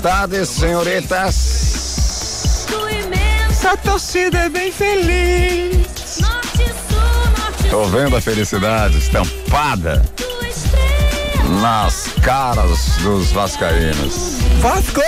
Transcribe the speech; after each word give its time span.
Tardes, 0.00 0.48
senhoritas. 0.48 2.66
Essa 3.50 3.76
torcida 3.76 4.38
é 4.38 4.48
bem 4.48 4.72
feliz. 4.72 6.20
Tô 7.68 7.84
vendo 7.84 8.16
a 8.16 8.20
felicidade 8.20 8.96
estampada 8.96 10.02
nas 11.60 12.08
caras 12.22 12.96
dos 13.02 13.30
vascaínos. 13.32 14.38
Vasco! 14.60 15.02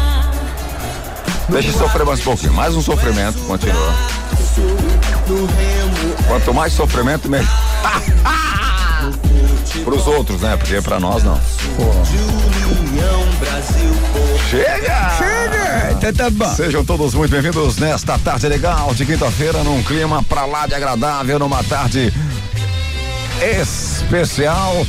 Deixa 1.50 1.68
eu 1.68 1.74
sofrer 1.74 2.06
mais 2.06 2.20
um 2.20 2.24
pouquinho. 2.24 2.54
Mais 2.54 2.74
um 2.74 2.80
sofrimento, 2.80 3.38
continua. 3.40 3.94
Quanto 6.26 6.54
mais 6.54 6.72
sofrimento, 6.72 7.28
melhor. 7.28 7.46
Pros 9.84 10.06
outros, 10.06 10.40
né? 10.40 10.56
Porque 10.56 10.80
pra 10.80 11.00
nós 11.00 11.22
não. 11.22 11.40
Chega! 14.50 15.10
Chega! 15.16 15.92
Então 15.92 16.12
tá 16.12 16.30
bom. 16.30 16.54
Sejam 16.54 16.84
todos 16.84 17.14
muito 17.14 17.30
bem-vindos 17.30 17.76
nesta 17.78 18.18
tarde 18.18 18.48
legal 18.48 18.92
de 18.94 19.06
quinta-feira, 19.06 19.62
num 19.62 19.82
clima 19.82 20.22
pra 20.24 20.44
lá 20.44 20.66
de 20.66 20.74
agradável, 20.74 21.38
numa 21.38 21.62
tarde 21.64 22.12
especial. 23.40 24.86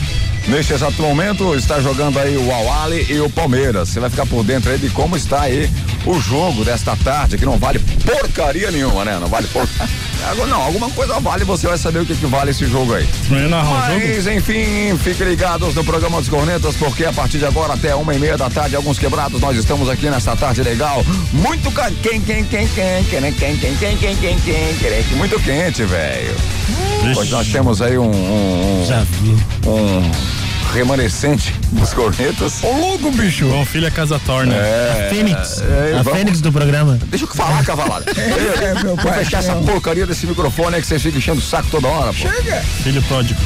Neste 0.48 0.74
exato 0.74 1.02
momento 1.02 1.56
está 1.56 1.80
jogando 1.80 2.18
aí 2.18 2.36
o 2.36 2.52
Awali 2.52 3.06
e 3.10 3.20
o 3.20 3.30
Palmeiras. 3.30 3.90
Você 3.90 4.00
vai 4.00 4.10
ficar 4.10 4.26
por 4.26 4.44
dentro 4.44 4.72
aí 4.72 4.78
de 4.78 4.90
como 4.90 5.16
está 5.16 5.42
aí 5.42 5.70
o 6.06 6.20
jogo 6.20 6.66
desta 6.66 6.96
tarde, 6.96 7.38
que 7.38 7.46
não 7.46 7.58
vale 7.58 7.80
porcaria 7.80 8.72
nenhuma, 8.72 9.06
né? 9.06 9.20
Não 9.20 9.28
vale 9.28 9.48
por... 9.48 9.68
Não, 10.48 10.62
alguma 10.62 10.90
coisa 10.90 11.20
vale, 11.20 11.44
você 11.44 11.68
vai 11.68 11.78
saber 11.78 12.00
o 12.00 12.06
que, 12.06 12.16
que 12.16 12.26
vale 12.26 12.52
esse 12.52 12.66
jogo 12.66 12.94
aí. 12.94 13.08
Mas, 13.90 14.28
enfim, 14.28 14.98
fiquem 14.98 15.28
ligados 15.28 15.74
no 15.76 15.84
programa 15.84 16.20
dos 16.20 16.30
Cornetas, 16.30 16.76
porque 16.76 17.06
a 17.06 17.14
partir 17.14 17.38
de 17.40 17.46
agora 17.46 17.74
até 17.74 17.96
uma 17.96 18.14
e 18.14 18.20
meia 18.20 18.38
da 18.38 18.50
tarde, 18.50 18.76
alguns 18.76 19.00
quebrados, 19.00 19.40
nós 19.42 19.58
estamos 19.58 19.90
aqui 19.90 20.10
nessa 20.10 20.36
tarde 20.36 20.62
legal. 20.64 21.04
Muito 21.32 21.72
quem, 22.02 22.22
quem, 22.22 22.44
quem, 22.44 22.68
quem, 22.68 22.68
quem, 22.68 23.34
quem, 23.34 23.34
quem, 23.34 23.58
quem, 23.58 23.76
quem, 23.78 24.16
quem, 24.16 24.16
quem, 24.16 24.40
quem, 24.80 25.18
muito 25.18 25.40
quente, 25.40 25.84
velho. 25.84 26.36
Pois 27.14 27.30
nós 27.30 27.48
temos 27.48 27.82
aí 27.82 27.98
um, 27.98 28.12
um, 28.12 28.84
um, 29.66 29.70
um 29.70 30.41
remanescente 30.72 31.54
dos 31.72 31.94
cornetas. 31.94 32.64
Ô 32.64 32.72
louco, 32.72 33.12
bicho! 33.12 33.48
Bom 33.48 33.66
filho 33.66 33.88
é 33.88 33.92
casa 33.92 34.20
torna. 34.26 34.56
É, 34.56 35.08
a 35.08 35.10
Fênix. 35.14 35.62
É, 35.62 35.98
a 36.00 36.02
vamos... 36.02 36.20
Fênix 36.20 36.42
do 36.42 36.52
programa. 36.52 36.98
Deixa 37.08 37.26
eu 37.26 37.30
falar, 37.30 37.64
cavalada. 37.64 38.06
é, 38.18 38.84
meu 38.84 38.96
pai, 38.96 39.06
Vou 39.06 39.14
fechar 39.14 39.40
essa 39.40 39.56
porcaria 39.56 40.08
desse 40.08 40.26
microfone 40.26 40.76
aí 40.76 40.82
que 40.82 40.88
você 40.88 40.98
fica 40.98 41.18
enchendo 41.18 41.40
o 41.40 41.44
saco 41.44 41.70
toda 41.70 41.88
hora, 41.88 42.14
pô. 42.14 42.20
Chega! 42.20 42.62
Filho 42.84 43.02
pródigo. 43.04 43.40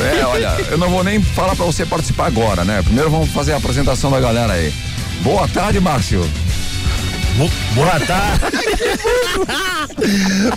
É, 0.00 0.24
olha, 0.24 0.56
eu 0.70 0.78
não 0.78 0.90
vou 0.90 1.04
nem 1.04 1.22
falar 1.22 1.54
pra 1.54 1.64
você 1.64 1.84
participar 1.84 2.26
agora, 2.26 2.64
né? 2.64 2.82
Primeiro 2.82 3.10
vamos 3.10 3.30
fazer 3.30 3.52
a 3.52 3.56
apresentação 3.56 4.10
da 4.10 4.20
galera 4.20 4.54
aí. 4.54 4.72
Boa 5.22 5.48
tarde, 5.48 5.80
Márcio. 5.80 6.28
Boa 7.74 8.00
tarde. 8.00 8.40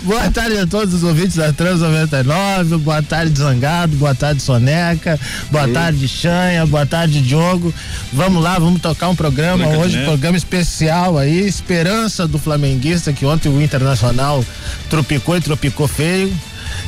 boa 0.02 0.30
tarde 0.30 0.58
a 0.58 0.66
todos 0.66 0.94
os 0.94 1.02
ouvintes 1.02 1.36
da 1.36 1.52
Trans 1.52 1.80
99. 1.80 2.78
Boa 2.78 3.02
tarde, 3.02 3.38
Zangado. 3.38 3.94
Boa 3.96 4.14
tarde, 4.14 4.42
Soneca. 4.42 5.20
Boa 5.50 5.68
tarde, 5.68 6.08
Chanha. 6.08 6.64
Boa 6.64 6.86
tarde, 6.86 7.20
Diogo. 7.20 7.74
Vamos 8.10 8.42
lá, 8.42 8.58
vamos 8.58 8.80
tocar 8.80 9.10
um 9.10 9.14
programa 9.14 9.66
Branca 9.66 9.78
hoje, 9.78 10.00
um 10.00 10.04
programa 10.06 10.38
especial 10.38 11.18
aí. 11.18 11.46
Esperança 11.46 12.26
do 12.26 12.38
flamenguista, 12.38 13.12
que 13.12 13.26
ontem 13.26 13.50
o 13.50 13.60
Internacional 13.60 14.42
tropicou 14.88 15.36
e 15.36 15.40
tropicou 15.42 15.86
feio. 15.86 16.32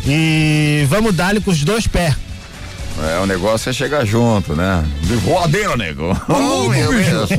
E 0.07 0.87
vamos 0.89 1.15
dar-lhe 1.15 1.41
com 1.41 1.51
os 1.51 1.63
dois 1.63 1.87
pés. 1.87 2.17
É, 2.99 3.19
o 3.21 3.27
negócio 3.27 3.69
é 3.69 3.73
chegar 3.73 4.07
junto, 4.07 4.55
né? 4.55 4.85
De 5.03 5.15
voadeira, 5.17 5.77
nego. 5.77 6.19
Oh, 6.29 6.69
meu 6.69 6.93
Deus. 6.97 7.31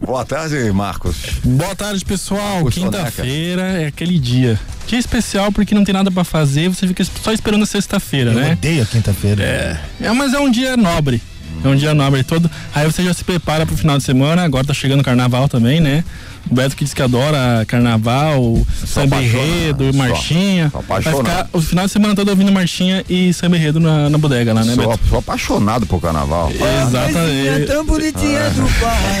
Boa 0.00 0.24
tarde, 0.24 0.70
Marcos. 0.72 1.16
Boa 1.44 1.74
tarde, 1.74 2.04
pessoal. 2.04 2.64
Quinta-feira 2.66 3.62
é 3.62 3.86
aquele 3.86 4.18
dia. 4.18 4.58
Dia 4.86 4.98
especial 4.98 5.50
porque 5.50 5.74
não 5.74 5.84
tem 5.84 5.92
nada 5.92 6.10
para 6.10 6.24
fazer, 6.24 6.68
você 6.68 6.86
fica 6.86 7.04
só 7.04 7.32
esperando 7.32 7.62
a 7.62 7.66
sexta-feira, 7.66 8.32
né? 8.32 8.48
Eu 8.48 8.52
odeio 8.52 8.82
a 8.82 8.86
quinta-feira. 8.86 9.42
É. 9.42 9.80
é, 10.00 10.12
mas 10.12 10.32
é 10.32 10.38
um 10.38 10.50
dia 10.50 10.76
nobre. 10.76 11.20
É 11.64 11.68
um 11.68 11.74
dia 11.74 11.94
nobre 11.94 12.22
todo. 12.22 12.50
Aí 12.74 12.84
você 12.84 13.02
já 13.02 13.12
se 13.14 13.24
prepara 13.24 13.66
pro 13.66 13.76
final 13.76 13.96
de 13.98 14.04
semana, 14.04 14.42
agora 14.42 14.64
tá 14.66 14.74
chegando 14.74 15.00
o 15.00 15.04
carnaval 15.04 15.48
também, 15.48 15.80
né? 15.80 16.04
O 16.50 16.54
Beto 16.54 16.76
que 16.76 16.84
diz 16.84 16.94
que 16.94 17.02
adora 17.02 17.64
carnaval, 17.66 18.64
samba 18.86 19.22
enredo, 19.22 19.92
marchinha. 19.94 20.70
Sou, 20.70 20.82
sou 20.82 20.88
Vai 20.88 21.02
ficar 21.02 21.48
o 21.52 21.60
final 21.60 21.86
de 21.86 21.92
semana 21.92 22.14
todo 22.14 22.28
ouvindo 22.28 22.52
marchinha 22.52 23.04
e 23.08 23.32
samba 23.32 23.56
enredo 23.56 23.80
na, 23.80 24.08
na 24.08 24.18
bodega 24.18 24.52
lá, 24.54 24.64
né, 24.64 24.74
sou, 24.74 24.88
Beto? 24.88 25.08
Sou 25.08 25.18
apaixonado 25.18 25.86
por 25.86 26.00
carnaval. 26.00 26.50
Exatamente. 26.50 27.48
É 27.48 27.66
tão 27.66 27.84
bonitinha 27.84 28.46
ah. 28.46 28.50
do 28.50 28.80
pai. 28.80 29.18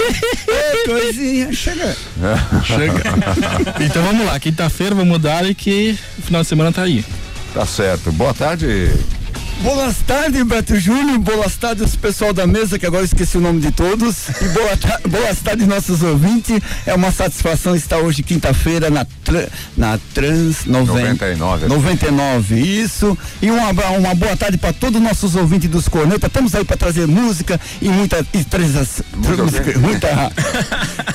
É, 0.48 0.84
coisinha, 0.86 1.52
chega. 1.52 1.96
Chega. 2.64 3.02
então 3.84 4.02
vamos 4.02 4.26
lá, 4.26 4.38
quinta-feira 4.38 4.94
vamos 4.94 5.10
mudar 5.10 5.44
e 5.44 5.54
que 5.54 5.98
o 6.18 6.22
final 6.22 6.42
de 6.42 6.48
semana 6.48 6.72
tá 6.72 6.82
aí. 6.82 7.04
Tá 7.52 7.66
certo. 7.66 8.12
Boa 8.12 8.34
tarde. 8.34 8.92
Boas 9.62 9.96
tardes, 10.06 10.42
Beto 10.42 10.78
Júnior. 10.78 11.18
Boas 11.18 11.56
tardes, 11.56 11.96
pessoal 11.96 12.32
da 12.32 12.46
mesa, 12.46 12.78
que 12.78 12.86
agora 12.86 13.04
esqueci 13.04 13.38
o 13.38 13.40
nome 13.40 13.60
de 13.60 13.70
todos. 13.72 14.28
E 14.40 14.48
boa 14.48 14.76
ta 14.76 15.00
boas 15.08 15.38
tardes, 15.38 15.66
nossos 15.66 16.02
ouvintes. 16.02 16.60
É 16.84 16.94
uma 16.94 17.10
satisfação 17.10 17.74
estar 17.74 17.98
hoje, 17.98 18.22
quinta-feira, 18.22 18.90
na, 18.90 19.04
tra 19.24 19.48
na 19.76 19.98
Trans 20.14 20.66
99. 20.66 21.66
99, 21.68 22.60
isso. 22.60 23.16
E 23.40 23.50
uma, 23.50 23.70
uma 23.70 24.14
boa 24.14 24.36
tarde 24.36 24.58
para 24.58 24.72
todos 24.72 25.00
os 25.00 25.06
nossos 25.06 25.34
ouvintes 25.34 25.70
dos 25.70 25.88
Cornetas. 25.88 26.28
Estamos 26.28 26.54
aí 26.54 26.64
para 26.64 26.76
trazer 26.76 27.06
música 27.06 27.58
e 27.80 27.88
muita. 27.88 28.24
E 28.34 28.44
trans, 28.44 29.02
muita. 29.16 29.78
muita 29.78 30.32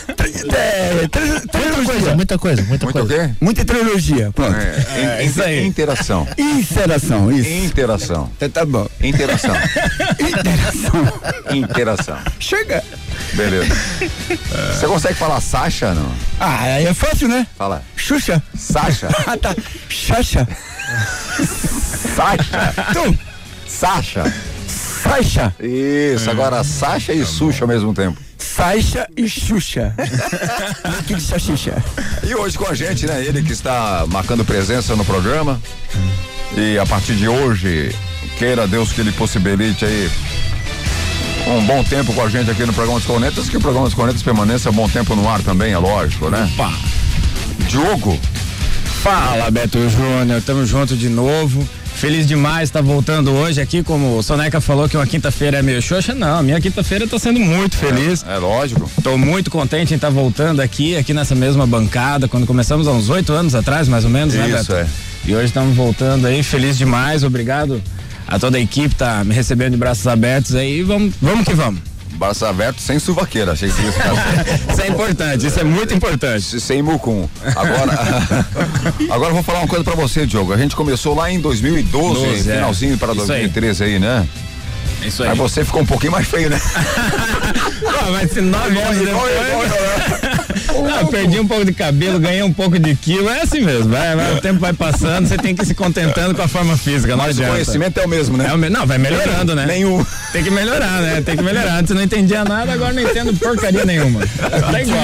é, 0.54 0.94
muita 0.94 1.20
coisa, 1.82 2.16
muita 2.16 2.38
coisa, 2.38 2.62
muita 2.64 2.86
Muito 2.86 3.08
coisa. 3.08 3.38
Muita 3.40 3.66
trilogia, 3.66 4.32
pronto. 4.32 4.56
É, 4.56 5.20
é, 5.20 5.24
isso 5.26 5.42
aí. 5.42 5.66
Interação. 5.66 6.28
Interação, 6.38 7.32
isso. 7.32 7.50
Interação. 7.50 8.30
Tá, 8.40 8.50
tá 8.50 8.66
bom. 8.66 8.88
Interação. 9.02 9.56
Interação. 10.20 11.14
Interação. 11.56 12.18
Chega. 12.40 12.84
Beleza. 13.34 13.76
Você 14.74 14.88
consegue 14.88 15.16
falar 15.16 15.40
Sasha, 15.42 15.94
não? 15.94 16.12
Ah, 16.40 16.62
aí 16.62 16.86
é 16.86 16.94
fácil, 16.94 17.28
né? 17.28 17.48
Fala. 17.58 17.84
Xuxa. 17.96 18.42
Sasha. 18.56 19.09
ah, 19.26 19.38
tá. 19.38 19.56
Xaxa. 19.90 20.48
Sasha. 22.16 22.74
Tu. 22.94 23.20
Sasha. 23.68 24.34
Sasha. 24.68 25.56
Isso, 25.59 26.30
agora 26.30 26.64
Sasha 26.64 27.14
e 27.14 27.26
Xuxa 27.26 27.64
ao 27.64 27.68
mesmo 27.68 27.94
tempo. 27.94 28.20
Sasha 28.56 29.07
e 29.16 29.29
Xuxa. 29.29 29.94
que 31.07 31.16
de 31.16 31.22
Xuxa. 31.22 31.84
E 32.23 32.35
hoje 32.35 32.57
com 32.57 32.67
a 32.67 32.73
gente, 32.73 33.06
né? 33.06 33.23
Ele 33.23 33.41
que 33.41 33.53
está 33.53 34.06
marcando 34.09 34.44
presença 34.44 34.95
no 34.95 35.06
programa. 35.06 35.62
E 36.56 36.78
a 36.78 36.85
partir 36.85 37.16
de 37.16 37.28
hoje, 37.28 37.95
queira 38.38 38.67
Deus 38.67 38.91
que 38.91 39.01
ele 39.01 39.11
possibilite 39.13 39.85
aí 39.85 40.11
um 41.47 41.66
bom 41.66 41.84
tempo 41.84 42.13
com 42.13 42.22
a 42.22 42.29
gente 42.29 42.51
aqui 42.51 42.66
no 42.66 42.73
programa 42.73 43.00
dos 43.00 43.07
Cornetas, 43.07 43.50
que 43.50 43.57
o 43.57 43.61
programa 43.61 43.85
dos 43.85 43.95
Cornetas 43.95 44.22
permaneça 44.22 44.69
um 44.69 44.73
bom 44.73 44.90
tempo 44.90 45.16
no 45.16 45.28
ar 45.29 45.41
também, 45.41 45.72
é 45.72 45.78
lógico, 45.78 46.29
né? 46.29 46.50
Opa. 46.53 46.73
Diogo. 47.67 48.19
Fala, 49.01 49.50
Beto 49.50 49.90
Júnior, 49.90 50.41
tamo 50.41 50.66
junto 50.66 50.95
de 50.95 51.09
novo. 51.09 51.67
Feliz 52.01 52.25
demais 52.25 52.69
estar 52.69 52.79
tá 52.79 52.84
voltando 52.84 53.31
hoje 53.31 53.62
aqui, 53.62 53.84
como 53.84 54.17
o 54.17 54.23
Soneca 54.23 54.59
falou 54.59 54.89
que 54.89 54.97
uma 54.97 55.06
quinta-feira 55.06 55.59
é 55.59 55.62
meio 55.62 55.79
xoxa, 55.79 56.16
não, 56.16 56.41
minha 56.41 56.59
quinta-feira 56.59 57.03
eu 57.03 57.07
tô 57.07 57.19
sendo 57.19 57.39
muito 57.39 57.78
feliz. 57.78 58.25
É, 58.28 58.34
é 58.34 58.38
lógico. 58.39 58.89
Tô 59.03 59.19
muito 59.19 59.51
contente 59.51 59.94
em 59.94 59.97
estar 59.97 60.07
tá 60.07 60.11
voltando 60.11 60.61
aqui, 60.61 60.97
aqui 60.97 61.13
nessa 61.13 61.35
mesma 61.35 61.67
bancada, 61.67 62.28
quando 62.28 62.47
começamos 62.47 62.88
há 62.88 62.91
uns 62.91 63.07
oito 63.11 63.31
anos 63.31 63.53
atrás, 63.53 63.88
mais 63.88 64.03
ou 64.03 64.09
menos, 64.09 64.34
Isso, 64.34 64.44
né, 64.44 64.51
Beto? 64.51 64.73
é. 64.73 64.88
E 65.28 65.35
hoje 65.35 65.45
estamos 65.45 65.75
voltando 65.75 66.25
aí, 66.25 66.41
feliz 66.41 66.75
demais, 66.75 67.23
obrigado 67.23 67.79
a 68.28 68.40
toda 68.40 68.57
a 68.57 68.61
equipe 68.61 68.95
tá 68.95 69.23
me 69.23 69.35
recebendo 69.35 69.73
de 69.73 69.78
braços 69.78 70.07
abertos 70.07 70.55
aí, 70.55 70.81
vamos, 70.81 71.14
vamos 71.22 71.46
que 71.46 71.53
vamos. 71.53 71.91
Braços 72.22 72.44
abertos 72.44 72.84
sem 72.84 73.00
suvaqueira, 73.00 73.53
achei 73.53 73.72
que 73.72 73.82
ia 73.82 73.91
ficar 73.91 74.14
Isso 74.72 74.82
é 74.84 74.88
importante, 74.88 75.47
isso 75.47 75.59
é 75.59 75.64
muito 75.64 75.91
importante. 75.91 76.62
Sem 76.62 76.84
mucum. 76.84 77.28
Agora, 77.56 78.46
agora 79.09 79.29
eu 79.32 79.34
vou 79.34 79.41
falar 79.41 79.58
uma 79.62 79.68
coisa 79.68 79.84
pra 79.84 79.96
você, 79.96 80.28
Diogo. 80.28 80.53
A 80.53 80.58
gente 80.58 80.76
começou 80.76 81.16
lá 81.16 81.32
em 81.32 81.40
2012, 81.40 82.14
12, 82.14 82.50
é. 82.52 82.53
finalzinho 82.53 82.94
é. 82.94 82.97
para 82.97 83.16
2013 83.16 83.84
aí. 83.84 83.94
aí, 83.94 84.00
né? 84.00 84.28
Isso 85.02 85.23
aí. 85.23 85.29
Aí 85.29 85.35
você 85.35 85.66
ficou 85.66 85.82
um 85.82 85.85
pouquinho 85.85 86.12
mais 86.12 86.28
feio, 86.28 86.52
né? 86.52 86.62
Não, 87.82 88.12
mas 88.12 88.32
se 88.32 88.40
nove 88.40 88.79
anos 88.79 89.00
depois... 89.00 90.30
ah, 90.52 91.06
perdi 91.06 91.40
um 91.40 91.48
pouco 91.48 91.66
de 91.66 91.74
cabelo, 91.74 92.20
ganhei 92.20 92.44
um 92.44 92.53
pouco 92.53 92.78
de 92.78 92.96
quilo, 92.96 93.30
é 93.30 93.42
assim 93.42 93.62
mesmo. 93.62 93.90
Vai, 93.90 94.16
vai, 94.16 94.34
o 94.34 94.42
tempo 94.42 94.59
vai 94.59 94.74
passando, 94.74 95.28
você 95.28 95.38
tem 95.38 95.56
que 95.56 95.64
ir 95.64 95.66
se 95.66 95.74
contentando 95.74 96.36
com 96.36 96.42
a 96.42 96.48
forma 96.48 96.78
física. 96.78 97.16
Mas 97.16 97.38
o 97.40 97.44
conhecimento 97.44 98.00
é 98.00 98.06
o 98.06 98.09
mesmo, 98.09 98.38
né? 98.38 98.48
É 98.50 98.53
o 98.53 98.58
me... 98.58 98.70
Não, 98.70 98.86
vai 98.86 98.98
melhorando, 98.98 99.56
né? 99.56 99.66
Nenhum. 99.66 100.06
Tem 100.32 100.44
que 100.44 100.52
melhorar, 100.52 101.02
né? 101.02 101.22
Tem 101.22 101.36
que 101.36 101.44
melhorar. 101.44 101.80
Antes 101.80 101.96
não 101.96 102.02
entendia 102.02 102.44
nada, 102.44 102.72
agora 102.72 102.94
não 102.94 103.02
entendo 103.02 103.34
porcaria 103.34 103.86
nenhuma. 103.86 104.22
Tá 104.38 104.82
igual. 104.82 105.02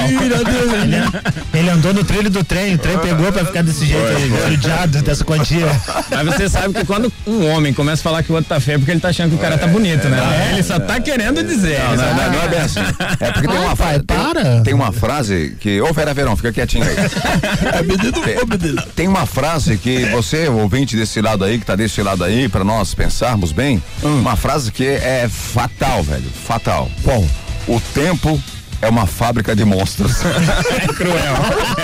Ele 1.53 1.69
andou 1.69 1.93
no 1.93 2.03
trilho 2.03 2.29
do 2.29 2.43
trem, 2.43 2.75
o 2.75 2.77
trem 2.77 2.97
pegou 2.99 3.31
pra 3.31 3.45
ficar 3.45 3.63
desse 3.63 3.85
jeito 3.85 4.07
aí, 4.07 4.51
judiado 4.51 5.01
dessa 5.01 5.23
quantia. 5.23 5.67
Mas 6.09 6.25
você 6.25 6.49
sabe 6.49 6.73
que 6.73 6.85
quando 6.85 7.11
um 7.25 7.47
homem 7.49 7.73
começa 7.73 8.01
a 8.01 8.03
falar 8.03 8.23
que 8.23 8.31
o 8.31 8.35
outro 8.35 8.49
tá 8.49 8.59
feio, 8.59 8.75
é 8.75 8.77
porque 8.79 8.91
ele 8.91 8.99
tá 8.99 9.09
achando 9.09 9.29
que 9.29 9.35
o 9.35 9.39
cara 9.39 9.57
tá 9.57 9.67
bonito, 9.67 10.07
né? 10.07 10.49
É, 10.49 10.53
ele 10.53 10.63
só 10.63 10.79
tá 10.79 10.99
querendo 10.99 11.43
dizer. 11.43 11.79
Não, 11.79 11.95
não, 11.95 12.15
não, 12.15 12.31
não 12.31 12.43
é 12.43 12.47
bem 12.47 12.59
assim. 12.59 12.79
É 13.19 13.31
porque 13.31 13.47
tem 13.47 13.57
uma 13.57 13.75
frase. 13.75 14.03
Para! 14.03 14.61
Tem 14.61 14.73
uma 14.73 14.91
frase 14.91 15.36
que. 15.59 15.81
Ô, 15.81 15.93
Vera 15.93 16.13
Verão, 16.13 16.35
fica 16.35 16.51
quietinho 16.51 16.83
aí. 16.83 16.95
É 17.77 17.81
menino, 17.81 18.11
tem, 18.11 18.75
tem 18.95 19.07
uma 19.07 19.25
frase 19.25 19.77
que 19.77 20.05
você, 20.05 20.47
ouvinte 20.47 20.95
desse 20.95 21.21
lado 21.21 21.43
aí, 21.43 21.59
que 21.59 21.65
tá 21.65 21.75
desse 21.75 22.01
lado 22.01 22.23
aí, 22.23 22.47
pra 22.47 22.63
nós 22.63 22.93
pensarmos 22.93 23.51
bem, 23.51 23.81
hum. 24.03 24.19
uma 24.19 24.35
frase 24.35 24.71
que 24.71 24.85
é 24.85 25.27
fatal, 25.29 26.03
velho. 26.03 26.29
Fatal. 26.45 26.89
Qual? 27.03 27.23
O 27.67 27.79
tempo 27.93 28.41
é 28.81 28.89
uma 28.89 29.05
fábrica 29.05 29.55
de 29.55 29.65
monstros. 29.65 30.21
é 30.23 30.87
cruel, 30.87 31.35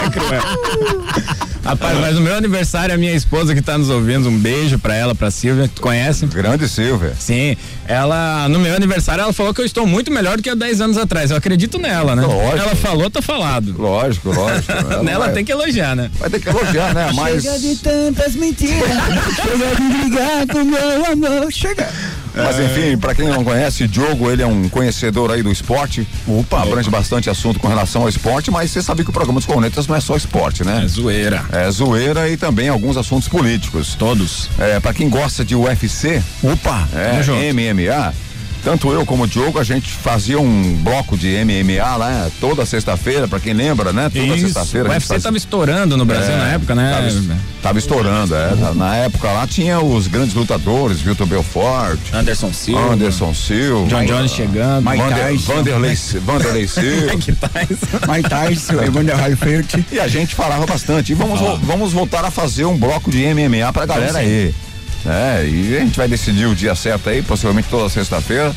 é 0.05 0.09
cruel. 0.09 0.43
Rapaz, 1.63 1.97
mas 1.97 2.15
no 2.15 2.21
meu 2.21 2.35
aniversário, 2.35 2.93
a 2.93 2.97
minha 2.97 3.13
esposa 3.13 3.53
que 3.53 3.61
está 3.61 3.77
nos 3.77 3.89
ouvindo, 3.89 4.27
um 4.27 4.37
beijo 4.37 4.77
para 4.77 4.93
ela, 4.95 5.15
pra 5.15 5.31
Silvia, 5.31 5.69
tu 5.73 5.81
conhece? 5.81 6.25
Grande 6.25 6.67
Silvia. 6.67 7.15
Sim, 7.17 7.55
ela, 7.87 8.49
no 8.49 8.59
meu 8.59 8.75
aniversário, 8.75 9.21
ela 9.21 9.31
falou 9.31 9.53
que 9.53 9.61
eu 9.61 9.65
estou 9.65 9.87
muito 9.87 10.11
melhor 10.11 10.35
do 10.35 10.43
que 10.43 10.49
há 10.49 10.55
10 10.55 10.81
anos 10.81 10.97
atrás. 10.97 11.31
Eu 11.31 11.37
acredito 11.37 11.79
nela, 11.79 12.15
né? 12.15 12.23
Lógico. 12.25 12.57
Ela 12.57 12.75
falou, 12.75 13.09
tá 13.09 13.21
falado. 13.21 13.73
Lógico, 13.77 14.29
lógico. 14.31 14.73
Nela 15.03 15.25
vai... 15.25 15.33
tem 15.33 15.45
que 15.45 15.51
elogiar, 15.51 15.95
né? 15.95 16.11
Vai 16.19 16.29
ter 16.29 16.39
que 16.39 16.49
elogiar, 16.49 16.93
né? 16.93 17.11
Mas. 17.13 17.43
Chega 17.43 17.59
de 17.59 17.75
tantas 17.77 18.35
mentiras, 18.35 18.89
chega 19.35 19.75
de 19.75 19.97
brigar 19.97 20.47
com 20.47 20.63
meu 20.63 21.05
amor, 21.05 21.51
chega. 21.51 21.89
Mas 22.35 22.59
enfim, 22.59 22.97
para 22.97 23.13
quem 23.13 23.27
não 23.27 23.43
conhece, 23.43 23.87
Diogo, 23.87 24.29
ele 24.29 24.41
é 24.41 24.47
um 24.47 24.67
conhecedor 24.69 25.31
aí 25.31 25.43
do 25.43 25.51
esporte. 25.51 26.07
Opa, 26.27 26.63
abrange 26.63 26.89
bastante 26.89 27.29
assunto 27.29 27.59
com 27.59 27.67
relação 27.67 28.03
ao 28.03 28.09
esporte, 28.09 28.49
mas 28.49 28.71
você 28.71 28.81
sabe 28.81 29.03
que 29.03 29.09
o 29.09 29.13
programa 29.13 29.39
dos 29.39 29.45
Cornetas 29.45 29.87
não 29.87 29.95
é 29.95 30.01
só 30.01 30.15
esporte, 30.15 30.63
né? 30.63 30.81
É 30.83 30.87
zoeira. 30.87 31.45
É 31.51 31.69
zoeira 31.69 32.29
e 32.29 32.37
também 32.37 32.69
alguns 32.69 32.97
assuntos 32.97 33.27
políticos. 33.27 33.95
Todos. 33.95 34.49
É, 34.57 34.79
para 34.79 34.93
quem 34.93 35.09
gosta 35.09 35.45
de 35.45 35.55
UFC. 35.55 36.21
Opa, 36.41 36.87
é, 36.93 37.53
MMA 37.53 38.13
tanto 38.63 38.91
eu 38.91 39.05
como 39.05 39.23
o 39.23 39.27
Diogo, 39.27 39.59
a 39.59 39.63
gente 39.63 39.91
fazia 39.91 40.39
um 40.39 40.73
bloco 40.75 41.17
de 41.17 41.35
MMA 41.43 41.95
lá 41.97 42.29
toda 42.39 42.65
sexta-feira, 42.65 43.27
pra 43.27 43.39
quem 43.39 43.53
lembra, 43.53 43.91
né? 43.91 44.09
Toda 44.09 44.37
sexta-feira. 44.37 44.89
O 44.89 44.91
UFC 44.91 45.07
fazia... 45.07 45.23
tava 45.23 45.37
estourando 45.37 45.97
no 45.97 46.05
Brasil 46.05 46.33
é, 46.33 46.37
na 46.37 46.47
época, 46.49 46.73
né? 46.73 46.91
Tava, 46.91 47.39
tava 47.61 47.79
estourando, 47.79 48.35
é. 48.35 48.53
Uhum. 48.53 48.73
Na 48.75 48.95
época 48.95 49.31
lá 49.31 49.45
tinha 49.45 49.79
os 49.79 50.07
grandes 50.07 50.33
lutadores, 50.33 51.01
Vitor 51.01 51.27
Belfort, 51.27 51.99
Anderson 52.13 52.53
Silva, 52.53 52.93
Anderson 52.93 53.33
Silva, 53.33 53.87
John 53.87 54.05
Jones 54.05 54.31
chegando, 54.31 54.89
Mike 54.89 55.03
Vander, 55.03 55.27
Tyson, 55.27 55.53
Vanderlei, 55.53 55.95
Vanderlei 56.25 56.67
Silva, 56.67 57.13
Mike 57.15 57.33
Tyson, 57.33 58.11
Mike 58.11 58.29
Tyson, 58.29 58.73
Evander 58.83 59.21
Holyfield. 59.21 59.85
E 59.91 59.99
a 59.99 60.07
gente 60.07 60.35
falava 60.35 60.65
bastante. 60.65 61.11
E 61.11 61.15
vamos, 61.15 61.41
ah. 61.41 61.59
vamos 61.63 61.91
voltar 61.91 62.23
a 62.23 62.31
fazer 62.31 62.65
um 62.65 62.77
bloco 62.77 63.11
de 63.11 63.25
MMA 63.33 63.71
pra 63.73 63.85
galera 63.85 64.19
aí. 64.19 64.53
É, 65.05 65.45
e 65.45 65.75
a 65.75 65.79
gente 65.81 65.97
vai 65.97 66.07
decidir 66.07 66.45
o 66.45 66.55
dia 66.55 66.73
certo 66.75 67.09
aí, 67.09 67.21
possivelmente 67.21 67.67
toda 67.69 67.89
sexta-feira, 67.89 68.55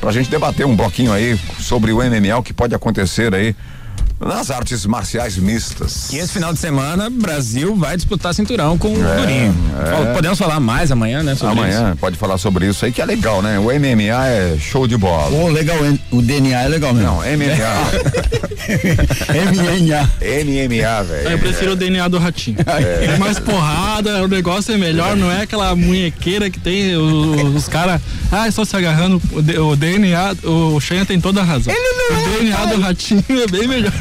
pra 0.00 0.12
gente 0.12 0.28
debater 0.28 0.66
um 0.66 0.76
bloquinho 0.76 1.12
aí 1.12 1.38
sobre 1.58 1.92
o 1.92 1.98
MMA, 1.98 2.36
o 2.36 2.42
que 2.42 2.52
pode 2.52 2.74
acontecer 2.74 3.34
aí 3.34 3.56
nas 4.18 4.50
artes 4.50 4.86
marciais 4.86 5.36
mistas. 5.36 6.10
E 6.12 6.16
esse 6.16 6.32
final 6.32 6.52
de 6.52 6.58
semana, 6.58 7.10
Brasil 7.10 7.76
vai 7.76 7.96
disputar 7.96 8.34
cinturão 8.34 8.78
com 8.78 8.94
o 8.94 9.06
é, 9.06 9.16
Durinho. 9.16 9.54
É. 10.08 10.14
Podemos 10.14 10.38
falar 10.38 10.58
mais 10.58 10.90
amanhã, 10.90 11.22
né? 11.22 11.36
amanhã, 11.40 11.90
isso. 11.90 11.98
pode 11.98 12.16
falar 12.16 12.38
sobre 12.38 12.66
isso 12.66 12.84
aí, 12.84 12.92
que 12.92 13.02
é 13.02 13.04
legal, 13.04 13.42
né? 13.42 13.58
O 13.58 13.64
MMA 13.64 14.26
é 14.26 14.56
show 14.58 14.86
de 14.86 14.96
bola. 14.96 15.36
Oh, 15.36 15.48
legal, 15.48 15.76
o 16.10 16.22
DNA 16.22 16.62
é 16.62 16.68
legal 16.68 16.94
mesmo. 16.94 17.10
Não, 17.10 17.18
MMA. 17.18 17.26
MMA. 19.36 20.10
MMA, 20.20 21.02
velho. 21.04 21.30
Eu 21.30 21.38
prefiro 21.38 21.72
o 21.72 21.76
DNA 21.76 22.08
do 22.08 22.18
ratinho. 22.18 22.56
É. 22.66 23.04
é. 23.04 23.18
mais 23.18 23.38
porrada, 23.38 24.24
o 24.24 24.28
negócio 24.28 24.74
é 24.74 24.78
melhor, 24.78 25.16
não 25.16 25.30
é 25.30 25.42
aquela 25.42 25.76
munhequeira 25.76 26.50
que 26.50 26.58
tem 26.58 26.96
os, 26.96 27.54
os 27.54 27.68
caras. 27.68 28.00
Ah, 28.32 28.50
só 28.50 28.64
se 28.64 28.74
agarrando. 28.76 29.22
O, 29.32 29.38
o 29.70 29.76
DNA, 29.76 30.34
o 30.44 30.80
Xenha 30.80 31.04
tem 31.04 31.20
toda 31.20 31.40
a 31.40 31.44
razão. 31.44 31.72
o 31.72 32.14
é, 32.14 32.38
DNA 32.38 32.66
do 32.66 32.80
ratinho 32.80 33.24
é 33.28 33.46
bem 33.46 33.68
melhor. 33.68 33.92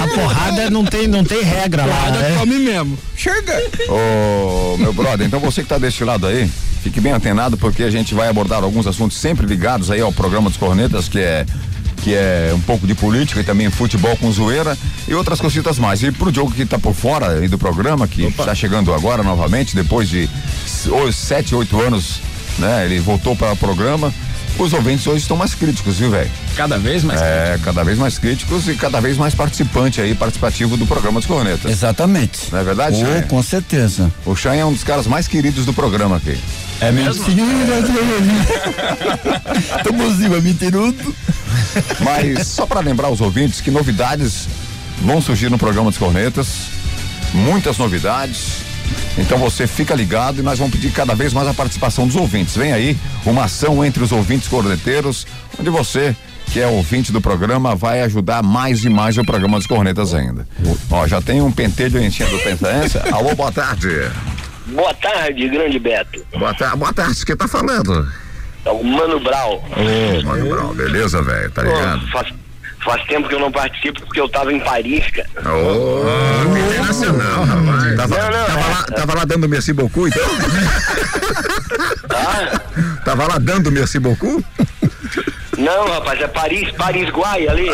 A 0.00 0.08
porrada 0.08 0.70
não 0.70 0.84
tem, 0.84 1.06
não 1.06 1.24
tem 1.24 1.42
regra 1.42 1.84
lá. 1.84 1.94
Porrada 1.94 2.18
né? 2.18 2.36
come 2.38 2.58
mesmo. 2.58 2.98
Chega! 3.16 3.62
Ô, 3.88 4.76
meu 4.78 4.92
brother, 4.92 5.26
então 5.26 5.40
você 5.40 5.62
que 5.62 5.68
tá 5.68 5.78
deste 5.78 6.04
lado 6.04 6.26
aí, 6.26 6.50
fique 6.82 7.00
bem 7.00 7.12
antenado 7.12 7.56
porque 7.56 7.82
a 7.82 7.90
gente 7.90 8.14
vai 8.14 8.28
abordar 8.28 8.62
alguns 8.62 8.86
assuntos 8.86 9.16
sempre 9.16 9.46
ligados 9.46 9.90
aí 9.90 10.00
ao 10.00 10.12
programa 10.12 10.48
dos 10.48 10.58
Cornetas, 10.58 11.08
que 11.08 11.18
é 11.18 11.44
que 12.04 12.14
é 12.14 12.52
um 12.54 12.60
pouco 12.60 12.86
de 12.86 12.94
política 12.94 13.40
e 13.40 13.44
também 13.44 13.70
futebol 13.70 14.14
com 14.18 14.30
zoeira 14.30 14.76
e 15.08 15.14
outras 15.14 15.40
cositas 15.40 15.78
mais. 15.78 16.02
E 16.02 16.12
pro 16.12 16.30
Diogo 16.30 16.52
que 16.52 16.66
tá 16.66 16.78
por 16.78 16.92
fora 16.92 17.38
aí 17.38 17.48
do 17.48 17.56
programa, 17.56 18.06
que 18.06 18.26
Opa. 18.26 18.42
está 18.42 18.54
chegando 18.54 18.92
agora 18.92 19.22
novamente, 19.22 19.74
depois 19.74 20.10
de 20.10 20.28
sete, 21.14 21.54
oito 21.54 21.80
anos, 21.80 22.20
né? 22.58 22.84
Ele 22.84 22.98
voltou 22.98 23.34
para 23.34 23.52
o 23.52 23.56
programa. 23.56 24.12
Os 24.58 24.72
ouvintes 24.72 25.04
hoje 25.06 25.18
estão 25.22 25.36
mais 25.36 25.52
críticos, 25.54 25.98
viu, 25.98 26.10
velho? 26.10 26.30
Cada 26.56 26.78
vez 26.78 27.02
mais 27.02 27.20
É, 27.20 27.44
críticos. 27.46 27.64
cada 27.64 27.84
vez 27.84 27.98
mais 27.98 28.18
críticos 28.18 28.68
e 28.68 28.74
cada 28.74 29.00
vez 29.00 29.16
mais 29.16 29.34
participante 29.34 30.00
aí, 30.00 30.14
participativo 30.14 30.76
do 30.76 30.86
programa 30.86 31.18
dos 31.18 31.26
Cornetas. 31.26 31.70
Exatamente. 31.70 32.52
Não 32.52 32.60
é 32.60 32.64
verdade, 32.64 32.96
oh, 33.02 33.26
Com 33.28 33.42
certeza. 33.42 34.12
O 34.24 34.36
Chan 34.36 34.54
é 34.54 34.64
um 34.64 34.72
dos 34.72 34.84
caras 34.84 35.06
mais 35.08 35.26
queridos 35.26 35.66
do 35.66 35.72
programa 35.72 36.16
aqui. 36.16 36.38
É 36.80 36.92
mesmo? 36.92 37.24
Estamos 39.76 40.18
mentiroso. 40.42 41.14
Mas 42.00 42.46
só 42.46 42.64
para 42.66 42.80
lembrar 42.80 43.10
os 43.10 43.20
ouvintes 43.20 43.60
que 43.60 43.70
novidades 43.70 44.46
vão 45.02 45.20
surgir 45.20 45.50
no 45.50 45.58
programa 45.58 45.90
dos 45.90 45.98
Cornetas. 45.98 46.46
Muitas 47.32 47.76
novidades. 47.78 48.62
Então 49.16 49.38
você 49.38 49.66
fica 49.66 49.94
ligado 49.94 50.38
e 50.38 50.42
nós 50.42 50.58
vamos 50.58 50.74
pedir 50.74 50.90
cada 50.90 51.14
vez 51.14 51.32
mais 51.32 51.46
a 51.46 51.54
participação 51.54 52.06
dos 52.06 52.16
ouvintes. 52.16 52.56
Vem 52.56 52.72
aí 52.72 52.96
uma 53.24 53.44
ação 53.44 53.84
entre 53.84 54.02
os 54.02 54.12
ouvintes 54.12 54.48
corneteiros, 54.48 55.26
onde 55.58 55.70
você, 55.70 56.16
que 56.52 56.60
é 56.60 56.66
ouvinte 56.66 57.12
do 57.12 57.20
programa, 57.20 57.74
vai 57.74 58.02
ajudar 58.02 58.42
mais 58.42 58.84
e 58.84 58.88
mais 58.88 59.16
o 59.16 59.24
programa 59.24 59.58
dos 59.58 59.66
cornetas 59.66 60.12
ainda. 60.14 60.46
Ó, 60.90 61.06
já 61.06 61.20
tem 61.20 61.40
um 61.40 61.52
pentelho 61.52 62.02
enchendo 62.02 62.36
pensamento. 62.38 62.98
Alô, 63.12 63.34
boa 63.34 63.52
tarde. 63.52 63.88
Boa 64.66 64.94
tarde, 64.94 65.48
grande 65.48 65.78
Beto. 65.78 66.24
Boa, 66.36 66.54
ta 66.54 66.74
boa 66.74 66.92
tarde, 66.92 67.24
quem 67.24 67.36
tá 67.36 67.46
falando? 67.46 68.08
É 68.64 68.70
o 68.70 68.82
Mano 68.82 69.20
Brau. 69.20 69.62
Ô, 69.76 70.26
Mano 70.26 70.48
Brau, 70.48 70.74
beleza, 70.74 71.22
velho, 71.22 71.50
tá 71.50 71.62
ligado? 71.62 72.02
Oh, 72.02 72.10
faz, 72.10 72.32
faz 72.84 73.02
tempo 73.04 73.28
que 73.28 73.34
eu 73.34 73.40
não 73.40 73.50
participo 73.50 74.00
porque 74.02 74.20
eu 74.20 74.28
tava 74.28 74.52
em 74.52 74.60
Paris, 74.60 75.04
cara. 75.10 75.28
Ô, 75.56 76.04
oh, 76.04 76.58
internacional, 76.58 77.44
rapaz. 77.44 77.96
Tava, 77.96 78.16
não, 78.16 78.30
não, 78.30 78.46
tava, 78.46 78.60
é, 78.60 78.72
lá, 78.72 78.86
é. 78.88 78.94
tava 78.94 79.14
lá 79.14 79.24
dando 79.24 79.48
Merci 79.48 79.72
beaucoup, 79.72 80.08
então? 80.08 80.22
Ah? 82.10 82.60
Tava 83.04 83.26
lá 83.26 83.38
dando 83.38 83.72
Merci 83.72 83.98
beaucoup? 83.98 84.44
Não, 85.58 85.88
rapaz, 85.88 86.20
é 86.20 86.28
Paris, 86.28 86.70
Paris 86.72 87.10
Guai 87.10 87.48
ali. 87.48 87.68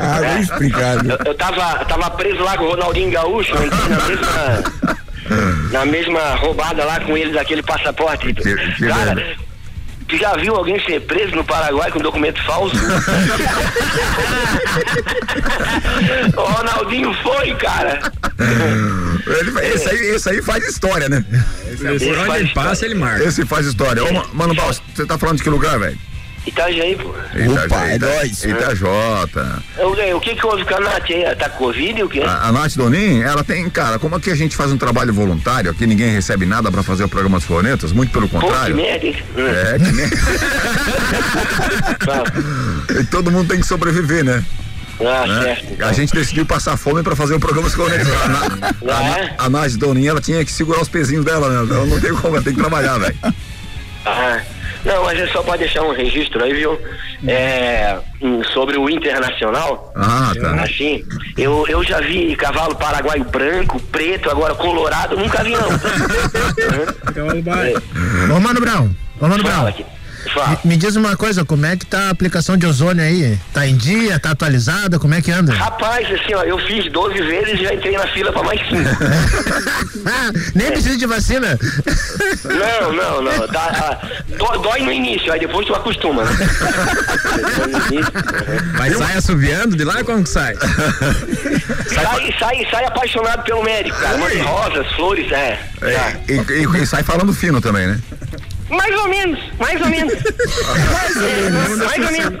ah, 0.00 0.24
é. 0.24 0.40
explicado. 0.40 1.10
Eu, 1.10 1.18
eu 1.26 1.34
tava, 1.34 1.84
tava 1.84 2.10
preso 2.10 2.42
lá 2.42 2.56
com 2.56 2.64
o 2.64 2.70
Ronaldinho 2.70 3.10
Gaúcho, 3.10 3.52
entrei 3.54 3.88
na 3.88 4.06
mesma 4.06 4.98
na 5.72 5.84
mesma 5.84 6.34
roubada 6.36 6.84
lá 6.84 7.00
com 7.00 7.16
ele 7.16 7.32
daquele 7.32 7.62
passaporte. 7.62 8.32
Que, 8.32 8.54
que 8.54 8.86
Cara, 8.86 9.36
Tu 10.08 10.16
já 10.16 10.34
viu 10.36 10.56
alguém 10.56 10.80
ser 10.84 11.00
preso 11.02 11.36
no 11.36 11.44
Paraguai 11.44 11.90
com 11.90 11.98
documento 11.98 12.42
falso? 12.44 12.74
o 16.34 16.40
Ronaldinho 16.40 17.12
foi, 17.22 17.54
cara. 17.56 18.00
Ele, 19.26 19.50
esse, 19.74 19.88
aí, 19.88 19.98
esse 19.98 20.30
aí 20.30 20.40
faz 20.40 20.66
história, 20.66 21.08
né? 21.10 21.22
Esse, 21.70 21.86
esse 21.86 22.10
onde 22.10 22.36
ele 22.36 22.48
passa, 22.54 22.86
ele 22.86 22.94
marca. 22.94 23.22
Esse 23.22 23.44
faz 23.44 23.66
história. 23.66 24.02
Ô, 24.02 24.26
Mano 24.32 24.54
você 24.54 25.04
tá 25.04 25.18
falando 25.18 25.36
de 25.36 25.42
que 25.42 25.50
lugar, 25.50 25.78
velho? 25.78 25.98
Itajaí, 26.48 26.96
pô. 26.96 27.08
Opa, 27.10 27.84
é 27.86 27.98
nóis. 27.98 28.44
Itajota. 28.44 29.62
O, 29.78 30.16
o 30.16 30.20
que 30.20 30.34
que 30.34 30.46
houve 30.46 30.64
com 30.64 30.74
a 30.74 30.80
Nath 30.80 31.10
aí? 31.10 31.36
Tá 31.36 31.48
com 31.48 31.58
Covid 31.58 32.02
o 32.02 32.08
quê? 32.08 32.20
A, 32.20 32.48
a 32.48 32.52
Nath 32.52 32.74
Donin, 32.74 33.20
ela 33.20 33.44
tem, 33.44 33.68
cara, 33.68 33.98
como 33.98 34.16
aqui 34.16 34.30
a 34.30 34.34
gente 34.34 34.56
faz 34.56 34.72
um 34.72 34.78
trabalho 34.78 35.12
voluntário, 35.12 35.70
aqui 35.70 35.86
ninguém 35.86 36.10
recebe 36.10 36.46
nada 36.46 36.70
pra 36.70 36.82
fazer 36.82 37.04
o 37.04 37.08
programa 37.08 37.38
dos 37.38 37.46
Floretas, 37.46 37.92
muito 37.92 38.10
pelo 38.10 38.28
contrário. 38.28 38.74
Pô, 38.74 38.82
que 38.82 38.88
merda, 38.88 39.06
É, 39.06 39.78
que 39.78 39.92
merda. 39.92 40.16
e 43.00 43.04
todo 43.04 43.30
mundo 43.30 43.48
tem 43.48 43.60
que 43.60 43.66
sobreviver, 43.66 44.24
né? 44.24 44.44
Ah, 45.00 45.26
né? 45.26 45.42
certo. 45.42 45.72
Então. 45.72 45.88
A 45.88 45.92
gente 45.92 46.12
decidiu 46.12 46.44
passar 46.44 46.76
fome 46.76 47.02
pra 47.02 47.14
fazer 47.14 47.34
o 47.34 47.40
programa 47.40 47.68
dos 47.68 47.74
Floretas. 47.74 48.08
A, 48.88 48.92
a, 48.92 49.42
a, 49.42 49.46
a 49.46 49.50
Nath 49.50 49.72
Donin, 49.72 50.06
ela 50.06 50.20
tinha 50.20 50.44
que 50.44 50.50
segurar 50.52 50.80
os 50.80 50.88
pezinhos 50.88 51.24
dela, 51.24 51.48
né? 51.48 51.74
Ela 51.74 51.86
não 51.86 52.00
tem 52.00 52.12
como, 52.14 52.34
ela 52.34 52.42
tem 52.42 52.54
que 52.54 52.60
trabalhar, 52.60 52.98
velho. 52.98 53.16
Ah. 54.04 54.40
Não, 54.84 55.04
mas 55.04 55.18
é 55.18 55.26
só 55.28 55.42
para 55.42 55.58
deixar 55.58 55.82
um 55.82 55.92
registro 55.92 56.42
aí, 56.42 56.52
viu? 56.52 56.80
É, 57.26 57.98
sobre 58.52 58.78
o 58.78 58.88
internacional. 58.88 59.92
Ah, 59.96 60.32
tá. 60.40 60.62
Assim, 60.62 61.04
eu, 61.36 61.66
eu 61.68 61.82
já 61.84 62.00
vi 62.00 62.36
cavalo 62.36 62.74
paraguaio 62.76 63.24
branco, 63.24 63.80
preto, 63.92 64.30
agora 64.30 64.54
colorado, 64.54 65.16
nunca 65.16 65.42
vi 65.42 65.52
não. 65.52 65.68
Cavalo 67.12 67.66
é. 67.66 68.32
Ô, 68.32 68.40
Mano 68.40 68.60
Brown, 68.60 68.90
ô, 69.20 69.28
Mano 69.28 69.42
Brown. 69.42 69.72
Me, 70.64 70.70
me, 70.70 70.76
diz 70.76 70.96
uma 70.96 71.16
coisa, 71.16 71.44
como 71.44 71.66
é 71.66 71.76
que 71.76 71.86
tá 71.86 72.06
a 72.06 72.10
aplicação 72.10 72.56
de 72.56 72.66
ozônio 72.66 73.02
aí? 73.02 73.38
Tá 73.52 73.66
em 73.66 73.76
dia, 73.76 74.18
tá 74.18 74.30
atualizada, 74.30 74.98
como 74.98 75.14
é 75.14 75.22
que 75.22 75.30
anda? 75.30 75.52
Rapaz, 75.52 76.06
assim, 76.12 76.34
ó, 76.34 76.42
eu 76.42 76.58
fiz 76.58 76.90
12 76.92 77.22
vezes 77.22 77.60
e 77.60 77.64
já 77.64 77.74
entrei 77.74 77.96
na 77.96 78.06
fila 78.08 78.32
pra 78.32 78.42
mais 78.42 78.60
5. 78.60 78.74
Nem 80.54 80.66
é. 80.66 80.70
precisa 80.70 80.96
de 80.96 81.06
vacina? 81.06 81.58
Não, 82.44 82.92
não, 82.92 83.22
não. 83.22 83.48
Tá, 83.48 84.00
dói, 84.36 84.58
dói 84.62 84.82
no 84.82 84.92
início, 84.92 85.32
aí 85.32 85.40
depois 85.40 85.66
tu 85.66 85.74
acostuma, 85.74 86.24
né? 86.24 86.30
Mas 88.78 88.96
sai 88.96 89.16
assoviando 89.16 89.76
de 89.76 89.84
lá 89.84 90.02
como 90.04 90.22
que 90.22 90.30
sai? 90.30 90.54
Sai, 91.86 92.34
sai, 92.38 92.66
sai 92.70 92.84
apaixonado 92.84 93.42
pelo 93.44 93.62
médico, 93.62 93.98
cara. 93.98 94.18
Manda 94.18 94.42
rosas, 94.42 94.92
flores, 94.92 95.30
é. 95.32 95.58
é 95.82 96.20
e, 96.28 96.34
e, 96.34 96.82
e 96.82 96.86
sai 96.86 97.02
falando 97.02 97.32
fino 97.32 97.60
também, 97.60 97.86
né? 97.86 98.00
Mais 98.70 98.94
ou 98.96 99.08
menos, 99.08 99.40
mais 99.58 99.80
ou 99.80 99.88
menos. 99.88 100.14
mais 100.92 101.16
ou 101.16 101.22
menos. 101.22 101.78
Mais 101.78 101.98
ou 101.98 102.12
menos. 102.12 102.40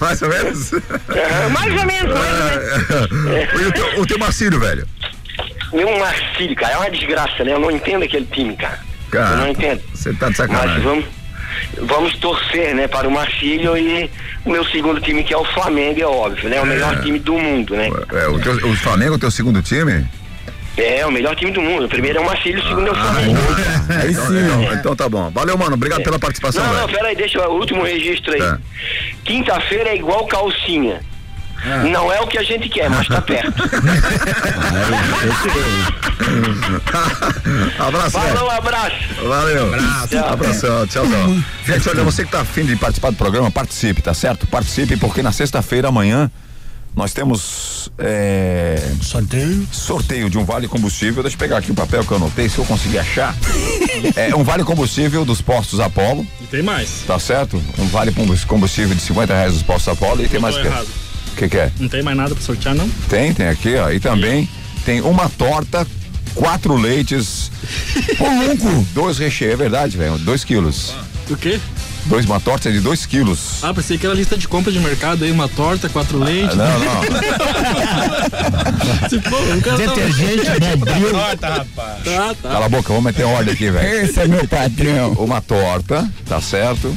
Mais 0.00 0.22
ou 0.22 0.28
menos? 0.28 0.72
É, 0.72 1.48
mais 1.48 1.72
ou 1.72 1.86
menos, 1.86 2.14
mais 2.14 2.40
ou 2.40 3.18
menos. 3.24 3.68
o, 3.68 3.72
teu, 3.72 4.00
o 4.00 4.06
teu 4.06 4.18
Marcílio, 4.18 4.58
velho? 4.58 4.86
Meu 5.72 5.98
Marcílio, 5.98 6.56
cara, 6.56 6.74
é 6.74 6.76
uma 6.78 6.90
desgraça, 6.90 7.44
né? 7.44 7.52
Eu 7.52 7.60
não 7.60 7.70
entendo 7.70 8.02
aquele 8.04 8.26
time, 8.26 8.56
cara. 8.56 8.80
Cara, 9.10 9.30
eu 9.30 9.36
não 9.38 9.48
entendo. 9.48 9.82
Você 9.94 10.12
tá 10.14 10.28
de 10.30 10.36
sacanagem. 10.36 10.74
Mas 10.74 10.82
vamos, 10.82 11.04
vamos 11.82 12.14
torcer, 12.18 12.74
né, 12.74 12.88
para 12.88 13.06
o 13.06 13.10
Marcílio 13.10 13.76
e 13.76 14.10
o 14.44 14.50
meu 14.50 14.64
segundo 14.64 15.00
time, 15.00 15.22
que 15.22 15.32
é 15.32 15.36
o 15.36 15.44
Flamengo, 15.44 16.00
é 16.00 16.06
óbvio, 16.06 16.48
né? 16.48 16.60
O 16.60 16.66
melhor 16.66 16.94
é. 16.94 17.02
time 17.02 17.18
do 17.18 17.34
mundo, 17.34 17.76
né? 17.76 17.88
É, 17.88 18.26
o, 18.28 18.38
teu, 18.38 18.54
o 18.68 18.76
Flamengo 18.76 19.12
é 19.12 19.16
o 19.16 19.20
teu 19.20 19.30
segundo 19.30 19.62
time? 19.62 20.06
É, 20.78 21.04
o 21.04 21.10
melhor 21.10 21.34
time 21.34 21.50
do 21.50 21.60
mundo. 21.60 21.86
O 21.86 21.88
primeiro 21.88 22.18
é 22.18 22.20
o 22.20 22.24
Marcílio, 22.24 22.62
o 22.62 22.68
segundo 22.68 22.86
é 22.86 22.90
o 22.92 22.94
Flamengo. 22.94 23.38
Ah, 23.90 24.00
aí 24.02 24.14
sim. 24.14 24.20
Então, 24.22 24.74
então, 24.74 24.96
tá 24.96 25.08
bom. 25.08 25.28
Valeu, 25.30 25.58
mano. 25.58 25.74
Obrigado 25.74 26.00
é. 26.00 26.04
pela 26.04 26.18
participação. 26.18 26.62
Não, 26.62 26.70
velho. 26.70 26.86
não, 26.86 26.94
pera 26.94 27.08
aí, 27.08 27.16
deixa 27.16 27.46
o 27.48 27.58
último 27.58 27.82
registro 27.82 28.32
aí. 28.32 28.40
É. 28.40 28.58
Quinta-feira 29.24 29.90
é 29.90 29.96
igual 29.96 30.26
calcinha. 30.26 31.00
Ah. 31.64 31.78
Não 31.84 32.12
é 32.12 32.20
o 32.20 32.26
que 32.28 32.38
a 32.38 32.42
gente 32.42 32.68
quer, 32.68 32.88
mas 32.88 33.08
tá 33.08 33.20
perto. 33.20 33.52
abraço. 37.80 38.10
Falou, 38.10 38.46
um 38.46 38.50
abraço. 38.50 38.96
Valeu. 39.26 39.66
Abraço. 39.66 40.08
Tchau. 40.08 40.28
Abração. 40.28 40.86
Tchau, 40.86 41.04
tchau. 41.06 41.36
Gente, 41.66 41.88
olha, 41.88 42.04
você 42.04 42.24
que 42.24 42.30
tá 42.30 42.42
afim 42.42 42.64
de 42.64 42.76
participar 42.76 43.10
do 43.10 43.16
programa, 43.16 43.50
participe, 43.50 44.00
tá 44.00 44.14
certo? 44.14 44.46
Participe, 44.46 44.96
porque 44.96 45.20
na 45.20 45.32
sexta-feira, 45.32 45.88
amanhã, 45.88 46.30
nós 46.94 47.12
temos 47.12 47.90
é, 47.98 48.92
sorteio. 49.00 49.66
sorteio 49.70 50.28
de 50.28 50.38
um 50.38 50.44
vale 50.44 50.66
combustível. 50.66 51.22
Deixa 51.22 51.36
eu 51.36 51.38
pegar 51.38 51.58
aqui 51.58 51.70
o 51.70 51.74
papel 51.74 52.04
que 52.04 52.10
eu 52.10 52.16
anotei, 52.16 52.48
se 52.48 52.58
eu 52.58 52.64
conseguir 52.64 52.98
achar. 52.98 53.36
é 54.16 54.34
um 54.34 54.42
vale 54.42 54.64
combustível 54.64 55.24
dos 55.24 55.40
postos 55.40 55.80
Apolo. 55.80 56.26
E 56.40 56.46
tem 56.46 56.62
mais. 56.62 57.04
Tá 57.06 57.18
certo? 57.18 57.62
Um 57.78 57.86
vale 57.86 58.12
combustível 58.46 58.94
de 58.94 59.00
50 59.02 59.32
reais 59.32 59.52
dos 59.52 59.62
postos 59.62 59.88
Apolo 59.92 60.24
e 60.24 60.28
tem 60.28 60.40
mais 60.40 60.56
o 60.56 60.62
que? 60.62 60.68
O 61.44 61.48
que, 61.48 61.56
é? 61.56 61.70
Não 61.78 61.88
tem 61.88 62.02
mais 62.02 62.16
nada 62.16 62.34
para 62.34 62.42
sortear, 62.42 62.74
não? 62.74 62.88
Tem, 63.08 63.32
tem 63.32 63.46
aqui, 63.46 63.76
ó. 63.76 63.90
E 63.90 64.00
também 64.00 64.48
tem 64.84 65.00
uma 65.00 65.28
torta 65.28 65.86
quatro 66.34 66.74
leites. 66.76 67.50
Ô, 68.18 68.84
Dois 68.92 69.18
recheios, 69.18 69.54
é 69.54 69.56
verdade, 69.56 69.96
velho. 69.96 70.18
Dois 70.18 70.42
quilos. 70.42 70.94
O 71.30 71.36
quê? 71.36 71.60
Dois, 72.08 72.24
uma 72.24 72.40
torta 72.40 72.72
de 72.72 72.80
2 72.80 73.06
quilos. 73.06 73.62
Ah, 73.62 73.74
pensei 73.74 73.98
que 73.98 74.06
era 74.06 74.14
lista 74.14 74.34
de 74.36 74.48
compra 74.48 74.72
de 74.72 74.80
mercado 74.80 75.24
aí, 75.24 75.30
uma 75.30 75.46
torta, 75.46 75.90
quatro 75.90 76.22
ah, 76.22 76.24
leites. 76.24 76.56
Não, 76.56 76.78
não. 76.78 77.02
Se, 79.08 79.18
pô, 79.18 79.36
tá 79.62 79.76
Detergente, 79.76 80.48
né? 80.60 80.76
Torta, 81.10 81.48
rapaz. 81.48 82.04
Tá, 82.04 82.34
tá. 82.42 82.48
Cala 82.48 82.66
a 82.66 82.68
boca, 82.68 82.88
vamos 82.88 83.04
meter 83.04 83.24
ordem 83.24 83.52
aqui, 83.52 83.70
velho. 83.70 84.04
Esse 84.04 84.20
é 84.20 84.26
meu 84.26 84.48
patrão. 84.48 85.12
Uma 85.12 85.42
torta, 85.42 86.08
tá 86.26 86.40
certo? 86.40 86.96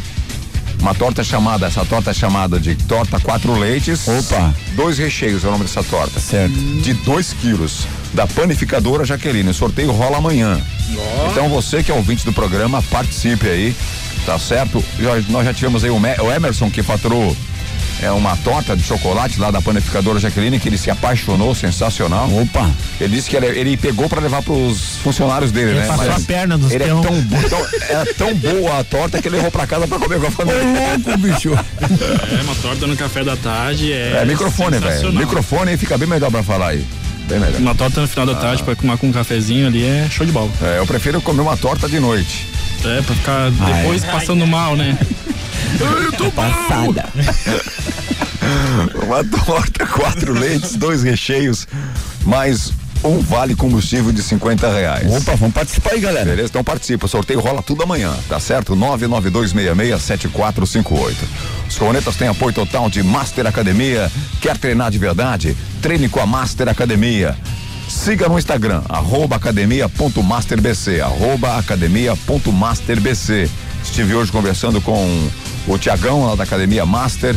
Uma 0.80 0.96
torta 0.96 1.24
chamada, 1.24 1.68
essa 1.68 1.86
torta 1.86 2.10
é 2.12 2.14
chamada 2.14 2.60
de 2.60 2.76
torta 2.76 3.20
quatro 3.20 3.58
leites. 3.58 4.08
Opa. 4.08 4.54
Dois 4.76 4.98
recheios 4.98 5.44
é 5.44 5.48
o 5.48 5.52
nome 5.52 5.66
dessa 5.66 5.84
torta. 5.84 6.20
Certo. 6.20 6.54
De 6.54 6.94
2 6.94 7.34
quilos. 7.34 7.86
Da 8.14 8.28
panificadora 8.28 9.06
Jaqueline. 9.06 9.50
O 9.50 9.54
sorteio 9.54 9.92
rola 9.92 10.18
amanhã. 10.18 10.60
Oh. 10.94 11.32
Então 11.32 11.50
você 11.50 11.82
que 11.82 11.92
é 11.92 11.94
ouvinte 11.94 12.26
do 12.26 12.34
programa, 12.34 12.82
participe 12.84 13.48
aí 13.48 13.76
tá 14.26 14.38
certo? 14.38 14.84
nós 15.30 15.46
já 15.46 15.54
tivemos 15.54 15.84
aí 15.84 15.90
o, 15.90 15.98
o 15.98 16.32
Emerson 16.32 16.70
que 16.70 16.84
faturou 16.84 17.36
é 18.02 18.12
uma 18.12 18.36
torta 18.38 18.76
de 18.76 18.82
chocolate 18.82 19.40
lá 19.40 19.52
da 19.52 19.62
panificadora 19.62 20.20
Jaqueline 20.20 20.60
que 20.60 20.68
ele 20.68 20.78
se 20.78 20.90
apaixonou, 20.90 21.54
sensacional. 21.54 22.28
Opa! 22.36 22.72
Ele 23.00 23.16
disse 23.16 23.30
que 23.30 23.36
ele, 23.36 23.46
ele 23.48 23.78
pegou 23.78 24.10
para 24.10 24.20
levar 24.20 24.42
para 24.42 24.54
os 24.54 24.98
funcionários 24.98 25.52
dele, 25.52 25.72
ele 25.72 25.80
né? 25.82 25.88
Passou 25.88 26.08
Mas 26.08 26.24
a 26.24 26.26
perna 26.26 26.58
dos 26.58 26.72
ele 26.72 26.84
é 26.84 26.88
tão, 26.88 27.02
tão, 27.04 27.68
é 27.90 28.06
tão 28.14 28.34
boa 28.34 28.80
a 28.80 28.84
torta 28.84 29.22
que 29.22 29.28
ele 29.28 29.36
levou 29.36 29.52
para 29.52 29.68
casa 29.68 29.88
para 29.88 30.00
comer 30.00 30.20
com 30.20 30.28
a 30.28 30.32
família. 30.32 30.62
Ô, 30.62 31.08
louco, 31.08 31.18
bicho! 31.20 31.54
É, 31.54 32.42
uma 32.42 32.56
torta 32.56 32.88
no 32.88 32.98
café 32.98 33.24
da 33.24 33.36
tarde 33.36 33.94
é. 33.94 34.22
É 34.22 34.26
microfone, 34.26 34.80
velho. 34.80 35.14
Microfone 35.14 35.78
fica 35.78 35.96
bem 35.96 36.08
melhor 36.08 36.32
para 36.32 36.42
falar 36.42 36.70
aí. 36.70 36.86
Bem 37.32 37.40
melhor. 37.40 37.62
Uma 37.62 37.74
torta 37.74 38.02
no 38.02 38.08
final 38.10 38.26
da 38.26 38.36
tarde 38.36 38.62
ah. 38.62 38.66
para 38.66 38.76
comer 38.76 38.98
com 38.98 39.08
um 39.08 39.12
cafezinho 39.14 39.68
ali 39.68 39.86
é 39.86 40.10
show 40.10 40.26
de 40.26 40.34
bola. 40.34 40.52
É, 40.62 40.80
eu 40.80 40.86
prefiro 40.86 41.22
comer 41.22 41.42
uma 41.42 41.56
torta 41.56 41.88
de 41.88 41.98
noite. 41.98 42.46
É, 42.84 43.02
pra 43.02 43.16
ficar 43.16 43.50
depois 43.52 44.04
passando 44.04 44.46
mal, 44.46 44.76
né? 44.76 44.98
Eu 45.80 46.12
tô 46.12 46.30
passada. 46.32 47.06
Uma 49.06 49.24
torta, 49.24 49.86
quatro 49.86 50.34
leites, 50.34 50.76
dois 50.76 51.04
recheios, 51.04 51.68
mais 52.26 52.74
um 53.04 53.20
vale 53.20 53.56
combustível 53.56 54.12
de 54.12 54.22
50 54.22 54.72
reais. 54.72 55.10
Opa, 55.10 55.36
vamos 55.36 55.54
participar 55.54 55.94
aí, 55.94 56.00
galera. 56.00 56.30
Beleza? 56.30 56.50
Então 56.50 56.64
participa. 56.64 57.06
O 57.06 57.10
sorteio 57.10 57.40
rola 57.40 57.64
tudo 57.64 57.84
amanhã, 57.84 58.14
tá 58.28 58.40
certo? 58.40 58.76
992667458. 58.76 61.16
Os 61.72 61.78
cornetas 61.78 62.18
têm 62.18 62.28
apoio 62.28 62.54
total 62.54 62.90
de 62.90 63.02
Master 63.02 63.48
Academia. 63.48 64.12
Quer 64.42 64.58
treinar 64.58 64.92
de 64.92 64.98
verdade? 64.98 65.56
Treine 65.82 66.10
com 66.10 66.20
a 66.20 66.26
Master 66.26 66.68
Academia. 66.68 67.34
Siga 67.88 68.28
no 68.28 68.38
Instagram, 68.38 68.82
arroba 68.90 69.38
academia.masterbc, 69.38 71.00
arroba 71.00 71.58
academia.masterbc. 71.58 73.50
Estive 73.82 74.16
hoje 74.16 74.34
conversando 74.34 74.82
com 74.82 75.30
o 75.66 75.78
Tiagão 75.78 76.26
lá 76.26 76.36
da 76.36 76.44
Academia 76.44 76.86
Master 76.86 77.34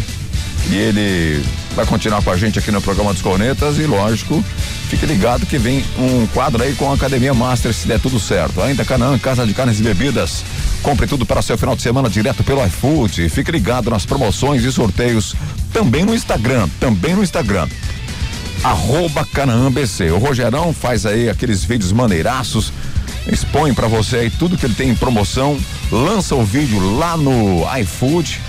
e 0.68 0.74
ele 0.74 1.40
vai 1.76 1.86
continuar 1.86 2.20
com 2.20 2.30
a 2.30 2.36
gente 2.36 2.58
aqui 2.58 2.72
no 2.72 2.82
programa 2.82 3.12
dos 3.12 3.22
Cornetas 3.22 3.78
e 3.78 3.86
lógico, 3.86 4.44
fique 4.88 5.06
ligado 5.06 5.46
que 5.46 5.58
vem 5.58 5.84
um 5.96 6.26
quadro 6.28 6.60
aí 6.62 6.74
com 6.74 6.90
a 6.90 6.94
Academia 6.94 7.34
Master 7.34 7.72
se 7.72 7.86
der 7.86 8.00
tudo 8.00 8.18
certo. 8.18 8.60
Ainda 8.60 8.84
Canaã, 8.84 9.16
Casa 9.16 9.46
de 9.46 9.54
Carnes 9.54 9.78
e 9.78 9.82
Bebidas. 9.84 10.42
Compre 10.84 11.08
tudo 11.08 11.26
para 11.26 11.42
seu 11.42 11.58
final 11.58 11.74
de 11.74 11.82
semana 11.82 12.08
direto 12.08 12.44
pelo 12.44 12.64
iFood. 12.64 13.28
Fique 13.28 13.50
ligado 13.50 13.90
nas 13.90 14.06
promoções 14.06 14.62
e 14.62 14.70
sorteios 14.70 15.34
também 15.72 16.04
no 16.04 16.14
Instagram, 16.14 16.68
também 16.78 17.16
no 17.16 17.24
Instagram 17.24 17.66
arroba 18.64 19.26
Canaã 19.26 19.70
BC. 19.70 20.10
O 20.10 20.18
Rogerão 20.18 20.72
faz 20.72 21.04
aí 21.04 21.28
aqueles 21.28 21.62
vídeos 21.62 21.92
maneiraços, 21.92 22.72
expõe 23.30 23.74
para 23.74 23.86
você 23.86 24.16
aí 24.16 24.30
tudo 24.30 24.56
que 24.56 24.64
ele 24.64 24.74
tem 24.74 24.88
em 24.88 24.94
promoção, 24.94 25.58
lança 25.92 26.34
o 26.34 26.42
vídeo 26.42 26.96
lá 26.98 27.16
no 27.16 27.62
iFood. 27.80 28.40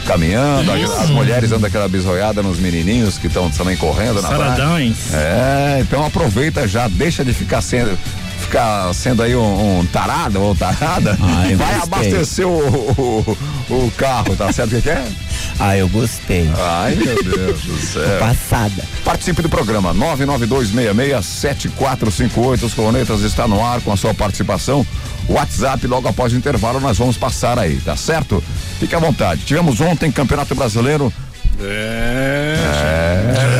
caminhando, 0.06 0.74
Isso. 0.78 0.94
as 0.94 1.10
mulheres 1.10 1.50
dando 1.50 1.66
aquela 1.66 1.86
bisoiada 1.90 2.42
nos 2.42 2.58
menininhos 2.58 3.18
que 3.18 3.26
estão 3.26 3.50
também 3.50 3.76
correndo 3.76 4.22
na 4.22 4.28
Saradões. 4.30 4.96
praia. 5.10 5.26
É, 5.26 5.78
então 5.82 6.06
aproveita 6.06 6.66
já, 6.66 6.88
deixa 6.88 7.22
de 7.22 7.34
ficar 7.34 7.60
sendo 7.60 7.98
ficar 8.38 8.94
sendo 8.94 9.22
aí 9.22 9.34
um, 9.34 9.80
um 9.80 9.86
tarado 9.86 10.40
ou 10.40 10.54
tarada, 10.54 11.18
Ai, 11.20 11.54
vai 11.54 11.74
abastecer 11.74 12.46
o, 12.46 12.50
o, 12.50 13.38
o, 13.68 13.92
carro, 13.96 14.36
tá 14.36 14.52
certo 14.52 14.76
o 14.76 14.82
que, 14.82 14.88
é? 14.88 15.04
Ah, 15.58 15.76
eu 15.76 15.88
gostei. 15.88 16.48
Ai, 16.58 16.94
meu 16.94 17.22
Deus 17.22 17.60
do 17.62 17.76
céu. 17.78 18.18
Passada. 18.18 18.82
Participe 19.04 19.42
do 19.42 19.48
programa 19.48 19.94
992667458. 19.94 22.62
Os 22.62 22.74
Cornetas 22.74 23.22
está 23.22 23.48
no 23.48 23.64
ar 23.64 23.80
com 23.80 23.92
a 23.92 23.96
sua 23.96 24.12
participação. 24.12 24.86
WhatsApp, 25.28 25.86
logo 25.86 26.08
após 26.08 26.32
o 26.32 26.36
intervalo, 26.36 26.78
nós 26.78 26.98
vamos 26.98 27.16
passar 27.16 27.58
aí, 27.58 27.80
tá 27.80 27.96
certo? 27.96 28.42
Fique 28.78 28.94
à 28.94 28.98
vontade. 28.98 29.44
Tivemos 29.44 29.80
ontem 29.80 30.12
Campeonato 30.12 30.54
Brasileiro. 30.54 31.12
É. 31.60 32.56
é. 32.58 33.55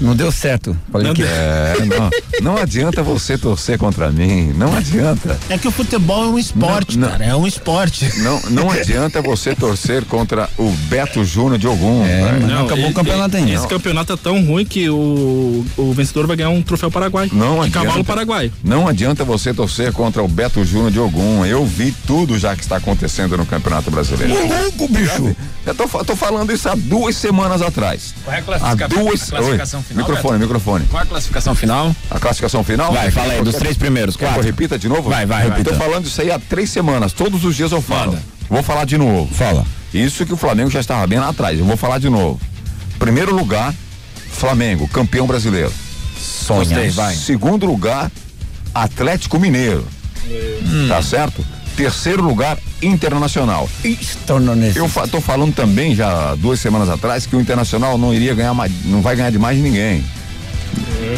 Não 0.00 0.16
deu 0.16 0.32
certo. 0.32 0.76
Não, 0.92 1.14
que... 1.14 1.22
é, 1.22 1.74
não, 1.86 2.52
não, 2.54 2.62
adianta 2.62 3.02
você 3.02 3.36
torcer 3.36 3.78
contra 3.78 4.10
mim. 4.10 4.52
Não 4.56 4.74
adianta. 4.74 5.38
É 5.48 5.58
que 5.58 5.68
o 5.68 5.70
futebol 5.70 6.24
é 6.24 6.28
um 6.28 6.38
esporte, 6.38 6.98
não, 6.98 7.08
cara. 7.08 7.24
É 7.24 7.36
um 7.36 7.46
esporte. 7.46 8.10
Não, 8.20 8.40
não 8.50 8.70
adianta 8.72 9.20
você 9.20 9.54
torcer 9.54 10.04
contra 10.04 10.48
o 10.56 10.70
Beto 10.88 11.24
Júnior 11.24 11.58
de 11.58 11.66
algum. 11.66 12.04
É, 12.04 12.38
não, 12.40 12.64
acabou 12.64 12.84
ele, 12.84 12.92
o 12.92 12.94
campeonato 12.94 13.36
ainda. 13.36 13.52
Esse 13.52 13.68
campeonato 13.68 14.12
é 14.12 14.16
tão 14.16 14.44
ruim 14.44 14.64
que 14.64 14.88
o, 14.88 15.64
o 15.76 15.92
vencedor 15.92 16.26
vai 16.26 16.36
ganhar 16.36 16.50
um 16.50 16.62
troféu 16.62 16.90
paraguai. 16.90 17.28
Não 17.32 17.56
de 17.56 17.66
adianta. 17.66 17.86
Cavalo 17.86 18.04
paraguai. 18.04 18.52
Não 18.64 18.88
adianta 18.88 19.24
você 19.24 19.52
torcer 19.52 19.92
contra 19.92 20.22
o 20.22 20.28
Beto 20.28 20.64
Júnior 20.64 20.90
de 20.90 20.98
algum. 20.98 21.44
Eu 21.44 21.64
vi 21.66 21.92
tudo 22.06 22.38
já 22.38 22.56
que 22.56 22.62
está 22.62 22.76
acontecendo 22.76 23.36
no 23.36 23.44
Campeonato 23.44 23.90
Brasileiro. 23.90 24.34
louco, 24.48 24.88
bicho. 24.88 25.36
Eu 25.66 25.74
tô, 25.74 25.86
tô 26.04 26.16
falando 26.16 26.52
isso 26.52 26.68
há 26.68 26.74
duas 26.74 27.16
semanas 27.16 27.60
atrás. 27.60 28.14
Qual 28.24 28.34
é 28.34 28.38
a 28.38 28.42
classificação? 28.42 28.84
Há 28.84 29.02
duas, 29.02 29.22
a 29.22 29.36
classificação 29.36 29.84
final? 29.90 30.08
Microfone, 30.08 30.38
Beto? 30.38 30.46
microfone. 30.46 30.84
Qual 30.86 31.02
a 31.02 31.06
classificação 31.06 31.54
final? 31.54 31.94
A 32.10 32.18
classificação 32.18 32.64
final? 32.64 32.92
Vai, 32.92 33.10
fala 33.10 33.32
aí, 33.32 33.42
dos 33.42 33.56
três 33.56 33.76
primeiros. 33.76 34.16
Quer 34.16 34.32
que 34.32 34.38
eu 34.38 34.42
repita 34.42 34.78
de 34.78 34.88
novo? 34.88 35.10
Vai, 35.10 35.26
vai, 35.26 35.48
repita. 35.48 35.70
Tô 35.70 35.76
falando 35.76 36.06
isso 36.06 36.20
aí 36.20 36.30
há 36.30 36.38
três 36.38 36.70
semanas. 36.70 37.12
Todos 37.12 37.44
os 37.44 37.54
dias 37.54 37.72
eu 37.72 37.82
falo. 37.82 38.12
Manda. 38.12 38.22
Vou 38.48 38.62
falar 38.62 38.84
de 38.84 38.96
novo. 38.96 39.32
Fala. 39.34 39.64
Isso 39.92 40.24
que 40.24 40.32
o 40.32 40.36
Flamengo 40.36 40.70
já 40.70 40.80
estava 40.80 41.06
bem 41.06 41.18
lá 41.18 41.28
atrás. 41.28 41.58
Eu 41.58 41.64
vou 41.64 41.76
falar 41.76 41.98
de 41.98 42.08
novo. 42.08 42.40
Primeiro 42.98 43.34
lugar, 43.34 43.74
Flamengo, 44.30 44.86
campeão 44.88 45.26
brasileiro. 45.26 45.72
Sonhei, 46.18 46.90
vai. 46.90 47.14
Segundo 47.14 47.66
lugar, 47.66 48.10
Atlético 48.74 49.38
Mineiro. 49.38 49.86
Hum. 50.26 50.86
Tá 50.88 51.02
certo? 51.02 51.44
Terceiro 51.76 52.22
lugar, 52.22 52.58
Internacional. 52.82 53.68
Eu 54.74 54.88
fa 54.88 55.06
tô 55.06 55.20
falando 55.20 55.54
também 55.54 55.94
já 55.94 56.34
duas 56.34 56.60
semanas 56.60 56.88
atrás 56.88 57.26
que 57.26 57.36
o 57.36 57.40
Internacional 57.40 57.96
não 57.98 58.12
iria 58.12 58.34
ganhar 58.34 58.54
mais, 58.54 58.72
não 58.84 59.02
vai 59.02 59.16
ganhar 59.16 59.30
de 59.30 59.38
mais 59.38 59.58
ninguém. 59.58 60.04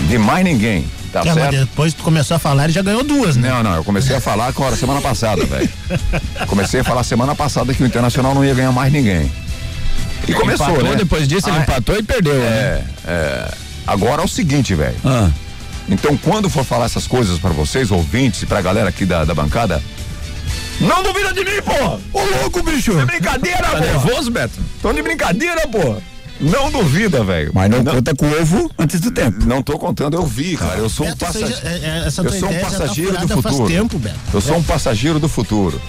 De 0.08 0.18
mais 0.18 0.44
ninguém. 0.44 0.84
Tá 1.12 1.20
é, 1.20 1.34
certo? 1.34 1.56
depois 1.56 1.92
tu 1.92 2.02
começou 2.02 2.36
a 2.36 2.38
falar 2.38 2.70
e 2.70 2.72
já 2.72 2.80
ganhou 2.80 3.04
duas, 3.04 3.36
né? 3.36 3.50
Não, 3.50 3.62
não, 3.62 3.74
eu 3.76 3.84
comecei 3.84 4.16
a 4.16 4.20
falar 4.20 4.46
agora, 4.46 4.74
semana 4.74 5.00
passada, 5.00 5.44
velho. 5.44 5.68
comecei 6.48 6.80
a 6.80 6.84
falar 6.84 7.04
semana 7.04 7.34
passada 7.34 7.74
que 7.74 7.82
o 7.82 7.86
Internacional 7.86 8.34
não 8.34 8.42
ia 8.42 8.54
ganhar 8.54 8.72
mais 8.72 8.90
ninguém. 8.90 9.30
E 10.26 10.32
começou, 10.32 10.68
empatou, 10.68 10.90
né? 10.90 10.96
depois 10.96 11.28
disso 11.28 11.48
ele 11.50 11.58
ah, 11.58 11.62
empatou 11.62 11.96
e 11.96 12.02
perdeu, 12.02 12.34
é, 12.34 12.38
né? 12.38 12.84
É, 13.06 13.54
agora 13.86 14.22
é 14.22 14.24
o 14.24 14.28
seguinte, 14.28 14.74
velho. 14.74 14.96
Ah. 15.04 15.28
Então, 15.88 16.16
quando 16.16 16.48
for 16.48 16.64
falar 16.64 16.86
essas 16.86 17.06
coisas 17.06 17.38
para 17.38 17.50
vocês, 17.50 17.90
ouvintes, 17.90 18.42
e 18.42 18.46
pra 18.46 18.62
galera 18.62 18.88
aqui 18.88 19.04
da, 19.04 19.24
da 19.24 19.34
bancada, 19.34 19.82
não 20.82 21.02
duvida 21.02 21.32
de 21.32 21.44
mim, 21.44 21.62
pô! 21.62 22.18
Ô 22.18 22.24
louco, 22.40 22.62
bicho! 22.62 22.98
É 22.98 23.04
brincadeira, 23.04 23.62
tá 23.62 23.70
pô! 23.70 23.78
nervoso, 23.78 24.30
Beto? 24.30 24.58
Tô 24.80 24.92
de 24.92 25.02
brincadeira, 25.02 25.66
pô! 25.68 25.96
Não 26.40 26.70
duvida, 26.72 27.22
velho. 27.22 27.52
Mas 27.54 27.70
não, 27.70 27.82
não, 27.82 27.94
conta 27.94 28.14
com 28.16 28.26
o 28.26 28.40
ovo 28.42 28.70
antes 28.76 29.00
do 29.00 29.12
tempo. 29.12 29.44
Não 29.46 29.62
tô 29.62 29.78
contando, 29.78 30.16
eu 30.16 30.26
vi, 30.26 30.56
cara. 30.56 30.76
Eu 30.76 30.88
sou 30.88 31.06
um 31.06 31.14
passageiro. 31.14 31.60
É, 31.64 32.02
eu 32.06 32.10
sou 32.10 32.24
um 32.24 32.52
tá 32.52 32.60
passageiro 32.60 33.12
tá 33.14 33.24
do 33.24 33.42
futuro. 33.42 33.68
Tempo, 33.68 33.98
Beto. 33.98 34.18
Eu 34.34 34.40
sou 34.40 34.56
um 34.56 34.62
passageiro 34.62 35.20
do 35.20 35.28
futuro. 35.28 35.80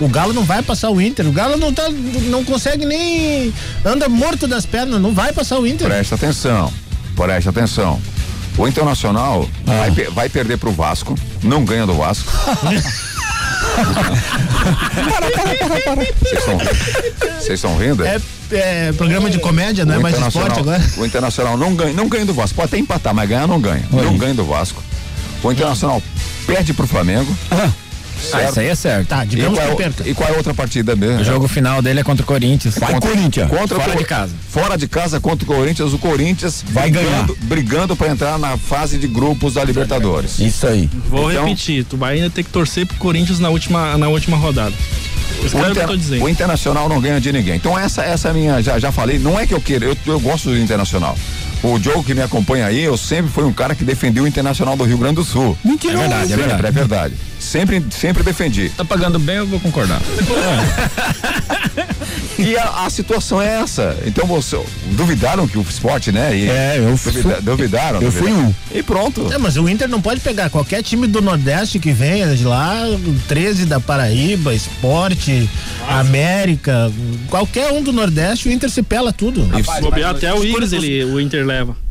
O 0.00 0.08
Galo 0.08 0.32
não 0.32 0.42
vai 0.42 0.62
passar 0.62 0.90
o 0.90 1.00
Inter. 1.00 1.26
O 1.28 1.32
Galo 1.32 1.56
não 1.56 1.72
tá, 1.72 1.88
não 1.88 2.44
consegue 2.44 2.84
nem 2.84 3.54
anda 3.84 4.08
morto 4.08 4.48
das 4.48 4.66
pernas, 4.66 5.00
não 5.00 5.14
vai 5.14 5.32
passar 5.32 5.60
o 5.60 5.66
Inter. 5.66 5.86
Presta 5.86 6.16
atenção. 6.16 6.72
Presta 7.14 7.50
atenção. 7.50 8.00
O 8.58 8.66
Internacional 8.66 9.48
ah. 9.66 9.88
vai, 9.90 9.90
vai 9.90 10.28
perder 10.28 10.58
pro 10.58 10.72
Vasco, 10.72 11.14
não 11.42 11.64
ganha 11.64 11.86
do 11.86 11.94
Vasco. 11.94 12.32
para, 15.04 15.30
para, 15.30 15.56
para, 15.56 15.80
para. 15.80 16.04
Vocês 17.40 17.54
estão 17.54 17.76
rindo? 17.76 18.04
É, 18.04 18.20
é, 18.52 18.92
programa 18.92 19.30
de 19.30 19.38
comédia, 19.38 19.84
não 19.84 19.94
é 19.94 19.98
mais 19.98 20.18
esporte 20.18 20.60
agora? 20.60 20.82
O 20.96 21.04
Internacional 21.04 21.56
não 21.56 21.74
ganha, 21.74 21.92
não 21.92 22.08
ganha 22.08 22.24
do 22.24 22.34
Vasco. 22.34 22.56
Pode 22.56 22.68
até 22.68 22.78
empatar, 22.78 23.14
mas 23.14 23.28
ganhar 23.28 23.46
não 23.46 23.60
ganha. 23.60 23.84
Oi. 23.92 24.04
Não 24.04 24.16
ganha 24.16 24.34
do 24.34 24.44
Vasco. 24.44 24.82
O 25.42 25.52
Internacional 25.52 26.02
perde 26.46 26.72
pro 26.72 26.86
Flamengo. 26.86 27.36
Ah. 27.50 27.70
Certo? 28.24 28.44
Ah, 28.44 28.50
isso 28.50 28.60
aí 28.60 28.68
é 28.68 28.74
certo. 28.74 29.08
Tá, 29.08 29.24
e 29.24 29.36
qual, 29.36 29.80
é, 29.80 30.10
e 30.10 30.14
qual 30.14 30.28
é 30.28 30.32
a 30.32 30.36
outra 30.36 30.54
partida 30.54 30.96
mesmo? 30.96 31.20
O 31.20 31.24
jogo 31.24 31.48
final 31.48 31.80
dele 31.82 32.00
é 32.00 32.02
contra 32.04 32.22
o 32.22 32.26
Corinthians. 32.26 32.78
Vai 32.78 32.92
contra, 32.92 33.10
Corinthians. 33.10 33.48
Contra 33.48 33.80
fora 33.80 33.96
de 33.96 34.04
casa. 34.04 34.32
Fora 34.48 34.78
de 34.78 34.88
casa 34.88 35.20
contra 35.20 35.44
o 35.44 35.46
Corinthians, 35.46 35.92
o 35.92 35.98
Corinthians 35.98 36.64
vai 36.68 36.90
brigando, 36.90 37.10
ganhar. 37.10 37.26
Brigando 37.42 37.96
para 37.96 38.08
entrar 38.08 38.38
na 38.38 38.56
fase 38.56 38.98
de 38.98 39.06
grupos 39.06 39.54
da 39.54 39.64
Libertadores. 39.64 40.38
Isso 40.38 40.66
aí. 40.66 40.88
Vou 41.08 41.30
então, 41.30 41.44
repetir, 41.44 41.84
tu 41.84 41.96
vai 41.96 42.14
ainda 42.14 42.30
ter 42.30 42.42
que 42.42 42.50
torcer 42.50 42.86
pro 42.86 42.96
Corinthians 42.96 43.38
na 43.38 43.50
última, 43.50 43.96
na 43.98 44.08
última 44.08 44.36
rodada. 44.36 44.74
O, 45.42 45.70
inter, 45.70 46.22
o, 46.22 46.28
Internacional 46.28 46.88
não 46.88 47.00
ganha 47.00 47.20
de 47.20 47.32
ninguém. 47.32 47.56
Então 47.56 47.78
essa 47.78 48.02
essa 48.02 48.28
é 48.28 48.30
a 48.30 48.34
minha, 48.34 48.62
já, 48.62 48.78
já 48.78 48.90
falei, 48.90 49.18
não 49.18 49.38
é 49.38 49.46
que 49.46 49.52
eu 49.52 49.60
queira, 49.60 49.84
eu, 49.84 49.96
eu 50.06 50.20
gosto 50.20 50.48
do 50.48 50.56
Internacional. 50.56 51.16
O 51.62 51.78
Diogo 51.78 52.04
que 52.04 52.14
me 52.14 52.22
acompanha 52.22 52.66
aí, 52.66 52.82
eu 52.82 52.96
sempre 52.96 53.30
fui 53.30 53.44
um 53.44 53.52
cara 53.52 53.74
que 53.74 53.84
defendeu 53.84 54.24
o 54.24 54.26
Internacional 54.26 54.76
do 54.76 54.84
Rio 54.84 54.98
Grande 54.98 55.16
do 55.16 55.24
Sul. 55.24 55.56
Mentira, 55.64 55.94
é 55.94 55.96
verdade, 55.96 56.32
é 56.32 56.36
verdade. 56.36 56.66
É 56.66 56.70
verdade. 56.70 57.14
Sempre, 57.44 57.84
sempre 57.90 58.22
defendi. 58.22 58.70
Tá 58.70 58.84
pagando 58.84 59.18
bem, 59.18 59.36
eu 59.36 59.46
vou 59.46 59.60
concordar. 59.60 60.00
É. 62.38 62.40
e 62.42 62.56
a, 62.56 62.86
a, 62.86 62.90
situação 62.90 63.40
é 63.40 63.60
essa. 63.60 63.96
Então 64.06 64.26
você 64.26 64.60
duvidaram 64.92 65.46
que 65.46 65.58
o 65.58 65.62
esporte, 65.62 66.10
né? 66.10 66.36
E 66.36 66.48
é, 66.48 66.78
eu 66.78 66.96
fui. 66.96 67.12
Duvida, 67.12 67.40
duvidaram. 67.40 68.00
Eu 68.00 68.10
duvidaram. 68.10 68.34
fui 68.34 68.44
um. 68.44 68.54
E 68.78 68.82
pronto. 68.82 69.32
É, 69.32 69.38
mas 69.38 69.56
o 69.56 69.68
Inter 69.68 69.88
não 69.88 70.00
pode 70.00 70.20
pegar 70.20 70.50
qualquer 70.50 70.82
time 70.82 71.06
do 71.06 71.20
Nordeste 71.20 71.78
que 71.78 71.92
venha 71.92 72.34
de 72.34 72.44
lá, 72.44 72.82
13 73.28 73.66
da 73.66 73.78
Paraíba, 73.78 74.54
Esporte, 74.54 75.48
América, 75.86 76.90
qualquer 77.28 77.70
um 77.70 77.82
do 77.82 77.92
Nordeste, 77.92 78.48
o 78.48 78.52
Inter 78.52 78.70
se 78.70 78.82
pela 78.82 79.12
tudo. 79.12 79.46
Rapaz, 79.46 79.84
até 80.04 80.34
o 80.34 80.44
Igres, 80.44 80.72
ele, 80.72 81.04
o 81.04 81.20
Inter 81.20 81.46
leva. 81.46 81.83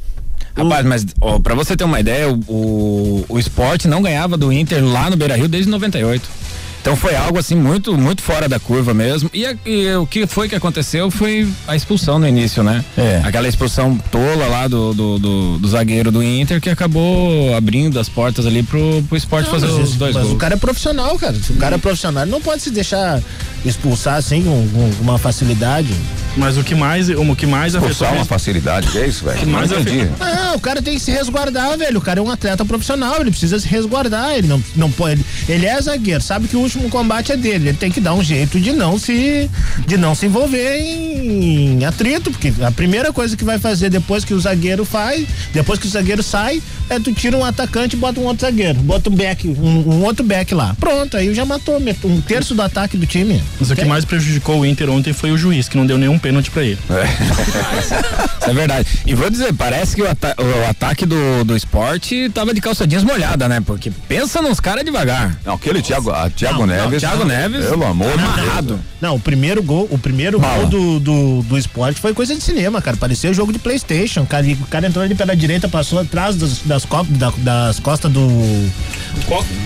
Rapaz, 0.55 0.85
mas 0.85 1.05
ó, 1.19 1.39
pra 1.39 1.55
você 1.55 1.75
ter 1.75 1.83
uma 1.83 1.99
ideia, 1.99 2.29
o, 2.29 2.39
o, 2.47 3.25
o 3.29 3.39
esporte 3.39 3.87
não 3.87 4.01
ganhava 4.01 4.37
do 4.37 4.51
Inter 4.51 4.83
lá 4.83 5.09
no 5.09 5.17
Beira 5.17 5.35
Rio 5.35 5.47
desde 5.47 5.69
98. 5.69 6.43
Então 6.83 6.97
foi 6.97 7.15
algo 7.15 7.39
assim 7.39 7.55
muito, 7.55 7.97
muito 7.97 8.21
fora 8.21 8.49
da 8.49 8.59
curva 8.59 8.93
mesmo. 8.93 9.31
E, 9.33 9.45
a, 9.45 9.55
e, 9.65 9.95
o 9.95 10.05
que 10.05 10.27
foi 10.27 10.49
que 10.49 10.55
aconteceu 10.55 11.09
foi 11.09 11.47
a 11.65 11.77
expulsão 11.77 12.19
no 12.19 12.27
início, 12.27 12.61
né? 12.61 12.83
É. 12.97 13.21
Aquela 13.23 13.47
expulsão 13.47 13.97
tola 14.11 14.47
lá 14.47 14.67
do, 14.67 14.93
do, 14.93 15.17
do, 15.17 15.57
do 15.59 15.67
zagueiro 15.69 16.11
do 16.11 16.21
Inter 16.21 16.59
que 16.59 16.69
acabou 16.69 17.55
abrindo 17.55 17.97
as 17.97 18.09
portas 18.09 18.45
ali 18.45 18.63
pro, 18.63 19.01
pro 19.07 19.15
esporte 19.15 19.45
não, 19.45 19.53
fazer 19.53 19.67
os 19.67 19.95
dois 19.95 20.13
mas 20.13 20.23
gols. 20.23 20.35
o 20.35 20.37
cara 20.37 20.55
é 20.55 20.57
profissional, 20.57 21.17
cara. 21.17 21.35
Se 21.35 21.53
o 21.53 21.55
cara 21.55 21.75
é 21.75 21.79
profissional, 21.79 22.25
não 22.25 22.41
pode 22.41 22.61
se 22.61 22.69
deixar 22.69 23.21
expulsar 23.65 24.15
assim 24.15 24.43
com, 24.43 24.67
com 24.69 25.03
uma 25.03 25.17
facilidade. 25.17 25.93
Mas 26.35 26.57
o 26.57 26.63
que 26.63 26.73
mais, 26.73 27.09
o 27.09 27.35
que 27.35 27.45
mais 27.45 27.75
afetou. 27.75 28.07
uma 28.07 28.25
facilidade, 28.25 28.87
que 28.87 28.97
é 28.97 29.07
isso, 29.07 29.23
velho? 29.23 29.39
Que 29.39 29.45
mais 29.45 29.69
não 29.69 29.79
entendi. 29.79 30.09
Ah, 30.19 30.53
o 30.55 30.59
cara 30.59 30.81
tem 30.81 30.95
que 30.95 30.99
se 30.99 31.11
resguardar, 31.11 31.77
velho. 31.77 31.99
O 31.99 32.01
cara 32.01 32.19
é 32.19 32.23
um 32.23 32.31
atleta 32.31 32.65
profissional, 32.65 33.21
ele 33.21 33.29
precisa 33.29 33.59
se 33.59 33.67
resguardar. 33.67 34.31
Ele 34.31 34.47
não, 34.47 34.63
não 34.75 34.91
pode. 34.91 35.23
Ele 35.47 35.65
é 35.65 35.79
zagueiro, 35.79 36.21
sabe 36.21 36.47
que 36.47 36.55
o 36.55 36.59
último 36.59 36.89
combate 36.89 37.31
é 37.31 37.37
dele. 37.37 37.69
Ele 37.69 37.77
tem 37.77 37.91
que 37.91 38.01
dar 38.01 38.13
um 38.13 38.23
jeito 38.23 38.59
de 38.59 38.71
não 38.71 38.97
se, 38.97 39.49
de 39.85 39.95
não 39.95 40.15
se 40.15 40.25
envolver 40.25 40.79
em, 40.79 41.79
em 41.79 41.85
atrito, 41.85 42.31
porque 42.31 42.51
a 42.63 42.71
primeira 42.71 43.13
coisa 43.13 43.37
que 43.37 43.43
vai 43.43 43.59
fazer 43.59 43.89
depois 43.89 44.25
que 44.25 44.33
o 44.33 44.39
zagueiro 44.39 44.83
faz, 44.85 45.27
depois 45.53 45.79
que 45.79 45.85
o 45.85 45.89
zagueiro 45.89 46.23
sai, 46.23 46.61
é 46.89 46.99
tu 46.99 47.13
tira 47.13 47.37
um 47.37 47.45
atacante 47.45 47.95
e 47.95 47.99
bota 47.99 48.19
um 48.19 48.23
outro 48.23 48.45
zagueiro, 48.45 48.79
bota 48.79 49.09
um 49.09 49.15
back, 49.15 49.47
um, 49.47 49.93
um 49.93 50.03
outro 50.03 50.25
back 50.25 50.53
lá. 50.53 50.75
Pronto, 50.79 51.15
aí 51.15 51.33
já 51.33 51.45
matou 51.45 51.81
um 52.05 52.21
terço 52.21 52.55
do 52.55 52.61
ataque 52.61 52.97
do 52.97 53.05
time. 53.05 53.41
Mas 53.59 53.71
o 53.71 53.75
que 53.75 53.85
mais 53.85 54.05
prejudicou 54.05 54.59
o 54.59 54.65
Inter 54.65 54.89
ontem 54.89 55.13
foi 55.13 55.31
o 55.31 55.37
juiz, 55.37 55.69
que 55.69 55.77
não 55.77 55.85
deu 55.85 55.97
nenhum 55.97 56.17
pênalti 56.17 56.51
pra 56.51 56.63
ele. 56.63 56.79
É. 56.89 57.79
Isso 57.79 58.49
é 58.49 58.53
verdade. 58.53 58.87
E 59.05 59.13
vou 59.13 59.29
dizer, 59.29 59.53
parece 59.53 59.95
que 59.95 60.01
o, 60.01 60.09
ata 60.09 60.35
o 60.37 60.69
ataque 60.69 61.05
do, 61.05 61.43
do 61.43 61.55
esporte 61.55 62.29
tava 62.33 62.53
de 62.53 62.61
calça 62.61 62.85
jeans 62.85 63.03
molhada, 63.03 63.47
né? 63.47 63.61
Porque 63.61 63.91
pensa 64.07 64.41
nos 64.41 64.59
caras 64.59 64.83
devagar. 64.83 65.37
Não, 65.45 65.53
aquele 65.53 65.81
Thiago, 65.81 66.11
a 66.11 66.29
Thiago 66.29 66.59
não, 66.59 66.67
Neves. 66.67 66.91
Não, 66.91 66.99
Thiago 66.99 67.25
Neves. 67.25 67.65
Pelo 67.65 67.85
amor 67.85 68.11
de 68.11 68.67
Deus. 68.67 68.79
Não, 68.99 69.15
o 69.15 69.19
primeiro 69.19 69.61
gol, 69.61 69.87
o 69.89 69.97
primeiro 69.97 70.39
gol 70.39 70.67
do, 70.67 70.99
do, 70.99 71.41
do 71.43 71.57
esporte 71.57 71.99
foi 71.99 72.13
coisa 72.13 72.35
de 72.35 72.41
cinema, 72.41 72.81
cara. 72.81 72.97
Parecia 72.97 73.33
jogo 73.33 73.51
de 73.51 73.59
Playstation. 73.59 74.21
O 74.21 74.27
cara, 74.27 74.45
o 74.47 74.67
cara 74.67 74.87
entrou 74.87 75.03
ali 75.03 75.15
pela 75.15 75.35
direita, 75.35 75.67
passou 75.67 75.99
atrás 75.99 76.35
das, 76.35 76.59
das, 76.65 76.85
das, 76.85 77.33
das 77.37 77.79
costas 77.79 78.11
do. 78.11 78.29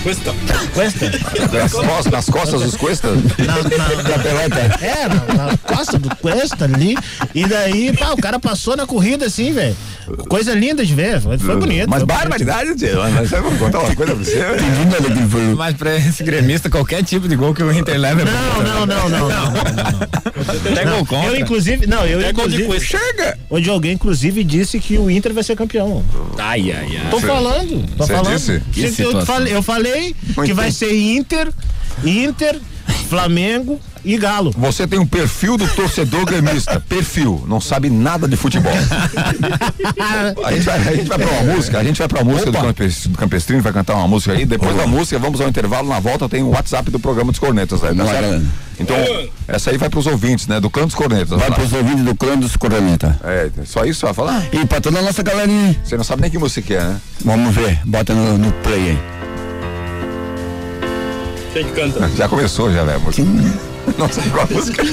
Cuesta. 0.04 0.34
Cuesta. 0.74 1.10
Das 1.52 1.72
costas, 1.72 2.12
nas 2.12 2.26
costas 2.26 2.62
dos 2.62 2.76
Cuesta? 2.76 3.10
Na, 3.12 3.77
na, 3.78 3.90
na 3.90 4.20
pelota. 4.20 4.60
É, 4.82 5.08
na, 5.08 5.46
na 5.46 5.58
costa 5.58 5.98
do 5.98 6.16
Cuesta 6.18 6.66
ali. 6.66 6.98
E 7.34 7.46
daí, 7.46 7.96
pá, 7.96 8.12
o 8.12 8.18
cara 8.18 8.40
passou 8.40 8.76
na 8.76 8.86
corrida 8.86 9.26
assim, 9.26 9.54
velho. 9.54 9.76
Coisa 10.30 10.54
linda 10.54 10.86
de 10.86 10.94
ver, 10.94 11.20
foi, 11.20 11.38
foi 11.38 11.56
bonito. 11.58 11.90
Mas 11.90 12.04
barbaridade, 12.04 12.76
tio. 12.76 12.98
Mas 13.14 13.32
eu 13.32 13.44
vou 13.44 13.52
contar 13.58 13.80
uma 13.80 13.96
coisa 13.96 14.16
pra 14.16 14.24
você. 14.24 14.42
Mas 15.56 15.76
pra 15.76 15.98
esse 15.98 16.24
gremista, 16.24 16.70
qualquer 16.70 17.04
tipo 17.04 17.28
de 17.28 17.36
gol 17.36 17.54
que 17.54 17.62
o 17.62 17.72
Inter 17.72 18.00
leva 18.00 18.22
é 18.22 18.26
Não, 18.26 18.64
não, 18.64 18.86
não, 18.86 19.10
não, 19.10 19.30
não. 19.30 19.54
Até 20.72 20.86
gol 20.86 21.06
contra. 21.06 21.30
Eu, 21.30 21.40
inclusive, 21.40 21.88
não, 21.88 22.06
eu, 22.06 22.22
inclusive. 22.30 22.80
Chega! 22.80 23.38
O 23.50 23.60
Diogo, 23.60 23.88
inclusive, 23.88 24.44
disse 24.44 24.80
que 24.80 24.98
o 24.98 25.12
Inter 25.12 25.34
vai 25.34 25.44
ser 25.44 25.56
campeão. 25.56 26.04
Ai, 26.38 26.72
ai, 26.72 27.00
ai. 27.04 27.10
Tô 27.10 27.20
falando, 27.20 27.86
tô 27.98 28.08
falando. 28.08 28.64
Disse? 28.72 29.02
Eu, 29.02 29.26
falei, 29.26 29.56
eu 29.56 29.62
falei 29.62 30.16
que 30.46 30.54
vai 30.54 30.72
ser 30.72 30.94
Inter, 30.96 31.52
Inter, 32.04 32.60
Flamengo 33.08 33.80
e 34.04 34.18
Galo. 34.18 34.54
Você 34.58 34.88
tem 34.88 35.00
um 35.00 35.06
perfil 35.06 35.58
do 35.58 35.68
torcedor 35.68 36.26
gremista. 36.26 36.80
perfil. 36.88 37.44
Não 37.48 37.60
sabe 37.60 37.90
nada 37.90 38.28
de 38.28 38.36
futebol. 38.36 38.72
a, 40.46 40.52
gente 40.54 40.64
vai, 40.64 40.78
a 40.80 40.96
gente 40.96 41.08
vai 41.08 41.18
pra 41.18 41.30
uma 41.30 41.54
música, 41.54 41.80
a 41.80 41.84
gente 41.84 41.98
vai 41.98 42.08
pra 42.08 42.22
uma 42.22 42.32
música 42.32 42.52
do, 42.52 43.10
do 43.10 43.18
Campestrino, 43.18 43.62
vai 43.62 43.74
cantar 43.74 43.96
uma 43.96 44.08
música 44.08 44.34
aí. 44.34 44.46
Depois 44.46 44.74
Olá. 44.74 44.84
da 44.84 44.88
música, 44.88 45.18
vamos 45.20 45.42
ao 45.42 45.48
intervalo. 45.48 45.90
Na 45.90 46.00
volta 46.00 46.30
tem 46.30 46.44
o 46.44 46.50
WhatsApp 46.50 46.92
do 46.92 47.00
programa 47.00 47.32
dos 47.32 47.40
Cornetas. 47.40 47.82
Né? 47.82 47.94
Tá 47.94 48.42
então, 48.80 48.96
essa 49.48 49.72
aí 49.72 49.78
vai 49.78 49.90
pros 49.90 50.06
ouvintes, 50.06 50.48
né? 50.48 50.60
Do 50.60 50.70
clã 50.70 50.86
dos 50.86 50.96
Cornetas. 50.96 51.40
Vai 51.40 51.52
pros 51.52 51.74
ouvintes 51.74 52.06
do 52.06 52.16
clã 52.16 52.38
dos 52.38 52.56
Cornetas. 52.56 53.16
É, 53.24 53.50
só 53.66 53.84
isso 53.86 54.06
vai 54.06 54.14
falar? 54.14 54.46
E 54.52 54.66
pra 54.66 54.80
toda 54.80 55.00
a 55.00 55.02
nossa 55.02 55.24
galerinha. 55.24 55.76
Você 55.84 55.98
não 55.98 56.04
sabe 56.04 56.22
nem 56.22 56.32
que 56.32 56.38
música 56.38 56.74
é, 56.74 56.84
né? 56.84 57.02
Vamos 57.26 57.56
ver, 57.56 57.80
bota 57.86 58.14
no, 58.14 58.38
no 58.38 58.52
play 58.52 58.92
aí. 58.92 59.17
Quem 61.58 61.66
que 61.66 61.72
canta? 61.72 62.08
Já 62.10 62.30
começou, 62.30 62.72
já, 62.72 62.84
né? 62.84 63.02
Não 63.98 64.08
sei 64.10 64.24
qual 64.30 64.46
a 64.48 64.54
música. 64.54 64.84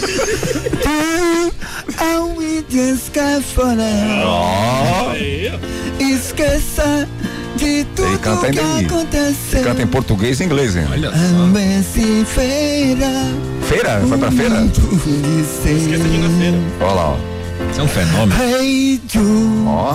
Esqueça 6.00 7.07
de 7.57 7.85
tudo 7.94 8.09
Ele 8.09 8.18
canta 8.18 8.50
que 8.50 8.59
em, 8.59 8.87
aconteceu. 8.87 9.59
Ele 9.61 9.68
canta 9.68 9.83
em 9.83 9.87
português 9.87 10.40
e 10.40 10.44
inglês, 10.44 10.74
hein? 10.74 10.87
Olha 10.90 11.11
só. 11.11 11.16
feira. 12.24 13.11
Feira? 13.68 14.00
Foi 14.09 14.16
pra 14.16 14.31
feira? 14.31 14.64
Esqueça 14.64 15.68
de 15.68 16.14
ir 16.14 16.18
na 16.18 16.31
feira. 16.38 16.59
Olha 16.81 16.92
lá, 16.94 17.11
ó. 17.11 17.16
Isso 17.70 17.81
é 17.81 17.85
um 17.85 17.88
fenômeno. 17.88 18.42
Hey, 18.42 19.03
Ó. 19.66 19.94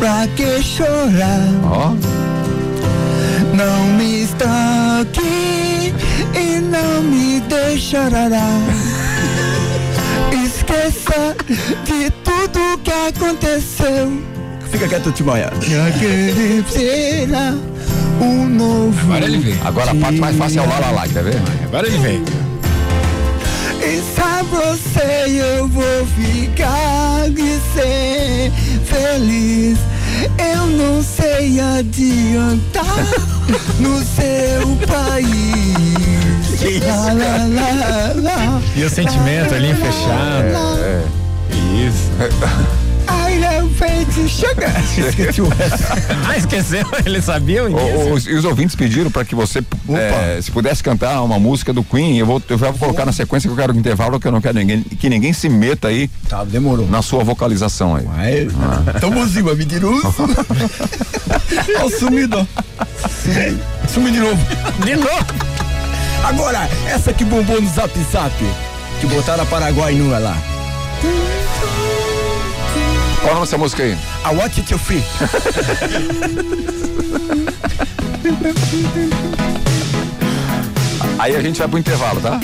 Pra 0.00 0.26
que 0.36 0.62
chorar? 0.62 1.40
Ó. 1.64 2.25
Não 3.56 3.86
me 3.96 4.24
estoque 4.24 5.94
e 6.34 6.60
não 6.60 7.02
me 7.02 7.40
deixará. 7.40 8.28
Esqueça 10.44 11.34
de 11.84 12.10
tudo 12.22 12.78
que 12.84 12.90
aconteceu. 12.90 14.22
Fica 14.70 14.86
quieto, 14.86 15.10
Timóia. 15.10 15.46
Aquele 15.88 16.62
será 16.68 17.54
um 18.20 18.46
novo. 18.46 19.00
Agora 19.06 19.24
ele 19.24 19.38
vem. 19.38 19.58
Agora 19.64 19.90
a 19.92 19.94
parte 19.94 20.18
mais 20.18 20.36
fácil 20.36 20.60
é 20.60 20.66
o 20.66 20.68
lá, 20.68 20.78
lá, 20.78 20.90
lá, 20.90 21.08
quer 21.08 21.24
ver? 21.24 21.40
Agora 21.64 21.86
ele 21.86 21.98
vem. 21.98 22.22
E 23.80 24.02
sabe 24.14 24.50
você, 24.50 25.56
eu 25.56 25.66
vou 25.68 26.06
ficar 26.08 27.30
de 27.30 27.58
ser 27.72 28.52
feliz. 28.84 29.78
Eu 30.38 30.66
não 30.66 31.02
sei 31.02 31.60
adiantar 31.60 32.84
no 33.78 33.98
seu 34.04 34.76
país. 34.86 35.76
Lá, 36.86 37.12
lá, 37.12 37.36
lá, 37.46 38.12
lá, 38.22 38.62
e 38.74 38.82
o 38.82 38.90
sentimento 38.90 39.54
ali 39.54 39.74
fechado. 39.74 40.80
É, 40.80 41.02
é. 41.02 41.86
Isso. 41.86 42.10
Faith 43.76 44.28
sugar. 44.28 44.72
Esqueci 45.08 45.42
o 45.42 45.48
ah, 46.26 46.36
esqueceu? 46.36 46.86
Ele 47.04 47.20
sabia 47.20 47.64
o 47.64 48.12
os, 48.12 48.26
os 48.26 48.44
ouvintes 48.44 48.74
pediram 48.74 49.10
para 49.10 49.24
que 49.24 49.34
você, 49.34 49.62
é, 49.90 50.40
se 50.40 50.50
pudesse 50.50 50.82
cantar 50.82 51.22
uma 51.22 51.38
música 51.38 51.72
do 51.72 51.84
Queen, 51.84 52.18
eu 52.18 52.26
vou, 52.26 52.42
eu 52.48 52.56
vou 52.56 52.72
colocar 52.74 53.04
na 53.04 53.12
sequência 53.12 53.48
que 53.48 53.52
eu 53.52 53.56
quero 53.56 53.74
um 53.74 53.78
intervalo, 53.78 54.18
que 54.18 54.26
eu 54.26 54.32
não 54.32 54.40
quero 54.40 54.58
ninguém, 54.58 54.82
que 54.82 55.08
ninguém 55.08 55.32
se 55.32 55.48
meta 55.48 55.88
aí. 55.88 56.08
Tá, 56.28 56.44
demorou. 56.44 56.88
Na 56.88 57.02
sua 57.02 57.22
vocalização 57.22 57.94
aí. 57.94 58.04
Vai. 58.04 58.48
Ah. 58.60 58.98
Tamo 58.98 59.26
cima, 59.28 59.54
mentiroso. 59.54 60.06
Ó, 61.82 61.90
sumido. 61.90 62.48
Sumiu 63.92 64.12
de 64.12 64.20
novo. 64.20 64.46
De 64.84 64.96
novo. 64.96 65.26
Agora, 66.24 66.68
essa 66.86 67.12
que 67.12 67.24
bombou 67.24 67.60
no 67.60 67.68
zap 67.68 67.92
zap, 68.10 68.34
que 69.00 69.06
botaram 69.06 69.42
a 69.42 69.46
Paraguai 69.46 69.94
nua 69.94 70.18
lá. 70.18 70.36
Qual 73.26 73.40
é 73.40 73.42
essa 73.42 73.58
música 73.58 73.82
aí? 73.82 73.92
I 73.92 74.36
Want 74.36 74.56
It 74.56 74.62
To 74.68 74.78
Free. 74.78 75.02
aí 81.18 81.34
a 81.34 81.42
gente 81.42 81.58
vai 81.58 81.66
pro 81.66 81.76
intervalo, 81.76 82.20
tá? 82.20 82.38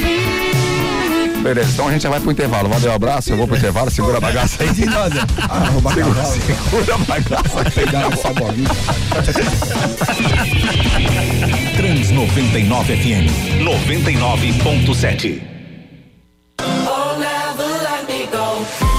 Beleza, 1.41 1.71
então 1.71 1.87
a 1.87 1.93
gente 1.93 2.03
já 2.03 2.11
vai 2.11 2.19
pro 2.19 2.33
intervalo. 2.33 2.69
Valeu, 2.69 2.91
um 2.91 2.95
abraço, 2.97 3.31
eu 3.31 3.37
vou 3.37 3.47
pro 3.47 3.57
intervalo, 3.57 3.93
segura 3.93 4.17
a 4.17 4.21
bagaça 4.21 4.65
aí. 4.65 4.71
De 4.71 4.85
nada. 4.87 5.21
Ah, 5.49 5.67
segura, 5.95 6.25
segura 6.25 6.97
a 6.97 6.99
bagaça. 6.99 7.71
Pegar 7.71 8.13
essa 8.13 8.33
bolinha. 8.33 8.69
Trans 11.77 12.11
99 12.11 12.97
FM 12.97 13.31
99.7 13.63 15.62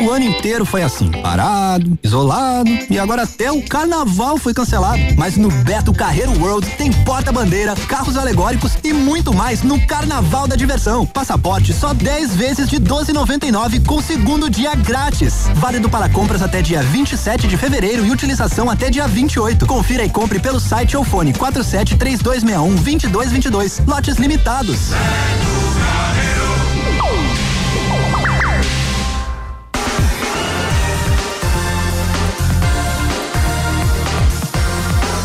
O 0.00 0.10
ano 0.10 0.24
inteiro 0.24 0.64
foi 0.64 0.82
assim, 0.82 1.10
parado, 1.10 1.98
isolado 2.02 2.70
e 2.88 2.98
agora 2.98 3.24
até 3.24 3.52
o 3.52 3.62
carnaval 3.62 4.38
foi 4.38 4.54
cancelado. 4.54 5.00
Mas 5.16 5.36
no 5.36 5.50
Beto 5.50 5.92
Carreiro 5.92 6.32
World 6.40 6.66
tem 6.76 6.90
porta-bandeira, 6.90 7.74
carros 7.86 8.16
alegóricos 8.16 8.72
e 8.82 8.94
muito 8.94 9.34
mais 9.34 9.62
no 9.62 9.78
Carnaval 9.86 10.48
da 10.48 10.56
Diversão. 10.56 11.04
Passaporte 11.04 11.74
só 11.74 11.92
10 11.92 12.34
vezes 12.34 12.68
de 12.68 12.80
12,99 12.80 13.84
com 13.84 14.00
segundo 14.00 14.48
dia 14.48 14.74
grátis. 14.74 15.48
Válido 15.56 15.90
para 15.90 16.08
compras 16.08 16.40
até 16.40 16.62
dia 16.62 16.82
27 16.82 17.46
de 17.46 17.58
fevereiro 17.58 18.06
e 18.06 18.10
utilização 18.10 18.70
até 18.70 18.88
dia 18.88 19.06
28. 19.06 19.66
Confira 19.66 20.04
e 20.04 20.08
compre 20.08 20.40
pelo 20.40 20.58
site 20.58 20.96
ou 20.96 21.04
fone 21.04 21.34
47 21.34 21.96
3261 21.96 22.74
2222. 22.76 23.82
Lotes 23.86 24.16
limitados. 24.16 24.90
Beto 24.90 25.70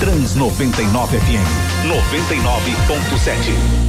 Trans 0.06 0.36
99 0.36 1.20
FM 1.20 1.50
99.7. 1.88 3.86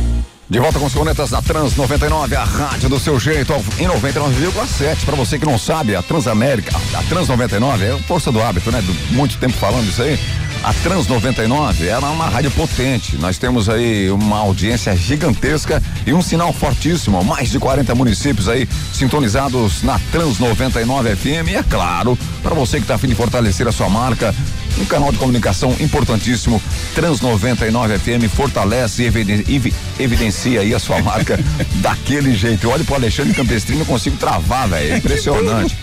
De 0.49 0.59
volta 0.59 0.79
com 0.79 0.87
os 0.87 0.95
cornetas 0.95 1.29
da 1.29 1.43
Trans 1.43 1.77
99, 1.77 2.35
a 2.35 2.43
rádio 2.43 2.89
do 2.89 2.99
seu 2.99 3.21
jeito, 3.21 3.53
em 3.79 3.87
99,7. 3.87 5.05
Para 5.05 5.15
você 5.15 5.39
que 5.39 5.45
não 5.45 5.59
sabe, 5.59 5.95
a 5.95 6.01
Transamérica, 6.01 6.75
a 6.95 7.03
Trans 7.03 7.29
99 7.29 7.85
é 7.85 7.99
força 8.05 8.33
do 8.33 8.41
hábito, 8.41 8.73
né? 8.73 8.81
Do, 8.81 8.95
muito 9.15 9.37
tempo 9.37 9.53
falando 9.59 9.87
isso 9.91 10.01
aí. 10.01 10.19
A 10.65 10.73
Trans 10.73 11.07
99 11.07 11.87
é 11.87 11.99
uma 11.99 12.31
rádio 12.31 12.51
potente. 12.53 13.17
Nós 13.19 13.37
temos 13.37 13.69
aí 13.69 14.11
uma 14.11 14.39
audiência 14.39 14.97
gigantesca 14.97 15.83
e 16.07 16.15
um 16.15 16.23
sinal 16.23 16.51
fortíssimo. 16.51 17.23
Mais 17.23 17.51
de 17.51 17.59
40 17.59 17.95
municípios 17.95 18.49
aí 18.49 18.67
sintonizados 18.91 19.83
na 19.83 19.99
Trans 20.11 20.39
99 20.39 21.15
FM. 21.15 21.51
E 21.51 21.57
é 21.57 21.63
claro, 21.63 22.19
para 22.43 22.55
você 22.55 22.79
que 22.79 22.85
está 22.85 22.95
afim 22.95 23.09
de 23.09 23.15
fortalecer 23.15 23.69
a 23.69 23.73
sua 23.73 23.91
marca, 23.91 24.35
um 24.79 24.85
canal 24.85 25.11
de 25.11 25.19
comunicação 25.19 25.75
importantíssimo, 25.81 26.61
Trans 26.95 27.21
99 27.21 27.99
FM, 27.99 28.31
fortalece 28.35 29.03
e 29.03 30.03
evidencia 30.03 30.61
aí 30.61 30.75
a 30.75 30.79
sua 30.79 31.01
marca 31.01 31.39
daquele 31.81 32.35
jeito. 32.35 32.69
Olha 32.69 32.85
pro 32.85 32.95
Alexandre 32.95 33.35
Campestrini, 33.35 33.81
não 33.81 33.87
consigo 33.87 34.17
travar, 34.17 34.69
velho. 34.69 34.95
É 34.95 34.97
impressionante. 34.99 35.77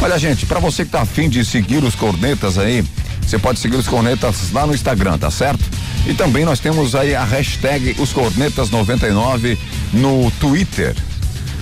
Olha, 0.00 0.18
gente, 0.18 0.46
para 0.46 0.60
você 0.60 0.84
que 0.84 0.90
tá 0.90 1.02
afim 1.02 1.28
de 1.28 1.44
seguir 1.44 1.82
os 1.82 1.94
cornetas 1.94 2.58
aí, 2.58 2.84
você 3.22 3.38
pode 3.38 3.58
seguir 3.58 3.76
os 3.76 3.86
cornetas 3.86 4.52
lá 4.52 4.66
no 4.66 4.74
Instagram, 4.74 5.18
tá 5.18 5.30
certo? 5.30 5.62
E 6.06 6.14
também 6.14 6.44
nós 6.44 6.60
temos 6.60 6.94
aí 6.94 7.14
a 7.14 7.24
hashtag 7.24 7.96
os 7.98 8.12
cornetas 8.12 8.70
99 8.70 9.58
no 9.92 10.30
Twitter. 10.32 10.94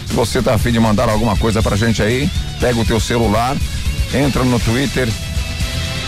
Se 0.07 0.13
você 0.13 0.41
tá 0.41 0.55
afim 0.55 0.71
de 0.71 0.79
mandar 0.79 1.09
alguma 1.09 1.37
coisa 1.37 1.63
pra 1.63 1.77
gente 1.77 2.01
aí, 2.01 2.31
pega 2.61 2.79
o 2.79 2.85
teu 2.85 3.01
celular, 3.01 3.57
entra 4.15 4.45
no 4.45 4.61
Twitter, 4.61 5.09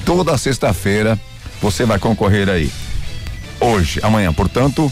Toda 0.06 0.38
sexta-feira 0.38 1.20
você 1.62 1.86
vai 1.86 1.98
concorrer 1.98 2.50
aí. 2.50 2.72
Hoje, 3.60 4.00
amanhã, 4.04 4.34
portanto, 4.34 4.92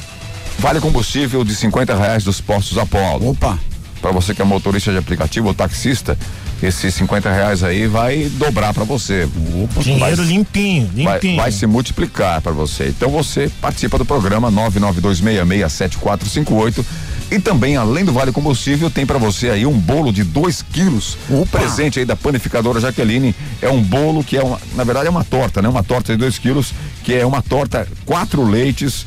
vale 0.58 0.80
combustível 0.80 1.43
de 1.43 1.54
50 1.54 1.96
reais 1.96 2.24
dos 2.24 2.39
postos 2.39 2.78
Apolo. 2.78 3.32
Opa! 3.32 3.60
Para 4.04 4.12
você 4.12 4.36
que 4.36 4.42
é 4.42 4.46
motorista 4.46 4.92
de 4.92 4.98
aplicativo 4.98 5.48
ou 5.48 5.54
taxista, 5.54 6.18
esses 6.62 6.94
50 6.94 7.32
reais 7.32 7.63
aí 7.63 7.88
vai 7.88 8.30
dobrar 8.34 8.74
para 8.74 8.84
você. 8.84 9.30
Opa, 9.63 9.82
Dinheiro 9.82 10.18
vai, 10.18 10.26
limpinho, 10.26 10.92
limpinho. 10.94 11.38
Vai, 11.38 11.46
vai 11.46 11.52
se 11.54 11.66
multiplicar 11.66 12.42
para 12.42 12.52
você. 12.52 12.89
Então 12.89 13.10
você 13.10 13.50
participa 13.62 13.98
do 13.98 14.04
programa 14.04 14.52
992667458 14.52 16.84
e 17.32 17.39
também, 17.39 17.78
além 17.78 18.04
do 18.04 18.12
Vale 18.12 18.34
Combustível, 18.34 18.89
tem 18.89 19.06
para 19.06 19.18
você 19.18 19.50
aí 19.50 19.66
um 19.66 19.80
bolo 19.80 20.12
de 20.12 20.26
2 20.26 20.62
quilos. 20.63 21.18
O 21.30 21.46
presente 21.46 21.98
aí 21.98 22.06
da 22.06 22.18
panificadora 22.18 22.82
Jaqueline 22.82 23.34
é 23.62 23.70
um 23.70 23.82
bolo 23.82 24.22
que 24.22 24.36
é 24.36 24.44
uma, 24.44 24.60
na 24.76 24.84
verdade 24.84 25.08
é 25.08 25.10
uma 25.10 25.24
torta, 25.24 25.62
né? 25.62 25.70
Uma 25.70 25.82
torta 25.82 26.12
de 26.12 26.18
2 26.18 26.39
quilos, 26.39 26.74
que 27.06 27.13
é 27.13 27.26
uma 27.26 27.42
torta 27.42 27.88
quatro 28.06 28.44
leites, 28.44 29.06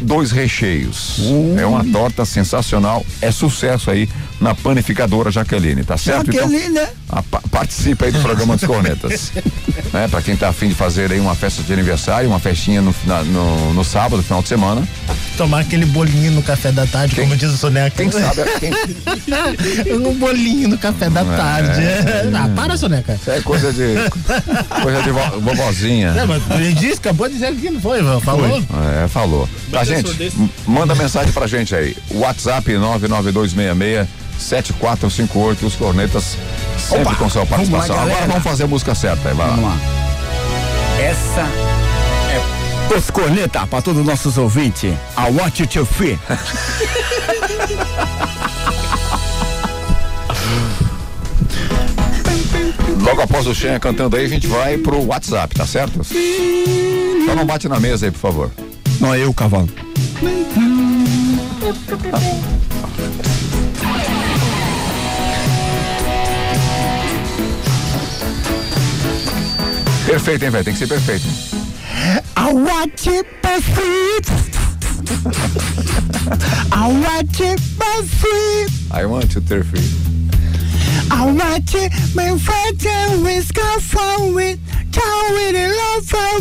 dois 0.00 0.30
recheios. 0.30 1.20
É 1.58 1.66
uma 1.66 1.84
torta 1.84 2.24
sensacional, 2.24 3.04
é 3.20 3.30
sucesso 3.30 3.90
aí 3.90 4.08
na 4.40 4.54
panificadora 4.54 5.30
Jaqueline, 5.30 5.84
tá 5.84 5.96
certo? 5.96 6.32
Jaqueline, 6.32 6.62
então, 6.62 6.72
né? 6.82 6.88
A, 7.08 7.22
participa 7.22 8.06
aí 8.06 8.12
do 8.12 8.20
programa 8.20 8.56
dos 8.56 8.66
Cornetas. 8.66 9.32
né? 9.92 10.08
Pra 10.08 10.22
quem 10.22 10.36
tá 10.36 10.48
afim 10.48 10.68
de 10.68 10.74
fazer 10.74 11.12
aí 11.12 11.20
uma 11.20 11.34
festa 11.34 11.62
de 11.62 11.72
aniversário, 11.72 12.28
uma 12.28 12.38
festinha 12.38 12.80
no, 12.80 12.94
na, 13.04 13.22
no, 13.24 13.74
no, 13.74 13.84
sábado, 13.84 14.22
final 14.22 14.42
de 14.42 14.48
semana. 14.48 14.86
Tomar 15.40 15.60
aquele 15.60 15.86
bolinho 15.86 16.32
no 16.32 16.42
café 16.42 16.70
da 16.70 16.84
tarde, 16.84 17.14
quem, 17.14 17.24
como 17.24 17.34
diz 17.34 17.50
o 17.50 17.56
Soneca. 17.56 17.96
Quem 17.96 18.10
sabe? 18.10 18.42
Quem... 18.60 19.96
um 19.96 20.12
bolinho 20.12 20.68
no 20.68 20.76
café 20.76 21.08
da 21.08 21.22
é, 21.22 21.24
tarde. 21.24 21.80
É, 21.80 22.30
ah, 22.34 22.50
para, 22.54 22.76
Soneca. 22.76 23.14
Isso 23.14 23.30
é 23.30 23.40
coisa 23.40 23.72
de. 23.72 23.94
coisa 24.82 25.02
de 25.02 25.10
vo, 25.10 25.40
vovozinha. 25.40 26.08
É, 26.08 26.26
mas 26.26 26.42
ele 26.50 26.74
disse, 26.74 26.98
acabou 26.98 27.26
de 27.26 27.36
dizer 27.36 27.54
que 27.54 27.70
não 27.70 27.80
foi, 27.80 28.02
falou? 28.20 28.62
Foi. 28.62 29.02
É, 29.02 29.08
falou. 29.08 29.48
Tá, 29.72 29.82
gente, 29.82 30.30
manda 30.66 30.94
mensagem 30.94 31.32
pra 31.32 31.46
gente 31.46 31.74
aí. 31.74 31.96
WhatsApp 32.10 32.76
99266 32.76 34.06
7458, 34.38 35.66
os 35.66 35.74
cornetas 35.74 36.36
sempre 36.86 37.00
Opa, 37.00 37.14
com 37.14 37.30
sua 37.30 37.46
participação. 37.46 37.96
Vamos 37.96 38.10
lá, 38.10 38.14
Agora 38.16 38.26
vamos 38.26 38.44
fazer 38.44 38.64
a 38.64 38.66
música 38.66 38.94
certa 38.94 39.30
aí, 39.30 39.34
vai 39.34 39.48
vamos 39.48 39.64
lá. 39.64 39.70
lá. 39.70 41.02
Essa 41.02 41.48
os 42.96 43.10
corneta 43.10 43.66
para 43.66 43.82
todos 43.82 44.00
os 44.00 44.06
nossos 44.06 44.36
ouvintes. 44.36 44.92
I 45.16 45.30
want 45.32 45.60
you 45.60 45.66
to 45.66 45.84
feel. 45.84 46.18
Logo 53.00 53.22
após 53.22 53.46
o 53.46 53.54
Xen 53.54 53.78
cantando 53.78 54.16
aí, 54.16 54.24
a 54.24 54.28
gente 54.28 54.46
vai 54.46 54.76
pro 54.78 55.04
WhatsApp, 55.06 55.54
tá 55.54 55.66
certo? 55.66 56.04
Só 56.04 57.34
não 57.34 57.46
bate 57.46 57.68
na 57.68 57.80
mesa 57.80 58.06
aí, 58.06 58.12
por 58.12 58.18
favor. 58.18 58.50
Não 59.00 59.14
é 59.14 59.24
eu, 59.24 59.32
cavalo. 59.32 59.68
Perfeito, 70.06 70.44
hein, 70.44 70.50
velho? 70.50 70.64
Tem 70.64 70.72
que 70.74 70.78
ser 70.78 70.88
perfeito. 70.88 71.59
I 72.36 72.52
want 72.52 73.06
you 73.06 73.22
perfect. 73.42 74.30
I 76.72 76.88
want 76.88 77.38
you 77.38 77.56
perfect. 77.78 78.72
I 78.92 79.06
want 79.06 79.34
you 79.34 79.40
perfect. 79.40 79.84
I 81.12 81.26
want 81.26 81.74
you, 81.74 81.88
my 82.14 82.36
friend, 82.38 82.78
with 83.22 83.52
go 83.52 83.78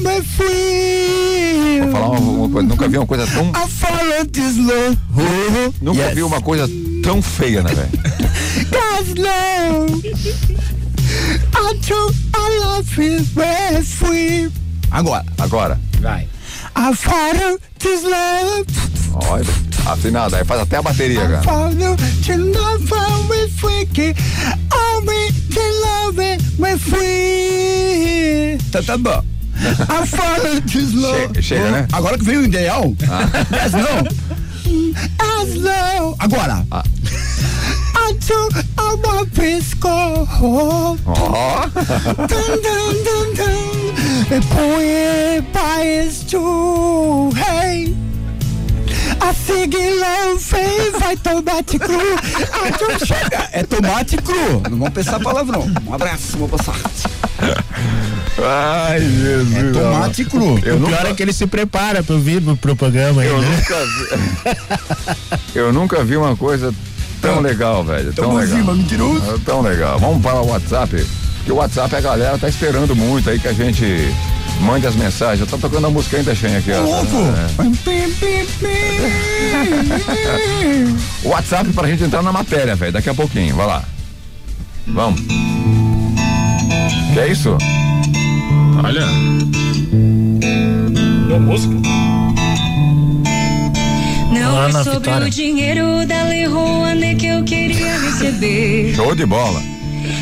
my 0.01 0.21
free. 0.21 1.81
Vou 1.81 1.91
falar 1.91 2.09
uma, 2.09 2.19
uma 2.19 2.49
coisa, 2.49 2.67
nunca 2.67 2.87
vi 2.87 2.97
uma 2.97 3.07
coisa 3.07 3.27
tão. 3.27 3.49
I 3.51 3.67
follow 3.67 4.25
this 4.25 4.57
love. 4.57 4.97
Nunca 5.81 6.01
Yes. 6.01 6.15
vi 6.15 6.23
uma 6.23 6.41
coisa 6.41 6.67
tão 7.03 7.21
feia, 7.21 7.61
né, 7.63 7.71
velho? 7.73 7.89
God's 8.71 9.15
love. 9.17 10.03
Until 11.71 12.11
I 12.35 12.59
love 12.59 12.95
way 13.35 13.81
free. 13.83 14.51
Agora. 14.91 15.25
Agora. 15.37 15.79
Vai. 15.99 16.27
I 16.75 16.93
follow 16.95 17.59
this 17.79 18.03
love. 18.03 18.65
Olha, 19.27 19.43
afinado, 19.85 20.35
aí 20.35 20.45
faz 20.45 20.61
até 20.61 20.77
a 20.77 20.81
bateria, 20.81 21.23
I 21.23 21.27
cara. 21.27 21.43
follow 21.43 21.95
to 21.97 22.37
love 22.37 23.27
with 23.29 23.49
freaky. 23.57 24.15
Me 25.01 25.31
to 25.53 25.61
love 25.81 26.19
it 26.19 26.43
with 26.59 26.77
free. 26.79 28.57
Tá, 28.69 28.83
tá 28.83 28.97
bom. 28.97 29.23
I 29.55 30.05
follow 30.05 30.59
this 30.61 30.93
love. 30.93 31.19
Chega, 31.35 31.41
chega, 31.41 31.71
né? 31.71 31.87
Agora 31.93 32.17
que 32.17 32.25
veio 32.25 32.41
o 32.41 32.43
ideal. 32.43 32.93
Yes, 33.51 33.71
não. 33.71 34.03
As 35.19 35.55
low. 35.55 36.15
Agora. 36.19 36.65
Ah. 36.69 36.83
I 37.95 38.13
want 38.95 39.33
this 39.33 39.73
go. 39.73 40.27
Ó, 40.41 40.95
Dun, 42.27 42.61
dun, 42.61 43.03
dun, 43.03 43.33
dun. 43.35 43.79
Põe 44.49 45.41
paz 45.51 46.23
tu, 46.29 47.31
hey. 47.35 47.95
A 49.19 49.33
seguir 49.33 49.99
vai 50.99 51.17
tomate 51.17 51.79
cru. 51.79 51.99
É 53.51 53.63
tomate 53.63 54.17
cru. 54.17 54.61
Não 54.69 54.77
vamos 54.77 54.93
pensar 54.93 55.19
palavrão. 55.19 55.69
Um 55.87 55.93
abraço, 55.93 56.37
vou 56.37 56.47
passar. 56.47 56.75
Ai, 58.41 59.01
Jesus. 59.01 59.55
É 59.55 59.71
tomate 59.71 60.25
cru. 60.25 60.59
Eu 60.63 60.75
o 60.75 60.79
nunca, 60.79 60.97
pior 60.97 61.11
é 61.11 61.13
que 61.13 61.23
ele 61.23 61.33
se 61.33 61.47
prepara 61.47 62.03
pra 62.03 62.15
vir 62.17 62.41
pro, 62.41 62.55
pro 62.55 62.75
programa 62.75 63.23
eu 63.25 63.41
né? 63.41 63.47
nunca 63.49 63.85
vi. 63.85 65.49
Eu 65.59 65.73
nunca 65.73 66.03
vi 66.03 66.15
uma 66.15 66.35
coisa 66.35 66.73
tão 67.21 67.39
legal, 67.41 67.83
velho. 67.83 68.13
Tão 68.13 68.25
Tamo 68.25 68.37
legal. 68.37 68.57
acima, 68.57 68.73
mentiroso. 68.75 69.23
Ah, 69.29 69.39
Tão 69.45 69.61
legal. 69.61 69.99
Vamos 69.99 70.21
para 70.21 70.41
o 70.41 70.47
WhatsApp. 70.47 71.05
Que 71.45 71.51
o 71.51 71.55
WhatsApp 71.55 71.95
a 71.95 72.01
galera 72.01 72.37
tá 72.37 72.47
esperando 72.49 72.95
muito 72.95 73.29
aí 73.29 73.39
que 73.39 73.47
a 73.47 73.53
gente 73.53 73.85
mande 74.61 74.85
as 74.87 74.95
mensagens. 74.95 75.39
Eu 75.39 75.47
tô 75.47 75.57
tocando 75.57 75.87
a 75.87 75.89
música 75.89 76.17
ainda, 76.17 76.35
Shen, 76.35 76.55
aqui, 76.57 76.71
ó. 76.71 76.81
Louco. 76.81 77.15
É. 77.17 77.67
O 81.23 81.29
WhatsApp 81.29 81.71
pra 81.73 81.87
gente 81.87 82.03
entrar 82.03 82.21
na 82.21 82.31
matéria, 82.31 82.75
velho. 82.75 82.91
Daqui 82.91 83.09
a 83.09 83.13
pouquinho. 83.13 83.55
Vai 83.55 83.67
lá. 83.67 83.83
Vamos. 84.87 85.21
Que 87.13 87.19
é 87.19 87.27
isso? 87.31 87.57
Olha. 88.83 89.05
Boa 91.27 91.39
música. 91.39 91.75
Não 94.39 94.57
Ana 94.57 94.79
é 94.79 94.83
sobre 94.83 94.99
Vitória. 94.99 95.27
o 95.27 95.29
dinheiro 95.29 96.05
da 96.07 96.23
Lei 96.23 96.45
Rouanet 96.45 97.15
que 97.15 97.27
eu 97.27 97.43
queria 97.43 97.99
receber. 97.99 98.93
Show 98.95 99.13
de 99.15 99.25
bola. 99.25 99.61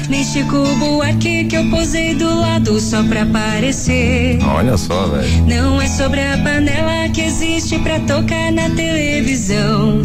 Nem 0.09 0.23
Chico 0.23 0.63
Buarque 0.79 1.45
que 1.45 1.55
eu 1.55 1.69
posei 1.69 2.15
do 2.15 2.39
lado 2.39 2.79
só 2.79 3.03
pra 3.03 3.23
aparecer. 3.23 4.39
Olha 4.43 4.77
só, 4.77 5.07
velho. 5.07 5.45
Não 5.45 5.81
é 5.81 5.87
sobre 5.87 6.21
a 6.21 6.37
panela 6.37 7.09
que 7.13 7.21
existe 7.21 7.77
pra 7.79 7.99
tocar 8.01 8.51
na 8.51 8.69
televisão. 8.71 10.01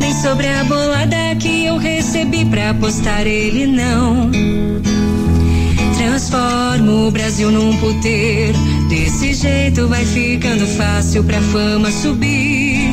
Nem 0.00 0.14
sobre 0.14 0.48
a 0.48 0.64
bolada 0.64 1.16
que 1.38 1.66
eu 1.66 1.76
recebi 1.76 2.44
pra 2.44 2.72
postar 2.74 3.26
ele, 3.26 3.66
não. 3.66 4.30
Transformo 6.04 7.06
o 7.06 7.10
Brasil 7.12 7.48
num 7.52 7.76
puteiro. 7.76 8.58
Desse 8.88 9.32
jeito 9.34 9.86
vai 9.86 10.04
ficando 10.04 10.66
fácil 10.66 11.22
pra 11.22 11.40
fama 11.40 11.92
subir. 11.92 12.90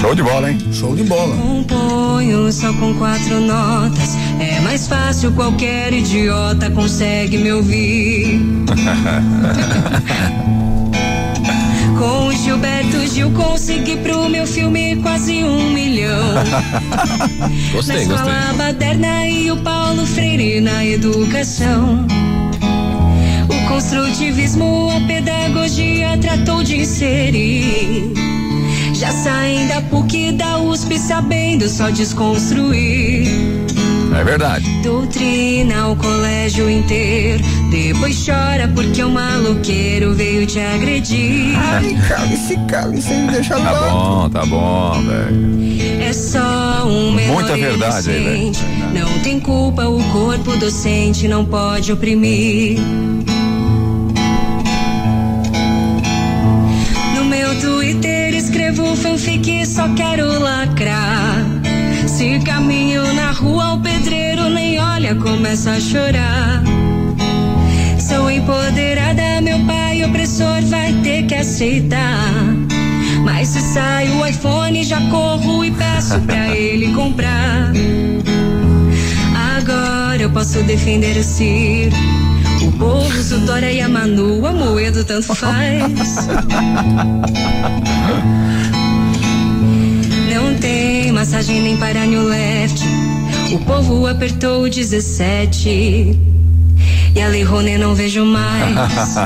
Show 0.00 0.14
de 0.14 0.22
bola, 0.22 0.50
hein? 0.50 0.58
Show 0.72 0.96
de 0.96 1.04
bola. 1.04 1.36
Componho 1.36 2.50
só 2.50 2.72
com 2.72 2.94
quatro 2.94 3.38
notas. 3.38 4.16
É 4.40 4.60
mais 4.60 4.88
fácil, 4.88 5.30
qualquer 5.32 5.92
idiota 5.92 6.70
consegue 6.70 7.36
me 7.36 7.52
ouvir. 7.52 8.40
Com 11.98 12.26
o 12.26 12.32
Gilberto 12.32 13.06
Gil 13.06 13.30
consegui 13.30 13.96
pro 13.98 14.28
meu 14.28 14.46
filme 14.46 14.96
quase 14.96 15.44
um 15.44 15.70
milhão. 15.72 16.34
Na 17.38 17.72
Gostei, 17.72 18.02
escola 18.02 18.22
gostei. 18.22 18.56
baderna 18.58 19.26
e 19.26 19.50
o 19.50 19.56
Paulo 19.58 20.06
Freire 20.06 20.60
na 20.60 20.84
educação. 20.84 22.06
O 23.48 23.68
construtivismo, 23.68 24.90
a 24.90 25.00
pedagogia 25.06 26.16
tratou 26.18 26.62
de 26.62 26.78
inserir. 26.78 28.12
Já 28.94 29.10
saem 29.12 29.66
da 29.66 29.82
PUC 29.82 30.32
da 30.32 30.58
USP 30.58 30.98
sabendo 30.98 31.68
só 31.68 31.90
desconstruir. 31.90 33.63
É 34.18 34.22
verdade. 34.24 34.64
Doutrina 34.82 35.88
o 35.88 35.96
colégio 35.96 36.70
inteiro. 36.70 37.42
Depois 37.70 38.24
chora 38.24 38.70
porque 38.74 39.02
o 39.02 39.10
maloqueiro 39.10 40.14
veio 40.14 40.46
te 40.46 40.60
agredir. 40.60 41.56
Ai, 41.58 41.96
cale-se, 42.08 42.56
cale-se, 42.68 43.12
me 43.12 43.32
deixa 43.32 43.56
Tá 43.56 43.72
louco. 43.72 43.90
bom, 43.90 44.30
tá 44.30 44.46
bom, 44.46 45.02
velho. 45.02 46.02
É 46.02 46.12
só 46.12 46.86
um 46.86 47.12
menor 47.12 47.34
Muita 47.34 47.56
verdade 47.56 48.10
aí, 48.10 48.24
velho. 48.24 48.52
Não 48.94 49.18
tem 49.20 49.40
culpa, 49.40 49.86
o 49.86 50.02
corpo 50.12 50.56
docente 50.56 51.26
não 51.26 51.44
pode 51.44 51.92
oprimir. 51.92 52.78
No 57.16 57.24
meu 57.24 57.58
Twitter 57.60 58.34
escrevo 58.34 58.94
fanfic, 58.96 59.66
só 59.66 59.88
quero 59.94 60.38
lacrar. 60.40 61.44
Se 62.06 62.38
caminho 62.40 63.02
na 63.14 63.32
rua, 63.32 63.72
o 63.74 63.78
olha, 65.04 65.14
começa 65.16 65.70
a 65.72 65.80
chorar. 65.80 66.62
Sou 67.98 68.30
empoderada, 68.30 69.40
meu 69.42 69.58
pai 69.66 70.02
opressor 70.04 70.62
vai 70.62 70.92
ter 71.02 71.24
que 71.26 71.34
aceitar. 71.34 72.32
Mas 73.22 73.48
se 73.48 73.60
sai 73.60 74.08
o 74.10 74.26
iPhone, 74.26 74.82
já 74.84 75.00
corro 75.10 75.64
e 75.64 75.70
peço 75.70 76.18
pra 76.20 76.48
ele 76.56 76.94
comprar. 76.94 77.72
Agora 79.58 80.22
eu 80.22 80.30
posso 80.30 80.62
defender 80.62 81.16
o 81.18 81.24
Ciro. 81.24 81.94
O 82.62 82.72
povo, 82.72 83.34
o 83.34 83.38
Dória 83.40 83.70
e 83.72 83.80
a 83.80 83.88
Manu, 83.88 84.46
a 84.46 84.52
Moedo 84.52 85.04
tanto 85.04 85.34
faz. 85.34 85.82
Não 90.32 90.54
tem 90.60 91.12
massagem 91.12 91.60
nem 91.60 91.76
para 91.76 92.06
New 92.06 92.26
Left. 92.26 92.93
O 93.54 93.58
povo 93.60 94.06
apertou 94.06 94.62
o 94.64 94.68
17. 94.70 96.18
E 97.14 97.20
a 97.22 97.28
Lei 97.28 97.42
Rouanet 97.44 97.78
não 97.78 97.94
vejo 97.94 98.24
mais. 98.24 99.16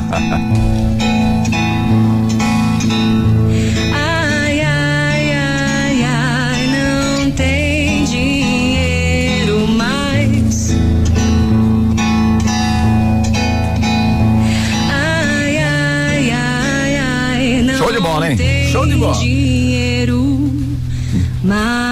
Ai, 3.95 4.61
ai, 4.61 5.33
ai, 5.33 6.03
ai, 6.05 6.67
não 7.23 7.31
tem 7.33 8.05
dinheiro 8.05 9.67
mais. 9.69 10.73
Ai, 14.91 15.57
ai, 15.59 16.31
ai, 16.31 16.97
ai, 16.97 17.63
não 17.63 17.75
Show 17.79 17.93
de 17.93 18.01
bola, 18.01 18.31
hein? 18.31 18.37
tem 18.37 18.71
Show 18.71 18.87
de 18.87 18.97
bola. 18.97 19.15
dinheiro 19.19 20.51
mais. 21.45 21.88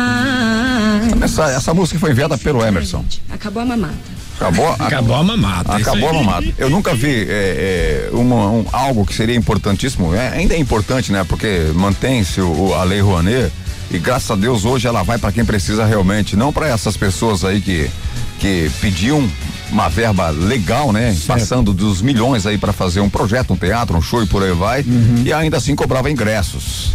Essa, 1.43 1.53
essa 1.57 1.75
música 1.75 1.99
foi 1.99 2.11
enviada 2.11 2.37
pelo 2.39 2.65
Emerson. 2.65 3.05
Acabou 3.33 3.63
a 3.63 3.67
mamata. 3.67 3.95
Acabou, 4.39 4.69
Acabou 4.79 5.17
a 5.17 5.23
mamata. 5.23 5.81
isso 5.81 5.89
Acabou 5.91 6.09
a 6.09 6.13
aí. 6.13 6.19
mamata. 6.25 6.47
Eu 6.59 6.69
nunca 6.71 6.95
vi 6.95 7.27
é, 7.29 8.09
é, 8.09 8.11
uma- 8.13 8.51
um- 8.51 8.67
algo 8.73 9.05
que 9.07 9.15
seria 9.15 9.35
importantíssimo. 9.37 10.15
é, 10.15 10.29
ainda 10.29 10.55
é 10.55 10.59
importante, 10.59 11.11
né? 11.13 11.25
Porque 11.25 11.71
mantém-se 11.75 12.41
o- 12.41 12.69
o- 12.69 12.75
a 12.75 12.85
lei 12.85 13.01
Rouanet 13.01 13.51
e 13.91 13.99
graças 13.99 14.31
a 14.31 14.37
Deus 14.37 14.65
hoje 14.65 14.87
ela 14.87 15.03
vai 15.03 15.17
para 15.19 15.33
quem 15.33 15.45
precisa 15.45 15.85
realmente, 15.87 16.37
não 16.37 16.53
para 16.53 16.69
essas 16.69 16.97
pessoas 16.97 17.45
aí 17.45 17.61
que 17.61 17.91
que 18.39 18.71
pediam 18.83 19.27
uma 19.73 19.89
verba 19.89 20.29
legal, 20.29 20.93
né? 20.93 21.17
Passando 21.27 21.73
dos 21.73 22.03
milhões 22.03 22.45
aí 22.47 22.59
para 22.59 22.71
fazer 22.71 23.01
um 23.01 23.09
projeto, 23.09 23.55
um 23.55 23.57
teatro, 23.57 23.97
um 23.97 24.03
show 24.03 24.23
e 24.23 24.27
por 24.27 24.43
aí 24.43 24.53
vai, 24.53 24.85
e 25.25 25.33
ainda 25.33 25.57
assim 25.57 25.75
cobrava 25.75 26.11
ingressos. 26.11 26.93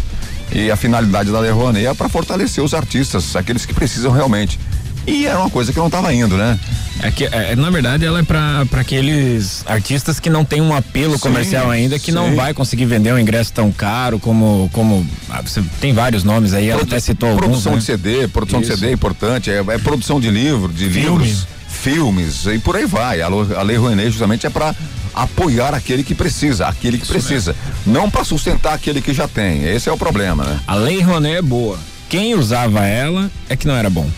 E 0.54 0.70
a 0.70 0.76
finalidade 0.76 1.30
da 1.30 1.40
Lei 1.40 1.50
Rouanet 1.50 1.86
é 1.86 1.94
para 1.94 2.08
fortalecer 2.08 2.62
os 2.62 2.74
artistas, 2.74 3.34
aqueles 3.34 3.64
que 3.64 3.72
precisam 3.72 4.12
realmente. 4.12 4.58
E 5.06 5.26
era 5.26 5.38
uma 5.38 5.50
coisa 5.50 5.72
que 5.72 5.78
não 5.78 5.86
estava 5.86 6.12
indo, 6.14 6.36
né? 6.36 6.58
É 7.02 7.10
que, 7.10 7.24
é, 7.24 7.56
na 7.56 7.70
verdade, 7.70 8.04
ela 8.04 8.20
é 8.20 8.22
pra, 8.22 8.64
pra 8.66 8.82
aqueles 8.82 9.64
artistas 9.66 10.20
que 10.20 10.30
não 10.30 10.44
tem 10.44 10.60
um 10.60 10.72
apelo 10.72 11.14
Sim, 11.14 11.20
comercial 11.20 11.70
ainda, 11.70 11.98
que 11.98 12.12
não 12.12 12.30
sim. 12.30 12.36
vai 12.36 12.54
conseguir 12.54 12.84
vender 12.84 13.12
um 13.12 13.18
ingresso 13.18 13.52
tão 13.52 13.72
caro 13.72 14.20
como. 14.20 14.70
como 14.72 15.04
ah, 15.28 15.42
você 15.42 15.60
tem 15.80 15.92
vários 15.92 16.22
nomes 16.22 16.54
aí, 16.54 16.68
ela 16.68 16.82
até 16.82 17.00
citou 17.00 17.30
alguns. 17.30 17.46
Produção 17.46 17.72
né? 17.72 17.78
de 17.78 17.84
CD, 17.84 18.28
produção 18.28 18.60
Isso. 18.60 18.70
de 18.70 18.76
CD 18.78 18.90
é 18.90 18.94
importante, 18.94 19.50
é, 19.50 19.56
é 19.56 19.78
produção 19.78 20.20
de 20.20 20.30
livro, 20.30 20.72
de 20.72 20.88
Filme. 20.88 21.24
livros, 21.24 21.46
filmes 21.68 22.46
e 22.46 22.58
por 22.60 22.76
aí 22.76 22.86
vai. 22.86 23.20
A, 23.20 23.26
a 23.26 23.62
Lei 23.62 23.76
Rouenet 23.76 24.10
justamente 24.10 24.46
é 24.46 24.50
para 24.50 24.72
apoiar 25.14 25.74
aquele 25.74 26.02
que 26.02 26.14
precisa, 26.14 26.66
aquele 26.66 26.96
que 26.98 27.04
Isso 27.04 27.12
precisa, 27.12 27.54
mesmo. 27.84 27.92
não 28.00 28.10
para 28.10 28.24
sustentar 28.24 28.74
aquele 28.74 29.00
que 29.00 29.12
já 29.12 29.28
tem. 29.28 29.64
Esse 29.64 29.88
é 29.88 29.92
o 29.92 29.96
problema, 29.96 30.44
né? 30.44 30.60
A 30.66 30.74
Lei 30.74 31.00
Rouenet 31.00 31.36
é 31.36 31.42
boa. 31.42 31.78
Quem 32.08 32.34
usava 32.34 32.84
ela 32.84 33.30
é 33.48 33.56
que 33.56 33.66
não 33.66 33.74
era 33.74 33.88
bom. 33.88 34.08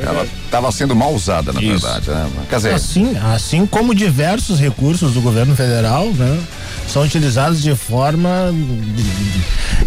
Ela 0.00 0.26
estava 0.52 0.70
sendo 0.70 0.94
mal 0.94 1.14
usada, 1.14 1.50
na 1.50 1.62
Isso. 1.62 1.86
verdade. 1.86 2.10
Né? 2.10 2.30
Quer 2.50 2.56
dizer, 2.56 2.74
assim, 2.74 3.16
assim 3.16 3.64
como 3.64 3.94
diversos 3.94 4.60
recursos 4.60 5.14
do 5.14 5.20
governo 5.22 5.56
federal, 5.56 6.06
né, 6.08 6.38
são 6.86 7.02
utilizados 7.02 7.62
de 7.62 7.74
forma 7.74 8.54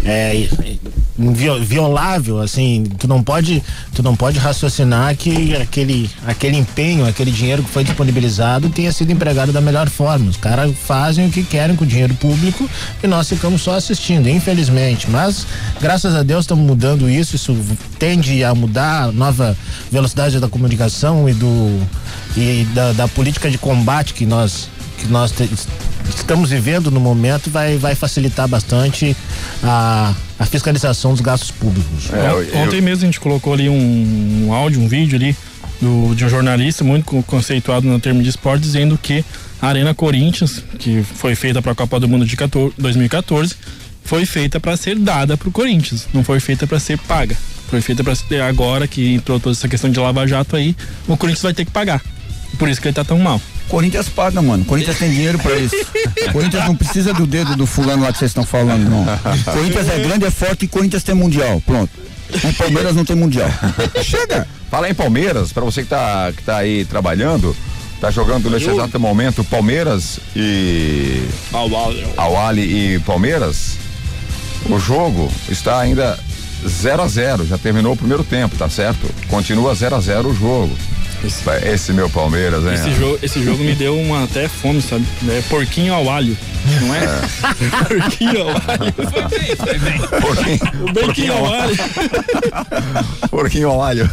é, 0.04 0.48
violável, 1.18 2.40
assim, 2.40 2.84
tu 2.98 3.08
não 3.08 3.22
pode, 3.22 3.62
tu 3.94 4.02
não 4.02 4.14
pode 4.14 4.38
raciocinar 4.38 5.16
que 5.16 5.56
aquele, 5.56 6.10
aquele 6.26 6.58
empenho, 6.58 7.06
aquele 7.06 7.30
dinheiro 7.30 7.62
que 7.62 7.70
foi 7.70 7.84
disponibilizado 7.84 8.68
tenha 8.68 8.92
sido 8.92 9.12
empregado 9.12 9.52
da 9.52 9.60
melhor 9.60 9.88
forma. 9.88 10.28
Os 10.28 10.36
caras 10.36 10.74
fazem 10.76 11.26
o 11.26 11.30
que 11.30 11.42
querem 11.42 11.74
com 11.74 11.84
o 11.84 11.86
dinheiro 11.86 12.14
público 12.14 12.68
e 13.02 13.06
nós 13.06 13.28
ficamos 13.28 13.62
só 13.62 13.76
assistindo, 13.76 14.28
infelizmente. 14.28 15.08
Mas 15.10 15.46
graças 15.80 16.14
a 16.14 16.22
Deus 16.22 16.44
estamos 16.44 16.66
mudando 16.66 17.08
isso, 17.08 17.36
isso 17.36 17.56
tende 17.98 18.44
a 18.44 18.54
mudar 18.54 19.04
a 19.04 19.12
nova 19.12 19.56
velocidade 19.90 20.38
da 20.38 20.48
comunicação 20.56 21.28
e 21.28 21.34
do 21.34 21.86
e 22.36 22.66
da, 22.74 22.92
da 22.92 23.08
política 23.08 23.50
de 23.50 23.58
combate 23.58 24.14
que 24.14 24.24
nós 24.24 24.68
que 24.98 25.06
nós 25.08 25.30
te, 25.30 25.48
estamos 26.08 26.50
vivendo 26.50 26.90
no 26.90 26.98
momento 26.98 27.50
vai, 27.50 27.76
vai 27.76 27.94
facilitar 27.94 28.48
bastante 28.48 29.14
a, 29.62 30.14
a 30.38 30.46
fiscalização 30.46 31.12
dos 31.12 31.20
gastos 31.20 31.50
públicos. 31.50 32.10
É, 32.10 32.30
eu, 32.30 32.62
Ontem 32.62 32.80
mesmo 32.80 33.02
a 33.02 33.06
gente 33.06 33.20
colocou 33.20 33.52
ali 33.52 33.68
um, 33.68 34.46
um 34.46 34.52
áudio, 34.54 34.80
um 34.80 34.88
vídeo 34.88 35.16
ali 35.16 35.36
do, 35.80 36.14
de 36.14 36.24
um 36.24 36.28
jornalista 36.30 36.82
muito 36.82 37.22
conceituado 37.26 37.86
no 37.86 38.00
termo 38.00 38.22
de 38.22 38.30
esporte 38.30 38.62
dizendo 38.62 38.96
que 38.96 39.22
a 39.60 39.68
Arena 39.68 39.94
Corinthians, 39.94 40.62
que 40.78 41.02
foi 41.02 41.34
feita 41.34 41.60
para 41.60 41.72
a 41.72 41.74
Copa 41.74 42.00
do 42.00 42.08
Mundo 42.08 42.24
de 42.24 42.36
14, 42.36 42.74
2014, 42.78 43.54
foi 44.02 44.24
feita 44.24 44.58
para 44.58 44.76
ser 44.76 44.96
dada 44.96 45.36
para 45.36 45.48
o 45.48 45.52
Corinthians, 45.52 46.06
não 46.14 46.24
foi 46.24 46.40
feita 46.40 46.66
para 46.66 46.78
ser 46.78 46.96
paga. 46.98 47.36
Foi 47.68 47.80
feita 47.80 48.04
para 48.04 48.14
ser 48.14 48.40
agora 48.40 48.86
que 48.86 49.14
entrou 49.14 49.40
toda 49.40 49.56
essa 49.56 49.68
questão 49.68 49.90
de 49.90 49.98
lava 49.98 50.26
jato 50.26 50.56
aí, 50.56 50.76
o 51.08 51.16
Corinthians 51.16 51.42
vai 51.42 51.54
ter 51.54 51.64
que 51.64 51.70
pagar. 51.70 52.00
Por 52.58 52.68
isso 52.68 52.80
que 52.80 52.88
ele 52.88 52.94
tá 52.94 53.04
tão 53.04 53.18
mal. 53.18 53.40
Corinthians 53.68 54.08
paga, 54.08 54.40
mano. 54.40 54.64
Corinthians 54.64 54.98
tem 54.98 55.10
dinheiro 55.10 55.38
pra 55.38 55.56
isso. 55.56 55.74
Corinthians 56.32 56.64
não 56.64 56.76
precisa 56.76 57.12
do 57.12 57.26
dedo 57.26 57.56
do 57.56 57.66
fulano 57.66 58.04
lá 58.04 58.12
que 58.12 58.18
vocês 58.18 58.30
estão 58.30 58.44
falando, 58.44 58.88
não. 58.88 59.04
Corinthians 59.52 59.88
é 59.88 59.98
grande, 59.98 60.24
é 60.24 60.30
forte 60.30 60.64
e 60.64 60.68
Corinthians 60.68 61.02
tem 61.02 61.14
mundial. 61.14 61.60
Pronto. 61.66 61.90
O 62.44 62.52
Palmeiras 62.54 62.94
não 62.94 63.04
tem 63.04 63.16
mundial. 63.16 63.48
Chega! 64.02 64.46
Fala 64.70 64.88
em 64.90 64.94
Palmeiras, 64.94 65.52
pra 65.52 65.64
você 65.64 65.82
que 65.82 65.88
tá, 65.88 66.32
que 66.36 66.42
tá 66.42 66.58
aí 66.58 66.84
trabalhando, 66.84 67.56
tá 68.00 68.10
jogando 68.10 68.50
nesse 68.50 68.68
exato 68.68 68.98
momento 68.98 69.44
Palmeiras 69.44 70.18
e. 70.34 71.22
Awali 72.16 72.94
e 72.94 72.98
Palmeiras. 73.00 73.76
O 74.68 74.78
jogo 74.78 75.30
está 75.48 75.78
ainda 75.78 76.18
0 76.66 77.02
a 77.02 77.08
0 77.08 77.46
já 77.46 77.58
terminou 77.58 77.92
o 77.92 77.96
primeiro 77.96 78.24
tempo, 78.24 78.56
tá 78.56 78.68
certo? 78.68 79.08
Continua 79.28 79.74
0 79.74 79.96
a 79.96 80.00
0 80.00 80.28
o 80.28 80.34
jogo. 80.34 80.76
Esse, 81.24 81.42
esse 81.66 81.92
meu 81.92 82.10
Palmeiras, 82.10 82.64
hein? 82.64 82.74
Esse 82.74 82.92
jogo, 82.94 83.18
esse 83.22 83.42
jogo 83.42 83.64
me 83.64 83.74
deu 83.74 83.98
uma 83.98 84.24
até 84.24 84.48
fome, 84.48 84.82
sabe? 84.82 85.04
É 85.28 85.40
porquinho 85.48 85.94
ao 85.94 86.08
alho, 86.10 86.36
não 86.82 86.94
é? 86.94 87.04
é. 87.04 87.84
porquinho 87.88 88.42
ao 88.42 88.48
alho. 88.50 88.94
Foi 89.10 89.38
bem, 89.38 89.56
foi 89.56 89.78
bem. 89.78 89.98
Porquinho, 90.20 90.84
o 90.84 90.92
porquinho 90.92 91.32
ao 91.32 91.52
alho. 91.52 91.76
porquinho 93.30 93.70
ao 93.70 93.82
alho. 93.82 94.10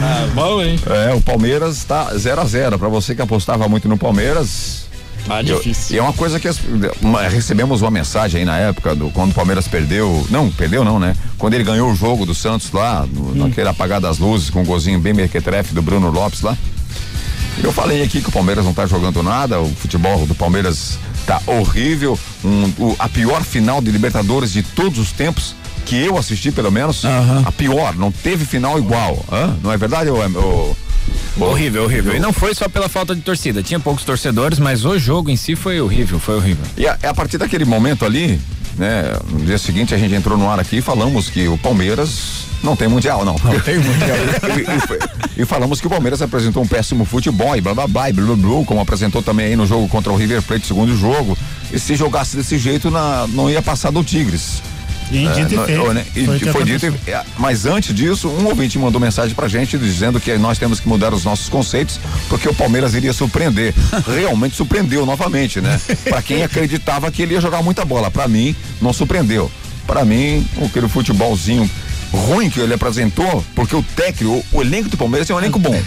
Ah, 0.00 0.28
bom, 0.34 0.62
hein? 0.62 0.80
É, 0.86 1.14
o 1.14 1.20
Palmeiras 1.20 1.84
tá 1.84 2.16
0 2.16 2.40
a 2.40 2.44
0 2.44 2.78
Pra 2.78 2.88
você 2.88 3.14
que 3.14 3.22
apostava 3.22 3.68
muito 3.68 3.88
no 3.88 3.98
Palmeiras, 3.98 4.83
ah, 5.28 5.42
difícil. 5.42 5.96
E 5.96 5.98
é 5.98 6.02
uma 6.02 6.12
coisa 6.12 6.38
que 6.38 6.46
as, 6.46 6.60
uma, 7.00 7.22
recebemos 7.22 7.82
uma 7.82 7.90
mensagem 7.90 8.40
aí 8.40 8.44
na 8.44 8.58
época 8.58 8.94
do 8.94 9.10
quando 9.10 9.30
o 9.30 9.34
Palmeiras 9.34 9.66
perdeu, 9.66 10.26
não, 10.30 10.50
perdeu 10.50 10.84
não, 10.84 10.98
né? 10.98 11.16
Quando 11.38 11.54
ele 11.54 11.64
ganhou 11.64 11.90
o 11.90 11.94
jogo 11.94 12.26
do 12.26 12.34
Santos 12.34 12.72
lá, 12.72 13.06
no, 13.10 13.30
hum. 13.30 13.34
naquele 13.34 13.68
apagar 13.68 14.00
das 14.00 14.18
luzes 14.18 14.50
com 14.50 14.62
um 14.62 14.64
golzinho 14.64 14.98
bem 14.98 15.12
mequetrefe 15.12 15.74
do 15.74 15.82
Bruno 15.82 16.10
Lopes 16.10 16.42
lá. 16.42 16.56
Eu 17.62 17.72
falei 17.72 18.02
aqui 18.02 18.20
que 18.20 18.28
o 18.28 18.32
Palmeiras 18.32 18.64
não 18.64 18.74
tá 18.74 18.84
jogando 18.86 19.22
nada, 19.22 19.60
o 19.60 19.68
futebol 19.74 20.26
do 20.26 20.34
Palmeiras 20.34 20.98
tá 21.24 21.40
horrível, 21.46 22.18
um, 22.44 22.64
o, 22.78 22.96
a 22.98 23.08
pior 23.08 23.42
final 23.42 23.80
de 23.80 23.90
Libertadores 23.90 24.52
de 24.52 24.62
todos 24.62 24.98
os 24.98 25.12
tempos 25.12 25.54
que 25.86 25.96
eu 25.96 26.18
assisti 26.18 26.50
pelo 26.50 26.72
menos, 26.72 27.04
uhum. 27.04 27.42
a 27.44 27.52
pior, 27.52 27.94
não 27.94 28.10
teve 28.10 28.44
final 28.44 28.78
igual, 28.78 29.22
Hã? 29.30 29.56
não 29.62 29.70
é 29.70 29.76
verdade, 29.76 30.10
ô, 30.10 30.16
ô, 30.16 30.76
Horrível, 31.38 31.84
horrível. 31.84 32.14
E 32.14 32.20
não 32.20 32.32
foi 32.32 32.54
só 32.54 32.68
pela 32.68 32.88
falta 32.88 33.14
de 33.14 33.20
torcida. 33.20 33.62
Tinha 33.62 33.80
poucos 33.80 34.04
torcedores, 34.04 34.58
mas 34.58 34.84
o 34.84 34.98
jogo 34.98 35.30
em 35.30 35.36
si 35.36 35.56
foi 35.56 35.80
horrível, 35.80 36.18
foi 36.20 36.36
horrível. 36.36 36.64
E 36.76 36.86
a, 36.86 36.96
a 37.02 37.14
partir 37.14 37.38
daquele 37.38 37.64
momento 37.64 38.04
ali, 38.04 38.40
né? 38.76 39.16
No 39.28 39.44
dia 39.44 39.58
seguinte 39.58 39.94
a 39.94 39.98
gente 39.98 40.14
entrou 40.14 40.36
no 40.36 40.48
ar 40.48 40.58
aqui 40.58 40.76
e 40.76 40.80
falamos 40.80 41.28
que 41.28 41.46
o 41.48 41.56
Palmeiras 41.58 42.44
não 42.62 42.74
tem 42.74 42.88
mundial, 42.88 43.24
não. 43.24 43.36
Não 43.44 43.60
tem 43.60 43.78
mundial. 43.78 44.16
e, 45.36 45.40
e, 45.40 45.42
e, 45.42 45.46
falamos 45.46 45.80
que 45.80 45.86
o 45.86 45.90
Palmeiras 45.90 46.22
apresentou 46.22 46.62
um 46.62 46.66
péssimo 46.66 47.04
futebol 47.04 47.56
e 47.56 47.60
blá 47.60 47.74
blá 47.74 47.86
blá, 47.86 48.12
blá, 48.12 48.24
blá, 48.24 48.36
blá 48.36 48.64
como 48.64 48.80
apresentou 48.80 49.22
também 49.22 49.46
aí 49.46 49.56
no 49.56 49.66
jogo 49.66 49.88
contra 49.88 50.12
o 50.12 50.16
River 50.16 50.42
Plate, 50.42 50.66
segundo 50.66 50.96
jogo. 50.96 51.36
E 51.72 51.78
se 51.78 51.94
jogasse 51.94 52.36
desse 52.36 52.58
jeito, 52.58 52.90
na, 52.90 53.26
não 53.28 53.50
ia 53.50 53.60
passar 53.60 53.90
do 53.90 54.02
Tigres. 54.02 54.62
E 55.10 55.28
dito 55.28 55.60
é, 55.60 55.62
e 55.62 55.66
feito. 55.66 55.92
Né? 55.92 56.06
E 56.14 56.24
foi, 56.26 56.38
foi 56.38 56.64
dito 56.64 56.86
e, 56.86 57.10
é, 57.10 57.22
mas 57.38 57.66
antes 57.66 57.94
disso, 57.94 58.28
um 58.28 58.46
ouvinte 58.46 58.78
mandou 58.78 59.00
mensagem 59.00 59.34
pra 59.34 59.48
gente 59.48 59.78
dizendo 59.78 60.20
que 60.20 60.36
nós 60.38 60.58
temos 60.58 60.80
que 60.80 60.88
mudar 60.88 61.12
os 61.12 61.24
nossos 61.24 61.48
conceitos 61.48 62.00
porque 62.28 62.48
o 62.48 62.54
Palmeiras 62.54 62.94
iria 62.94 63.12
surpreender. 63.12 63.74
Realmente 64.06 64.56
surpreendeu 64.56 65.04
novamente, 65.06 65.60
né? 65.60 65.80
Pra 66.04 66.22
quem 66.22 66.42
acreditava 66.42 67.10
que 67.10 67.22
ele 67.22 67.34
ia 67.34 67.40
jogar 67.40 67.62
muita 67.62 67.84
bola, 67.84 68.10
pra 68.10 68.26
mim 68.26 68.54
não 68.80 68.92
surpreendeu. 68.92 69.50
Para 69.86 70.04
mim, 70.04 70.46
aquele 70.64 70.88
futebolzinho 70.88 71.70
ruim 72.10 72.48
que 72.48 72.60
ele 72.60 72.72
apresentou, 72.72 73.44
porque 73.54 73.74
o 73.76 73.82
técnico, 73.82 74.44
o, 74.52 74.58
o 74.58 74.62
elenco 74.62 74.88
do 74.88 74.96
Palmeiras 74.96 75.28
é 75.28 75.34
um 75.34 75.38
elenco 75.38 75.58
bom. 75.58 75.78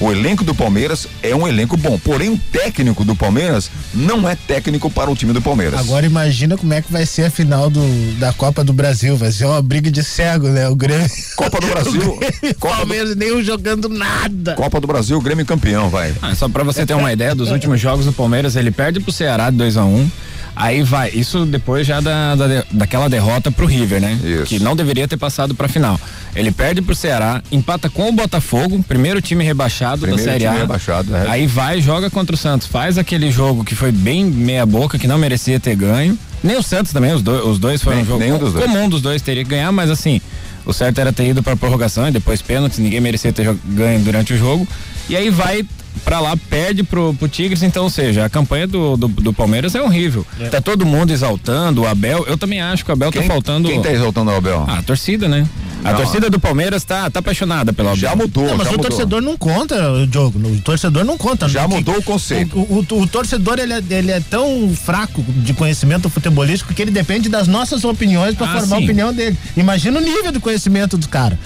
O 0.00 0.12
elenco 0.12 0.44
do 0.44 0.54
Palmeiras 0.54 1.08
é 1.22 1.34
um 1.34 1.46
elenco 1.46 1.76
bom, 1.76 1.98
porém 1.98 2.28
o 2.30 2.38
técnico 2.52 3.04
do 3.04 3.16
Palmeiras 3.16 3.68
não 3.92 4.28
é 4.28 4.36
técnico 4.36 4.88
para 4.88 5.10
o 5.10 5.16
time 5.16 5.32
do 5.32 5.42
Palmeiras. 5.42 5.80
Agora 5.80 6.06
imagina 6.06 6.56
como 6.56 6.72
é 6.72 6.80
que 6.80 6.92
vai 6.92 7.04
ser 7.04 7.24
a 7.24 7.30
final 7.30 7.68
do, 7.68 7.82
da 8.18 8.32
Copa 8.32 8.62
do 8.62 8.72
Brasil, 8.72 9.16
vai 9.16 9.32
ser 9.32 9.46
uma 9.46 9.60
briga 9.60 9.90
de 9.90 10.04
cego, 10.04 10.48
né? 10.48 10.68
O 10.68 10.76
Grêmio. 10.76 11.08
Copa 11.36 11.60
do 11.60 11.66
Brasil. 11.66 12.00
o 12.00 12.54
Copa 12.54 12.76
Palmeiras 12.76 13.10
do... 13.10 13.16
nenhum 13.16 13.42
jogando 13.42 13.88
nada. 13.88 14.54
Copa 14.54 14.80
do 14.80 14.86
Brasil, 14.86 15.20
Grêmio 15.20 15.44
campeão, 15.44 15.90
vai. 15.90 16.14
Ah, 16.22 16.32
só 16.34 16.48
para 16.48 16.62
você 16.62 16.86
ter 16.86 16.94
uma 16.94 17.12
ideia 17.12 17.34
dos 17.34 17.50
últimos 17.50 17.80
jogos 17.80 18.04
do 18.04 18.12
Palmeiras, 18.12 18.54
ele 18.54 18.70
perde 18.70 19.00
pro 19.00 19.10
Ceará 19.10 19.50
de 19.50 19.56
2 19.56 19.76
a 19.76 19.84
1 19.84 19.96
um, 19.96 20.10
Aí 20.58 20.82
vai, 20.82 21.10
isso 21.10 21.46
depois 21.46 21.86
já 21.86 22.00
da, 22.00 22.34
da, 22.34 22.64
daquela 22.70 23.08
derrota 23.08 23.50
pro 23.50 23.64
River, 23.64 24.00
né? 24.00 24.18
Isso. 24.24 24.46
Que 24.46 24.58
não 24.58 24.74
deveria 24.74 25.06
ter 25.06 25.16
passado 25.16 25.54
pra 25.54 25.68
final. 25.68 25.98
Ele 26.34 26.50
perde 26.50 26.82
pro 26.82 26.94
Ceará, 26.94 27.40
empata 27.50 27.88
com 27.88 28.08
o 28.08 28.12
Botafogo, 28.12 28.84
primeiro 28.86 29.22
time 29.22 29.44
rebaixado 29.44 30.00
primeiro 30.02 30.24
da 30.24 30.32
Série 30.32 30.46
A. 30.46 30.52
Rebaixado, 30.52 31.14
é. 31.14 31.28
Aí 31.28 31.46
vai, 31.46 31.80
joga 31.80 32.10
contra 32.10 32.34
o 32.34 32.38
Santos, 32.38 32.66
faz 32.66 32.98
aquele 32.98 33.30
jogo 33.30 33.64
que 33.64 33.76
foi 33.76 33.92
bem 33.92 34.24
meia 34.24 34.66
boca, 34.66 34.98
que 34.98 35.06
não 35.06 35.16
merecia 35.16 35.60
ter 35.60 35.76
ganho. 35.76 36.18
Nem 36.42 36.56
o 36.56 36.62
Santos 36.62 36.92
também, 36.92 37.12
os, 37.12 37.22
dois, 37.22 37.44
os 37.44 37.58
dois 37.58 37.82
foram 37.82 38.00
um 38.00 38.04
jogo 38.04 38.18
nenhum 38.18 38.38
dos 38.38 38.52
dois. 38.52 38.64
comum 38.64 38.88
dos 38.88 39.00
dois 39.00 39.22
teria 39.22 39.44
que 39.44 39.50
ganhar, 39.50 39.70
mas 39.70 39.90
assim, 39.90 40.20
o 40.64 40.72
certo 40.72 41.00
era 41.00 41.12
ter 41.12 41.28
ido 41.28 41.42
pra 41.42 41.56
prorrogação 41.56 42.08
e 42.08 42.10
depois 42.10 42.42
pênalti, 42.42 42.80
ninguém 42.80 43.00
merecia 43.00 43.32
ter 43.32 43.56
ganho 43.64 44.00
durante 44.00 44.34
o 44.34 44.36
jogo. 44.36 44.66
E 45.08 45.16
aí 45.16 45.30
vai 45.30 45.64
pra 45.98 46.20
lá, 46.20 46.36
perde 46.36 46.82
pro, 46.82 47.14
pro 47.14 47.28
Tigres, 47.28 47.62
então, 47.62 47.84
ou 47.84 47.90
seja, 47.90 48.24
a 48.24 48.28
campanha 48.28 48.66
do, 48.66 48.96
do, 48.96 49.08
do 49.08 49.32
Palmeiras 49.32 49.74
é 49.74 49.82
horrível. 49.82 50.26
É. 50.40 50.48
Tá 50.48 50.60
todo 50.60 50.86
mundo 50.86 51.12
exaltando 51.12 51.82
o 51.82 51.86
Abel. 51.86 52.24
Eu 52.26 52.38
também 52.38 52.60
acho 52.60 52.84
que 52.84 52.90
o 52.90 52.92
Abel 52.92 53.10
tá 53.10 53.18
quem, 53.18 53.28
tá 53.28 53.34
faltando. 53.34 53.68
Quem 53.68 53.82
tá 53.82 53.90
exaltando 53.92 54.30
o 54.30 54.36
Abel? 54.36 54.64
A 54.68 54.82
torcida, 54.82 55.28
né? 55.28 55.46
A 55.88 55.92
não, 55.92 56.00
torcida 56.00 56.28
do 56.28 56.38
Palmeiras 56.38 56.84
tá, 56.84 57.10
tá 57.10 57.20
apaixonada 57.20 57.72
pelo 57.72 57.88
Abel. 57.88 58.00
Já 58.00 58.14
mudou, 58.14 58.46
não, 58.46 58.56
mas 58.58 58.68
o 58.68 58.72
mudou. 58.72 58.90
torcedor 58.90 59.22
não 59.22 59.36
conta, 59.36 59.90
o 59.92 60.12
jogo. 60.12 60.38
O 60.38 60.60
torcedor 60.60 61.04
não 61.04 61.16
conta. 61.16 61.48
Já 61.48 61.66
mudou 61.66 61.96
o 61.96 62.02
conceito. 62.02 62.58
O, 62.58 62.84
o, 62.90 63.00
o, 63.00 63.06
torcedor, 63.06 63.58
ele 63.58 63.72
é, 63.72 63.82
ele 63.90 64.10
é 64.10 64.20
tão 64.20 64.74
fraco 64.76 65.22
de 65.22 65.54
conhecimento 65.54 66.10
futebolístico 66.10 66.74
que 66.74 66.82
ele 66.82 66.90
depende 66.90 67.28
das 67.28 67.48
nossas 67.48 67.84
opiniões 67.84 68.34
para 68.34 68.46
ah, 68.46 68.60
formar 68.60 68.76
sim. 68.76 68.82
a 68.82 68.84
opinião 68.84 69.12
dele. 69.14 69.36
Imagina 69.56 69.98
o 69.98 70.02
nível 70.02 70.30
de 70.30 70.40
conhecimento 70.40 70.98
do 70.98 71.08
cara. 71.08 71.38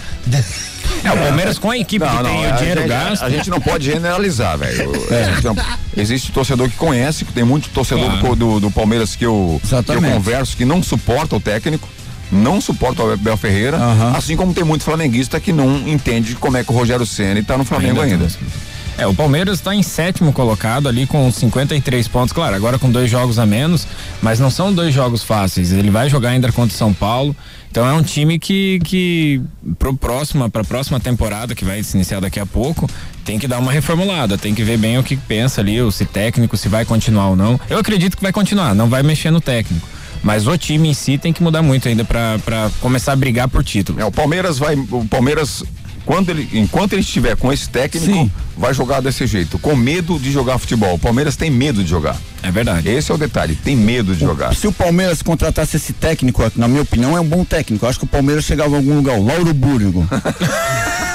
É, 1.05 1.13
o 1.13 1.17
Palmeiras 1.17 1.59
com 1.59 1.71
a 1.71 1.79
equipe 1.79 2.05
não, 2.05 2.17
que 2.17 2.23
não, 2.23 2.31
tem 2.31 2.53
o 2.53 2.57
dinheiro 2.57 2.81
gente, 2.81 2.89
gasto. 2.89 3.23
A 3.23 3.31
gente 3.31 3.51
não 3.51 3.61
pode 3.61 3.85
generalizar, 3.85 4.59
velho. 4.59 4.93
É. 5.13 6.01
Existe 6.01 6.33
torcedor 6.33 6.69
que 6.71 6.77
conhece, 6.77 7.25
tem 7.27 7.45
muito 7.45 7.69
torcedor 7.69 8.19
claro. 8.19 8.35
do, 8.35 8.55
do, 8.55 8.61
do, 8.61 8.71
Palmeiras 8.71 9.15
que 9.15 9.27
eu, 9.27 9.61
que 9.63 9.93
eu 9.93 10.03
converso 10.03 10.57
que 10.57 10.65
não 10.65 10.83
suporta 10.83 11.37
o 11.37 11.41
técnico 11.41 11.87
não 12.33 12.61
suporta 12.61 13.03
o 13.03 13.13
Abel 13.13 13.37
Ferreira, 13.37 13.79
uhum. 13.79 14.17
assim 14.17 14.37
como 14.37 14.55
tem 14.55 14.65
muito 14.65 14.83
flamenguista 14.83 15.39
que 15.39 15.53
não 15.53 15.87
entende 15.87 16.35
como 16.35 16.57
é 16.57 16.65
que 16.65 16.73
o 16.73 16.75
Rogério 16.75 17.07
Senna 17.07 17.39
está 17.39 17.59
no 17.59 17.65
Flamengo 17.65 18.01
ainda. 18.01 18.25
ainda. 18.25 18.73
É, 18.99 19.07
o 19.07 19.15
Palmeiras 19.15 19.59
está 19.59 19.75
em 19.75 19.83
sétimo 19.83 20.33
colocado 20.33 20.89
ali 20.89 21.07
com 21.07 21.31
53 21.31 22.09
pontos, 22.09 22.33
claro, 22.33 22.55
agora 22.55 22.79
com 22.79 22.91
dois 22.91 23.11
jogos 23.11 23.39
a 23.39 23.47
menos, 23.47 23.87
mas 24.21 24.39
não 24.39 24.51
são 24.51 24.73
dois 24.73 24.93
jogos 24.93 25.23
fáceis. 25.23 25.73
Ele 25.73 25.91
vai 25.91 26.11
jogar 26.11 26.31
ainda 26.31 26.53
contra 26.53 26.75
o 26.75 26.79
São 26.79 26.93
Paulo. 26.93 27.35
Então 27.71 27.87
é 27.87 27.93
um 27.95 28.03
time 28.03 28.39
que, 28.39 28.81
que 28.85 29.41
pro 29.79 29.97
próxima, 29.97 30.51
pra 30.51 30.63
próxima 30.63 31.01
temporada, 31.01 31.55
que 31.55 31.65
vai 31.65 31.83
se 31.83 31.97
iniciar 31.97 32.21
daqui 32.21 32.39
a 32.39 32.45
pouco, 32.45 32.89
tem 33.25 33.39
que 33.39 33.49
dar 33.49 33.61
uma 33.61 33.73
reformulada, 33.73 34.37
tem 34.37 34.55
que 34.55 34.63
ver 34.63 34.77
bem 34.77 34.99
o 34.99 35.03
que 35.03 35.17
pensa 35.17 35.63
ali, 35.63 35.79
se 35.91 36.05
técnico, 36.05 36.55
se 36.57 36.69
vai 36.69 36.85
continuar 36.85 37.29
ou 37.29 37.37
não. 37.37 37.59
Eu 37.71 37.79
acredito 37.79 38.15
que 38.15 38.23
vai 38.23 38.33
continuar, 38.33 38.75
não 38.75 38.91
vai 38.91 39.03
mexer 39.03 39.31
no 39.31 39.41
técnico. 39.41 39.89
Mas 40.23 40.47
o 40.47 40.57
time 40.57 40.89
em 40.89 40.95
si 40.95 41.19
tem 41.19 41.33
que 41.33 41.43
mudar 41.43 41.63
muito 41.63 41.89
ainda 41.89 42.05
para 42.05 42.71
começar 42.81 43.13
a 43.13 43.17
brigar 43.17 43.49
por 43.49 43.65
título. 43.65 44.01
É, 44.01 44.05
o 44.05 44.13
Palmeiras 44.13 44.59
vai. 44.59 44.75
O 44.77 45.05
Palmeiras 45.09 45.65
quando 46.05 46.31
ele, 46.31 46.49
enquanto 46.53 46.95
ele 46.95 47.03
estiver 47.03 47.37
com 47.37 47.53
esse 47.53 47.69
técnico, 47.69 48.07
Sim. 48.07 48.31
vai 48.57 48.75
jogar 48.75 49.01
desse 49.01 49.27
jeito, 49.27 49.59
com 49.59 49.77
medo 49.77 50.19
de 50.19 50.33
jogar 50.33 50.59
futebol. 50.59 50.95
O 50.95 50.99
Palmeiras 50.99 51.37
tem 51.37 51.51
medo 51.51 51.83
de 51.83 51.89
jogar. 51.89 52.17
É 52.43 52.51
verdade. 52.51 52.89
Esse 52.89 53.13
é 53.13 53.15
o 53.15 53.19
detalhe, 53.19 53.55
tem 53.55 53.77
medo 53.77 54.15
de 54.15 54.25
o, 54.25 54.29
jogar. 54.29 54.55
Se 54.55 54.67
o 54.67 54.73
Palmeiras 54.73 55.23
contratasse 55.23 55.77
esse 55.77 55.93
técnico, 55.93 56.43
na 56.57 56.67
minha 56.67 56.83
opinião, 56.83 57.17
é 57.17 57.21
um 57.21 57.27
bom 57.27 57.45
técnico. 57.45 57.85
Eu 57.85 57.89
acho 57.89 57.99
que 58.01 58.05
o 58.05 58.09
Palmeiras 58.09 58.45
chegava 58.45 58.71
em 58.71 58.77
algum 58.77 58.97
lugar, 58.97 59.17
o 59.17 59.25
Lauro 59.25 59.53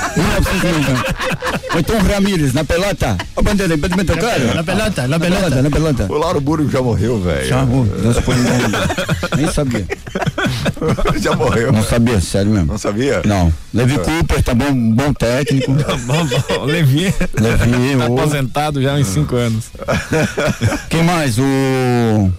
Ou 1.73 1.79
então 1.79 1.99
Ramírez, 1.99 2.53
na 2.53 2.63
pelota. 2.63 3.17
Ô, 3.35 3.41
bandeira, 3.41 3.75
impedimento 3.75 4.17
claro? 4.17 4.55
Na 4.55 4.63
pelota, 4.63 5.07
na 5.07 5.19
pelota. 5.19 5.61
Na 5.61 5.69
pelota. 5.69 6.07
O 6.09 6.17
Lauro 6.17 6.41
Búrigo 6.41 6.71
já 6.71 6.81
morreu, 6.81 7.21
velho. 7.21 7.47
Já 7.47 7.65
morreu. 7.65 7.93
Nem 9.37 9.51
sabia. 9.51 9.85
já 11.21 11.35
morreu. 11.35 11.71
Não 11.71 11.83
sabia, 11.83 12.19
sério 12.19 12.51
mesmo. 12.51 12.67
Não 12.67 12.77
sabia? 12.77 13.21
Não. 13.25 13.53
Levi 13.73 13.95
é. 13.95 13.99
Cooper, 13.99 14.43
tá 14.43 14.53
bom, 14.55 14.73
bom 14.93 15.13
técnico. 15.13 15.71
bom, 15.71 16.25
bom. 16.25 16.65
Levi. 16.65 17.13
Levi. 17.39 17.97
tá 17.97 18.05
aposentado 18.05 18.81
já 18.81 18.93
há 18.93 18.95
uns 18.95 19.07
cinco 19.07 19.35
anos. 19.35 19.65
Quem 20.89 21.03
mais? 21.03 21.37
O. 21.37 22.31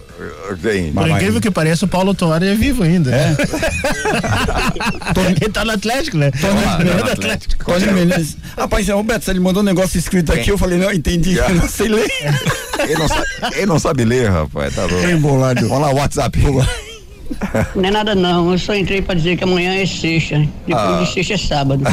Por 0.95 1.09
incrível 1.09 1.41
que 1.41 1.51
pareça, 1.51 1.85
o 1.85 1.89
Paulo 1.89 2.13
Toara 2.13 2.45
é 2.45 2.55
vivo 2.55 2.83
ainda. 2.83 3.15
É. 3.15 3.37
ele 5.41 5.53
tá 5.53 5.65
no 5.65 5.73
Atlético, 5.73 6.17
né? 6.17 6.33
Tony, 6.33 6.61
ah, 6.67 7.05
no 7.05 7.13
Atlético. 7.13 7.65
Tony 7.65 7.93
Menezes. 7.93 8.37
Rapaz, 8.57 8.89
Roberto, 8.89 9.25
você 9.25 9.35
mandou 9.35 9.63
um 9.63 9.67
negócio 9.67 9.99
escrito 9.99 10.33
aqui, 10.33 10.51
eu 10.51 10.59
falei, 10.59 10.79
não, 10.79 10.93
entendi, 10.93 11.37
eu 11.37 11.55
não 11.55 11.69
sei 11.69 11.89
ler. 11.89 12.11
ele, 12.81 12.97
não 12.97 13.09
sabe, 13.09 13.27
ele 13.55 13.67
não 13.67 13.79
sabe 13.79 14.05
ler, 14.05 14.31
rapaz, 14.31 14.75
tá 14.75 14.87
louco. 14.87 15.09
Embolado. 15.09 15.69
Vamos 15.69 15.83
lá, 15.83 15.93
WhatsApp. 15.93 16.39
Não 17.75 17.85
é 17.85 17.91
nada 17.91 18.15
não, 18.15 18.51
eu 18.51 18.59
só 18.59 18.75
entrei 18.75 19.03
pra 19.03 19.15
dizer 19.15 19.37
que 19.37 19.45
amanhã 19.45 19.75
é 19.75 19.87
sexta, 19.87 20.39
depois 20.67 20.89
ah. 20.89 21.05
de 21.05 21.13
sexta 21.13 21.35
é 21.35 21.37
sábado. 21.37 21.85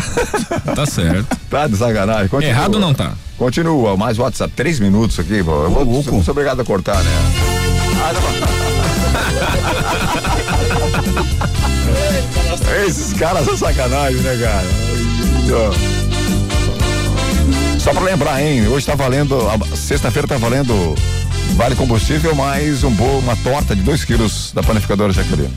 tá 0.74 0.86
certo. 0.86 1.38
Tá 1.50 1.68
de 1.68 1.78
sacanagem. 1.78 2.30
Continua. 2.30 2.52
Errado 2.52 2.80
não 2.80 2.94
tá. 2.94 3.14
Continua, 3.38 3.98
mais 3.98 4.18
WhatsApp, 4.18 4.54
três 4.56 4.80
minutos 4.80 5.20
aqui, 5.20 5.44
pô. 5.44 5.66
Eu 5.66 5.72
vou, 5.72 6.02
sou, 6.02 6.24
sou 6.24 6.32
obrigado 6.32 6.62
a 6.62 6.66
cortar, 6.66 7.04
né? 7.04 7.85
Esses 12.86 13.14
caras 13.14 13.46
são 13.46 13.58
sacanagem, 13.58 14.20
né, 14.22 14.38
cara? 14.38 14.68
Só 17.80 17.92
pra 17.94 18.04
lembrar, 18.04 18.42
hein? 18.42 18.68
Hoje 18.68 18.86
tá 18.86 18.96
valendo, 18.96 19.38
sexta-feira 19.76 20.28
tá 20.28 20.38
valendo 20.38 20.96
vale 21.54 21.76
combustível 21.76 22.36
mais 22.36 22.84
um 22.84 22.92
bolo, 22.92 23.20
uma 23.20 23.36
torta 23.38 23.76
de 23.76 23.82
2 23.82 24.04
quilos 24.04 24.52
da 24.54 24.62
panificadora 24.62 25.14
Jaqueline. 25.14 25.54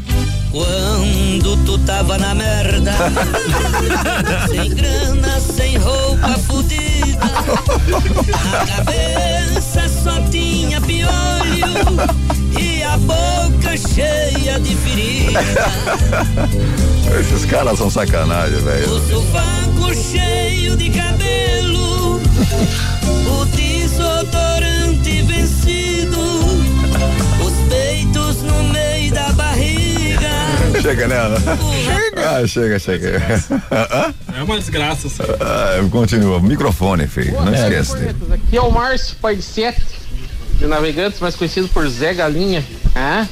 Quando 0.50 1.56
tu 1.64 1.78
tava 1.78 2.16
na 2.18 2.34
merda, 2.34 2.92
sem 4.48 4.74
grana, 4.74 5.40
sem 5.40 5.76
roupa 5.76 6.28
fudida, 6.46 7.26
a 8.44 8.66
cabeça 8.66 9.88
só 9.88 10.20
tinha 10.30 10.80
e 12.60 12.82
a 12.82 12.96
boca 12.98 13.76
cheia 13.76 14.58
de 14.60 14.74
ferida. 14.76 15.40
Esses 17.20 17.44
caras 17.46 17.78
são 17.78 17.90
sacanagem, 17.90 18.58
velho. 18.60 18.90
O 18.92 19.00
sovaco 19.08 19.94
cheio 19.94 20.76
de 20.76 20.90
cabelo, 20.90 22.20
o 23.26 23.44
desodorante 23.56 25.22
vencido, 25.22 26.20
os 27.44 27.68
peitos 27.68 28.42
no 28.42 28.64
meio 28.64 29.12
da 29.12 29.32
barriga. 29.32 30.28
Chega 30.82 31.08
nela. 31.08 31.40
Chega. 31.40 32.30
Ah, 32.30 32.46
chega, 32.46 32.78
chega. 32.78 33.22
É 34.36 34.42
uma 34.42 34.58
desgraça, 34.58 35.06
assim. 35.06 35.22
Ah, 35.40 35.88
continua. 35.90 36.40
Microfone, 36.40 37.06
filho. 37.06 37.32
Não 37.42 37.52
esquece. 37.52 37.94
Aqui 38.32 38.56
é 38.56 38.60
o 38.60 38.70
Márcio, 38.70 39.16
pai 39.20 39.36
de 40.58 40.66
Navegantes, 40.66 41.20
mais 41.20 41.36
conhecido 41.36 41.68
por 41.68 41.88
Zé 41.88 42.12
Galinha. 42.12 42.64
Ah? 42.94 43.26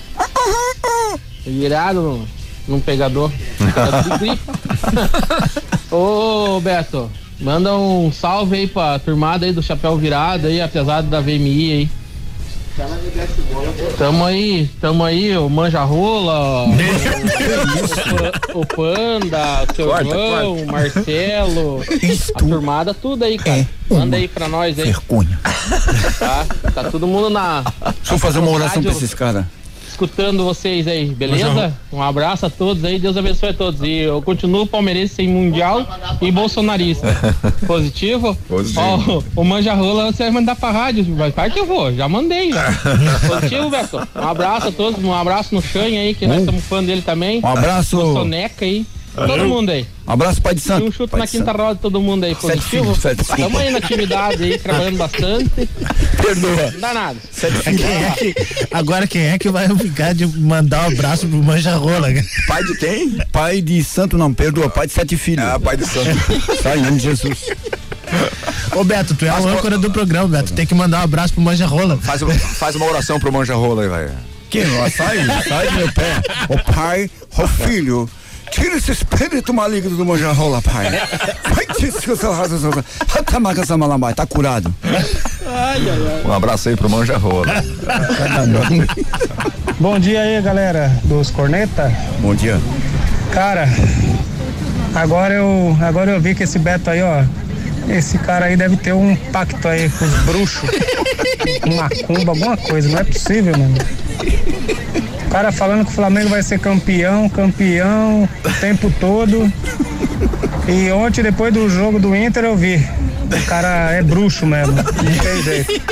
Virado 1.45 2.01
num, 2.01 2.27
num 2.69 2.81
pegador. 2.81 3.31
Ô, 5.91 6.61
Beto, 6.61 7.11
manda 7.41 7.77
um 7.77 8.13
salve 8.13 8.57
aí 8.57 8.67
pra 8.67 8.99
turmada 8.99 9.45
aí 9.45 9.53
do 9.53 9.63
Chapéu 9.63 9.97
Virado 9.97 10.47
aí, 10.47 10.61
apesar 10.61 11.03
da 11.03 11.21
VMI 11.21 11.73
aí. 11.73 11.91
Tamo 13.97 14.27
aí, 14.27 14.71
tamo 14.81 15.03
aí, 15.03 15.37
o 15.37 15.49
Manja 15.49 15.83
Rola, 15.83 16.67
o, 16.67 18.61
o, 18.61 18.67
Panda, 18.67 19.65
o 19.65 19.75
seu 19.75 19.87
corta, 19.87 20.05
João, 20.05 20.57
o 20.57 20.67
Marcelo, 20.67 21.83
a 22.35 22.39
turmada, 22.39 22.93
tudo 22.93 23.25
aí, 23.25 23.39
cara. 23.39 23.61
É 23.61 23.67
Manda 23.89 24.17
aí 24.19 24.29
pra 24.29 24.47
nós 24.47 24.79
aí. 24.79 24.85
Vergonha. 24.85 25.41
Tá, 26.19 26.47
tá 26.75 26.91
todo 26.91 27.07
mundo 27.07 27.31
na. 27.31 27.63
Deixa 27.63 28.15
eu 28.15 28.19
fazer 28.19 28.41
uma 28.41 28.51
oração 28.51 28.83
pra 28.83 28.93
esses 28.93 29.15
caras 29.15 29.47
escutando 29.97 30.45
vocês 30.45 30.87
aí, 30.87 31.07
beleza? 31.07 31.75
Um 31.91 32.03
abraço 32.03 32.45
a 32.45 32.51
todos 32.51 32.85
aí, 32.85 32.99
Deus 32.99 33.17
abençoe 33.17 33.49
a 33.49 33.55
todos. 33.55 33.81
E 33.83 34.01
eu 34.01 34.21
continuo 34.21 34.67
palmeirense 34.67 35.15
sem 35.15 35.27
mundial 35.27 35.87
e 36.21 36.31
bolsonarista. 36.31 37.09
Positivo? 37.67 38.37
Positivo. 38.47 39.25
Ó, 39.35 39.41
o 39.41 39.45
Manja 39.45 39.73
Rola 39.73 40.13
você 40.13 40.25
vai 40.25 40.33
mandar 40.33 40.55
pra 40.55 40.71
rádio, 40.71 41.03
vai, 41.17 41.31
vai 41.31 41.51
que 41.51 41.59
eu 41.59 41.65
vou, 41.65 41.93
já 41.95 42.07
mandei. 42.07 42.51
Positivo, 43.27 43.71
Beto? 43.71 43.97
Um 44.15 44.29
abraço 44.29 44.69
a 44.69 44.73
todos, 44.73 45.03
um 45.03 45.15
abraço 45.15 45.55
no 45.55 45.63
Xan 45.63 45.85
aí, 45.85 46.15
que 46.15 46.27
nós 46.27 46.41
estamos 46.41 46.63
fã 46.65 46.85
dele 46.85 47.01
também. 47.01 47.41
Um 47.43 47.49
abraço. 47.49 47.99
O 47.99 48.13
Soneca 48.13 48.67
aí. 48.67 48.85
Todo 49.17 49.47
mundo 49.47 49.71
aí. 49.71 49.87
Um 50.07 50.13
abraço, 50.13 50.43
Pai 50.43 50.55
de 50.55 50.61
Santo. 50.61 50.85
E 50.85 50.89
um 50.89 50.93
chute 50.93 51.17
na 51.17 51.27
quinta 51.27 51.51
roda, 51.51 51.79
todo 51.81 52.01
mundo 52.01 52.25
aí. 52.25 52.35
Positivo? 52.35 52.93
Estamos 52.93 53.61
aí 53.61 53.71
na 53.71 53.79
atividade 53.79 54.43
aí, 54.43 54.59
trabalhando 54.59 54.99
bastante. 54.99 55.51
Perdoa. 56.23 56.71
Não 56.73 56.81
dá 56.81 56.95
nada. 56.95 57.19
Quem 57.65 58.05
é 58.05 58.11
que, 58.11 58.35
agora 58.71 59.07
quem 59.07 59.23
é 59.29 59.39
que 59.39 59.49
vai 59.49 59.69
ficar 59.77 60.15
de 60.15 60.27
mandar 60.27 60.83
um 60.83 60.93
abraço 60.93 61.27
pro 61.27 61.43
Manja 61.43 61.77
Rola? 61.77 62.09
Pai 62.47 62.63
de 62.65 62.77
quem? 62.77 63.19
Pai 63.33 63.63
de 63.63 63.83
santo 63.83 64.19
não, 64.19 64.33
perdoa, 64.33 64.69
pai 64.69 64.87
de 64.87 64.93
sete 64.93 65.17
filhos. 65.17 65.45
Ah, 65.45 65.59
pai 65.59 65.77
de 65.77 65.87
santo. 65.87 66.11
Sai, 66.63 66.79
em 66.79 66.83
nome 66.83 66.99
de 66.99 67.05
Jesus. 67.05 67.47
Ô 68.75 68.85
Beto, 68.85 69.15
tu 69.15 69.25
é 69.25 69.31
a 69.31 69.39
âncora 69.39 69.79
do 69.79 69.91
programa, 69.91 70.29
Beto. 70.29 70.53
Tem 70.53 70.67
que 70.67 70.75
mandar 70.75 71.01
um 71.01 71.05
abraço 71.05 71.33
pro 71.33 71.43
Manja 71.43 71.67
Rola. 71.67 71.97
Faz, 71.97 72.21
faz 72.59 72.77
uma 72.77 72.87
oração 72.87 73.19
pro 73.19 73.33
Manja 73.33 73.55
Rola 73.55 73.83
aí, 73.83 73.89
vai. 73.89 74.11
Quem? 74.51 74.65
Sai, 74.91 75.19
sai 75.49 75.69
do 75.69 75.75
meu 75.75 75.93
pé. 75.93 76.21
O 76.49 76.73
pai, 76.73 77.11
o 77.37 77.47
filho 77.49 78.09
Tira 78.51 78.77
esse 78.77 78.93
espírito 78.93 79.53
maligno 79.53 79.97
do 79.97 80.05
Mojarola, 80.05 80.63
pai. 80.63 80.87
Vai 81.55 81.67
Tá 84.15 84.27
curado. 84.27 84.75
Um 86.25 86.33
abraço 86.33 86.69
aí 86.69 86.77
pro 86.77 86.89
Manjarrola. 86.89 87.47
Bom 89.79 89.99
dia 89.99 90.23
aí, 90.23 90.43
galera 90.43 90.91
dos 91.05 91.31
Corneta. 91.31 91.93
Bom 92.21 92.35
dia. 92.35 92.61
Cara, 93.33 93.69
agora 94.95 95.35
eu, 95.35 95.77
agora 95.81 96.13
eu 96.13 96.21
vi 96.21 96.35
que 96.35 96.45
esse 96.45 96.59
Beto 96.59 96.91
aí, 96.91 97.03
ó, 97.03 97.23
esse 97.89 98.19
cara 98.19 98.47
aí 98.47 98.57
deve 98.57 98.77
ter 98.77 98.93
um 98.93 99.15
pacto 99.15 99.69
aí 99.69 99.89
com 99.91 100.05
os 100.05 100.15
bruxos, 100.25 100.69
com 101.63 101.75
macumba, 101.75 102.33
alguma 102.33 102.57
coisa, 102.57 102.89
não 102.89 102.99
é 102.99 103.05
possível, 103.05 103.57
mano. 103.57 103.77
O 105.27 105.31
cara 105.31 105.53
falando 105.53 105.85
que 105.85 105.91
o 105.91 105.95
Flamengo 105.95 106.31
vai 106.31 106.43
ser 106.43 106.59
campeão, 106.59 107.29
campeão, 107.29 108.29
o 108.45 108.61
tempo 108.61 108.93
todo. 108.99 109.51
E 110.69 110.91
ontem, 110.91 111.23
depois 111.23 111.53
do 111.53 111.69
jogo 111.69 111.99
do 111.99 112.15
Inter, 112.15 112.45
eu 112.45 112.57
vi. 112.57 112.77
O 113.25 113.47
cara 113.47 113.93
é 113.93 114.03
bruxo 114.03 114.47
mesmo, 114.47 114.75
não 114.75 114.85
tem 114.85 115.43
jeito. 115.43 115.83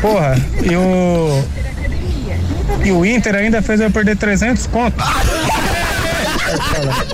Porra, 0.00 0.36
e 0.62 0.76
o. 0.76 1.44
E 2.84 2.92
o 2.92 3.04
Inter 3.04 3.34
ainda 3.34 3.60
fez 3.62 3.80
eu 3.80 3.90
perder 3.90 4.16
300 4.16 4.66
pontos. 4.68 5.04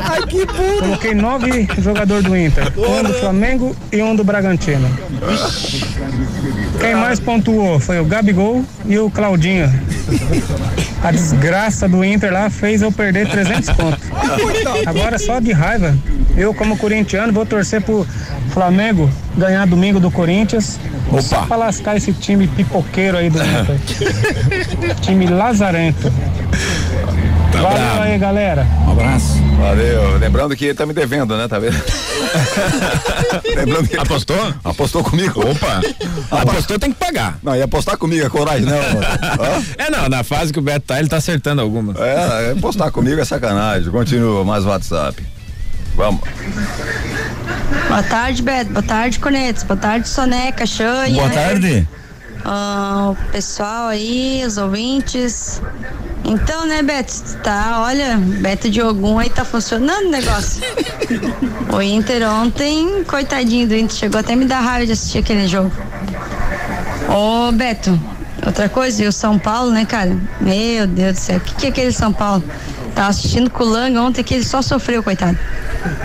Ai, 0.00 0.22
que 0.26 0.44
burro. 0.46 0.78
Coloquei 0.78 1.14
nove 1.14 1.68
jogadores 1.78 2.24
do 2.24 2.36
Inter. 2.36 2.72
Um 2.76 3.02
do 3.02 3.14
Flamengo 3.14 3.76
e 3.90 4.02
um 4.02 4.14
do 4.14 4.22
Bragantino. 4.22 4.88
Quem 6.80 6.94
mais 6.94 7.18
pontuou 7.18 7.80
foi 7.80 7.98
o 8.00 8.04
Gabigol 8.04 8.64
e 8.84 8.98
o 8.98 9.10
Claudinho. 9.10 9.72
A 11.02 11.10
desgraça 11.10 11.88
do 11.88 12.04
Inter 12.04 12.32
lá 12.32 12.48
fez 12.50 12.82
eu 12.82 12.90
perder 12.92 13.28
300 13.28 13.70
pontos. 13.70 14.04
Agora 14.86 15.18
só 15.18 15.40
de 15.40 15.52
raiva. 15.52 15.96
Eu, 16.36 16.52
como 16.54 16.76
corintiano, 16.76 17.32
vou 17.32 17.44
torcer 17.46 17.80
pro 17.80 18.06
Flamengo 18.50 19.08
ganhar 19.36 19.66
domingo 19.66 20.00
do 20.00 20.10
Corinthians. 20.10 20.78
Opa. 21.08 21.22
Só 21.22 21.42
pra 21.46 21.56
lascar 21.56 21.96
esse 21.96 22.12
time 22.12 22.46
pipoqueiro 22.48 23.16
aí 23.18 23.30
do 23.30 23.38
Inter. 23.44 24.96
time 25.00 25.26
lazarento. 25.26 26.12
Valeu 27.52 27.70
bravo. 27.70 28.00
aí, 28.02 28.18
galera. 28.18 28.66
Um 28.86 28.92
abraço. 28.92 29.33
Valeu. 29.58 30.18
Lembrando 30.18 30.56
que 30.56 30.66
ele 30.66 30.74
tá 30.74 30.86
me 30.86 30.92
devendo, 30.92 31.36
né? 31.36 31.48
Tá 31.48 31.58
vendo? 31.58 31.76
Lembrando 33.56 33.88
que 33.88 33.96
Apostou? 33.96 34.54
Apostou 34.62 35.02
comigo. 35.02 35.40
Opa. 35.40 35.80
Apostou 36.30 36.78
tem 36.78 36.92
que 36.92 36.98
pagar. 36.98 37.38
Não, 37.42 37.54
ia 37.54 37.64
apostar 37.64 37.96
comigo, 37.96 38.24
é 38.24 38.28
coragem, 38.28 38.66
não. 38.66 38.74
É, 39.78 39.90
não, 39.90 40.08
na 40.08 40.22
fase 40.22 40.52
que 40.52 40.58
o 40.58 40.62
Beto 40.62 40.86
tá, 40.86 40.98
ele 40.98 41.08
tá 41.08 41.16
acertando 41.16 41.62
algumas. 41.62 41.96
É, 41.96 42.48
é, 42.48 42.52
apostar 42.52 42.90
comigo 42.90 43.20
é 43.20 43.24
sacanagem. 43.24 43.90
Continua, 43.90 44.44
mais 44.44 44.64
WhatsApp. 44.64 45.22
Vamos. 45.94 46.20
Boa 47.88 48.02
tarde, 48.02 48.42
Beto. 48.42 48.72
Boa 48.72 48.82
tarde, 48.82 49.18
Conetes. 49.18 49.62
Boa 49.62 49.78
tarde, 49.78 50.08
Soneca, 50.08 50.66
Xanha. 50.66 51.14
Boa 51.14 51.30
tarde. 51.30 51.88
Ah, 52.44 53.12
o 53.12 53.32
pessoal 53.32 53.88
aí, 53.88 54.42
os 54.46 54.58
ouvintes. 54.58 55.62
Então, 56.24 56.66
né, 56.66 56.82
Beto? 56.82 57.12
Tá, 57.42 57.82
olha, 57.82 58.16
Beto 58.16 58.70
de 58.70 58.80
Ogum 58.80 59.18
aí 59.18 59.28
tá 59.28 59.44
funcionando 59.44 60.06
o 60.06 60.10
negócio. 60.10 60.62
o 61.72 61.82
Inter 61.82 62.28
ontem, 62.30 63.04
coitadinho 63.04 63.68
do 63.68 63.74
Inter, 63.74 63.94
chegou 63.96 64.18
até 64.20 64.32
a 64.32 64.36
me 64.36 64.46
dar 64.46 64.60
raiva 64.60 64.86
de 64.86 64.92
assistir 64.92 65.18
aquele 65.18 65.46
jogo. 65.46 65.70
Ô, 67.08 67.52
Beto, 67.52 67.98
outra 68.44 68.68
coisa, 68.68 69.04
e 69.04 69.06
o 69.06 69.12
São 69.12 69.38
Paulo, 69.38 69.70
né, 69.70 69.84
cara? 69.84 70.16
Meu 70.40 70.86
Deus 70.86 71.12
do 71.14 71.18
céu, 71.20 71.36
o 71.36 71.40
que, 71.40 71.54
que 71.56 71.66
é 71.66 71.68
aquele 71.68 71.92
São 71.92 72.12
Paulo? 72.12 72.42
Tava 72.94 73.08
assistindo 73.08 73.50
com 73.50 73.64
o 73.64 73.68
Langa 73.68 74.00
ontem 74.00 74.22
que 74.22 74.34
ele 74.34 74.44
só 74.44 74.62
sofreu, 74.62 75.02
coitado. 75.02 75.36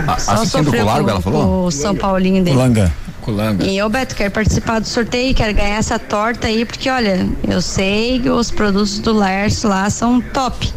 A- 0.06 0.18
Só 0.18 0.32
assistindo 0.32 0.64
sofreu 0.64 0.84
com 0.84 0.90
o 0.90 0.92
Largo, 0.94 1.10
ela 1.10 1.20
falou? 1.22 1.66
O 1.66 1.70
São 1.70 1.94
Paulinho 1.94 2.44
dele. 2.44 2.56
Langa. 2.56 2.92
Colanga. 3.30 3.64
E 3.64 3.80
ô 3.80 3.88
Beto, 3.88 4.16
quero 4.16 4.30
participar 4.30 4.80
do 4.80 4.88
sorteio, 4.88 5.34
quero 5.34 5.54
ganhar 5.54 5.76
essa 5.76 5.98
torta 5.98 6.48
aí, 6.48 6.64
porque 6.64 6.90
olha, 6.90 7.28
eu 7.48 7.62
sei 7.62 8.18
que 8.18 8.28
os 8.28 8.50
produtos 8.50 8.98
do 8.98 9.16
Lércio 9.16 9.68
lá 9.68 9.88
são 9.88 10.20
top. 10.20 10.72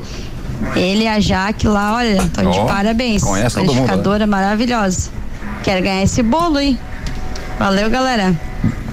Ele 0.76 1.04
e 1.04 1.08
a 1.08 1.20
Jaque 1.20 1.68
lá, 1.68 1.96
olha, 1.96 2.22
estão 2.22 2.50
de 2.50 2.60
parabéns. 2.60 3.24
conhece 3.24 3.56
todo 3.56 3.74
mundo, 3.74 4.20
né? 4.20 4.26
Maravilhosa. 4.26 5.10
Quero 5.64 5.82
ganhar 5.84 6.04
esse 6.04 6.22
bolo 6.22 6.58
aí. 6.58 6.78
Valeu, 7.58 7.90
galera. 7.90 8.40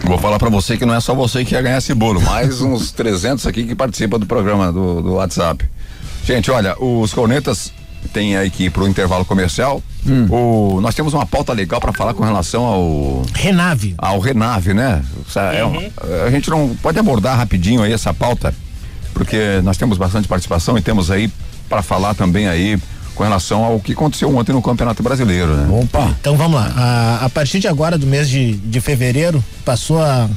Vou 0.04 0.18
falar 0.18 0.38
pra 0.38 0.48
você 0.48 0.76
que 0.76 0.84
não 0.84 0.94
é 0.94 1.00
só 1.00 1.14
você 1.14 1.44
que 1.44 1.54
ia 1.54 1.62
ganhar 1.62 1.78
esse 1.78 1.94
bolo, 1.94 2.20
mais 2.20 2.60
uns 2.60 2.90
300 2.90 3.46
aqui 3.46 3.64
que 3.64 3.74
participa 3.74 4.18
do 4.18 4.26
programa 4.26 4.72
do, 4.72 5.02
do 5.02 5.12
WhatsApp. 5.14 5.68
Gente, 6.24 6.50
olha, 6.50 6.74
os 6.78 7.12
cornetas 7.12 7.72
têm 8.12 8.36
aí 8.36 8.50
que 8.50 8.64
ir 8.64 8.70
pro 8.70 8.86
intervalo 8.88 9.24
comercial. 9.24 9.82
O, 10.30 10.80
nós 10.80 10.94
temos 10.94 11.12
uma 11.14 11.26
pauta 11.26 11.52
legal 11.52 11.80
pra 11.80 11.92
falar 11.92 12.14
com 12.14 12.24
relação 12.24 12.64
ao 12.64 13.22
Renave. 13.34 13.94
ao 13.98 14.18
Renave, 14.18 14.72
né? 14.74 15.02
É 15.54 15.64
uma- 15.64 15.80
a 16.26 16.30
gente 16.30 16.48
não 16.50 16.74
pode 16.82 16.98
abordar 16.98 17.36
rapidinho 17.36 17.82
aí 17.82 17.92
essa 17.92 18.12
pauta, 18.14 18.54
porque 19.14 19.60
nós 19.62 19.76
temos 19.76 19.98
bastante 19.98 20.26
participação 20.26 20.76
e 20.78 20.82
temos 20.82 21.10
aí 21.10 21.30
pra 21.68 21.82
falar 21.82 22.14
também 22.14 22.48
aí 22.48 22.78
com 23.14 23.22
relação 23.22 23.62
ao 23.62 23.78
que 23.78 23.92
aconteceu 23.92 24.34
ontem 24.34 24.52
no 24.52 24.62
Campeonato 24.62 25.02
Brasileiro, 25.02 25.54
né? 25.54 25.68
Opa. 25.82 26.14
Então 26.20 26.36
vamos 26.36 26.58
lá. 26.58 26.72
A, 26.74 27.26
a 27.26 27.28
partir 27.28 27.60
de 27.60 27.68
agora, 27.68 27.98
do 27.98 28.06
mês 28.06 28.28
de, 28.30 28.54
de 28.54 28.80
fevereiro, 28.80 29.44
passou 29.64 30.00
a, 30.02 30.28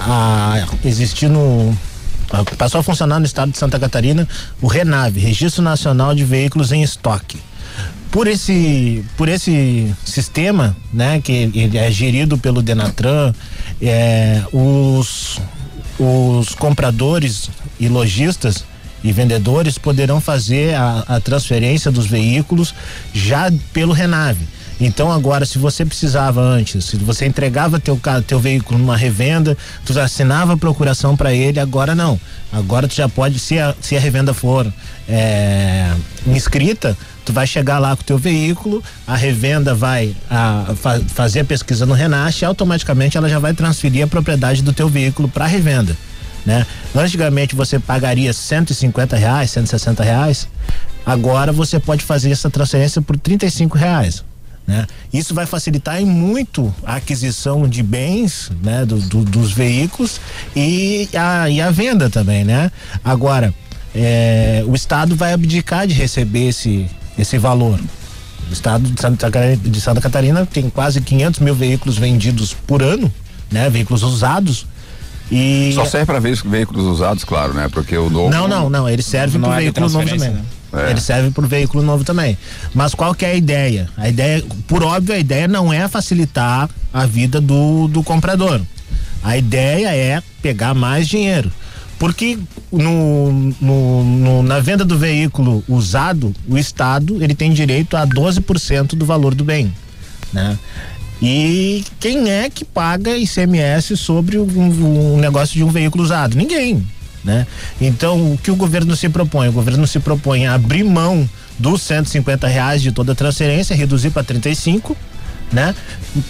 a 0.00 0.66
existir 0.84 1.28
no. 1.28 1.76
Passou 2.56 2.80
a 2.80 2.82
funcionar 2.82 3.18
no 3.18 3.26
estado 3.26 3.52
de 3.52 3.58
Santa 3.58 3.78
Catarina 3.78 4.26
o 4.60 4.66
RENAVE, 4.66 5.20
Registro 5.20 5.62
Nacional 5.62 6.14
de 6.14 6.24
Veículos 6.24 6.72
em 6.72 6.82
Estoque. 6.82 7.38
Por 8.10 8.26
esse, 8.26 9.04
por 9.16 9.28
esse 9.28 9.94
sistema, 10.04 10.76
né, 10.92 11.20
que 11.20 11.50
ele 11.54 11.78
é 11.78 11.90
gerido 11.90 12.36
pelo 12.36 12.62
Denatran, 12.62 13.32
é, 13.80 14.42
os, 14.52 15.40
os 15.98 16.54
compradores 16.54 17.50
e 17.80 17.88
lojistas 17.88 18.64
e 19.02 19.12
vendedores 19.12 19.78
poderão 19.78 20.20
fazer 20.20 20.74
a, 20.74 21.04
a 21.08 21.20
transferência 21.20 21.90
dos 21.90 22.06
veículos 22.06 22.74
já 23.12 23.50
pelo 23.72 23.92
Renave. 23.92 24.46
Então 24.80 25.12
agora, 25.12 25.46
se 25.46 25.58
você 25.58 25.84
precisava 25.84 26.40
antes, 26.40 26.84
se 26.84 26.96
você 26.96 27.26
entregava 27.26 27.78
teu 27.78 27.96
carro, 27.96 28.22
teu 28.22 28.40
veículo 28.40 28.78
numa 28.78 28.96
revenda, 28.96 29.56
tu 29.84 29.98
assinava 30.00 30.54
a 30.54 30.56
procuração 30.56 31.16
para 31.16 31.32
ele, 31.32 31.60
agora 31.60 31.94
não. 31.94 32.18
Agora 32.52 32.88
tu 32.88 32.94
já 32.94 33.08
pode, 33.08 33.38
se 33.38 33.58
a, 33.58 33.74
se 33.80 33.96
a 33.96 34.00
revenda 34.00 34.34
for 34.34 34.72
é, 35.08 35.90
inscrita, 36.26 36.96
tu 37.24 37.32
vai 37.32 37.46
chegar 37.46 37.78
lá 37.78 37.94
com 37.94 38.02
o 38.02 38.04
teu 38.04 38.18
veículo, 38.18 38.82
a 39.06 39.14
revenda 39.14 39.74
vai 39.74 40.16
a, 40.28 40.72
fa- 40.74 41.00
fazer 41.06 41.40
a 41.40 41.44
pesquisa 41.44 41.86
no 41.86 41.94
Renache 41.94 42.44
e 42.44 42.46
automaticamente 42.46 43.16
ela 43.16 43.28
já 43.28 43.38
vai 43.38 43.54
transferir 43.54 44.04
a 44.04 44.08
propriedade 44.08 44.62
do 44.62 44.72
teu 44.72 44.88
veículo 44.88 45.28
para 45.28 45.46
revenda. 45.46 45.96
Né? 46.44 46.66
Antigamente 46.94 47.54
você 47.54 47.78
pagaria 47.78 48.32
150 48.32 49.16
reais, 49.16 49.52
160 49.52 50.02
reais. 50.02 50.48
Agora 51.06 51.52
você 51.52 51.78
pode 51.78 52.04
fazer 52.04 52.32
essa 52.32 52.50
transferência 52.50 53.00
por 53.00 53.16
35 53.16 53.78
reais. 53.78 54.24
Né? 54.66 54.86
Isso 55.12 55.34
vai 55.34 55.44
facilitar 55.44 56.00
em 56.00 56.06
muito 56.06 56.72
a 56.84 56.94
aquisição 56.96 57.68
de 57.68 57.82
bens, 57.82 58.50
né? 58.62 58.84
do- 58.86 59.00
do- 59.00 59.24
dos 59.24 59.52
veículos 59.52 60.20
e 60.54 61.08
a, 61.14 61.50
e 61.50 61.60
a 61.60 61.70
venda 61.70 62.08
também, 62.08 62.44
né? 62.44 62.70
Agora, 63.04 63.52
é, 63.94 64.62
o 64.66 64.74
Estado 64.74 65.16
vai 65.16 65.32
abdicar 65.32 65.86
de 65.86 65.94
receber 65.94 66.48
esse, 66.48 66.86
esse 67.18 67.38
valor. 67.38 67.78
O 68.48 68.52
Estado 68.52 68.88
de 68.88 69.00
Santa, 69.00 69.28
de 69.56 69.80
Santa 69.80 70.00
Catarina 70.00 70.46
tem 70.46 70.70
quase 70.70 71.00
500 71.00 71.40
mil 71.40 71.54
veículos 71.54 71.98
vendidos 71.98 72.54
por 72.66 72.82
ano, 72.82 73.12
né? 73.50 73.68
Veículos 73.68 74.02
usados. 74.02 74.66
E 75.30 75.72
Só 75.74 75.84
serve 75.86 76.06
para 76.06 76.20
veículos 76.20 76.84
usados, 76.84 77.24
claro, 77.24 77.54
né? 77.54 77.68
Porque 77.68 77.96
o 77.96 78.10
novo. 78.10 78.30
não, 78.30 78.46
não, 78.46 78.68
não. 78.70 78.88
Ele 78.88 79.02
serve 79.02 79.38
para 79.38 79.54
é 79.54 79.56
de 79.56 79.62
veículo 79.64 79.86
novo 79.86 79.98
transferência, 79.98 80.28
também. 80.28 80.42
né? 80.42 80.48
É. 80.72 80.90
Ele 80.90 81.00
serve 81.00 81.30
para 81.30 81.46
veículo 81.46 81.82
novo 81.82 82.02
também. 82.04 82.36
Mas 82.74 82.94
qual 82.94 83.14
que 83.14 83.24
é 83.24 83.32
a 83.32 83.34
ideia? 83.34 83.88
A 83.96 84.08
ideia, 84.08 84.42
por 84.66 84.82
óbvio, 84.82 85.14
a 85.14 85.18
ideia 85.18 85.46
não 85.46 85.72
é 85.72 85.86
facilitar 85.88 86.68
a 86.92 87.06
vida 87.06 87.40
do, 87.40 87.88
do 87.88 88.02
comprador. 88.02 88.60
A 89.22 89.36
ideia 89.36 89.94
é 89.94 90.22
pegar 90.40 90.74
mais 90.74 91.06
dinheiro. 91.06 91.52
Porque 91.98 92.36
no, 92.72 93.30
no- 93.60 94.02
no- 94.04 94.42
na 94.42 94.58
venda 94.60 94.84
do 94.84 94.98
veículo 94.98 95.62
usado, 95.68 96.34
o 96.48 96.58
Estado 96.58 97.22
ele 97.22 97.34
tem 97.34 97.52
direito 97.52 97.96
a 97.96 98.04
12% 98.06 98.96
do 98.96 99.04
valor 99.06 99.34
do 99.34 99.44
bem. 99.44 99.72
Né? 100.32 100.58
E 101.20 101.84
quem 102.00 102.28
é 102.30 102.50
que 102.50 102.64
paga 102.64 103.16
ICMS 103.16 103.96
sobre 103.96 104.38
um, 104.38 105.14
um 105.14 105.16
negócio 105.18 105.54
de 105.54 105.62
um 105.62 105.68
veículo 105.70 106.02
usado? 106.02 106.36
Ninguém. 106.36 106.84
Né? 107.24 107.46
Então, 107.80 108.32
o 108.32 108.38
que 108.38 108.50
o 108.50 108.56
governo 108.56 108.96
se 108.96 109.08
propõe? 109.08 109.48
O 109.48 109.52
governo 109.52 109.86
se 109.86 110.00
propõe 110.00 110.46
a 110.46 110.54
abrir 110.54 110.82
mão 110.82 111.28
dos 111.58 111.82
150 111.82 112.48
reais 112.48 112.82
de 112.82 112.90
toda 112.90 113.14
transferência, 113.14 113.76
reduzir 113.76 114.10
para 114.10 114.24
35, 114.24 114.96
né? 115.52 115.72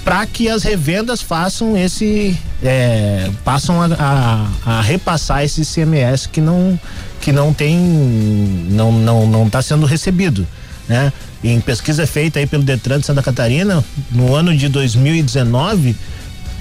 Para 0.05 0.27
que 0.27 0.51
as 0.51 0.63
revendas 0.65 1.23
façam 1.23 1.77
esse, 1.79 2.37
é, 2.63 3.31
passam 3.45 3.81
a, 3.81 3.87
a- 4.67 4.79
a 4.79 4.81
repassar 4.83 5.43
esse 5.45 5.63
ICMS 5.63 6.29
que 6.29 6.41
não, 6.43 6.79
que 7.23 7.33
não 7.33 7.55
tem, 7.55 7.75
não, 8.71 8.93
não, 8.93 9.27
não 9.27 9.47
está 9.47 9.63
sendo 9.63 9.87
recebido, 9.87 10.47
né? 10.89 11.11
Em 11.43 11.59
pesquisa 11.61 12.07
feita 12.07 12.39
aí 12.39 12.47
pelo 12.47 12.63
Detran 12.63 13.01
de 13.01 13.07
Santa 13.07 13.23
Catarina, 13.23 13.83
no 14.11 14.35
ano 14.35 14.55
de 14.55 14.69
2019, 14.69 15.97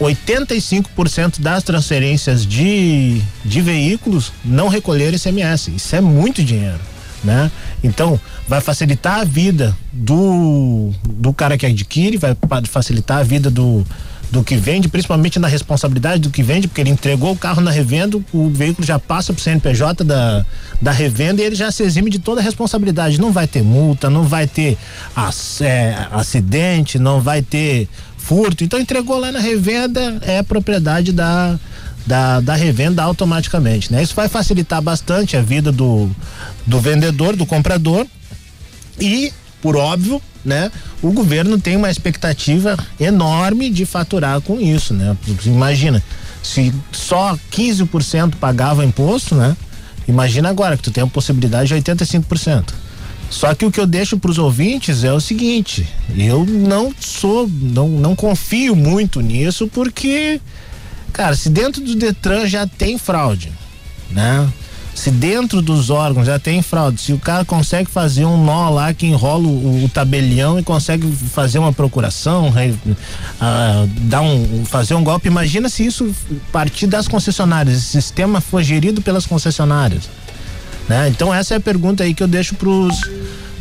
85% 0.02 1.40
das 1.40 1.64
transferências 1.64 2.46
de, 2.46 3.22
de 3.46 3.62
veículos 3.62 4.32
não 4.44 4.68
recolheram 4.68 5.16
ICMS. 5.16 5.72
Isso 5.76 5.96
é 5.96 6.02
muito 6.02 6.44
dinheiro, 6.44 6.80
né? 7.24 7.52
Então, 7.84 8.20
vai 8.48 8.62
facilitar 8.62 9.20
a 9.20 9.24
vida 9.24 9.76
do, 9.92 10.92
do 11.08 11.34
cara 11.34 11.58
que 11.58 11.66
adquire, 11.66 12.18
vai 12.18 12.36
facilitar 12.68 13.20
a 13.20 13.24
vida 13.24 13.50
do, 13.50 13.86
do 14.32 14.44
que 14.44 14.56
vende, 14.56 14.88
principalmente 14.88 15.38
na 15.40 15.48
responsabilidade 15.48 16.22
do 16.22 16.30
que 16.30 16.42
vende, 16.42 16.68
porque 16.68 16.82
ele 16.82 16.90
entregou 16.90 17.32
o 17.32 17.38
carro 17.38 17.62
na 17.62 17.70
revenda, 17.72 18.18
o 18.34 18.50
veículo 18.50 18.86
já 18.86 18.98
passa 18.98 19.34
pro 19.34 19.42
CNPJ 19.44 20.04
da, 20.04 20.46
da 20.82 20.92
revenda 20.92 21.42
e 21.42 21.46
ele 21.46 21.56
já 21.56 21.72
se 21.72 21.84
exime 21.84 22.10
de 22.10 22.18
toda 22.20 22.42
a 22.42 22.44
responsabilidade. 22.44 23.20
Não 23.20 23.32
vai 23.32 23.46
ter 23.48 23.62
multa, 23.62 24.10
não 24.10 24.24
vai 24.24 24.48
ter 24.48 24.78
ac- 25.16 25.62
é, 25.64 26.08
acidente, 26.12 26.98
não 26.98 27.20
vai 27.22 27.42
ter 27.42 27.88
furto. 28.22 28.64
Então 28.64 28.80
entregou 28.80 29.18
lá 29.20 29.32
na 29.32 29.40
revenda, 29.40 30.18
é 30.22 30.42
propriedade 30.44 31.12
da, 31.12 31.60
da, 32.06 32.40
da 32.40 32.56
revenda 32.56 33.04
automaticamente. 33.04 33.92
Né? 33.92 34.04
Isso 34.04 34.16
vai 34.16 34.30
facilitar 34.30 34.82
bastante 34.82 35.36
a 35.36 35.42
vida 35.42 35.72
do, 35.72 36.10
do 36.66 36.80
vendedor, 36.80 37.36
do 37.36 37.46
comprador. 37.46 38.06
E, 39.00 39.34
por 39.62 39.76
óbvio, 39.76 40.22
né, 40.46 40.72
o 41.02 41.12
governo 41.12 41.60
tem 41.60 41.76
uma 41.76 41.90
expectativa 41.90 42.78
enorme 43.00 43.70
de 43.70 43.86
faturar 43.86 44.42
com 44.42 44.60
isso, 44.60 44.94
né? 44.94 45.16
Imagina, 45.46 46.04
se 46.42 46.74
só 46.92 47.38
15% 47.52 48.36
pagava 48.36 48.84
imposto, 48.84 49.36
né? 49.36 49.56
Imagina 50.08 50.50
agora 50.50 50.76
que 50.76 50.84
tu 50.84 50.92
tem 50.92 51.04
a 51.04 51.08
possibilidade 51.08 51.70
de 51.70 51.92
85%. 51.92 52.74
Só 53.32 53.56
que 53.56 53.66
o 53.66 53.72
que 53.72 53.80
eu 53.80 53.88
deixo 53.88 54.20
para 54.20 54.30
os 54.30 54.38
ouvintes 54.38 55.06
é 55.06 55.14
o 55.14 55.22
seguinte: 55.22 55.88
eu 56.16 56.46
não 56.46 56.94
sou, 57.00 57.50
não, 57.50 57.88
não 57.88 58.14
confio 58.14 58.76
muito 58.76 59.22
nisso, 59.22 59.68
porque, 59.70 60.40
cara, 61.14 61.34
se 61.36 61.50
dentro 61.50 61.82
do 61.82 61.96
Detran 61.96 62.46
já 62.46 62.68
tem 62.68 62.98
fraude, 62.98 63.52
né? 64.12 64.48
Se 64.94 65.10
dentro 65.10 65.62
dos 65.62 65.90
órgãos 65.90 66.28
já 66.28 66.38
tem 66.38 66.62
fraude, 66.62 67.00
se 67.00 67.14
o 67.14 67.18
cara 67.18 67.46
consegue 67.46 67.90
fazer 67.90 68.26
um 68.26 68.44
nó 68.44 68.70
lá 68.70 68.94
que 68.94 69.08
enrola 69.08 69.48
o, 69.48 69.86
o 69.86 69.90
tabelião 69.90 70.60
e 70.60 70.64
consegue 70.64 71.10
fazer 71.10 71.60
uma 71.60 71.72
procuração, 71.72 72.50
re, 72.50 72.76
ah, 73.40 73.88
dar 74.02 74.22
um, 74.22 74.66
fazer 74.66 74.94
um 74.94 75.04
golpe, 75.04 75.30
imagina 75.30 75.70
se 75.70 75.86
isso 75.86 76.14
partir 76.52 76.88
das 76.88 77.08
concessionárias, 77.08 77.78
esse 77.78 77.86
sistema 77.86 78.42
for 78.42 78.62
gerido 78.62 79.02
pelas 79.02 79.26
concessionárias. 79.26 80.10
Né? 80.88 81.10
Então 81.10 81.34
essa 81.34 81.54
é 81.54 81.58
a 81.58 81.62
pergunta 81.62 82.04
aí 82.04 82.14
que 82.14 82.24
eu 82.24 82.28
deixo 82.28 82.56
pros 82.56 83.00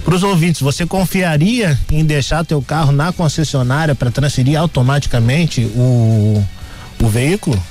pros 0.05 0.23
ouvintes, 0.23 0.61
você 0.61 0.87
confiaria 0.87 1.79
em 1.91 2.05
deixar 2.05 2.45
teu 2.45 2.63
carro 2.63 2.91
na 2.91 3.13
concessionária 3.13 3.95
para 3.95 4.11
transferir 4.11 4.59
automaticamente 4.59 5.65
o, 5.75 6.43
o 7.01 7.09
veículo? 7.09 7.63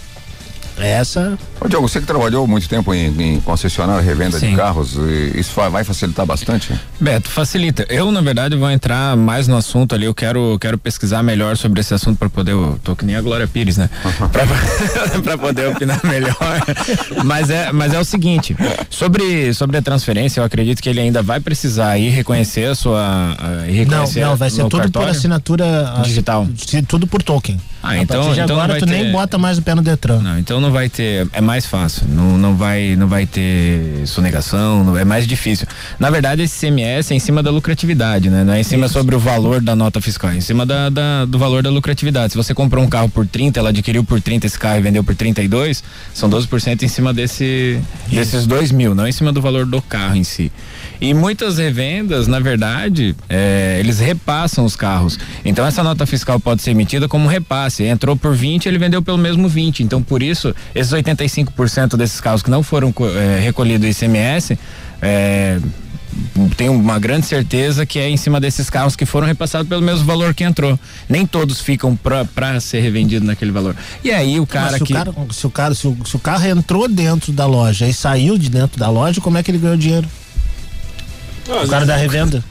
Essa. 0.77 1.37
Ô, 1.61 1.67
Diogo, 1.67 1.89
você 1.89 1.99
que 1.99 2.05
trabalhou 2.07 2.47
muito 2.47 2.69
tempo 2.69 2.93
em, 2.93 3.07
em 3.35 3.41
concessionária, 3.41 4.01
revenda 4.01 4.39
Sim. 4.39 4.51
de 4.51 4.55
carros, 4.55 4.95
e 4.95 5.39
isso 5.39 5.51
vai, 5.69 5.83
facilitar 5.83 6.25
bastante? 6.25 6.73
Beto, 7.01 7.29
facilita. 7.29 7.85
Eu, 7.89 8.11
na 8.13 8.21
verdade, 8.21 8.55
vou 8.55 8.71
entrar 8.71 9.17
mais 9.17 9.45
no 9.47 9.57
assunto 9.57 9.93
ali. 9.93 10.05
Eu 10.05 10.13
quero, 10.13 10.57
quero 10.59 10.77
pesquisar 10.77 11.21
melhor 11.21 11.57
sobre 11.57 11.81
esse 11.81 11.93
assunto 11.93 12.17
para 12.17 12.29
poder. 12.29 12.53
Eu 12.53 12.79
tô 12.81 12.95
que 12.95 13.03
nem 13.03 13.15
a 13.17 13.21
Glória 13.21 13.45
Pires, 13.47 13.75
né? 13.77 13.89
Pra, 14.31 14.43
pra 15.21 15.37
poder 15.37 15.67
opinar 15.69 15.99
melhor. 16.05 16.35
mas, 17.25 17.49
é, 17.49 17.71
mas 17.73 17.93
é 17.93 17.99
o 17.99 18.05
seguinte: 18.05 18.55
sobre, 18.89 19.53
sobre 19.53 19.77
a 19.77 19.81
transferência, 19.81 20.39
eu 20.39 20.43
acredito 20.45 20.81
que 20.81 20.87
ele 20.89 20.99
ainda 21.01 21.21
vai 21.21 21.39
precisar 21.41 21.97
ir 21.97 22.09
reconhecer 22.09 22.65
a 22.69 22.75
sua. 22.75 23.01
a- 23.37 23.67
ir 23.67 23.85
Não, 23.85 23.99
reconhecer 24.03 24.21
não, 24.21 24.35
vai 24.37 24.49
ser 24.49 24.61
tudo 24.63 24.69
por 24.71 24.81
cartório. 24.83 25.09
assinatura 25.09 25.93
Digital. 26.03 26.47
se- 26.55 26.81
Tudo 26.83 27.05
por 27.07 27.21
token. 27.21 27.59
Ah, 27.81 27.89
a 27.91 27.97
então- 27.97 28.17
partir 28.21 28.35
de 28.35 28.41
então 28.41 28.55
não 28.57 28.63
agora 28.63 28.79
tu 28.79 28.85
ter- 28.85 28.91
nem 28.91 29.11
bota 29.11 29.37
mais 29.37 29.57
o 29.57 29.61
pé 29.61 29.73
no 29.73 29.81
Detran. 29.81 30.19
Não, 30.19 30.37
então 30.37 30.59
não 30.59 30.69
vai 30.71 30.89
ter, 30.89 31.27
é 31.31 31.39
mais 31.49 31.65
fácil, 31.65 32.05
não, 32.07 32.37
não 32.37 32.55
vai 32.55 32.95
não 32.95 33.07
vai 33.07 33.25
ter 33.25 34.03
sonegação, 34.05 34.83
não- 34.83 34.95
é 34.97 35.03
mais 35.03 35.25
difícil. 35.25 35.65
Na 35.99 36.09
verdade, 36.11 36.43
esse 36.43 36.55
CMS 36.59 37.11
é 37.11 37.15
em 37.15 37.19
cima 37.19 37.41
da 37.41 37.49
lucratividade, 37.49 38.29
né? 38.29 38.43
Não 38.43 38.53
é 38.53 38.59
em 38.59 38.63
cima 38.63 38.87
sobre 38.87 39.15
o 39.15 39.19
valor 39.19 39.59
da 39.59 39.75
nota 39.75 39.99
fiscal, 39.99 40.29
é 40.31 40.35
em 40.37 40.41
cima 40.41 40.63
da, 40.65 40.89
da- 40.89 41.25
do 41.25 41.39
valor 41.39 41.63
da 41.63 41.71
lucratividade. 41.71 42.33
Se 42.33 42.37
você 42.37 42.53
comprou 42.53 42.83
um 42.83 42.87
carro 42.87 43.09
por 43.09 43.25
30, 43.25 43.59
ela 43.59 43.69
adquiriu 43.69 44.03
por 44.03 44.21
30 44.21 44.45
esse 44.45 44.59
carro 44.59 44.77
e 44.77 44.81
vendeu 44.81 45.03
por 45.03 45.15
32, 45.15 45.83
são 46.13 46.29
12% 46.29 46.83
em 46.83 46.87
cima 46.87 47.11
desse 47.13 47.79
desses 48.07 48.45
dois 48.45 48.71
mil, 48.71 48.93
não 48.93 49.07
em 49.07 49.11
cima 49.11 49.31
do 49.33 49.41
valor 49.41 49.65
do 49.65 49.81
carro 49.81 50.15
em 50.15 50.23
si. 50.23 50.51
E 51.01 51.13
muitas 51.13 51.57
revendas, 51.57 52.27
na 52.27 52.39
verdade, 52.39 53.15
é, 53.29 53.77
eles 53.79 53.99
repassam 53.99 54.65
os 54.65 54.75
carros. 54.75 55.17
Então 55.45 55.65
essa 55.65 55.81
nota 55.81 56.05
fiscal 56.05 56.39
pode 56.39 56.61
ser 56.61 56.71
emitida 56.71 57.07
como 57.07 57.27
repasse. 57.27 57.83
Entrou 57.83 58.15
por 58.15 58.35
20, 58.35 58.67
ele 58.67 58.77
vendeu 58.77 59.01
pelo 59.01 59.17
mesmo 59.17 59.47
20. 59.47 59.83
Então 59.83 60.01
por 60.03 60.21
isso, 60.21 60.53
esses 60.75 60.91
85% 60.91 61.95
desses 61.95 62.19
carros 62.19 62.43
que 62.43 62.49
não 62.49 62.61
foram 62.61 62.93
é, 63.15 63.39
recolhidos 63.39 63.87
ICMS, 63.87 64.57
é, 65.01 65.59
tenho 66.57 66.73
uma 66.73 66.99
grande 66.99 67.25
certeza 67.25 67.85
que 67.85 67.99
é 67.99 68.09
em 68.09 68.17
cima 68.17 68.39
desses 68.39 68.69
carros 68.69 68.95
que 68.95 69.05
foram 69.05 69.27
repassados 69.27 69.67
pelo 69.67 69.81
mesmo 69.81 70.05
valor 70.05 70.33
que 70.33 70.43
entrou. 70.43 70.77
Nem 71.07 71.25
todos 71.25 71.61
ficam 71.61 71.95
pra, 71.95 72.25
pra 72.25 72.59
ser 72.59 72.81
revendido 72.81 73.25
naquele 73.25 73.51
valor. 73.51 73.75
E 74.03 74.11
aí 74.11 74.39
o 74.39 74.45
cara 74.45 74.77
se, 74.77 74.83
que. 74.83 74.93
o 74.93 74.95
cara, 74.95 75.13
se, 75.31 75.47
o 75.47 75.49
cara, 75.49 75.75
se, 75.75 75.87
o, 75.87 75.97
se 76.05 76.15
o 76.15 76.19
carro 76.19 76.45
entrou 76.45 76.87
dentro 76.87 77.31
da 77.31 77.45
loja 77.45 77.87
e 77.87 77.93
saiu 77.93 78.37
de 78.37 78.49
dentro 78.49 78.79
da 78.79 78.89
loja, 78.89 79.21
como 79.21 79.37
é 79.37 79.43
que 79.43 79.51
ele 79.51 79.59
ganhou 79.59 79.77
dinheiro? 79.77 80.07
O 81.55 81.67
cara 81.67 81.85
da 81.85 81.95
revenda. 81.95 82.43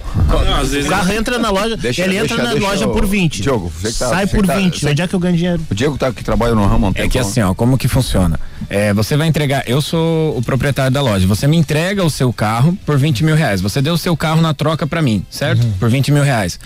o 0.84 0.88
carro 0.88 1.12
entra 1.12 1.38
na 1.38 1.50
loja, 1.50 1.76
Deixa- 1.76 2.02
ele 2.04 2.16
entra 2.16 2.28
deixa- 2.36 2.42
na 2.42 2.50
deixa 2.54 2.66
loja 2.66 2.86
o- 2.88 2.92
por 2.92 3.06
20. 3.06 3.40
Diogo, 3.42 3.70
você 3.74 3.92
que 3.92 3.98
tá- 3.98 4.08
sai 4.08 4.26
você 4.26 4.36
por 4.36 4.42
que 4.42 4.46
tá- 4.48 4.56
20. 4.56 4.80
você- 4.80 4.90
Onde 4.90 5.02
é 5.02 5.08
que 5.08 5.14
eu 5.14 5.18
ganho 5.20 5.36
dinheiro? 5.36 5.62
O 5.70 5.74
Diego 5.74 5.96
tá, 5.98 6.12
que 6.12 6.22
trabalha 6.24 6.54
no 6.54 6.66
ramo 6.66 6.92
É 6.94 7.08
que 7.08 7.18
assim, 7.18 7.40
ó, 7.40 7.54
como 7.54 7.76
que 7.78 7.88
funciona? 7.88 8.38
É, 8.70 8.92
você 8.92 9.16
vai 9.16 9.26
entregar, 9.28 9.62
eu 9.66 9.80
sou 9.80 10.36
o 10.36 10.42
proprietário 10.42 10.90
da 10.92 11.00
loja, 11.00 11.26
você 11.26 11.46
me 11.46 11.56
entrega 11.56 12.04
o 12.04 12.10
seu 12.10 12.32
carro 12.32 12.76
por 12.84 12.98
20 12.98 13.24
mil 13.24 13.34
reais. 13.34 13.60
Você 13.60 13.80
deu 13.80 13.94
o 13.94 13.98
seu 13.98 14.16
carro 14.16 14.40
na 14.42 14.52
troca 14.52 14.86
pra 14.86 15.00
mim, 15.00 15.24
certo? 15.30 15.66
Por 15.78 15.88
20 15.88 16.10
mil 16.12 16.22
reais. 16.22 16.58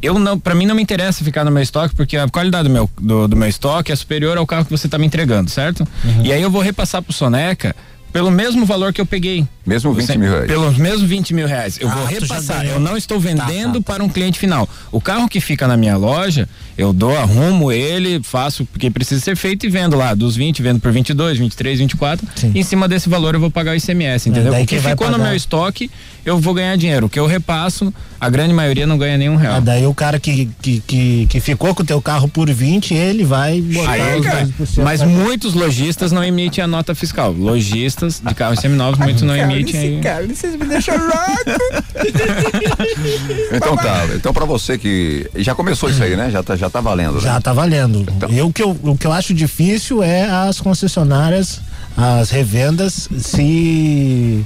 Eu 0.00 0.18
não, 0.18 0.38
para 0.38 0.54
mim 0.54 0.66
não 0.66 0.74
me 0.74 0.82
interessa 0.82 1.24
ficar 1.24 1.44
no 1.44 1.50
meu 1.50 1.62
estoque, 1.62 1.94
porque 1.94 2.16
a 2.16 2.28
qualidade 2.28 2.68
do 2.68 2.72
meu, 2.72 2.88
do, 3.00 3.26
do 3.26 3.36
meu 3.36 3.48
estoque 3.48 3.90
é 3.90 3.96
superior 3.96 4.36
ao 4.38 4.46
carro 4.46 4.64
que 4.64 4.70
você 4.70 4.88
tá 4.88 4.98
me 4.98 5.06
entregando, 5.06 5.50
certo? 5.50 5.86
E 6.22 6.32
aí 6.32 6.40
eu 6.42 6.50
vou 6.50 6.62
repassar 6.62 7.02
pro 7.02 7.12
Soneca 7.12 7.74
pelo 8.12 8.30
mesmo 8.30 8.64
valor 8.64 8.92
que 8.92 9.00
eu 9.00 9.06
peguei. 9.06 9.46
Mesmo 9.68 9.92
20 9.92 10.06
Você- 10.06 10.16
mil 10.18 10.30
reais. 10.30 10.46
Pelos 10.46 10.76
mesmos 10.78 11.02
20 11.08 11.34
mil 11.34 11.46
reais. 11.46 11.78
Eu 11.80 11.88
Ah, 11.88 11.94
vou 11.94 12.06
repassar. 12.06 12.64
Eu 12.64 12.80
não 12.80 12.96
estou 12.96 13.20
vendendo 13.20 13.82
para 13.82 14.02
um 14.02 14.08
cliente 14.08 14.38
final. 14.38 14.68
O 14.90 15.00
carro 15.00 15.28
que 15.28 15.40
fica 15.40 15.68
na 15.68 15.76
minha 15.76 15.96
loja, 15.96 16.48
eu 16.76 16.92
dou, 16.92 17.16
arrumo 17.18 17.70
ele, 17.70 18.20
faço 18.22 18.64
porque 18.64 18.90
precisa 18.90 19.20
ser 19.20 19.36
feito 19.36 19.66
e 19.66 19.68
vendo 19.68 19.96
lá. 19.96 20.14
Dos 20.14 20.34
20, 20.36 20.62
vendo 20.62 20.80
por 20.80 20.90
22, 20.90 21.36
23, 21.38 21.78
24. 21.80 22.26
Em 22.54 22.62
cima 22.62 22.88
desse 22.88 23.08
valor 23.08 23.34
eu 23.34 23.40
vou 23.40 23.50
pagar 23.50 23.72
o 23.72 23.74
ICMS, 23.76 24.30
entendeu? 24.30 24.52
o 24.54 24.66
que 24.66 24.78
ficou 24.80 25.06
no 25.08 25.12
pagar? 25.14 25.26
meu 25.28 25.36
estoque, 25.36 25.90
eu 26.24 26.38
vou 26.38 26.54
ganhar 26.54 26.76
dinheiro. 26.76 27.06
O 27.06 27.08
que 27.10 27.18
eu 27.20 27.26
repasso, 27.26 27.92
a 28.20 28.30
grande 28.30 28.54
maioria 28.54 28.86
não 28.86 28.96
ganha 28.96 29.18
nenhum 29.18 29.36
real. 29.36 29.56
Ah, 29.56 29.60
daí 29.60 29.86
o 29.86 29.94
cara 29.94 30.18
que, 30.18 30.48
que, 30.62 30.82
que, 30.86 31.26
que 31.28 31.40
ficou 31.40 31.74
com 31.74 31.82
o 31.82 31.86
teu 31.86 32.00
carro 32.00 32.26
por 32.28 32.50
20, 32.50 32.94
ele 32.94 33.24
vai 33.24 33.60
botar 33.60 33.90
Aí, 33.90 34.18
os 34.20 34.26
cara, 34.26 34.46
10%. 34.46 34.82
mas 34.82 35.02
muitos 35.02 35.52
lojistas 35.54 36.10
não 36.10 36.24
emitem 36.24 36.64
a 36.64 36.66
nota 36.66 36.94
fiscal. 36.94 37.32
Lojistas 37.32 38.22
de 38.24 38.34
carros 38.34 38.60
seminovos, 38.60 38.98
muitos 38.98 39.22
não 39.22 39.36
emitem 39.36 39.57
aí. 39.76 40.00
Cara, 40.00 40.26
vocês 40.26 40.56
me 40.56 40.66
deixam 40.66 40.96
louco. 40.96 41.88
Então 43.52 43.76
tá, 43.76 44.06
então 44.14 44.32
pra 44.32 44.44
você 44.44 44.78
que. 44.78 45.28
Já 45.36 45.54
começou 45.54 45.90
isso 45.90 46.02
aí, 46.02 46.16
né? 46.16 46.30
Já 46.30 46.42
tá, 46.42 46.56
já 46.56 46.70
tá 46.70 46.80
valendo, 46.80 47.14
né? 47.14 47.20
Já 47.20 47.40
tá 47.40 47.52
valendo. 47.52 48.06
Eu, 48.30 48.46
o, 48.46 48.52
que 48.52 48.62
eu, 48.62 48.76
o 48.82 48.96
que 48.96 49.06
eu 49.06 49.12
acho 49.12 49.34
difícil 49.34 50.02
é 50.02 50.24
as 50.24 50.60
concessionárias, 50.60 51.60
as 51.96 52.30
revendas 52.30 53.08
se 53.18 54.44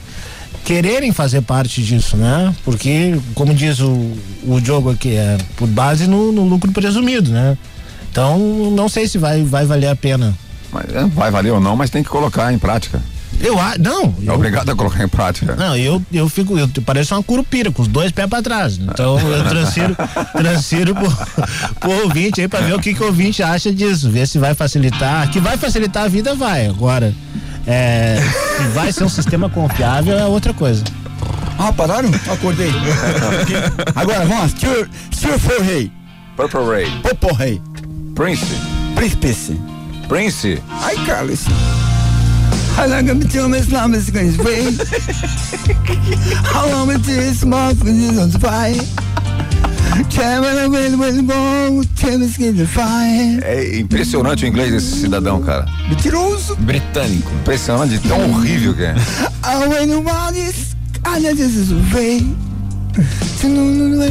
quererem 0.64 1.12
fazer 1.12 1.42
parte 1.42 1.82
disso, 1.82 2.16
né? 2.16 2.54
Porque, 2.64 3.18
como 3.34 3.54
diz 3.54 3.80
o, 3.80 4.12
o 4.46 4.60
Diogo 4.60 4.90
aqui, 4.90 5.16
é 5.16 5.38
por 5.56 5.68
base 5.68 6.06
no, 6.06 6.32
no 6.32 6.44
lucro 6.44 6.70
presumido, 6.72 7.30
né? 7.30 7.56
Então, 8.10 8.38
não 8.70 8.88
sei 8.88 9.08
se 9.08 9.18
vai, 9.18 9.42
vai 9.42 9.64
valer 9.64 9.88
a 9.88 9.96
pena. 9.96 10.34
Mas, 10.70 10.94
é, 10.94 11.04
vai 11.06 11.30
valer 11.30 11.52
ou 11.52 11.60
não, 11.60 11.76
mas 11.76 11.90
tem 11.90 12.02
que 12.02 12.08
colocar 12.08 12.52
em 12.52 12.58
prática. 12.58 13.00
Eu 13.42 13.58
acho, 13.58 13.80
não. 13.80 14.14
É 14.24 14.30
obrigado 14.30 14.70
a 14.70 14.76
colocar 14.76 15.02
em 15.02 15.08
prática. 15.08 15.56
Não, 15.56 15.76
eu, 15.76 16.00
eu 16.12 16.28
fico, 16.28 16.56
eu 16.56 16.68
pareço 16.86 17.14
uma 17.14 17.22
curupira, 17.22 17.72
com 17.72 17.82
os 17.82 17.88
dois 17.88 18.12
pés 18.12 18.28
pra 18.28 18.40
trás. 18.40 18.78
Então 18.78 19.18
eu 19.18 19.44
transfiro, 19.48 19.96
transfiro 20.32 20.94
pro, 20.94 21.12
pro 21.80 21.90
ouvinte 22.04 22.40
aí 22.40 22.46
pra 22.46 22.60
ver 22.60 22.74
o 22.74 22.78
que, 22.78 22.94
que 22.94 23.02
o 23.02 23.06
ouvinte 23.06 23.42
acha 23.42 23.72
disso, 23.72 24.08
ver 24.08 24.28
se 24.28 24.38
vai 24.38 24.54
facilitar. 24.54 25.28
Que 25.30 25.40
vai 25.40 25.56
facilitar 25.56 26.04
a 26.04 26.08
vida, 26.08 26.36
vai. 26.36 26.66
Agora, 26.66 27.12
é, 27.66 28.18
se 28.56 28.62
vai 28.68 28.92
ser 28.92 29.04
um 29.04 29.08
sistema 29.08 29.50
confiável 29.50 30.16
é 30.16 30.24
outra 30.24 30.54
coisa. 30.54 30.84
Ah, 31.58 31.72
pararam? 31.72 32.10
Acordei. 32.32 32.72
Agora, 33.94 34.24
vamos. 34.24 34.52
Sr. 34.52 34.88
Sr. 35.10 35.38
For 35.38 35.60
Rei. 35.60 35.90
Purple 36.36 36.64
Ray. 36.64 36.90
Popo 37.02 37.34
Rei. 37.34 37.60
Prince. 38.14 38.46
Príncipe. 38.94 39.60
Prince. 40.08 40.62
Ai, 40.70 40.96
Carlos. 41.04 41.44
How 42.76 42.86
long 42.88 43.06
have 43.06 43.20
been 43.20 43.28
this 43.52 43.70
love 43.70 43.94
is 43.94 44.10
going 44.10 44.32
to 44.36 44.42
rain? 44.42 44.72
How 46.44 46.66
long 46.68 46.90
it 46.90 47.06
is 47.08 47.44
month 47.44 47.84
when 47.84 47.96
you 48.00 48.12
don't 48.12 48.40
buy? 48.40 48.74
Travel 50.10 50.70
will 50.98 51.22
go, 51.22 51.82
tell 51.96 52.22
us 52.22 52.36
get 52.36 52.56
the 52.56 52.66
fire. 52.66 53.40
É 53.44 53.78
impressionante 53.78 54.44
o 54.44 54.48
inglês 54.48 54.72
desse 54.72 55.00
cidadão, 55.00 55.40
cara. 55.42 55.66
Mentiroso. 55.88 56.56
Britânico. 56.56 57.30
Impressionante, 57.40 57.98
tão 58.00 58.30
horrível 58.30 58.74
que 58.74 58.82
é. 58.84 58.94
I 59.44 59.66
went 59.68 59.92
I 61.06 61.20
this 61.36 61.54
is 61.54 61.70
rain. 61.92 62.36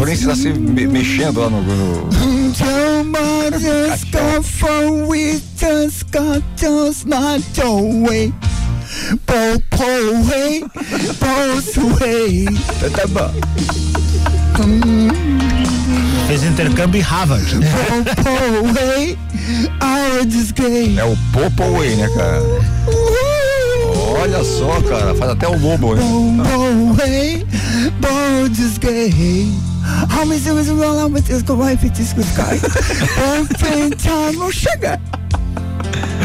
Prince 0.01 0.25
tá 0.25 0.35
se 0.35 0.49
me- 0.53 0.87
mexendo 0.87 1.39
lá 1.39 1.49
no. 1.49 1.61
no- 1.61 2.09
got 4.11 4.43
with 5.07 5.41
just 5.57 6.09
got 6.11 6.41
just 6.57 7.05
not 7.05 7.41
away. 9.11 9.19
Popo 9.25 9.85
way, 10.29 10.63
post 11.19 11.77
away. 11.77 12.45
Tá 12.95 13.07
bom. 13.07 13.31
Fez 16.27 16.43
intercâmbio 16.43 16.99
em 16.99 17.03
Harvard. 17.03 17.45
Popo 18.15 18.73
way, 18.73 19.17
I 19.81 20.25
just 20.29 20.53
gay. 20.53 20.97
É 20.97 21.03
o 21.03 21.17
Popo 21.33 21.63
Way, 21.77 21.95
né, 21.95 22.09
cara? 22.15 22.41
Olha 24.21 24.43
só, 24.43 24.81
cara, 24.81 25.15
faz 25.15 25.31
até 25.31 25.47
o 25.47 25.57
bobo, 25.57 25.95
né? 25.95 26.01
Popo 26.43 26.93
way, 27.01 27.45
bo 27.99 28.53
just 28.53 28.79
gay. 28.79 29.51
How 30.09 30.25
many 30.25 30.39
things 30.39 30.69
roll 30.69 30.99
out 30.99 31.11
with 31.11 31.25
this 31.25 31.41
guy? 31.43 32.59
Bom 33.17 33.45
time, 33.97 34.51
chega. 34.51 34.99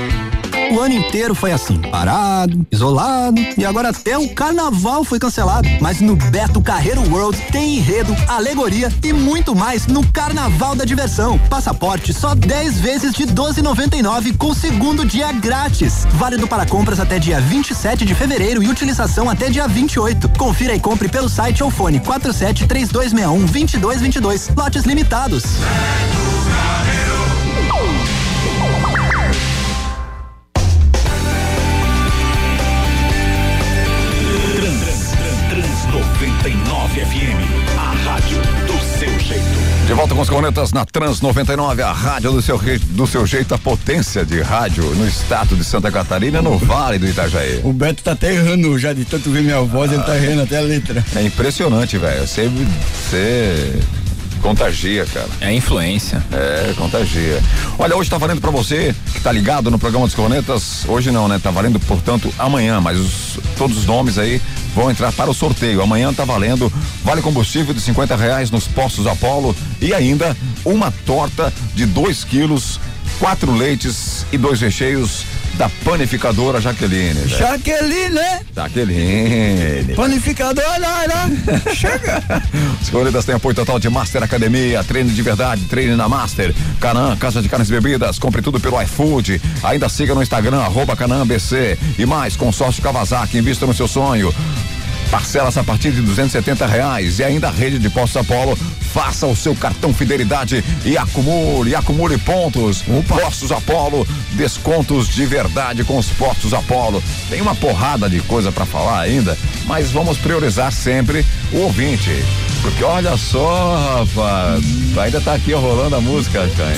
O 0.71 0.79
ano 0.79 0.93
inteiro 0.93 1.35
foi 1.35 1.51
assim, 1.51 1.77
parado, 1.77 2.65
isolado 2.71 3.41
e 3.57 3.65
agora 3.65 3.89
até 3.89 4.17
o 4.17 4.29
carnaval 4.29 5.03
foi 5.03 5.19
cancelado. 5.19 5.67
Mas 5.81 5.99
no 5.99 6.15
Beto 6.15 6.61
Carreiro 6.61 7.01
World 7.11 7.37
tem 7.51 7.77
enredo, 7.77 8.15
alegoria 8.25 8.89
e 9.03 9.11
muito 9.11 9.53
mais 9.53 9.85
no 9.85 10.01
Carnaval 10.13 10.73
da 10.73 10.85
Diversão. 10.85 11.37
Passaporte 11.49 12.13
só 12.13 12.33
10 12.33 12.79
vezes 12.79 13.13
de 13.13 13.25
12,99 13.25 14.37
com 14.37 14.53
segundo 14.53 15.03
dia 15.03 15.29
grátis. 15.33 16.05
Válido 16.11 16.47
para 16.47 16.65
compras 16.65 17.01
até 17.01 17.19
dia 17.19 17.41
27 17.41 18.05
de 18.05 18.15
fevereiro 18.15 18.63
e 18.63 18.69
utilização 18.69 19.29
até 19.29 19.49
dia 19.49 19.67
28. 19.67 20.29
Confira 20.37 20.73
e 20.73 20.79
compre 20.79 21.09
pelo 21.09 21.27
site 21.27 21.61
ou 21.61 21.69
fone 21.69 21.99
47 21.99 22.65
3261 22.65 23.39
2222. 23.39 24.51
Lotes 24.55 24.85
limitados. 24.85 25.43
Trans, 27.81 28.20
De 39.91 39.95
volta 39.95 40.15
com 40.15 40.21
os 40.21 40.29
cornetas 40.29 40.71
na 40.71 40.85
Trans 40.85 41.19
99, 41.19 41.81
a 41.83 41.91
rádio 41.91 42.31
do 42.31 42.41
seu, 42.41 42.57
do 42.91 43.05
seu 43.05 43.27
jeito, 43.27 43.53
a 43.53 43.57
potência 43.57 44.23
de 44.23 44.39
rádio 44.41 44.85
no 44.95 45.05
estado 45.05 45.53
de 45.53 45.65
Santa 45.65 45.91
Catarina, 45.91 46.41
no 46.41 46.57
Vale 46.57 46.97
do 46.97 47.05
Itajaí. 47.09 47.59
O 47.61 47.73
Beto 47.73 48.01
tá 48.01 48.13
até 48.13 48.33
errando 48.33 48.79
já, 48.79 48.93
de 48.93 49.03
tanto 49.03 49.29
ver 49.29 49.41
minha 49.43 49.59
voz, 49.59 49.91
ele 49.91 50.01
tá 50.03 50.15
errando 50.15 50.43
até 50.43 50.59
a 50.59 50.61
letra. 50.61 51.03
É 51.13 51.21
impressionante, 51.23 51.97
velho. 51.97 52.25
Você, 52.25 52.49
você 53.09 53.79
contagia, 54.41 55.05
cara. 55.13 55.27
É 55.41 55.53
influência. 55.53 56.23
É, 56.31 56.73
contagia. 56.77 57.41
Olha, 57.77 57.93
hoje 57.97 58.09
tá 58.09 58.17
valendo 58.17 58.39
pra 58.39 58.49
você 58.49 58.95
que 59.11 59.19
tá 59.19 59.29
ligado 59.29 59.69
no 59.69 59.77
programa 59.77 60.05
dos 60.05 60.15
cornetas. 60.15 60.85
Hoje 60.87 61.11
não, 61.11 61.27
né? 61.27 61.37
Tá 61.37 61.51
valendo, 61.51 61.81
portanto, 61.81 62.33
amanhã, 62.39 62.79
mas 62.79 62.97
os- 62.97 63.39
todos 63.57 63.77
os 63.79 63.85
nomes 63.85 64.17
aí 64.17 64.41
vão 64.75 64.89
entrar 64.89 65.11
para 65.11 65.29
o 65.29 65.33
sorteio. 65.33 65.81
Amanhã 65.81 66.13
tá 66.13 66.25
valendo. 66.25 66.71
Vale 67.03 67.21
combustível 67.21 67.73
de 67.73 67.81
50 67.81 68.15
reais 68.15 68.51
nos 68.51 68.67
postos 68.67 69.07
Apollo. 69.07 69.55
E 69.81 69.93
ainda 69.93 70.35
uma 70.65 70.91
torta 71.05 71.53
de 71.73 71.85
2 71.85 72.23
quilos, 72.23 72.79
quatro 73.19 73.53
leites 73.53 74.25
e 74.31 74.37
dois 74.37 74.61
recheios 74.61 75.25
da 75.57 75.69
panificadora 75.83 76.59
Jaqueline. 76.59 77.13
velho. 77.13 77.29
Jaqueline, 77.29 78.09
né? 78.09 78.39
Jaqueline. 78.55 79.93
Panificadora, 79.95 80.79
né? 80.79 81.41
Chega. 81.73 82.23
Os 82.81 82.89
corridas 82.89 83.25
têm 83.25 83.35
apoio 83.35 83.55
total 83.55 83.79
de 83.79 83.89
Master 83.89 84.23
Academia, 84.23 84.83
treino 84.83 85.09
de 85.09 85.21
verdade, 85.21 85.65
treine 85.65 85.95
na 85.95 86.07
Master. 86.09 86.53
Canã, 86.79 87.15
Casa 87.15 87.41
de 87.41 87.49
Carnes 87.49 87.69
e 87.69 87.71
Bebidas, 87.71 88.17
compre 88.19 88.41
tudo 88.41 88.59
pelo 88.59 88.81
iFood. 88.81 89.41
Ainda 89.63 89.87
siga 89.89 90.15
no 90.15 90.21
Instagram, 90.21 90.59
arroba 90.61 90.95
Canã 90.95 91.25
BC. 91.25 91.77
E 91.97 92.05
mais, 92.05 92.35
consórcio 92.35 92.81
Kawasaki, 92.81 93.37
invista 93.37 93.65
no 93.65 93.73
seu 93.73 93.87
sonho. 93.87 94.33
Parcelas 95.11 95.57
a 95.57 95.63
partir 95.63 95.91
de 95.91 96.01
270 96.01 96.65
reais 96.65 97.19
e 97.19 97.23
ainda 97.23 97.49
a 97.49 97.51
rede 97.51 97.77
de 97.77 97.89
postos 97.89 98.21
Apolo. 98.21 98.57
Faça 98.93 99.27
o 99.27 99.35
seu 99.35 99.53
cartão 99.53 99.93
fidelidade 99.93 100.63
e 100.85 100.97
acumule, 100.97 101.75
acumule 101.75 102.17
pontos. 102.17 102.81
Postos 103.07 103.51
Apolo, 103.51 104.07
descontos 104.31 105.09
de 105.09 105.25
verdade 105.25 105.83
com 105.83 105.97
os 105.97 106.07
postos 106.07 106.53
Apolo. 106.53 107.03
Tem 107.29 107.41
uma 107.41 107.53
porrada 107.53 108.09
de 108.09 108.21
coisa 108.21 108.53
para 108.53 108.65
falar 108.65 109.01
ainda, 109.01 109.37
mas 109.65 109.91
vamos 109.91 110.17
priorizar 110.17 110.71
sempre 110.71 111.25
o 111.51 111.57
ouvinte. 111.57 112.11
Porque 112.61 112.83
olha 112.83 113.17
só, 113.17 114.05
rapaz, 114.05 114.63
ainda 114.97 115.19
tá 115.19 115.33
aqui 115.33 115.51
rolando 115.51 115.97
a 115.97 116.01
música, 116.01 116.49
Canha. 116.55 116.75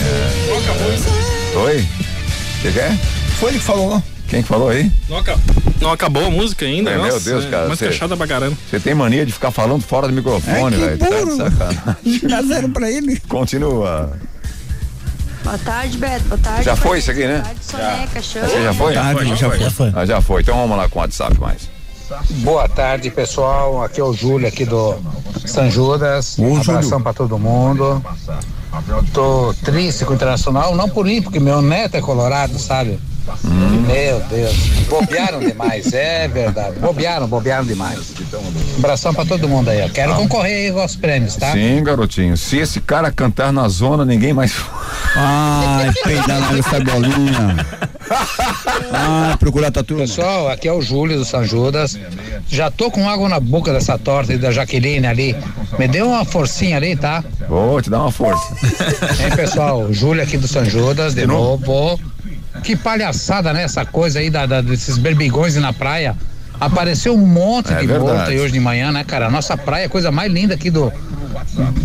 Oi? 1.66 1.82
O 1.82 2.62
que, 2.64 2.72
que 2.72 2.80
é? 2.80 2.98
Foi 3.40 3.50
ele 3.50 3.60
que 3.60 3.66
falou. 3.66 4.02
Quem 4.34 4.42
que 4.42 4.48
falou 4.48 4.70
aí? 4.70 4.92
Não, 5.08 5.18
aca- 5.18 5.38
não 5.80 5.92
acabou 5.92 6.26
a 6.26 6.30
música 6.32 6.66
ainda? 6.66 6.90
É, 6.90 6.96
meu 6.98 7.06
Nossa, 7.06 7.20
Deus, 7.30 7.46
cara, 7.46 7.68
Mas 7.70 7.78
fechada 7.78 8.18
pra 8.18 8.26
caramba. 8.26 8.58
Você 8.68 8.80
tem 8.80 8.96
mania 8.96 9.24
de 9.28 9.32
ficar 9.32 9.52
falando 9.52 9.84
fora 9.84 10.08
do 10.08 10.14
microfone, 10.14 10.76
É, 10.76 10.80
velho. 10.80 10.98
Tá 10.98 11.08
de 11.08 11.16
burro. 11.26 11.38
sacanagem. 11.38 12.20
Dá 12.28 12.42
zero 12.42 12.70
pra 12.70 12.90
ele. 12.90 13.20
Continua. 13.30 14.14
Boa 15.44 15.58
tarde, 15.60 15.98
Beto. 16.00 16.24
Boa 16.24 16.40
tarde. 16.40 16.64
Já 16.64 16.76
foi 16.76 16.98
isso 16.98 17.12
aqui, 17.12 17.28
né? 17.28 17.44
Boa 17.44 17.44
tarde, 17.44 17.60
Soneca, 17.64 18.22
show. 18.24 18.42
Você 18.42 18.64
já 18.64 18.74
foi? 18.74 18.94
Já 18.96 19.04
foi, 19.14 19.26
já 19.28 19.36
foi. 19.36 19.60
Já 19.60 19.70
foi. 19.70 19.92
Ah, 19.96 20.06
já 20.08 20.20
foi. 20.22 20.42
Então 20.42 20.56
vamos 20.58 20.78
lá 20.78 20.90
com 20.90 20.98
o 20.98 21.02
WhatsApp 21.04 21.40
mais. 21.40 21.70
Boa 22.40 22.68
tarde, 22.68 23.12
pessoal. 23.12 23.84
Aqui 23.84 24.02
é 24.02 24.04
o 24.04 24.14
Júlio 24.14 24.48
aqui 24.48 24.66
do 24.66 24.96
São 25.46 25.70
Judas. 25.70 26.40
Um 26.40 26.60
abração 26.60 27.00
pra 27.00 27.14
todo 27.14 27.38
mundo. 27.38 28.04
Tô 29.14 29.54
triste 29.64 30.04
com 30.06 30.14
o 30.14 30.16
Internacional, 30.16 30.76
não 30.76 30.90
por 30.90 31.06
mim, 31.06 31.22
porque 31.22 31.40
meu 31.40 31.62
neto 31.62 31.94
é 31.98 32.02
colorado, 32.02 32.58
sabe? 32.58 33.00
Meu 33.88 34.20
Deus, 34.30 34.56
bobearam 34.90 35.40
demais, 35.40 35.94
é 35.94 36.28
verdade. 36.28 36.80
Bobearam, 36.80 37.28
bobearam 37.28 37.66
demais. 37.66 38.14
Um 38.34 38.80
abração 38.80 39.14
pra 39.14 39.26
todo 39.26 39.48
mundo 39.48 39.70
aí, 39.70 39.82
ó. 39.84 39.90
Quero 39.90 40.16
concorrer 40.16 40.72
aí 40.72 40.80
aos 40.82 40.96
prêmios, 40.96 41.36
tá? 41.36 41.52
Sim, 41.52 41.84
garotinho. 41.84 42.36
Se 42.36 42.58
esse 42.58 42.82
cara 42.82 43.12
cantar 43.12 43.52
na 43.54 43.68
zona, 43.68 44.04
ninguém 44.06 44.34
mais. 44.34 44.54
Ai, 45.16 45.92
peidar 46.04 46.40
na 46.40 46.58
essa 46.58 46.80
bolinha. 46.80 47.66
Ah, 48.92 49.36
procurar 49.40 49.72
tatu. 49.72 49.96
Pessoal, 49.96 50.50
aqui 50.50 50.68
é 50.68 50.74
o 50.74 50.82
Júlio 50.82 51.18
do 51.18 51.26
São 51.26 51.46
Judas. 51.46 51.98
Já 52.50 52.70
tô 52.70 52.92
com 52.92 53.08
água 53.08 53.30
na 53.30 53.40
boca 53.40 53.72
dessa 53.72 53.98
torta 53.98 54.34
aí 54.34 54.38
da 54.38 54.52
Jaqueline 54.52 55.08
ali. 55.08 55.36
Me 55.80 55.88
deu 55.88 56.08
uma 56.08 56.26
forcinha 56.26 56.78
ali, 56.78 56.96
tá? 56.96 57.24
Vou 57.48 57.82
te 57.82 57.90
dar 57.90 58.02
uma 58.02 58.12
força. 58.12 58.54
Hein, 59.24 59.36
pessoal? 59.36 59.92
Júlio 59.92 60.22
aqui 60.24 60.38
do 60.38 60.48
São 60.48 60.66
Judas, 60.66 61.14
de 61.14 61.26
novo. 61.26 62.00
Que 62.64 62.76
palhaçada, 62.76 63.52
né? 63.54 63.64
Essa 63.64 63.86
coisa 63.86 64.20
aí 64.20 64.30
da, 64.30 64.46
da- 64.46 64.62
desses 64.62 64.98
berbigões 64.98 65.56
na 65.56 65.74
praia. 65.74 66.16
Apareceu 66.60 67.14
um 67.14 67.26
monte 67.26 67.74
É 67.74 67.80
de 67.80 67.88
verdade. 67.88 68.00
volta 68.18 68.30
aí 68.32 68.40
hoje 68.40 68.54
de 68.54 68.60
manhã, 68.60 68.92
né, 68.92 69.04
cara? 69.04 69.30
Nossa 69.30 69.58
praia 69.58 69.84
é 69.84 69.86
a 69.88 69.90
coisa 69.90 70.12
mais 70.12 70.32
linda 70.32 70.54
aqui 70.54 70.70
do 70.70 70.92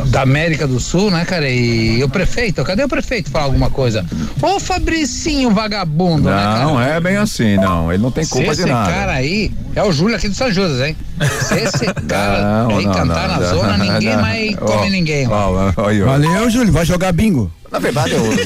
da 0.07 0.23
América 0.23 0.67
do 0.67 0.81
Sul, 0.81 1.11
né, 1.11 1.25
cara? 1.25 1.49
E 1.49 2.03
o 2.03 2.09
prefeito, 2.09 2.63
cadê 2.65 2.85
o 2.85 2.89
prefeito 2.89 3.31
falar 3.31 3.45
alguma 3.45 3.71
coisa? 3.71 4.05
Ô 4.41 4.59
Fabricinho 4.59 5.51
vagabundo, 5.51 6.29
né, 6.29 6.37
cara? 6.37 6.65
Não 6.65 6.81
é 6.81 7.01
bem 7.01 7.17
assim, 7.17 7.57
não. 7.57 7.93
Ele 7.93 8.03
não 8.03 8.11
tem 8.11 8.25
Se 8.25 8.31
culpa 8.31 8.53
esse 8.53 8.65
de 8.65 8.71
nada. 8.71 8.91
cara 8.93 9.13
aí 9.13 9.53
é 9.75 9.83
o 9.83 9.93
Júlio 9.93 10.17
aqui 10.17 10.29
do 10.29 10.35
São 10.35 10.51
Judas, 10.51 10.81
hein? 10.87 10.97
Se 11.43 11.55
esse 11.55 11.87
cara 12.09 12.65
Não, 12.65 12.79
aí 12.79 12.85
não, 12.85 12.93
cantar 12.93 13.29
não, 13.29 13.35
na 13.35 13.41
não, 13.41 13.49
zona, 13.49 13.79
ninguém 13.79 14.15
não. 14.15 14.23
mais 14.23 14.57
come 14.57 14.91
ninguém. 14.91 15.29
ó, 15.29 15.73
ó, 15.77 15.87
aí, 15.87 16.03
ó. 16.03 16.07
Valeu, 16.07 16.51
Júlio. 16.51 16.73
Vai 16.73 16.85
jogar 16.85 17.13
bingo. 17.13 17.51
Na 17.71 17.79
verdade, 17.79 18.15
o, 18.15 18.23
o 18.33 18.37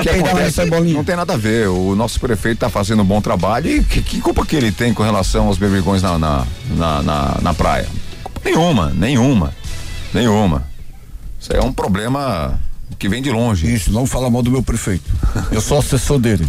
que 0.00 0.08
Peidar 0.08 0.30
acontece 0.30 0.64
não 0.66 1.04
tem 1.04 1.14
nada 1.16 1.34
a 1.34 1.36
ver. 1.36 1.68
O 1.68 1.94
nosso 1.94 2.18
prefeito 2.18 2.56
está 2.56 2.68
fazendo 2.68 3.02
um 3.02 3.06
bom 3.06 3.20
trabalho 3.20 3.70
e 3.70 3.84
que, 3.84 4.02
que 4.02 4.20
culpa 4.20 4.44
que 4.44 4.56
ele 4.56 4.72
tem 4.72 4.92
com 4.92 5.02
relação 5.02 5.46
aos 5.46 5.58
bebigões 5.58 6.02
na, 6.02 6.18
na, 6.18 6.44
na, 6.76 7.02
na, 7.02 7.38
na 7.40 7.54
praia? 7.54 7.86
Nenhuma, 8.44 8.92
nenhuma, 8.94 9.52
nenhuma. 10.14 10.62
Isso 11.38 11.52
aí 11.52 11.58
é 11.58 11.62
um 11.62 11.72
problema 11.72 12.58
que 12.98 13.08
vem 13.08 13.20
de 13.20 13.30
longe. 13.30 13.72
Isso, 13.72 13.92
não 13.92 14.06
fala 14.06 14.30
mal 14.30 14.42
do 14.42 14.50
meu 14.50 14.62
prefeito. 14.62 15.04
Eu 15.50 15.60
sou 15.60 15.78
assessor 15.78 16.18
dele. 16.18 16.46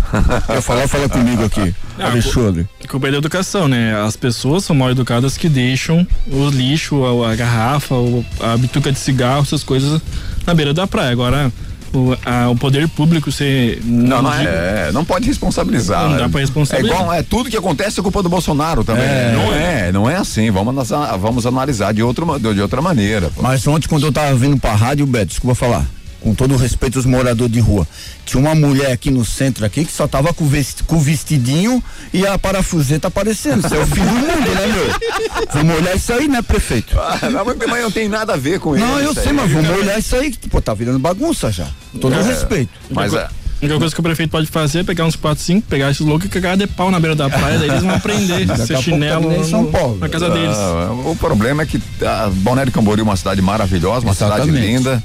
Quer 0.47 0.61
falar, 0.61 0.88
fala 0.88 1.09
comigo 1.09 1.43
aqui. 1.43 1.76
Ah, 1.99 2.07
Alexandre. 2.07 2.68
A 2.84 2.88
culpa 2.88 3.07
é 3.07 3.11
da 3.11 3.18
educação, 3.18 3.68
né? 3.68 3.99
As 4.01 4.16
pessoas 4.16 4.63
são 4.63 4.76
mal 4.76 4.91
educadas 4.91 5.38
que 5.38 5.49
deixam 5.49 6.07
o 6.28 6.49
lixo, 6.49 7.03
a, 7.03 7.32
a 7.32 7.36
garrafa, 7.36 7.95
a 8.39 8.57
bituca 8.57 8.91
de 8.91 8.99
cigarro, 8.99 9.41
essas 9.41 9.63
coisas 9.63 10.01
na 10.45 10.53
beira 10.53 10.74
da 10.74 10.86
praia. 10.86 11.11
Agora, 11.11 11.51
o, 11.93 12.15
a- 12.25 12.49
o 12.49 12.55
poder 12.55 12.88
público, 12.89 13.31
você. 13.31 13.79
Não, 13.83 14.21
não 14.21 14.33
é, 14.33 14.91
não 14.91 15.05
pode 15.05 15.27
responsabilizar. 15.27 16.09
Não 16.09 16.17
dá 16.17 16.29
pra 16.29 16.41
responsabilizar. 16.41 16.97
É 16.97 17.01
igual, 17.01 17.13
é 17.13 17.23
tudo 17.23 17.49
que 17.49 17.57
acontece 17.57 17.99
é 17.99 18.03
culpa 18.03 18.21
do 18.23 18.29
Bolsonaro 18.29 18.83
também. 18.83 19.03
É. 19.03 19.31
Não 19.33 19.53
é, 19.53 19.91
não 19.91 20.09
é 20.09 20.15
assim. 20.15 20.49
Vamos, 20.51 20.69
analisar- 20.73 21.17
vamos 21.17 21.45
analisar 21.45 21.93
de, 21.93 22.01
outro, 22.03 22.39
de 22.39 22.61
outra 22.61 22.81
maneira. 22.81 23.29
pô. 23.33 23.41
Mas 23.41 23.65
ontem, 23.67 23.88
quando 23.88 24.05
eu 24.05 24.11
tava 24.11 24.36
vindo 24.36 24.57
pra 24.57 24.73
rádio, 24.75 25.05
Beto, 25.05 25.27
desculpa 25.27 25.55
falar. 25.55 25.86
Com 26.22 26.34
todo 26.34 26.55
o 26.55 26.57
respeito 26.57 26.97
aos 26.97 27.05
moradores 27.05 27.51
de 27.53 27.59
rua. 27.59 27.88
Tinha 28.26 28.41
uma 28.41 28.55
mulher 28.55 28.91
aqui 28.91 29.11
no 29.11 29.24
centro 29.24 29.63
aqui 29.63 29.86
que 29.86 29.91
só 29.91 30.07
tava 30.07 30.34
com, 30.34 30.47
vesti- 30.47 30.84
com 30.84 30.95
o 30.95 30.99
vestidinho 30.99 31.84
e 32.11 32.26
a 32.26 32.38
parafuseta 32.39 33.07
aparecendo. 33.09 33.63
Isso 33.63 33.76
é 33.76 33.78
o 33.80 33.86
fim 33.86 34.01
do 34.01 34.11
mundo, 34.11 34.55
né, 34.55 34.68
meu? 34.68 35.45
Vamos 35.53 35.76
olhar 35.78 35.95
isso 35.95 36.11
aí, 36.13 36.28
né, 36.28 36.41
prefeito? 36.41 36.97
Ah, 36.99 37.30
não, 37.30 37.45
mas 37.45 37.55
mas 37.68 37.82
não 37.84 37.91
tem 37.91 38.07
nada 38.09 38.34
a 38.34 38.38
ver 38.38 38.59
com 38.59 38.76
isso. 38.76 38.84
Não, 38.84 38.99
eu 38.99 39.13
sei, 39.13 39.32
mas 39.34 39.51
vamos 39.51 39.70
olhar 39.70 39.99
isso 39.99 40.16
aí, 40.16 40.32
que 40.32 40.49
pô, 40.49 40.59
tá 40.59 40.74
virando 40.74 40.97
bagunça 40.97 41.51
já. 41.51 41.68
Com 41.91 41.99
todo 41.99 42.16
É. 42.16 42.20
o 42.20 42.24
respeito. 42.24 42.72
Mas 42.89 43.13
é. 43.13 43.28
A 43.55 43.66
única 43.66 43.80
coisa 43.80 43.93
que 43.95 43.99
o 43.99 44.03
prefeito 44.03 44.30
pode 44.32 44.47
fazer 44.47 44.80
é 44.80 44.84
pegar 44.84 45.05
uns 45.05 45.16
4, 45.16 45.41
5, 45.43 45.68
pegar 45.68 45.89
esses 45.89 46.05
loucos 46.05 46.26
e 46.26 46.30
cagar 46.30 46.57
de 46.57 46.68
pau 46.68 46.91
na 46.91 46.99
beira 46.99 47.16
da 47.16 47.30
praia, 47.30 47.57
daí 47.57 47.70
eles 47.70 47.82
vão 47.84 47.95
aprender 47.95 48.45
a 48.51 48.82
chinelo 48.82 49.24
tá 49.24 49.30
nem 49.30 49.39
no- 49.39 49.45
São 49.47 49.66
Paulo. 49.72 49.97
na 49.97 50.09
casa 50.09 50.30
deles. 50.30 50.55
Ah, 50.55 50.89
o 51.05 51.16
problema 51.16 51.63
é 51.63 51.66
que 51.66 51.82
a 52.05 52.30
Balneário 52.32 52.72
Camboriú 52.72 53.01
é 53.01 53.03
uma 53.05 53.16
cidade 53.16 53.41
maravilhosa, 53.41 54.05
uma 54.05 54.13
cidade 54.13 54.41
Exatamente. 54.49 54.66
linda. 54.68 55.03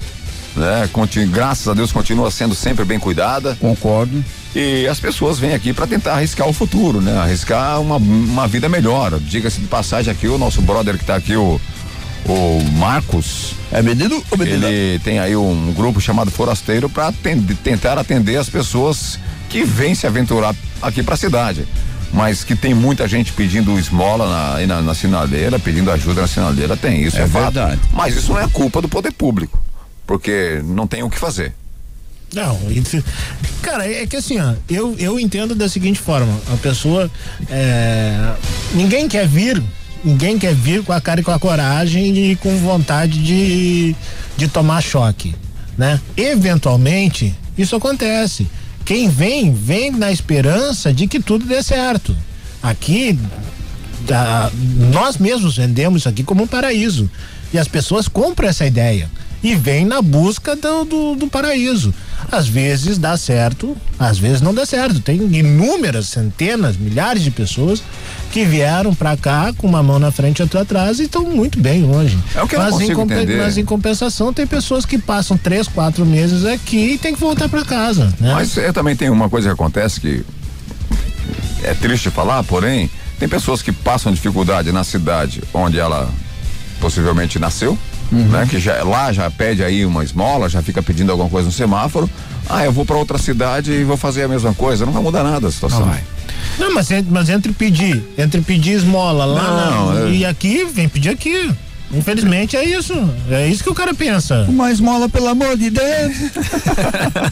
Né? 0.57 0.89
Conti- 0.93 1.25
graças 1.27 1.69
a 1.69 1.75
Deus 1.75 1.93
continua 1.93 2.31
sendo 2.31 2.55
sempre 2.55 2.85
bem 2.85 2.99
cuidada. 2.99 3.57
Concordo. 3.61 4.25
E 4.55 4.87
as 4.89 4.99
pessoas 4.99 5.39
vêm 5.39 5.55
aqui 5.55 5.73
para 5.73 5.87
tentar 5.87 6.15
arriscar 6.15 6.49
o 6.49 6.53
futuro, 6.53 7.01
né? 7.01 7.17
Arriscar 7.19 7.81
uma, 7.81 7.97
uma 7.97 8.49
vida 8.49 8.69
melhor. 8.69 9.19
Diga-se 9.21 9.61
de 9.61 9.67
passagem 9.69 10.13
aqui, 10.13 10.27
o 10.27 10.37
nosso 10.39 10.61
brother 10.61 10.99
que 10.99 11.05
tá 11.05 11.15
aqui, 11.15 11.37
o, 11.37 11.61
o 12.27 12.63
Marcos. 12.77 13.53
É 13.71 13.81
medido 13.81 14.21
ou 14.31 14.37
medido? 14.37 14.67
Ele 14.67 14.99
tem 14.99 15.21
aí 15.21 15.37
um 15.37 15.73
grupo 15.73 16.01
chamado 16.01 16.31
Forasteiro 16.33 16.89
para 16.91 17.13
tentar 17.63 17.97
atender 17.97 18.37
as 18.37 18.49
pessoas 18.49 19.21
que 19.49 19.63
vêm 19.63 19.95
se 19.95 20.07
aventurar 20.07 20.55
aqui 20.83 21.01
para 21.03 21.15
a 21.15 21.19
cidade. 21.19 21.65
Mas 22.13 22.43
que 22.43 22.57
tem 22.57 22.75
muita 22.75 23.07
gente 23.07 23.33
pedindo 23.33 23.79
esmola 23.79 24.29
na, 24.59 24.67
na, 24.67 24.83
na 24.83 24.95
sinaleira, 24.97 25.61
pedindo 25.61 25.93
ajuda 25.93 26.23
na 26.23 26.27
sinaleira, 26.27 26.77
tem 26.77 27.05
isso, 27.05 27.17
é, 27.19 27.23
É 27.23 27.27
fato. 27.29 27.53
verdade. 27.55 27.81
Mas 27.93 28.17
isso 28.17 28.33
não 28.33 28.41
é 28.41 28.49
culpa 28.49 28.83
do 28.83 28.89
poder 28.89 29.13
público, 29.13 29.63
porque 30.11 30.61
não 30.65 30.89
tem 30.89 31.05
o 31.05 31.09
que 31.09 31.17
fazer. 31.21 31.53
Não, 32.35 32.59
cara, 33.63 33.87
é 33.89 34.05
que 34.09 34.17
assim, 34.17 34.41
ó, 34.41 34.55
eu, 34.69 34.97
eu 34.99 35.21
entendo 35.21 35.55
da 35.55 35.69
seguinte 35.69 36.01
forma, 36.01 36.37
a 36.53 36.57
pessoa, 36.57 37.09
é, 37.49 38.33
ninguém 38.75 39.07
quer 39.09 39.29
vir, 39.29 39.63
ninguém 40.05 40.37
quer 40.37 40.53
vir 40.53 40.83
com 40.83 40.93
a 40.93 41.01
cara 41.01 41.21
e 41.21 41.23
com 41.23 41.31
a 41.31 41.39
coragem 41.39 42.33
e 42.33 42.35
com 42.35 42.57
vontade 42.59 43.23
de, 43.23 43.95
de 44.37 44.49
tomar 44.49 44.81
choque, 44.83 45.33
né? 45.79 46.01
Eventualmente, 46.17 47.33
isso 47.57 47.77
acontece. 47.77 48.49
Quem 48.85 49.09
vem, 49.09 49.55
vem 49.55 49.93
na 49.93 50.11
esperança 50.11 50.93
de 50.93 51.07
que 51.07 51.21
tudo 51.21 51.45
dê 51.47 51.63
certo. 51.63 52.17
Aqui, 52.61 53.17
da- 54.09 54.51
nós 54.93 55.19
mesmos 55.19 55.57
vendemos 55.57 56.03
isso 56.03 56.09
aqui 56.09 56.25
como 56.25 56.43
um 56.43 56.49
paraíso. 56.49 57.09
E 57.53 57.59
as 57.59 57.69
pessoas 57.69 58.09
compram 58.09 58.49
essa 58.49 58.67
ideia 58.67 59.09
e 59.43 59.55
vêm 59.55 59.85
na 59.85 60.03
busca 60.03 60.55
do, 60.55 60.85
do, 60.85 61.15
do 61.17 61.27
paraíso. 61.29 61.95
Às 62.31 62.47
vezes 62.47 62.99
dá 62.99 63.17
certo, 63.17 63.77
às 63.99 64.19
vezes 64.19 64.41
não 64.41 64.55
dá 64.55 64.67
certo. 64.67 65.01
Tem 65.01 65.17
inúmeras, 65.17 66.09
centenas, 66.09 66.77
milhares 66.77 67.23
de 67.23 67.31
pessoas 67.31 67.83
que 68.31 68.45
vieram 68.45 68.95
pra 68.95 69.17
cá 69.17 69.53
com 69.57 69.67
uma 69.67 69.83
mão 69.83 69.99
na 69.99 70.13
frente 70.13 70.39
e 70.39 70.43
outra 70.43 70.61
atrás 70.61 71.01
e 71.01 71.05
estão 71.05 71.25
muito 71.25 71.59
bem 71.59 71.85
hoje. 71.85 72.19
É 72.35 72.43
o 72.43 72.47
que 72.47 72.55
eu 72.55 72.61
não 72.61 72.71
mas, 72.71 72.75
em 72.77 72.95
consigo 72.95 73.03
entender. 73.03 73.39
mas 73.39 73.59
em 73.59 73.65
compensação 73.65 74.33
tem 74.33 74.47
pessoas 74.47 74.85
que 74.85 74.99
passam 74.99 75.37
três, 75.37 75.67
quatro 75.67 76.07
meses 76.07 76.45
aqui 76.45 76.93
e 76.93 76.99
tem 76.99 77.15
que 77.15 77.21
voltar 77.21 77.49
pra 77.49 77.65
casa. 77.65 78.07
Né? 78.21 78.33
Mas 78.35 78.57
eu 78.57 78.73
também 78.73 78.95
tem 78.95 79.11
uma 79.11 79.29
coisa 79.29 79.49
que 79.49 79.55
acontece 79.55 80.01
que 80.01 80.25
é 81.63 81.75
triste 81.75 82.11
falar, 82.11 82.43
porém, 82.45 82.91
tem 83.19 83.29
pessoas 83.29 83.61
que 83.63 83.73
passam 83.73 84.13
dificuldade 84.13 84.71
na 84.73 84.85
cidade 84.85 85.43
onde 85.53 85.79
ela 85.79 86.11
possivelmente 86.81 87.39
nasceu, 87.39 87.79
né? 88.11 88.47
Que 88.49 88.59
já 88.59 88.83
lá 88.85 89.13
já 89.13 89.31
pede 89.31 89.63
aí 89.63 89.85
uma 89.87 90.03
esmola, 90.05 90.49
já 90.49 90.63
fica 90.63 90.83
pedindo 90.83 91.11
alguma 91.13 91.29
coisa 91.31 91.47
no 91.47 91.53
semáforo. 91.53 92.09
Ah, 92.49 92.65
eu 92.65 92.73
vou 92.73 92.85
para 92.85 92.97
outra 92.97 93.17
cidade 93.19 93.73
e 93.73 93.85
vou 93.85 93.97
fazer 93.97 94.25
a 94.25 94.29
mesma 94.29 94.53
coisa. 94.55 94.85
Não 94.85 94.93
vai 94.93 95.03
mudar 95.03 95.23
nada 95.23 95.47
a 95.49 95.51
situação. 95.51 95.89
Não, 96.59 96.75
mas, 96.75 96.91
en- 96.91 97.07
mas 97.09 97.29
entre 97.29 97.53
pedir, 97.53 98.03
entre 98.19 98.41
pedir 98.41 98.73
esmola 98.73 99.25
lá 99.25 99.71
Não, 99.71 99.95
na- 99.95 100.01
é- 100.09 100.11
e 100.13 100.25
aqui, 100.27 100.65
vem 100.65 100.89
pedir 100.89 101.11
aqui. 101.11 101.51
Infelizmente 101.93 102.57
é 102.57 102.65
isso. 102.65 102.95
É 103.31 103.49
isso 103.49 103.65
que 103.65 103.71
o 103.71 103.75
cara 103.75 103.93
pensa. 103.93 104.45
Uma 104.49 104.71
esmola, 104.71 105.09
pelo 105.09 105.29
amor 105.29 105.57
de 105.57 105.71
Deus. 105.71 106.13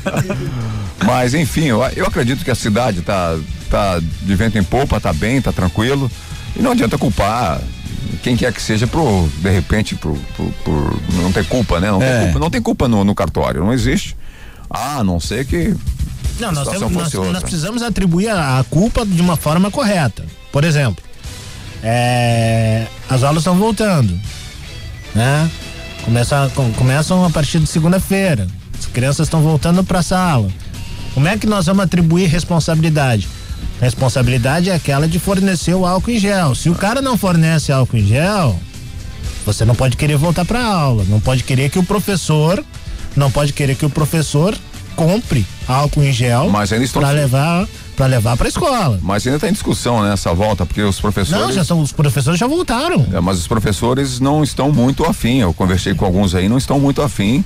Mas 1.04 1.34
enfim, 1.34 1.64
eu, 1.66 1.80
eu 1.96 2.06
acredito 2.06 2.44
que 2.44 2.50
a 2.50 2.54
cidade 2.54 3.02
tá, 3.02 3.36
tá 3.70 4.00
de 4.22 4.34
vento 4.34 4.58
em 4.58 4.64
popa, 4.64 5.00
tá 5.00 5.12
bem, 5.12 5.40
tá 5.40 5.52
tranquilo. 5.52 6.10
E 6.56 6.62
não 6.62 6.72
adianta 6.72 6.98
culpar 6.98 7.60
quem 8.22 8.36
quer 8.36 8.52
que 8.52 8.60
seja 8.62 8.86
por, 8.86 9.28
de 9.38 9.50
repente, 9.50 9.94
por, 9.94 10.16
por- 10.36 10.52
por 10.64 11.00
não 11.14 11.32
ter 11.32 11.46
culpa, 11.46 11.80
né? 11.80 11.90
Não, 11.90 12.02
É. 12.02 12.08
tem, 12.16 12.24
culpa, 12.24 12.38
não 12.38 12.50
tem 12.50 12.62
culpa 12.62 12.88
no, 12.88 13.04
no 13.04 13.14
cartório, 13.14 13.64
não 13.64 13.72
existe. 13.72 14.16
Ah, 14.70 14.98
a 14.98 15.04
não 15.04 15.18
ser 15.20 15.46
que. 15.46 15.74
Não, 16.38 16.52
nós, 16.52 16.68
temos, 16.68 16.92
nós, 16.92 17.12
nós 17.12 17.42
precisamos 17.42 17.82
atribuir 17.82 18.28
a, 18.28 18.58
a 18.60 18.64
culpa 18.64 19.04
de 19.04 19.20
uma 19.20 19.36
forma 19.36 19.70
correta. 19.70 20.24
Por 20.52 20.62
exemplo, 20.64 21.02
é, 21.82 22.86
as 23.08 23.22
aulas 23.22 23.40
estão 23.42 23.56
voltando, 23.56 24.18
né? 25.14 25.50
Começa, 26.04 26.50
com- 26.54 26.72
começam 26.72 27.24
a 27.24 27.30
partir 27.30 27.58
de 27.58 27.66
segunda-feira. 27.66 28.46
As 28.78 28.86
crianças 28.86 29.26
estão 29.26 29.42
voltando 29.42 29.82
para 29.84 29.98
a 29.98 30.02
sala. 30.02 30.48
Como 31.14 31.26
é 31.26 31.36
que 31.36 31.46
nós 31.46 31.66
vamos 31.66 31.82
atribuir 31.84 32.26
responsabilidade? 32.26 33.28
Responsabilidade 33.80 34.70
é 34.70 34.74
aquela 34.74 35.06
de 35.06 35.18
fornecer 35.18 35.74
o 35.74 35.86
álcool 35.86 36.10
em 36.10 36.18
gel. 36.18 36.54
Se 36.54 36.68
o 36.68 36.74
cara 36.74 37.00
não 37.00 37.16
fornece 37.16 37.70
álcool 37.70 37.96
em 37.96 38.06
gel, 38.06 38.58
você 39.46 39.64
não 39.64 39.74
pode 39.74 39.96
querer 39.96 40.16
voltar 40.16 40.44
para 40.44 40.64
aula. 40.64 41.04
Não 41.08 41.20
pode 41.20 41.44
querer 41.44 41.70
que 41.70 41.78
o 41.78 41.84
professor, 41.84 42.64
não 43.16 43.30
pode 43.30 43.52
querer 43.52 43.76
que 43.76 43.86
o 43.86 43.90
professor 43.90 44.56
compre 44.96 45.46
álcool 45.68 46.02
em 46.02 46.12
gel 46.12 46.50
para 46.92 47.10
levar 47.12 47.68
para 47.98 48.06
levar 48.06 48.36
para 48.36 48.48
escola. 48.48 48.98
Mas 49.02 49.26
ainda 49.26 49.36
está 49.38 49.48
em 49.48 49.52
discussão 49.52 50.02
né, 50.02 50.12
essa 50.12 50.32
volta, 50.32 50.64
porque 50.64 50.80
os 50.80 51.00
professores. 51.00 51.46
Não, 51.46 51.52
já 51.52 51.64
são 51.64 51.80
os 51.80 51.90
professores 51.90 52.38
já 52.38 52.46
voltaram. 52.46 53.04
É, 53.12 53.20
mas 53.20 53.38
os 53.38 53.48
professores 53.48 54.20
não 54.20 54.44
estão 54.44 54.70
muito 54.70 55.04
afim. 55.04 55.40
Eu 55.40 55.52
conversei 55.52 55.94
com 55.94 56.04
alguns 56.04 56.32
aí, 56.34 56.48
não 56.48 56.58
estão 56.58 56.78
muito 56.78 57.02
afim. 57.02 57.44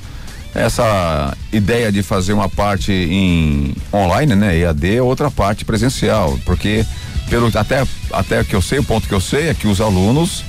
Essa 0.54 1.36
ideia 1.52 1.90
de 1.90 2.02
fazer 2.02 2.32
uma 2.32 2.48
parte 2.48 2.92
em 2.92 3.74
online, 3.92 4.34
né, 4.34 4.58
EAD, 4.58 5.00
outra 5.00 5.30
parte 5.30 5.64
presencial, 5.64 6.38
porque 6.44 6.84
pelo 7.30 7.50
até 7.58 7.86
até 8.12 8.44
que 8.44 8.54
eu 8.54 8.60
sei, 8.60 8.78
o 8.78 8.84
ponto 8.84 9.08
que 9.08 9.14
eu 9.14 9.20
sei 9.20 9.48
é 9.48 9.54
que 9.54 9.66
os 9.66 9.80
alunos 9.80 10.44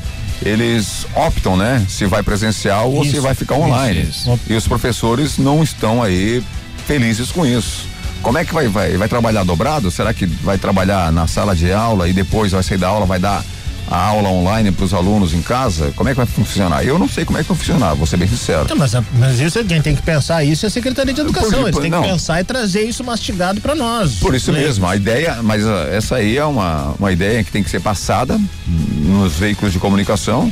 eles 0.46 1.06
optam, 1.16 1.56
né, 1.56 1.86
se 1.88 2.06
vai 2.06 2.22
presencial 2.22 2.92
ou 2.92 3.04
se 3.04 3.12
Isso, 3.12 3.22
vai 3.22 3.34
ficar 3.34 3.56
isso, 3.56 3.64
online. 3.64 4.02
isso. 4.02 4.40
E 4.50 4.54
os 4.56 4.68
professores 4.68 5.38
não 5.38 5.64
estão 5.64 6.04
aí 6.04 6.44
felizes 6.86 7.32
com 7.32 7.46
isso. 7.46 7.86
Como 8.22 8.38
é 8.38 8.44
que 8.44 8.54
vai, 8.54 8.68
vai, 8.68 8.98
vai 8.98 9.08
trabalhar 9.08 9.44
dobrado? 9.46 9.90
Será 9.90 10.14
que 10.14 10.26
vai 10.26 10.58
trabalhar 10.58 11.12
na 11.14 11.28
sala 11.28 11.56
de 11.56 11.72
aula 11.72 12.10
e 12.10 12.14
depois 12.14 12.52
vai 12.52 12.64
sair 12.64 12.78
da 12.78 12.88
aula, 12.90 13.06
vai 13.06 13.20
dar 13.20 13.44
a 13.90 13.98
aula 14.08 14.30
online 14.30 14.72
para 14.72 14.86
os 14.86 14.94
alunos 14.94 15.34
em 15.34 15.42
casa? 15.42 15.92
Como 15.96 16.10
é 16.10 16.14
que 16.14 16.18
vai 16.18 16.26
funcionar? 16.26 16.84
Eu 16.86 16.98
não 16.98 17.08
sei 17.08 17.26
como 17.26 17.38
é 17.38 17.42
que 17.44 17.50
vai 17.50 17.58
funcionar, 17.58 17.94
vou 17.94 18.06
ser 18.08 18.18
bem 18.18 18.28
sincero. 18.28 18.66
Não, 18.70 18.76
mas, 18.76 18.94
mas 19.14 19.40
isso 19.40 19.64
quem 19.66 19.82
tem 19.82 19.96
que 19.96 20.02
pensar 20.02 20.44
isso 20.44 20.66
é 20.66 20.68
a 20.68 20.70
Secretaria 20.72 21.14
de 21.14 21.22
Educação. 21.22 21.52
Por- 21.52 21.60
Eles 21.62 21.72
por- 21.72 21.82
têm 21.82 21.92
não. 21.92 22.02
que 22.02 22.08
pensar 22.10 22.40
e 22.42 22.44
trazer 22.44 22.82
isso 22.84 23.04
mastigado 23.04 23.62
para 23.62 23.76
nós. 23.76 24.16
Por 24.16 24.34
isso 24.36 24.52
né? 24.52 24.60
mesmo, 24.60 24.88
a 24.88 24.96
ideia, 24.96 25.42
mas 25.44 25.66
ah, 25.66 25.88
essa 25.92 26.16
aí 26.16 26.38
é 26.38 26.46
uma, 26.46 26.96
uma 26.98 27.12
ideia 27.12 27.44
que 27.44 27.52
tem 27.52 27.64
que 27.64 27.70
ser 27.70 27.82
passada 27.82 28.40
nos 28.68 29.34
veículos 29.34 29.74
de 29.74 29.80
comunicação. 29.80 30.52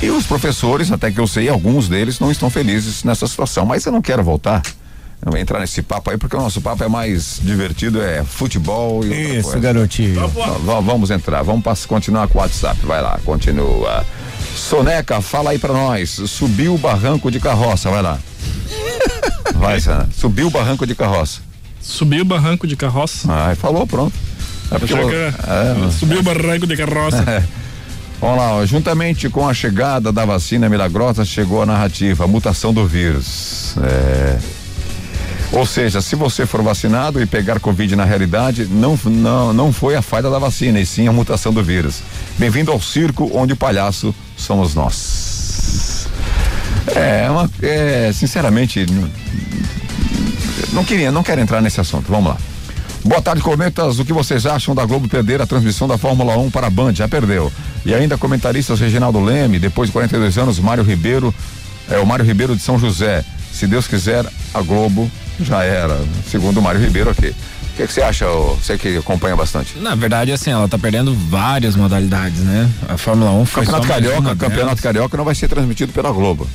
E 0.00 0.10
os 0.10 0.24
professores, 0.26 0.92
até 0.92 1.10
que 1.10 1.18
eu 1.18 1.26
sei, 1.26 1.48
alguns 1.48 1.88
deles 1.88 2.20
não 2.20 2.30
estão 2.30 2.48
felizes 2.48 3.02
nessa 3.02 3.26
situação. 3.26 3.66
Mas 3.66 3.84
eu 3.84 3.90
não 3.90 4.00
quero 4.00 4.22
voltar. 4.22 4.62
Entrar 5.38 5.60
nesse 5.60 5.82
papo 5.82 6.10
aí, 6.10 6.16
porque 6.16 6.36
o 6.36 6.40
nosso 6.40 6.60
papo 6.60 6.82
é 6.84 6.88
mais 6.88 7.38
divertido, 7.42 8.00
é 8.00 8.22
futebol 8.24 9.04
e 9.04 9.08
outra 9.08 9.18
Isso, 9.22 9.42
coisa. 9.42 9.58
garotinho. 9.58 10.28
Va- 10.28 10.80
Vamos 10.80 11.10
entrar, 11.10 11.42
vamos 11.42 11.84
continuar 11.86 12.28
com 12.28 12.38
o 12.38 12.40
WhatsApp, 12.40 12.78
vai 12.86 13.02
lá, 13.02 13.18
continua. 13.24 14.06
Soneca, 14.54 15.20
fala 15.20 15.50
aí 15.50 15.58
pra 15.58 15.72
nós, 15.72 16.10
subiu 16.26 16.74
o 16.74 16.78
barranco 16.78 17.30
de 17.30 17.40
carroça, 17.40 17.90
vai 17.90 18.00
lá. 18.02 18.18
Vai, 19.54 19.80
Sana, 19.80 20.08
subiu 20.16 20.46
o 20.46 20.50
barranco 20.50 20.86
de 20.86 20.94
carroça. 20.94 21.40
Subiu 21.80 22.22
o 22.22 22.24
barranco 22.24 22.66
de 22.66 22.76
carroça. 22.76 23.26
Ah, 23.30 23.54
falou, 23.56 23.86
pronto. 23.86 24.12
É 24.70 24.78
porque 24.78 24.92
eu- 24.92 25.10
é, 25.10 25.32
Subiu 25.98 26.20
o 26.20 26.22
barranco 26.22 26.66
de 26.66 26.76
carroça. 26.76 27.24
É. 27.28 27.42
Vamos 28.20 28.36
lá, 28.38 28.52
ó, 28.56 28.66
juntamente 28.66 29.28
com 29.28 29.48
a 29.48 29.54
chegada 29.54 30.10
da 30.12 30.24
vacina 30.24 30.68
milagrosa, 30.68 31.24
chegou 31.24 31.62
a 31.62 31.66
narrativa, 31.66 32.24
a 32.24 32.26
mutação 32.26 32.72
do 32.74 32.84
vírus. 32.86 33.74
É. 33.82 34.38
Ou 35.50 35.64
seja, 35.64 36.02
se 36.02 36.14
você 36.14 36.44
for 36.44 36.62
vacinado 36.62 37.22
e 37.22 37.26
pegar 37.26 37.58
Covid 37.58 37.96
na 37.96 38.04
realidade, 38.04 38.66
não, 38.66 38.98
não, 39.04 39.52
não 39.52 39.72
foi 39.72 39.96
a 39.96 40.02
falha 40.02 40.28
da 40.28 40.38
vacina, 40.38 40.78
e 40.78 40.84
sim 40.84 41.08
a 41.08 41.12
mutação 41.12 41.52
do 41.52 41.64
vírus. 41.64 42.02
Bem-vindo 42.36 42.70
ao 42.70 42.80
circo 42.80 43.30
onde 43.34 43.54
o 43.54 43.56
palhaço 43.56 44.14
somos 44.36 44.74
nós. 44.74 46.06
É, 46.94 47.30
uma, 47.30 47.50
é 47.62 48.10
sinceramente, 48.12 48.84
não, 50.72 50.84
queria, 50.84 51.10
não 51.10 51.22
quero 51.22 51.40
entrar 51.40 51.62
nesse 51.62 51.80
assunto. 51.80 52.10
Vamos 52.10 52.32
lá. 52.32 52.36
Boa 53.04 53.22
tarde, 53.22 53.40
Cometas. 53.40 53.98
O 53.98 54.04
que 54.04 54.12
vocês 54.12 54.44
acham 54.44 54.74
da 54.74 54.84
Globo 54.84 55.08
perder 55.08 55.40
a 55.40 55.46
transmissão 55.46 55.88
da 55.88 55.96
Fórmula 55.96 56.36
1 56.36 56.50
para 56.50 56.66
a 56.66 56.70
Band? 56.70 56.94
Já 56.94 57.08
perdeu. 57.08 57.50
E 57.86 57.94
ainda 57.94 58.18
comentaristas 58.18 58.80
Reginaldo 58.80 59.20
Leme, 59.20 59.58
depois 59.58 59.88
de 59.88 59.92
42 59.92 60.36
anos, 60.36 60.58
Mário 60.58 60.84
Ribeiro, 60.84 61.34
é 61.88 61.98
o 61.98 62.06
Mário 62.06 62.24
Ribeiro 62.24 62.54
de 62.54 62.62
São 62.62 62.78
José. 62.78 63.24
Se 63.50 63.66
Deus 63.66 63.86
quiser, 63.86 64.26
a 64.52 64.60
Globo 64.60 65.10
já 65.40 65.62
era, 65.62 65.98
segundo 66.30 66.58
o 66.58 66.62
Mário 66.62 66.80
Ribeiro 66.80 67.10
aqui. 67.10 67.28
O 67.28 67.76
que, 67.78 67.86
que 67.86 67.92
você 67.92 68.02
acha, 68.02 68.26
você 68.26 68.76
que 68.76 68.96
acompanha 68.96 69.36
bastante? 69.36 69.78
Na 69.78 69.94
verdade, 69.94 70.32
assim, 70.32 70.50
ela 70.50 70.66
tá 70.68 70.76
perdendo 70.76 71.14
várias 71.14 71.76
modalidades, 71.76 72.40
né? 72.40 72.68
A 72.88 72.96
Fórmula 72.98 73.30
1 73.30 73.46
foi 73.46 73.64
Campeonato 73.64 73.86
Carioca, 73.88 74.22
Campeonato 74.30 74.56
delas. 74.56 74.80
Carioca 74.80 75.16
não 75.16 75.24
vai 75.24 75.34
ser 75.34 75.46
transmitido 75.48 75.92
pela 75.92 76.10
Globo. 76.10 76.48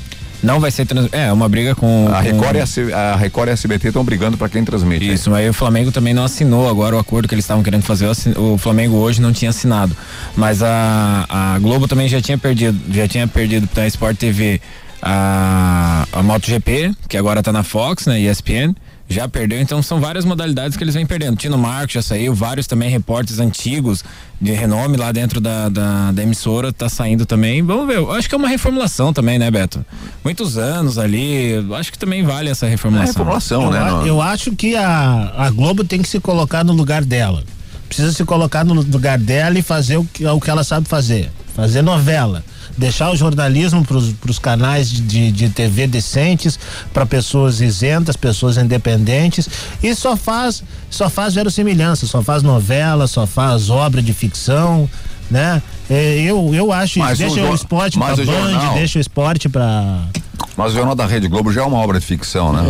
Não 0.43 0.59
vai 0.59 0.69
ser 0.69 0.85
trans... 0.85 1.07
É, 1.13 1.31
uma 1.31 1.47
briga 1.47 1.73
com. 1.73 2.09
A 2.09 2.15
com- 2.17 2.21
Record, 2.23 2.57
e 2.57 2.91
a, 2.93 3.13
a 3.13 3.15
Record 3.15 3.47
e 3.47 3.51
a 3.51 3.53
SBT 3.53 3.87
estão 3.87 4.03
brigando 4.03 4.37
para 4.37 4.49
quem 4.49 4.65
transmite. 4.65 5.09
Isso, 5.13 5.31
mas 5.31 5.49
o 5.49 5.53
Flamengo 5.53 5.89
também 5.89 6.13
não 6.13 6.25
assinou 6.25 6.69
agora 6.69 6.97
o 6.97 6.99
acordo 6.99 7.29
que 7.29 7.33
eles 7.33 7.45
estavam 7.45 7.63
querendo 7.63 7.83
fazer. 7.83 8.09
O 8.35 8.57
Flamengo 8.57 8.97
hoje 8.97 9.21
não 9.21 9.31
tinha 9.31 9.51
assinado. 9.51 9.95
Mas 10.35 10.61
a, 10.61 11.25
a 11.29 11.59
Globo 11.59 11.87
também 11.87 12.09
já 12.09 12.21
tinha 12.21 12.37
perdido, 12.37 12.77
já 12.93 13.07
tinha 13.07 13.25
perdido 13.25 13.65
pra 13.67 13.87
Sport 13.87 14.17
TV 14.17 14.59
a, 15.05 16.05
a 16.11 16.23
MotoGP, 16.23 16.93
que 17.09 17.17
agora 17.17 17.43
tá 17.43 17.51
na 17.51 17.63
Fox, 17.63 18.05
né? 18.07 18.19
ESPN. 18.21 18.73
Já 19.09 19.27
perdeu, 19.27 19.59
então 19.59 19.83
são 19.83 19.99
várias 19.99 20.23
modalidades 20.23 20.77
que 20.77 20.83
eles 20.83 20.95
vêm 20.95 21.05
perdendo. 21.05 21.35
Tino 21.35 21.57
Marcos 21.57 21.93
já 21.93 22.01
saiu, 22.01 22.33
vários 22.33 22.65
também 22.65 22.89
repórteres 22.89 23.37
antigos 23.39 24.03
de 24.41 24.51
renome 24.53 24.95
lá 24.95 25.11
dentro 25.11 25.41
da, 25.41 25.67
da, 25.67 26.11
da 26.13 26.23
emissora 26.23 26.71
tá 26.71 26.87
saindo 26.87 27.25
também. 27.25 27.61
Vamos 27.61 27.85
ver, 27.85 27.97
eu 27.97 28.11
acho 28.13 28.29
que 28.29 28.33
é 28.33 28.37
uma 28.37 28.47
reformulação 28.47 29.11
também, 29.11 29.37
né, 29.37 29.51
Beto? 29.51 29.85
Muitos 30.23 30.57
anos 30.57 30.97
ali, 30.97 31.49
eu 31.51 31.75
acho 31.75 31.91
que 31.91 31.99
também 31.99 32.23
vale 32.23 32.49
essa 32.49 32.65
reformulação. 32.65 33.13
eu, 33.61 33.69
a- 34.01 34.07
eu 34.07 34.21
acho 34.21 34.55
que 34.55 34.75
a, 34.75 35.33
a 35.37 35.49
Globo 35.51 35.83
tem 35.83 36.01
que 36.01 36.07
se 36.07 36.19
colocar 36.21 36.63
no 36.63 36.71
lugar 36.73 37.03
dela. 37.03 37.43
Precisa 37.87 38.11
se 38.13 38.23
colocar 38.23 38.63
no 38.63 38.73
lugar 38.73 39.19
dela 39.19 39.59
e 39.59 39.61
fazer 39.61 39.97
o 39.97 40.05
que, 40.05 40.25
o 40.25 40.39
que 40.39 40.49
ela 40.49 40.63
sabe 40.63 40.87
fazer. 40.87 41.29
Fazer 41.53 41.81
novela. 41.83 42.43
Deixar 42.77 43.11
o 43.11 43.15
jornalismo 43.15 43.85
para 43.85 43.97
os 44.31 44.39
canais 44.39 44.89
de, 44.89 45.31
de, 45.31 45.49
TV 45.49 45.85
decentes, 45.87 46.57
para 46.93 47.05
pessoas 47.05 47.61
isentas, 47.61 48.15
pessoas 48.17 48.57
independentes. 48.57 49.47
E 49.81 49.93
só 49.93 50.15
faz, 50.17 50.63
só 50.89 51.09
faz 51.09 51.33
verossimilhança, 51.35 52.07
só 52.07 52.21
faz 52.23 52.41
novela, 52.41 53.05
só 53.07 53.27
faz 53.27 53.69
obra 53.69 54.01
de 54.01 54.13
ficção. 54.13 54.89
Né? 55.31 55.61
É, 55.89 56.19
Eu, 56.19 56.53
eu 56.53 56.71
acho 56.71 56.99
Mas 56.99 57.19
isso. 57.19 57.31
o 57.31 57.35
Deixa 57.35 57.45
o, 57.45 57.49
jo- 57.49 57.55
esporte 57.55 57.97
o 57.97 57.99
Band, 57.99 58.15
jornal- 58.15 58.73
deixa 58.75 58.97
o 58.97 59.01
esporte 59.01 59.47
pra. 59.49 59.99
Mas 60.55 60.71
o 60.71 60.75
Jornal 60.75 60.95
da 60.95 61.05
Rede 61.05 61.27
Globo 61.27 61.51
já 61.51 61.61
é 61.61 61.65
uma 61.65 61.79
obra 61.79 61.99
de 61.99 62.05
ficção, 62.05 62.53
né? 62.53 62.61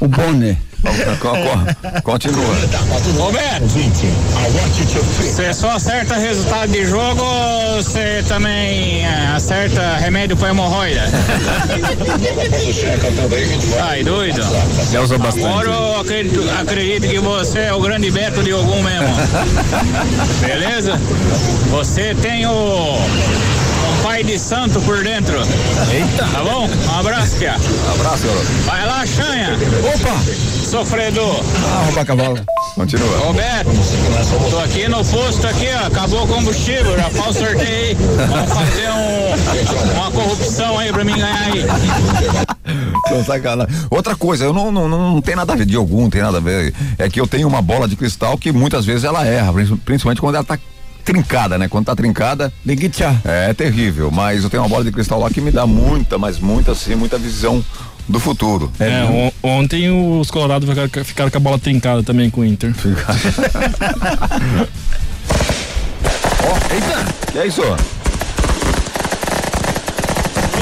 O 0.00 0.08
Bonner. 0.08 0.56
Continua. 2.02 2.54
Roberto, 3.16 3.64
você 5.22 5.54
só 5.54 5.70
acerta 5.70 6.16
resultado 6.16 6.70
de 6.70 6.84
jogo 6.84 7.22
ou 7.22 7.82
você 7.82 8.22
também 8.28 9.06
é, 9.06 9.28
acerta 9.34 9.96
remédio 9.96 10.36
para 10.36 10.50
hemorroida? 10.50 11.02
Ai, 13.82 14.04
doido. 14.04 14.42
Já 14.92 15.00
usou 15.00 15.18
bastante. 15.18 15.46
Agora 15.46 15.70
eu 15.70 16.00
acredito, 16.00 16.50
acredito 16.60 17.08
que 17.08 17.18
você 17.18 17.60
é 17.60 17.72
o 17.72 17.80
grande 17.80 18.10
Beto 18.10 18.42
de 18.42 18.52
algum 18.52 18.82
mesmo. 18.82 19.08
Beleza? 20.46 21.00
Você 21.70 22.14
tem 22.20 22.46
o. 22.46 22.98
Um 24.14 24.16
pai 24.16 24.22
de 24.22 24.38
santo 24.38 24.80
por 24.82 25.02
dentro. 25.02 25.36
Eita! 25.92 26.24
Tá 26.24 26.44
bom? 26.44 26.68
Um 26.68 26.98
abraço, 27.00 27.34
Pia. 27.34 27.54
abraço, 27.54 28.24
garoto. 28.28 28.46
Vai 28.64 28.86
lá, 28.86 29.04
Chanha. 29.04 29.58
Opa! 29.92 30.22
Sofredor. 30.70 31.40
Ah, 31.66 31.82
roubar 31.86 32.06
cavalo. 32.06 32.38
Continua. 32.76 33.18
Roberto, 33.18 33.70
tô 34.50 34.58
aqui 34.60 34.86
no 34.86 35.04
posto 35.04 35.44
aqui, 35.48 35.66
ó, 35.82 35.86
acabou 35.88 36.22
o 36.22 36.28
combustível, 36.28 36.96
já 36.96 37.10
faz 37.10 37.36
o 37.36 37.40
sorteio 37.40 37.66
aí. 37.66 37.94
Vamos 38.28 38.52
fazer 38.52 38.88
um, 38.90 39.94
uma 39.98 40.10
corrupção 40.12 40.78
aí 40.78 40.92
pra 40.92 41.02
mim 41.04 41.14
ganhar 41.14 41.50
aí. 41.52 41.64
Outra 43.90 44.14
coisa, 44.14 44.44
eu 44.44 44.52
não, 44.52 44.70
não, 44.70 44.88
não, 44.88 45.14
não 45.14 45.20
tem 45.22 45.34
nada 45.34 45.52
a 45.52 45.56
ver 45.56 45.66
de 45.66 45.74
algum, 45.74 46.02
não 46.02 46.10
tem 46.10 46.22
nada 46.22 46.38
a 46.38 46.40
ver. 46.40 46.72
É 46.98 47.08
que 47.10 47.20
eu 47.20 47.26
tenho 47.26 47.48
uma 47.48 47.60
bola 47.60 47.88
de 47.88 47.96
cristal 47.96 48.38
que 48.38 48.52
muitas 48.52 48.84
vezes 48.84 49.02
ela 49.02 49.26
erra, 49.26 49.52
princi- 49.52 49.76
principalmente 49.84 50.20
quando 50.20 50.36
ela 50.36 50.44
tá 50.44 50.56
trincada, 51.04 51.58
né? 51.58 51.68
Quando 51.68 51.86
tá 51.86 51.94
trincada. 51.96 52.52
É 53.24 53.52
terrível, 53.54 54.10
mas 54.10 54.42
eu 54.44 54.50
tenho 54.50 54.62
uma 54.62 54.68
bola 54.68 54.84
de 54.84 54.90
cristal 54.92 55.20
lá 55.20 55.28
que 55.30 55.40
me 55.40 55.50
dá 55.50 55.66
muita, 55.66 56.16
mas 56.18 56.38
muita, 56.38 56.72
assim, 56.72 56.94
muita 56.94 57.18
visão 57.18 57.64
do 58.08 58.18
futuro. 58.20 58.70
É, 58.78 59.04
on- 59.04 59.32
ontem 59.60 59.90
os 60.20 60.30
Colorados 60.30 60.68
ficaram, 60.68 61.04
ficaram 61.04 61.30
com 61.30 61.36
a 61.36 61.40
bola 61.40 61.58
trincada 61.58 62.02
também 62.02 62.28
com 62.30 62.40
o 62.42 62.44
Inter. 62.44 62.72
Eita! 66.70 67.04
Que 67.32 67.38
é 67.38 67.46
isso? 67.46 67.62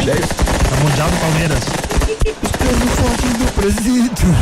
Que 0.03 0.11
é 0.11 0.14
isso? 0.14 0.34
É 0.72 0.84
Mundial 0.84 1.11
do 1.11 1.16
Palmeiras. 1.18 1.59
do 3.38 3.53
presídio. 3.53 4.34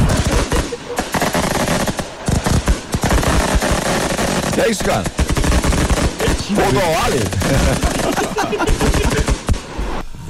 Que 4.55 4.61
é 4.61 4.71
isso, 4.71 4.85
cara? 4.85 5.05
Gol 6.55 6.73
do 6.73 6.81
Awali? 6.81 7.19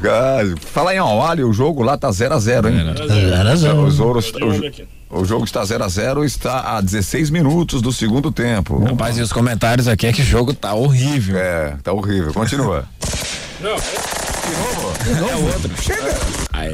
Ah, 0.02 0.40
Fala 0.72 0.94
em 0.94 0.98
Awali, 0.98 1.44
o 1.44 1.52
jogo 1.52 1.82
lá 1.82 1.96
tá 1.98 2.08
0x0, 2.10 2.68
hein? 2.70 2.94
0 3.08 3.48
a 3.50 3.56
0. 3.56 3.82
Os 3.84 4.00
ouros- 4.00 4.32
o, 4.32 4.52
jo- 4.52 4.86
o 5.10 5.24
jogo 5.24 5.44
está 5.44 5.62
0x0 5.62 6.24
está 6.24 6.76
a 6.78 6.80
16 6.80 7.28
minutos 7.30 7.82
do 7.82 7.92
segundo 7.92 8.32
tempo. 8.32 8.82
Rapaz, 8.82 9.18
e 9.18 9.20
os 9.22 9.32
comentários 9.32 9.86
aqui 9.88 10.06
é 10.06 10.12
que 10.12 10.22
o 10.22 10.24
jogo 10.24 10.54
tá 10.54 10.72
horrível. 10.74 11.36
É, 11.38 11.76
tá 11.82 11.92
horrível. 11.92 12.32
Continua. 12.32 12.84
É 13.62 15.34
o 15.36 15.44
outro. 15.46 15.70
Chega. 15.82 16.18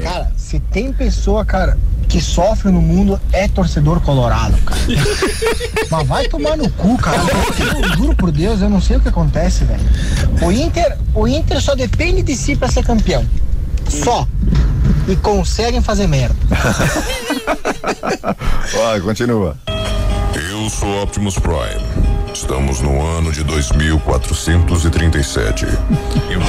Cara, 0.03 0.30
se 0.57 0.61
tem 0.72 0.90
pessoa, 0.90 1.44
cara, 1.44 1.76
que 2.09 2.20
sofre 2.20 2.70
no 2.70 2.80
mundo 2.80 3.20
é 3.30 3.46
torcedor 3.46 4.00
colorado, 4.00 4.57
cara. 4.62 4.80
Mas 5.90 6.07
vai 6.07 6.28
tomar 6.28 6.57
no 6.57 6.70
cu, 6.70 6.96
cara. 6.96 7.18
Eu 7.82 7.96
juro 7.96 8.16
por 8.16 8.32
Deus, 8.32 8.62
eu 8.62 8.70
não 8.70 8.80
sei 8.80 8.96
o 8.96 9.00
que 9.00 9.09
acontece, 9.09 9.64
velho. 9.64 9.82
O 10.40 10.50
Inter, 10.50 10.96
o 11.14 11.28
Inter 11.28 11.61
só 11.61 11.74
depende 11.74 12.22
de 12.22 12.34
si 12.34 12.57
pra 12.57 12.68
ser 12.68 12.84
campeão. 12.84 13.24
Só. 13.88 14.26
E 15.07 15.14
conseguem 15.16 15.82
fazer 15.82 16.07
merda. 16.07 16.36
Vai, 18.72 19.00
continua. 19.00 19.57
Eu 20.50 20.70
sou 20.70 21.02
Optimus 21.02 21.38
Prime. 21.38 22.05
Estamos 22.37 22.82
no 22.82 23.03
ano 23.03 23.32
de 23.32 23.43
2437. 23.43 25.64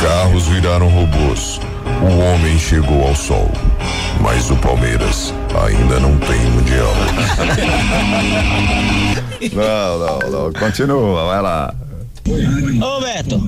Carros 0.01 0.45
viraram 0.47 0.89
robôs. 0.89 1.61
O 2.01 2.19
homem 2.19 2.59
chegou 2.59 3.07
ao 3.07 3.15
sol. 3.15 3.49
Mas 4.19 4.51
o 4.51 4.57
Palmeiras 4.57 5.33
ainda 5.65 5.97
não 6.01 6.17
tem 6.17 6.41
mundial. 6.51 6.93
Não, 9.53 9.99
não, 9.99 10.19
não. 10.31 10.51
Continua, 10.53 11.27
vai 11.27 11.41
lá. 11.41 11.73
Ô 12.81 12.99
Beto, 12.99 13.39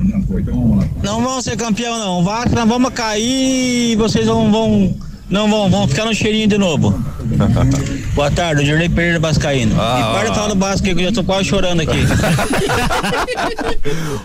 não 1.03 1.21
vão 1.21 1.41
ser 1.41 1.57
campeão 1.57 1.97
não. 1.97 2.23
Vasco, 2.23 2.55
nós 2.55 2.67
vamos 2.67 2.93
cair 2.93 3.91
e 3.91 3.95
vocês 3.95 4.27
vão, 4.27 4.51
vão, 4.51 4.95
não 5.29 5.49
vão, 5.49 5.69
vão 5.69 5.87
ficar 5.87 6.05
no 6.05 6.13
cheirinho 6.13 6.47
de 6.47 6.57
novo. 6.57 6.97
Boa 8.13 8.31
tarde, 8.31 8.65
Jornei 8.65 8.89
Pereira 8.89 9.19
Vascaíno. 9.19 9.75
Ah, 9.79 9.99
e 9.99 10.17
para 10.17 10.29
de 10.29 10.35
falar 10.35 10.47
do 10.53 10.59
Vasco 10.59 10.83
que 10.83 10.91
eu 10.91 10.99
já 10.99 11.11
tô 11.11 11.23
quase 11.23 11.45
chorando 11.47 11.81
aqui. 11.81 11.99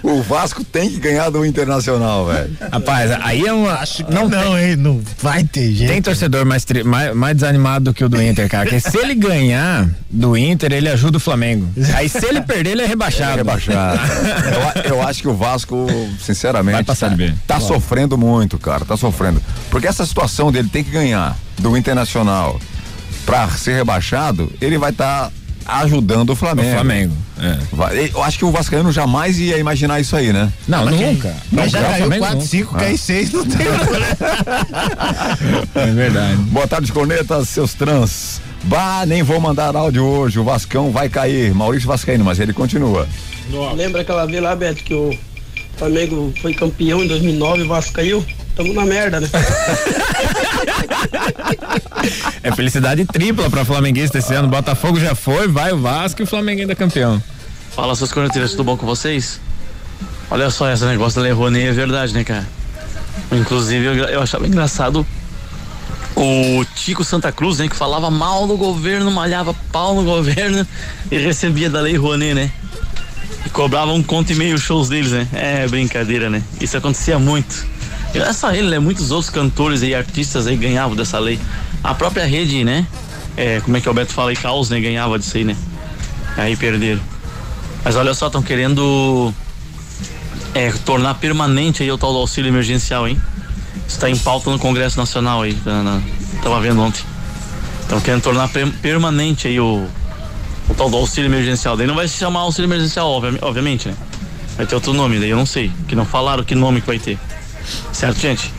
O 0.02 0.22
Vasco 0.22 0.62
tem 0.64 0.90
que 0.90 0.98
ganhar 0.98 1.30
do 1.30 1.44
Internacional, 1.44 2.26
velho. 2.26 2.50
Rapaz, 2.70 3.10
aí 3.22 3.46
é 3.46 3.52
uma. 3.52 3.80
Não, 4.10 4.28
não, 4.28 4.58
hein? 4.58 4.76
Não 4.76 5.00
vai 5.20 5.44
ter 5.44 5.72
jeito. 5.72 5.90
Tem 5.92 6.02
torcedor 6.02 6.44
mais, 6.44 6.64
tri- 6.64 6.84
mais, 6.84 7.14
mais 7.14 7.34
desanimado 7.34 7.86
do 7.86 7.94
que 7.94 8.04
o 8.04 8.08
do 8.08 8.20
Inter, 8.20 8.48
cara. 8.48 8.64
Porque 8.64 8.80
se 8.80 8.96
ele 8.98 9.14
ganhar 9.14 9.88
do 10.10 10.36
Inter, 10.36 10.72
ele 10.72 10.88
ajuda 10.88 11.16
o 11.16 11.20
Flamengo. 11.20 11.68
Aí 11.94 12.08
se 12.08 12.24
ele 12.26 12.40
perder, 12.42 12.70
ele 12.72 12.82
é 12.82 12.86
rebaixado. 12.86 13.36
rebaixado. 13.36 14.00
eu, 14.84 14.96
eu 14.96 15.02
acho 15.02 15.22
que 15.22 15.28
o 15.28 15.34
Vasco, 15.34 15.86
sinceramente, 16.20 16.74
Vai 16.74 16.84
passar 16.84 17.10
de 17.10 17.16
B. 17.16 17.34
tá 17.46 17.60
sofrendo 17.60 18.18
muito, 18.18 18.58
cara. 18.58 18.84
Tá 18.84 18.96
sofrendo. 18.96 19.40
Porque 19.70 19.86
essa 19.86 20.04
situação 20.04 20.52
dele 20.52 20.68
tem 20.70 20.84
que 20.84 20.90
ganhar 20.90 21.36
do 21.58 21.76
Internacional 21.76 22.58
pra 23.24 23.48
ser 23.50 23.74
rebaixado, 23.76 24.52
ele 24.60 24.76
vai 24.78 24.90
estar 24.90 25.30
ajudando 25.66 26.30
o 26.30 26.36
Flamengo. 26.36 26.68
O 26.68 26.72
Flamengo, 26.74 27.16
é. 27.40 27.56
Vai- 27.72 28.10
Eu 28.14 28.22
acho 28.22 28.36
que 28.38 28.44
o 28.44 28.50
Vascaíno 28.50 28.92
jamais 28.92 29.38
ia 29.38 29.56
imaginar 29.58 29.98
isso 30.00 30.14
aí, 30.14 30.30
né? 30.32 30.52
Não, 30.68 30.84
Mas 30.84 31.00
nunca. 31.00 31.34
Mas 31.50 31.70
já 31.72 31.80
Não, 31.80 31.86
caiu 31.88 31.98
Flamengo 32.00 32.20
4, 32.22 32.38
não. 32.38 32.46
5, 32.46 32.74
Ah. 32.74 32.78
cai 32.80 32.96
6, 32.98 33.32
não 33.32 33.46
tem 33.46 33.66
É 35.74 35.86
verdade. 35.92 36.36
Boa 36.36 36.66
tarde, 36.68 36.92
cornetas, 36.92 37.48
seus 37.48 37.72
trans. 37.74 38.40
Bah, 38.64 39.04
nem 39.06 39.22
vou 39.22 39.40
mandar 39.40 39.74
áudio 39.76 40.04
hoje, 40.04 40.38
o 40.38 40.44
Vascão 40.44 40.90
vai 40.90 41.08
cair. 41.08 41.54
Maurício 41.54 41.88
Vascaíno, 41.88 42.24
mas 42.24 42.38
ele 42.40 42.52
continua. 42.52 43.06
Lembra 43.76 44.02
aquela 44.02 44.26
vez 44.26 44.42
lá, 44.42 44.54
Beto, 44.56 44.82
que 44.84 44.94
o 44.94 45.16
Flamengo 45.76 46.32
foi 46.40 46.54
campeão 46.54 47.02
em 47.02 47.08
2009 47.08 47.60
e 47.60 47.64
o 47.64 47.68
Vasco 47.68 47.92
caiu? 47.92 48.24
Tamo 48.56 48.72
na 48.72 48.86
merda, 48.86 49.20
né? 49.20 49.28
É 52.42 52.52
felicidade 52.52 53.04
tripla 53.04 53.48
pra 53.48 53.64
flamenguista 53.64 54.18
esse 54.18 54.34
ano. 54.34 54.48
Botafogo 54.48 54.98
já 55.00 55.14
foi, 55.14 55.48
vai 55.48 55.72
o 55.72 55.78
Vasco 55.78 56.22
e 56.22 56.24
o 56.24 56.26
Flamengo 56.26 56.60
ainda 56.60 56.72
é 56.72 56.76
campeão. 56.76 57.22
Fala, 57.74 57.94
seus 57.96 58.12
corneteiros, 58.12 58.52
tudo 58.52 58.64
bom 58.64 58.76
com 58.76 58.86
vocês? 58.86 59.40
Olha 60.30 60.50
só, 60.50 60.70
esse 60.72 60.84
negócio 60.84 61.16
da 61.16 61.22
Lei 61.22 61.32
Rouanet 61.32 61.68
é 61.68 61.72
verdade, 61.72 62.14
né, 62.14 62.24
cara? 62.24 62.46
Inclusive, 63.32 63.84
eu, 63.84 63.94
eu 63.94 64.22
achava 64.22 64.46
engraçado 64.46 65.06
o 66.16 66.64
Tico 66.74 67.04
Santa 67.04 67.32
Cruz, 67.32 67.58
né, 67.58 67.68
que 67.68 67.76
falava 67.76 68.10
mal 68.10 68.46
do 68.46 68.56
governo, 68.56 69.10
malhava 69.10 69.54
pau 69.72 69.94
no 69.96 70.04
governo 70.04 70.66
e 71.10 71.18
recebia 71.18 71.68
da 71.68 71.80
Lei 71.80 71.96
Rouanet, 71.96 72.34
né? 72.34 72.50
E 73.44 73.50
cobrava 73.50 73.92
um 73.92 74.02
conto 74.02 74.32
e 74.32 74.34
meio 74.34 74.56
shows 74.56 74.88
deles, 74.88 75.12
né? 75.12 75.28
É 75.32 75.66
brincadeira, 75.68 76.30
né? 76.30 76.42
Isso 76.60 76.76
acontecia 76.76 77.18
muito. 77.18 77.66
Não 78.14 78.26
é 78.26 78.32
só 78.32 78.52
ele, 78.52 78.68
né? 78.68 78.78
Muitos 78.78 79.10
outros 79.10 79.30
cantores 79.30 79.82
e 79.82 79.94
artistas 79.94 80.46
aí 80.46 80.56
ganhavam 80.56 80.94
dessa 80.96 81.18
lei. 81.18 81.38
A 81.82 81.94
própria 81.94 82.24
rede, 82.26 82.64
né? 82.64 82.86
É, 83.36 83.60
como 83.60 83.76
é 83.76 83.80
que 83.80 83.88
o 83.88 83.94
Beto 83.94 84.12
fala 84.12 84.30
aí, 84.30 84.36
Caos, 84.36 84.70
né? 84.70 84.80
Ganhava 84.80 85.18
disso 85.18 85.36
aí, 85.36 85.44
né? 85.44 85.56
Aí 86.36 86.56
perderam. 86.56 87.00
Mas 87.84 87.96
olha 87.96 88.14
só, 88.14 88.26
estão 88.28 88.42
querendo 88.42 89.32
é, 90.54 90.70
tornar 90.84 91.14
permanente 91.14 91.82
aí 91.82 91.90
o 91.90 91.98
tal 91.98 92.12
do 92.12 92.18
auxílio 92.18 92.48
emergencial, 92.48 93.06
hein? 93.08 93.20
Está 93.88 94.08
em 94.08 94.16
pauta 94.16 94.50
no 94.50 94.58
Congresso 94.58 94.96
Nacional 94.96 95.42
aí, 95.42 95.56
na- 95.64 95.82
na- 95.82 96.02
tava 96.42 96.60
vendo 96.60 96.80
ontem. 96.80 97.02
Estão 97.82 98.00
querendo 98.00 98.22
tornar 98.22 98.48
per- 98.48 98.72
permanente 98.80 99.46
aí 99.48 99.60
o, 99.60 99.86
o 100.68 100.74
tal 100.74 100.88
do 100.88 100.96
auxílio 100.96 101.28
emergencial. 101.28 101.76
Daí 101.76 101.86
não 101.86 101.94
vai 101.94 102.08
se 102.08 102.16
chamar 102.16 102.40
auxílio 102.40 102.66
emergencial, 102.68 103.08
obvi- 103.10 103.38
obviamente, 103.42 103.88
né? 103.88 103.94
Vai 104.56 104.64
ter 104.66 104.74
outro 104.76 104.92
nome, 104.94 105.18
daí 105.18 105.30
eu 105.30 105.36
não 105.36 105.44
sei. 105.46 105.70
Que 105.88 105.94
não 105.96 106.06
falaram 106.06 106.42
que 106.44 106.54
nome 106.54 106.80
que 106.80 106.86
vai 106.86 106.98
ter. 106.98 107.18
Certo, 107.92 108.18
gente? 108.18 108.52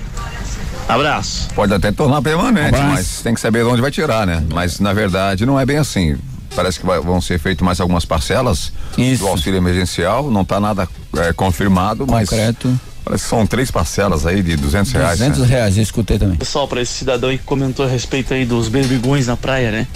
Abraço. 0.88 1.48
Pode 1.56 1.74
até 1.74 1.92
tornar 1.92 2.22
permanente, 2.22 2.68
Abraço. 2.76 2.86
mas 2.94 3.22
tem 3.22 3.34
que 3.34 3.42
saber 3.42 3.64
de 3.64 3.70
onde 3.70 3.82
vai 3.82 3.90
tirar, 3.92 4.26
né? 4.28 4.44
Mas 4.54 4.80
na 4.80 4.94
verdade 4.94 5.46
não 5.46 5.60
é 5.60 5.66
bem 5.66 5.78
assim. 5.78 6.16
Parece 6.56 6.80
que 6.80 6.86
vai- 6.86 7.00
vão 7.00 7.20
ser 7.20 7.40
feitas 7.40 7.66
mais 7.66 7.82
algumas 7.82 8.06
parcelas 8.06 8.72
do 9.20 9.28
auxílio 9.28 9.58
emergencial. 9.58 10.30
Não 10.30 10.42
está 10.42 10.60
nada 10.60 10.88
é, 11.18 11.34
confirmado, 11.34 12.06
mas 12.08 12.30
Concreto. 12.30 12.80
parece 13.04 13.24
que 13.24 13.30
são 13.30 13.46
três 13.48 13.72
parcelas 13.72 14.26
aí 14.26 14.42
de 14.44 14.56
200 14.56 14.92
reais. 14.94 15.18
200 15.20 15.40
né? 15.42 15.48
reais, 15.48 15.76
eu 15.76 15.84
escutei 15.84 16.20
também. 16.20 16.38
Pessoal, 16.38 16.68
para 16.68 16.82
esse 16.82 16.94
cidadão 16.94 17.30
aí 17.30 17.38
que 17.40 17.44
comentou 17.44 17.86
a 17.86 17.90
respeito 17.90 18.34
aí 18.34 18.46
dos 18.46 18.70
berbigões 18.70 19.28
na 19.28 19.36
praia, 19.36 19.72
né? 19.72 19.88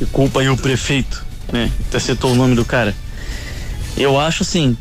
E 0.00 0.06
culpa 0.06 0.40
aí 0.40 0.48
o 0.48 0.56
prefeito, 0.56 1.24
né? 1.52 1.70
Até 1.88 2.00
citou 2.00 2.32
o 2.32 2.34
nome 2.34 2.54
do 2.56 2.64
cara. 2.64 2.94
Eu 3.96 4.18
acho 4.20 4.42
assim, 4.42 4.76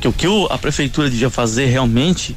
que 0.00 0.08
o 0.08 0.12
que 0.12 0.26
a 0.50 0.56
prefeitura 0.58 1.10
devia 1.10 1.30
fazer 1.30 1.66
realmente 1.66 2.34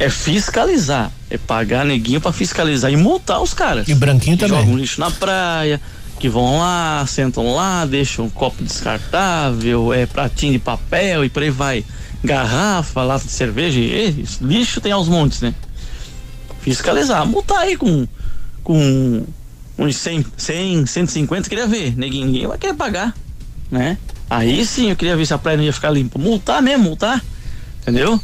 é 0.00 0.08
fiscalizar, 0.08 1.12
é 1.28 1.36
pagar 1.36 1.84
neguinho 1.84 2.22
pra 2.22 2.32
fiscalizar 2.32 2.90
e 2.90 2.96
multar 2.96 3.42
os 3.42 3.52
caras. 3.52 3.86
E 3.86 3.94
branquinho 3.94 4.38
que 4.38 4.46
também. 4.46 4.60
Jogam 4.60 4.78
lixo 4.78 4.98
na 4.98 5.10
praia, 5.10 5.78
que 6.18 6.26
vão 6.26 6.58
lá, 6.58 7.04
sentam 7.06 7.54
lá, 7.54 7.84
deixam 7.84 8.24
um 8.24 8.30
copo 8.30 8.64
descartável, 8.64 9.92
é 9.92 10.06
pratinho 10.06 10.54
de 10.54 10.58
papel 10.58 11.22
e 11.22 11.28
por 11.28 11.42
aí 11.42 11.50
vai. 11.50 11.84
Garrafa, 12.24 13.02
lata 13.02 13.26
de 13.26 13.30
cerveja, 13.30 13.78
e, 13.78 14.24
lixo 14.40 14.80
tem 14.80 14.90
aos 14.90 15.06
montes, 15.06 15.42
né? 15.42 15.54
Fiscalizar, 16.62 17.26
multar 17.26 17.58
aí 17.58 17.76
com 17.76 18.08
com 18.64 19.24
uns 19.78 19.96
100, 19.96 20.26
100 20.36 20.86
150, 20.86 21.48
queria 21.48 21.66
ver, 21.66 21.96
neguinho, 21.96 22.26
ninguém 22.26 22.46
vai 22.46 22.56
querer 22.56 22.74
pagar, 22.74 23.14
né? 23.70 23.98
Aí 24.30 24.64
sim 24.64 24.88
eu 24.90 24.96
queria 24.96 25.16
ver 25.16 25.26
se 25.26 25.34
a 25.34 25.38
praia 25.38 25.58
não 25.58 25.64
ia 25.64 25.72
ficar 25.72 25.90
limpa. 25.90 26.18
Multar 26.18 26.62
mesmo, 26.62 26.84
multar, 26.84 27.22
entendeu? 27.82 28.20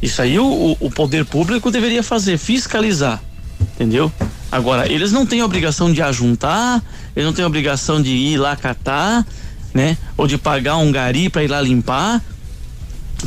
Isso 0.00 0.22
aí 0.22 0.38
o, 0.38 0.76
o- 0.78 0.90
poder 0.90 1.24
público 1.24 1.70
deveria 1.70 2.02
fazer, 2.02 2.38
fiscalizar, 2.38 3.20
entendeu? 3.60 4.12
Agora, 4.50 4.90
eles 4.90 5.10
não 5.12 5.26
têm 5.26 5.42
obrigação 5.42 5.92
de 5.92 6.00
ajuntar, 6.00 6.82
eles 7.16 7.26
não 7.26 7.32
têm 7.34 7.44
obrigação 7.44 8.00
de 8.00 8.10
ir 8.10 8.36
lá 8.36 8.54
catar, 8.56 9.26
né? 9.74 9.96
Ou 10.16 10.26
de 10.26 10.38
pagar 10.38 10.76
um 10.76 10.90
gari 10.92 11.28
para 11.28 11.42
ir 11.42 11.48
lá 11.48 11.60
limpar, 11.60 12.22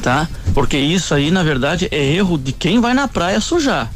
tá? 0.01 0.27
Porque 0.53 0.77
isso 0.77 1.13
aí, 1.13 1.29
na 1.29 1.43
verdade, 1.43 1.87
é 1.91 2.03
erro 2.13 2.37
de 2.37 2.51
quem 2.53 2.79
vai 2.79 2.93
na 2.93 3.07
praia 3.07 3.39
sujar. 3.39 3.91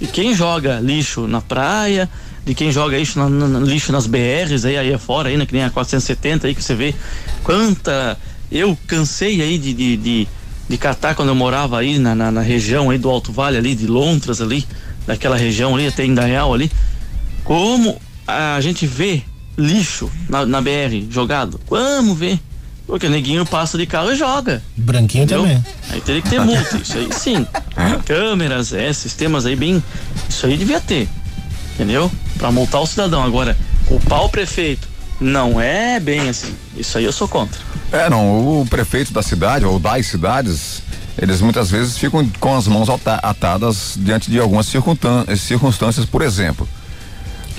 De 0.00 0.06
quem 0.06 0.34
joga 0.34 0.78
lixo 0.80 1.26
na 1.26 1.40
praia, 1.40 2.08
de 2.44 2.54
quem 2.54 2.70
joga 2.70 2.96
lixo, 2.96 3.18
na- 3.18 3.28
na- 3.28 3.58
lixo 3.60 3.90
nas 3.90 4.06
BRs 4.06 4.64
aí, 4.64 4.76
aí 4.78 4.96
fora, 4.98 5.28
aí, 5.28 5.36
né, 5.36 5.44
que 5.44 5.52
nem 5.52 5.64
a 5.64 5.70
470 5.70 6.46
aí 6.46 6.54
que 6.54 6.62
você 6.62 6.74
vê 6.74 6.94
quanta. 7.42 8.16
Eu 8.50 8.78
cansei 8.86 9.42
aí 9.42 9.58
de, 9.58 9.72
de, 9.74 9.96
de, 9.96 10.28
de 10.68 10.76
catar 10.76 11.14
quando 11.14 11.28
eu 11.28 11.34
morava 11.34 11.78
aí 11.78 11.98
na, 11.98 12.14
na, 12.14 12.30
na 12.30 12.40
região 12.40 12.90
aí 12.90 12.98
do 12.98 13.08
Alto 13.08 13.32
Vale 13.32 13.56
ali, 13.56 13.74
de 13.74 13.86
Lontras 13.86 14.40
ali, 14.40 14.66
daquela 15.06 15.36
região 15.36 15.74
ali, 15.74 15.86
até 15.86 16.04
Indaial 16.04 16.52
ali. 16.52 16.70
Como 17.44 18.00
a 18.26 18.60
gente 18.60 18.86
vê 18.86 19.22
lixo 19.56 20.10
na, 20.28 20.44
na 20.44 20.60
BR 20.60 21.06
jogado. 21.10 21.60
Vamos 21.68 22.18
ver. 22.18 22.40
Porque 22.86 23.06
o 23.06 23.10
neguinho 23.10 23.44
passa 23.44 23.76
de 23.76 23.84
carro 23.84 24.12
e 24.12 24.16
joga. 24.16 24.62
Branquinho 24.76 25.24
Entendeu? 25.24 25.42
também. 25.42 25.64
Aí 25.90 26.00
teria 26.00 26.22
que 26.22 26.30
ter 26.30 26.40
multa, 26.40 26.76
isso 26.76 26.96
aí 26.96 27.08
sim. 27.12 27.46
Câmeras, 28.06 28.72
é, 28.72 28.92
sistemas 28.92 29.44
aí 29.44 29.56
bem. 29.56 29.82
Isso 30.28 30.46
aí 30.46 30.56
devia 30.56 30.80
ter. 30.80 31.08
Entendeu? 31.74 32.10
Pra 32.38 32.52
multar 32.52 32.80
o 32.80 32.86
cidadão. 32.86 33.24
Agora, 33.24 33.56
culpar 33.86 34.24
o 34.24 34.28
prefeito 34.28 34.86
não 35.20 35.60
é 35.60 35.98
bem 36.00 36.28
assim. 36.28 36.54
Isso 36.76 36.98
aí 36.98 37.04
eu 37.04 37.12
sou 37.12 37.26
contra. 37.28 37.58
É, 37.92 38.10
não, 38.10 38.60
o 38.60 38.66
prefeito 38.68 39.12
da 39.12 39.22
cidade 39.22 39.64
ou 39.64 39.78
das 39.78 40.06
cidades, 40.06 40.82
eles 41.20 41.40
muitas 41.40 41.70
vezes 41.70 41.96
ficam 41.96 42.28
com 42.40 42.54
as 42.56 42.66
mãos 42.66 42.88
ata- 42.88 43.20
atadas 43.22 43.94
diante 43.96 44.30
de 44.30 44.38
algumas 44.40 44.66
circunstân- 44.66 45.24
circunstâncias, 45.36 46.04
por 46.04 46.22
exemplo, 46.22 46.68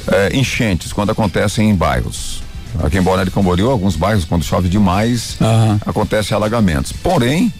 é, 0.07 0.35
enchentes, 0.35 0.91
quando 0.93 1.11
acontecem 1.11 1.69
em 1.69 1.75
bairros. 1.75 2.41
Aqui 2.83 2.97
em 2.97 3.01
Balneário 3.01 3.31
Camboriú, 3.31 3.71
alguns 3.71 3.95
bairros, 3.95 4.23
quando 4.25 4.43
chove 4.43 4.69
demais, 4.69 5.37
acontecem 5.85 6.35
alagamentos. 6.35 6.91
Porém, 6.91 7.51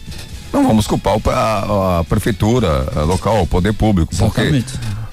não 0.54 0.68
vamos 0.68 0.86
culpar 0.86 1.18
a, 1.30 2.00
a 2.00 2.04
prefeitura 2.04 2.88
a 2.96 3.02
local, 3.02 3.42
o 3.42 3.48
poder 3.48 3.74
público, 3.74 4.14
porque 4.16 4.42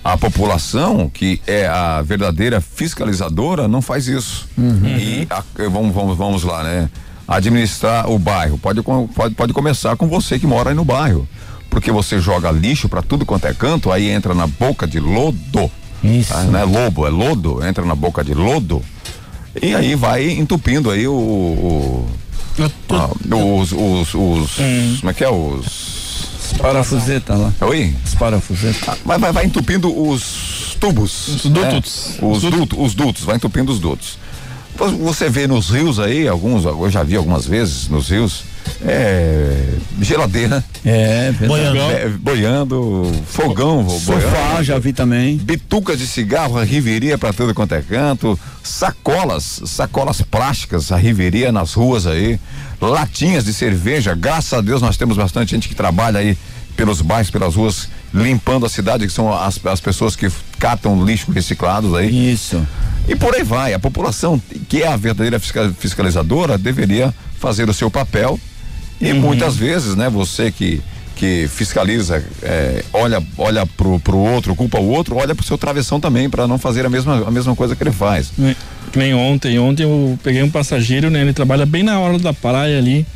a 0.05 0.17
população, 0.19 1.09
que 1.09 1.41
é 1.47 1.67
a 1.67 2.03
verdadeira 2.03 2.61
fiscalizadora, 2.61 3.67
não 3.67 3.81
faz 3.81 4.07
isso. 4.07 4.47
E 4.87 5.27
a- 5.31 5.43
vamos, 5.71 5.95
vamos, 5.95 6.17
vamos 6.19 6.43
lá, 6.45 6.63
né? 6.63 6.91
Administrar 7.27 8.11
o 8.11 8.19
bairro 8.19 8.59
pode, 8.59 8.83
pode, 8.83 9.35
pode 9.35 9.53
começar 9.55 9.97
com 9.97 10.07
você 10.07 10.39
que 10.39 10.47
mora 10.47 10.69
aí 10.71 10.77
no 10.77 10.85
bairro. 10.85 11.27
Porque 11.71 11.91
você 11.91 12.21
joga 12.21 12.51
lixo 12.53 12.89
para 12.89 13.01
tudo 13.03 13.25
quanto 13.25 13.47
é 13.47 13.55
canto, 13.55 13.91
aí 13.91 14.11
entra 14.11 14.35
na 14.35 14.47
boca 14.47 14.87
de 14.87 15.01
lodo. 15.01 15.71
Isso. 16.05 16.35
não 16.51 16.59
é 16.61 16.65
lobo, 16.65 17.07
é 17.07 17.11
lodo, 17.11 17.65
entra 17.67 17.83
na 17.85 17.95
boca 17.95 18.23
de 18.23 18.35
lodo. 18.35 18.83
E 19.61 19.75
aí 19.75 19.95
vai 19.95 20.29
entupindo 20.33 20.91
aí 20.91 21.09
o. 21.09 21.15
o- 21.15 22.07
ah, 22.91 23.09
os, 23.37 23.73
os, 23.73 24.15
os 24.15 24.59
como 25.01 25.11
é 25.11 25.15
que 25.15 25.25
é? 25.25 25.31
Os. 25.31 25.94
Parafuseta 26.59 27.35
lá. 27.35 27.53
Oi? 27.63 27.95
Os 28.05 28.15
parafuseta. 28.15 28.97
Vai, 29.05 29.19
vai, 29.19 29.33
vai 29.33 29.45
entupindo 29.47 29.89
os 30.09 30.77
tubos. 30.81 31.29
Os 31.29 31.43
dutos. 31.51 32.11
né? 32.21 32.29
Os, 32.29 32.43
dutos, 32.43 32.79
os 32.79 32.95
dutos, 32.95 33.25
vai 33.25 33.37
entupindo 33.37 33.71
os 33.73 33.79
dutos. 33.79 34.19
Vo- 34.77 34.91
Você 35.05 35.29
vê 35.29 35.47
nos 35.47 35.69
rios 35.71 35.99
aí, 35.99 36.27
alguns, 36.27 36.65
eu 36.65 36.91
já 36.91 37.03
vi 37.03 37.17
algumas 37.17 37.47
vezes 37.47 37.89
nos 37.89 38.09
rios, 38.09 38.43
é, 38.85 39.75
geladeira. 40.01 40.65
É, 40.85 41.33
boiando. 41.33 42.19
boiando, 42.19 43.13
fogão, 43.27 43.89
Sofá, 43.89 44.13
boiando. 44.13 44.65
já 44.65 44.79
vi 44.79 44.93
também. 44.93 45.37
Bitucas 45.37 45.99
de 45.99 46.07
cigarro, 46.07 46.59
a 46.59 46.65
riveria 46.65 47.17
pra 47.19 47.33
tudo 47.33 47.55
quanto 47.55 47.75
é 47.75 47.83
canto, 47.83 48.39
sacolas, 48.63 49.63
sacolas 49.67 50.21
plásticas, 50.23 50.93
a 50.93 50.97
riveria 50.97 51.51
nas 51.53 51.73
ruas 51.75 52.07
aí, 52.07 52.39
latinhas 52.81 53.45
de 53.45 53.53
cerveja, 53.53 54.15
graças 54.15 54.53
a 54.53 54.61
Deus 54.61 54.83
nós 54.83 54.97
temos 54.97 55.17
bastante 55.17 55.53
gente 55.53 55.69
que 55.69 55.75
trabalha 55.75 56.21
aí 56.21 56.37
pelos 56.77 57.01
bairros, 57.01 57.31
pelas 57.31 57.55
ruas, 57.55 57.89
limpando 58.13 58.67
a 58.67 58.69
cidade, 58.69 59.07
que 59.07 59.13
são 59.13 59.33
as, 59.33 59.65
as 59.65 59.81
pessoas 59.81 60.17
que 60.17 60.29
catam 60.59 61.05
lixo 61.05 61.31
reciclados 61.31 61.95
aí. 61.95 62.33
Isso. 62.33 62.67
E 63.07 63.15
por 63.15 63.33
aí 63.35 63.45
vai, 63.45 63.73
a 63.75 63.79
população, 63.79 64.43
que 64.69 64.83
é 64.83 64.89
a 64.89 64.97
verdadeira 64.97 65.39
fisca- 65.39 65.73
fiscalizadora, 65.79 66.59
deveria 66.59 67.15
fazer 67.39 67.69
o 67.69 67.73
seu 67.75 67.89
papel 67.91 68.41
e 69.11 69.13
muitas 69.13 69.57
vezes, 69.57 69.95
né, 69.95 70.09
você 70.09 70.51
que 70.51 70.81
que 71.17 71.47
fiscaliza, 71.49 72.25
é, 72.43 72.85
olha 72.93 73.23
olha 73.39 73.65
pro, 73.65 74.01
pro 74.01 74.19
outro, 74.19 74.55
culpa 74.57 74.81
o 74.81 74.89
outro, 74.89 75.17
olha 75.17 75.35
pro 75.35 75.47
seu 75.47 75.57
travessão 75.57 76.01
também 76.01 76.29
para 76.29 76.47
não 76.49 76.59
fazer 76.59 76.85
a 76.85 76.91
mesma 76.91 77.25
a 77.27 77.31
mesma 77.31 77.55
coisa 77.55 77.77
que 77.77 77.83
ele 77.83 77.93
faz. 77.93 78.33
Que 78.93 78.99
nem 78.99 79.15
ontem. 79.15 79.59
Ontem 79.59 79.85
eu 79.85 80.19
peguei 80.23 80.43
um 80.43 80.51
passageiro, 80.51 81.11
né? 81.11 81.21
Ele 81.21 81.33
trabalha 81.33 81.65
bem 81.65 81.83
na 81.83 81.99
hora 81.99 82.19
da 82.19 82.33
praia 82.33 82.79
ali. 82.79 83.07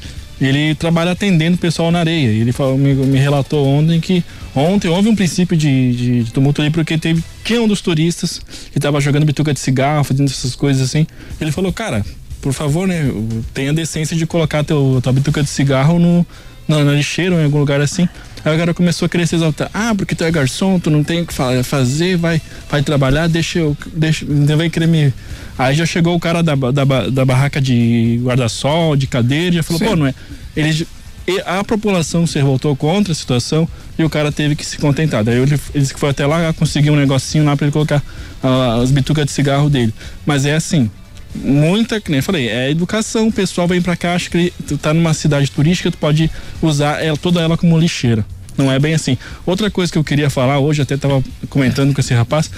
Ele 0.40 0.74
trabalha 0.76 1.12
atendendo 1.12 1.56
o 1.56 1.58
pessoal 1.58 1.90
na 1.90 1.98
areia. 1.98 2.28
Ele 2.28 2.52
falou, 2.52 2.78
me, 2.78 2.94
me 2.94 3.18
relatou 3.18 3.66
ontem 3.66 4.00
que 4.00 4.22
ontem 4.54 4.88
houve 4.88 5.08
um 5.08 5.16
princípio 5.16 5.56
de, 5.56 5.92
de, 5.92 6.24
de 6.24 6.32
tumulto 6.32 6.62
ali 6.62 6.70
porque 6.70 6.96
teve 6.96 7.22
tinha 7.44 7.60
um 7.60 7.66
dos 7.66 7.80
turistas 7.80 8.40
que 8.70 8.78
estava 8.78 9.00
jogando 9.00 9.24
bituca 9.24 9.52
de 9.52 9.58
cigarro, 9.58 10.04
fazendo 10.04 10.30
essas 10.30 10.54
coisas 10.54 10.82
assim. 10.82 11.06
Ele 11.40 11.50
falou, 11.50 11.72
cara, 11.72 12.04
por 12.40 12.52
favor, 12.52 12.86
né, 12.86 13.10
tenha 13.54 13.70
a 13.70 13.74
decência 13.74 14.16
de 14.16 14.26
colocar 14.26 14.64
teu, 14.64 15.00
tua 15.02 15.12
bituca 15.12 15.42
de 15.42 15.48
cigarro 15.48 15.98
no, 15.98 16.26
na, 16.66 16.84
na 16.84 16.92
lixeira 16.92 17.34
ou 17.34 17.40
em 17.40 17.44
algum 17.44 17.58
lugar 17.58 17.80
assim. 17.80 18.08
Aí 18.44 18.54
o 18.54 18.58
cara 18.58 18.72
começou 18.72 19.06
a 19.06 19.08
querer 19.08 19.26
se 19.26 19.34
exaltar. 19.34 19.68
Ah, 19.74 19.92
porque 19.96 20.14
tu 20.14 20.22
é 20.22 20.30
garçom, 20.30 20.78
tu 20.78 20.90
não 20.90 21.02
tem 21.02 21.20
o 21.22 21.26
que 21.26 21.34
fa- 21.34 21.62
fazer, 21.64 22.16
vai, 22.16 22.40
vai 22.70 22.82
trabalhar, 22.82 23.28
deixa 23.28 23.58
eu. 23.58 23.76
Deixa, 23.92 24.24
vai 24.56 24.70
querer 24.70 24.86
me. 24.86 25.12
Aí 25.58 25.74
já 25.74 25.84
chegou 25.84 26.14
o 26.14 26.20
cara 26.20 26.40
da, 26.42 26.54
da, 26.54 26.84
da 27.10 27.24
barraca 27.24 27.60
de 27.60 28.20
guarda-sol, 28.22 28.94
de 28.94 29.08
cadeira, 29.08 29.56
já 29.56 29.62
falou, 29.64 29.80
Sim. 29.80 29.86
pô, 29.86 29.96
não 29.96 30.06
é. 30.06 30.14
Ele, 30.56 30.86
e 31.26 31.40
a 31.44 31.62
população 31.64 32.26
se 32.28 32.38
revoltou 32.38 32.74
contra 32.76 33.12
a 33.12 33.14
situação 33.14 33.68
e 33.98 34.04
o 34.04 34.08
cara 34.08 34.30
teve 34.30 34.54
que 34.54 34.64
se 34.64 34.78
contentar. 34.78 35.24
Daí 35.24 35.36
ele, 35.40 35.60
ele 35.74 35.84
foi 35.86 36.10
até 36.10 36.24
lá 36.24 36.52
conseguir 36.52 36.90
um 36.90 36.96
negocinho 36.96 37.44
lá 37.44 37.56
pra 37.56 37.66
ele 37.66 37.72
colocar 37.72 38.00
ah, 38.42 38.78
as 38.82 38.90
bitucas 38.92 39.26
de 39.26 39.32
cigarro 39.32 39.68
dele. 39.68 39.92
Mas 40.24 40.46
é 40.46 40.54
assim, 40.54 40.88
muita, 41.34 42.00
que 42.00 42.10
nem 42.10 42.18
eu 42.18 42.22
falei, 42.22 42.48
é 42.48 42.70
educação. 42.70 43.28
O 43.28 43.32
pessoal 43.32 43.66
vem 43.68 43.80
pra 43.80 43.96
cá, 43.96 44.14
acha 44.14 44.30
que 44.30 44.52
tu 44.66 44.76
tá 44.78 44.92
numa 44.92 45.14
cidade 45.14 45.50
turística, 45.50 45.90
tu 45.90 45.98
pode 45.98 46.30
usar 46.60 47.02
ela, 47.02 47.16
toda 47.16 47.40
ela 47.40 47.56
como 47.56 47.78
lixeira. 47.78 48.24
Não 48.56 48.72
é 48.72 48.78
bem 48.78 48.94
assim. 48.94 49.16
Outra 49.46 49.70
coisa 49.70 49.92
que 49.92 49.98
eu 49.98 50.04
queria 50.04 50.28
falar 50.28 50.58
hoje, 50.58 50.82
até 50.82 50.96
tava 50.96 51.22
comentando 51.48 51.94
com 51.94 52.00
esse 52.00 52.12
rapaz, 52.12 52.50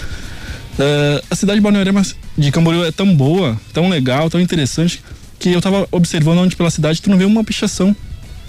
eh, 0.79 1.23
a 1.29 1.35
cidade 1.35 1.61
de 1.61 2.15
de 2.37 2.51
Camboriú 2.51 2.83
é 2.83 2.91
tão 2.91 3.15
boa, 3.15 3.59
tão 3.71 3.87
legal, 3.87 4.29
tão 4.29 4.41
interessante, 4.41 5.01
que 5.37 5.49
eu 5.49 5.61
tava 5.61 5.87
observando 5.91 6.39
onde 6.39 6.55
pela 6.55 6.71
cidade 6.71 7.01
tu 7.01 7.09
não 7.09 7.17
vê 7.17 7.25
uma 7.25 7.43
pichação. 7.43 7.95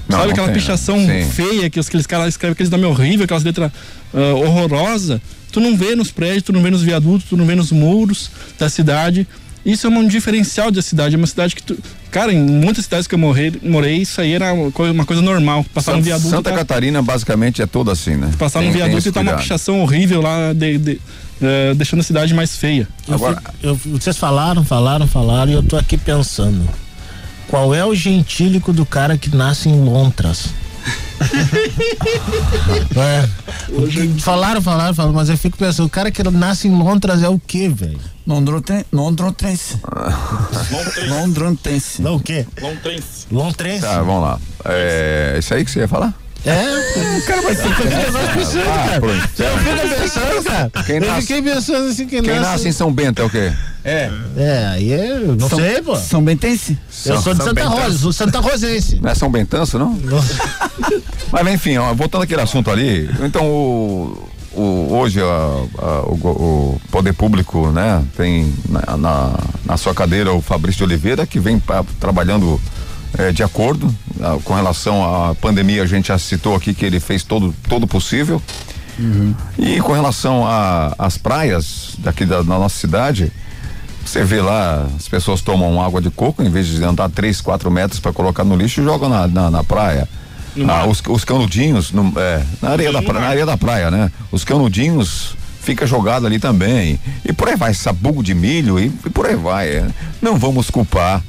Não, 0.09 0.19
Sabe 0.19 0.33
aquela 0.33 0.49
tem, 0.49 0.57
pichação 0.57 0.99
Sim. 0.99 1.25
feia 1.31 1.71
que 1.71 1.79
aqueles 1.79 2.07
caras 2.07 2.29
escrevem 2.29 2.53
aqueles 2.53 2.71
nomes 2.71 2.87
horríveis, 2.87 3.23
aquelas 3.23 3.45
letras 3.45 3.71
ah, 4.15 4.35
horrorosas. 4.35 5.21
Tu 5.51 5.61
não 5.61 5.77
vê 5.77 5.95
nos 5.95 6.11
prédios, 6.11 6.43
tu 6.43 6.53
não 6.53 6.63
vê 6.63 6.71
nos 6.71 6.83
viadutos, 6.83 7.29
tu 7.29 7.37
não 7.37 7.47
vê 7.47 7.55
nos 7.55 7.71
muros 7.71 8.31
da 8.59 8.69
cidade. 8.69 9.27
Isso 9.65 9.87
é 9.87 9.91
um 9.91 10.07
diferencial 10.09 10.71
da 10.71 10.83
cidade. 10.83 11.15
É 11.15 11.19
uma 11.19 11.27
cidade 11.27 11.55
que 11.55 11.63
tu. 11.63 11.79
Cara, 12.11 12.33
em 12.33 12.41
muitas 12.41 12.85
cidades 12.85 13.07
que 13.07 13.15
eu 13.15 13.19
morei, 13.19 13.53
morei 13.63 13.97
isso 13.99 14.21
aí 14.21 14.33
era 14.33 14.53
uma 14.53 14.73
coisa, 14.73 14.93
uma 14.93 15.05
coisa 15.07 15.23
normal. 15.23 15.65
Passar 15.73 15.93
no 15.93 15.99
Santa, 15.99 16.05
viaduto. 16.05 16.31
Santa 16.31 16.51
tá- 16.51 16.57
Catarina 16.57 17.01
basicamente 17.01 17.63
é 17.63 17.67
toda 17.67 17.93
assim, 17.93 18.17
né? 18.17 18.31
Passar 18.39 18.59
Tem- 18.59 18.69
no 18.69 18.75
tem 18.75 18.83
viaduto 18.85 19.09
e 19.09 19.13
tá 19.13 19.21
uma 19.21 19.35
pichação 19.37 19.81
horrível 19.81 20.21
lá, 20.21 20.53
de- 20.53 20.79
de- 20.79 21.01
eh, 21.41 21.75
deixando 21.75 22.01
a 22.01 22.03
cidade 22.03 22.35
mais 22.35 22.57
feia. 22.57 22.89
Eu 23.07 23.19
fico- 23.19 23.43
eu- 23.63 23.75
vocês 23.99 24.17
falaram, 24.19 24.65
falaram, 24.65 25.07
falaram 25.07 25.53
e 25.53 25.55
eu 25.55 25.63
tô 25.63 25.77
aqui 25.77 25.97
pensando. 25.97 26.69
Qual 27.49 27.75
é 27.75 27.85
o 27.85 27.95
gentílico 27.95 28.73
do 28.73 28.85
cara 28.85 29.17
que 29.17 29.35
nasce 29.35 29.69
em 29.69 29.85
Lontras? 29.85 30.47
É. 32.97 33.29
Falaram, 34.21 34.61
falaram, 34.61 34.95
falaram, 34.95 35.15
mas 35.15 35.29
eu 35.29 35.37
fico 35.37 35.57
pensando, 35.57 35.87
o 35.87 35.91
cara 35.91 36.11
que 36.11 36.23
nasce 36.31 36.69
em 36.69 36.77
Lontras 36.77 37.23
é 37.23 37.29
o 37.29 37.39
quê, 37.39 37.69
velho? 37.69 38.01
Londrotense. 38.27 38.87
Londrotense. 38.93 39.81
Londrotense. 41.09 42.03
Não, 42.03 42.17
o 42.17 42.21
quê? 42.21 42.47
Lontrense. 42.61 43.27
Lontrense. 43.31 43.81
Tá, 43.81 44.03
vamos 44.03 44.23
lá. 44.23 44.41
É 44.65 45.37
isso 45.39 45.55
aí 45.55 45.65
que 45.65 45.71
você 45.71 45.81
ia 45.81 45.89
falar? 45.89 46.15
É, 46.45 47.21
cara, 47.27 47.43
mas 47.43 47.57
você 47.59 47.69
fica 47.69 47.89
pensando, 48.35 48.65
cara. 48.65 49.01
Você 49.01 49.45
fica 49.45 50.01
pensando, 50.03 50.43
cara. 50.45 50.71
Quem 50.85 50.97
eu 50.97 51.07
nasce- 51.07 51.21
fiquei 51.27 51.43
pensando 51.43 51.89
assim, 51.89 52.07
quem, 52.07 52.23
Quem 52.23 52.41
nasce 52.41 52.69
em 52.69 52.73
São 52.73 52.93
Bento 52.93 53.23
é 53.23 53.25
o 53.25 53.31
quê? 53.31 53.53
É. 53.85 54.11
É, 54.37 54.67
aí 54.73 54.93
é, 54.93 55.11
eu 55.19 55.37
não 55.37 55.49
São- 55.49 55.59
sei, 55.59 55.81
pô. 55.83 55.97
São 55.97 56.23
Bentense? 56.23 56.77
Eu 57.07 57.21
sou 57.23 57.33
de 57.33 57.39
São 57.45 57.49
Santa. 57.49 57.65
Rosa, 57.69 57.99
sou 57.99 58.13
Santa 58.13 58.41
Rosense. 58.41 58.99
Não 59.01 59.11
é 59.11 59.15
São 59.15 59.31
Bentanço, 59.31 59.79
não? 59.79 59.97
Mas 61.31 61.47
enfim, 61.49 61.77
ó, 61.79 61.95
voltando 61.95 62.23
àquele 62.25 62.41
assunto 62.43 62.71
ali, 62.71 63.09
então 63.25 63.45
o, 63.47 64.29
o- 64.53 64.89
hoje 64.99 65.21
a- 65.21 65.25
a- 65.25 66.03
o, 66.07 66.15
o 66.77 66.81
poder 66.91 67.13
público, 67.15 67.69
né, 67.71 68.03
tem 68.17 68.53
na, 68.69 68.97
na, 68.97 69.39
na 69.65 69.77
sua 69.77 69.95
cadeira 69.95 70.33
o 70.33 70.43
Fabrício 70.43 70.79
de 70.79 70.85
Oliveira 70.85 71.27
que 71.27 71.39
vem 71.41 71.59
pra- 71.59 71.85
trabalhando 71.99 72.61
eh, 73.19 73.33
de 73.33 73.43
acordo 73.43 73.95
ah, 74.21 74.39
com 74.45 74.55
relação 74.55 75.03
à 75.31 75.35
pandemia, 75.35 75.83
a 75.83 75.87
gente 75.87 76.09
já 76.09 76.19
citou 76.19 76.55
aqui 76.55 76.73
que 76.75 76.85
ele 76.85 77.01
fez 77.01 77.23
todo 77.23 77.55
todo 77.69 77.85
o 77.85 77.87
possível. 77.87 78.41
E 79.59 79.81
com 79.81 79.93
relação 79.93 80.45
às 80.99 81.17
praias 81.19 81.95
daqui 81.99 82.25
da, 82.25 82.39
da 82.39 82.59
nossa 82.59 82.77
cidade, 82.79 83.33
você 84.05 84.23
vê 84.23 84.41
lá, 84.41 84.87
as 84.97 85.09
pessoas 85.09 85.41
tomam 85.41 85.81
água 85.83 86.01
de 86.01 86.11
coco, 86.11 86.43
em 86.43 86.51
vez 86.51 86.67
de 86.67 86.83
andar 86.85 87.09
3, 87.09 87.41
4 87.41 87.71
metros 87.71 87.99
para 88.01 88.13
colocar 88.13 88.45
no 88.45 88.55
lixo, 88.55 88.83
jogam 88.83 89.09
na, 89.09 89.27
na, 89.27 89.51
na 89.51 89.65
praia. 89.65 90.09
Ah, 90.69 90.87
os, 90.87 91.03
os 91.09 91.25
canudinhos, 91.25 91.91
no- 91.93 92.13
é, 92.17 92.43
na, 92.61 92.71
areia 92.71 92.93
da, 92.93 93.01
pra- 93.03 93.21
na 93.21 93.27
areia 93.29 93.47
da 93.47 93.57
praia, 93.57 93.91
né? 93.91 94.13
Os 94.31 94.45
canudinhos 94.45 95.35
fica 95.63 95.87
jogado 95.87 96.27
ali 96.27 96.39
também. 96.39 97.01
E 97.25 97.33
por 97.33 97.49
aí 97.49 97.57
vai, 97.57 97.73
sabugo 97.73 98.23
de 98.23 98.35
milho 98.35 98.79
e, 98.79 98.93
e 99.07 99.11
por 99.11 99.25
aí 99.27 99.35
vai. 99.37 99.69
é. 99.69 99.87
Não 100.21 100.37
vamos 100.37 100.69
culpar, 100.69 101.23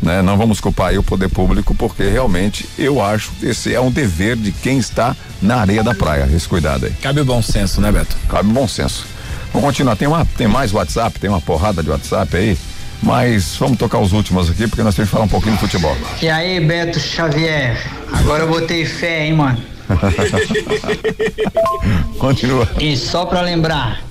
né? 0.00 0.22
Não 0.22 0.36
vamos 0.36 0.60
culpar 0.60 0.88
aí 0.88 0.98
o 0.98 1.02
poder 1.02 1.28
público, 1.28 1.74
porque 1.74 2.04
realmente 2.04 2.68
eu 2.78 3.02
acho 3.02 3.32
que 3.32 3.46
esse 3.46 3.74
é 3.74 3.80
um 3.80 3.90
dever 3.90 4.36
de 4.36 4.52
quem 4.52 4.78
está 4.78 5.16
na 5.42 5.56
areia 5.56 5.82
da 5.82 5.94
praia. 5.94 6.28
Esse 6.32 6.48
cuidado 6.48 6.86
aí. 6.86 6.92
Cabe 7.02 7.20
o 7.20 7.24
bom 7.24 7.42
senso, 7.42 7.80
né, 7.80 7.90
Beto? 7.90 8.16
Cabe 8.28 8.48
bom 8.50 8.68
senso. 8.68 9.06
Vamos 9.52 9.66
continuar. 9.66 9.96
Tem, 9.96 10.06
uma, 10.06 10.24
tem 10.24 10.46
mais 10.46 10.72
WhatsApp, 10.72 11.18
tem 11.18 11.30
uma 11.30 11.40
porrada 11.40 11.82
de 11.82 11.90
WhatsApp 11.90 12.36
aí. 12.36 12.56
Mas 13.02 13.56
vamos 13.56 13.78
tocar 13.78 13.98
os 13.98 14.12
últimos 14.12 14.50
aqui, 14.50 14.66
porque 14.66 14.82
nós 14.82 14.94
temos 14.94 15.08
que 15.08 15.12
falar 15.12 15.24
um 15.24 15.28
pouquinho 15.28 15.54
de 15.54 15.60
futebol. 15.60 15.96
E 16.20 16.28
aí, 16.28 16.60
Beto 16.60 16.98
Xavier? 16.98 17.80
Agora 18.12 18.42
eu 18.42 18.48
botei 18.48 18.84
fé, 18.84 19.26
hein, 19.26 19.34
mano? 19.34 19.58
Continua. 22.18 22.68
E 22.80 22.96
só 22.96 23.24
pra 23.24 23.40
lembrar, 23.40 24.02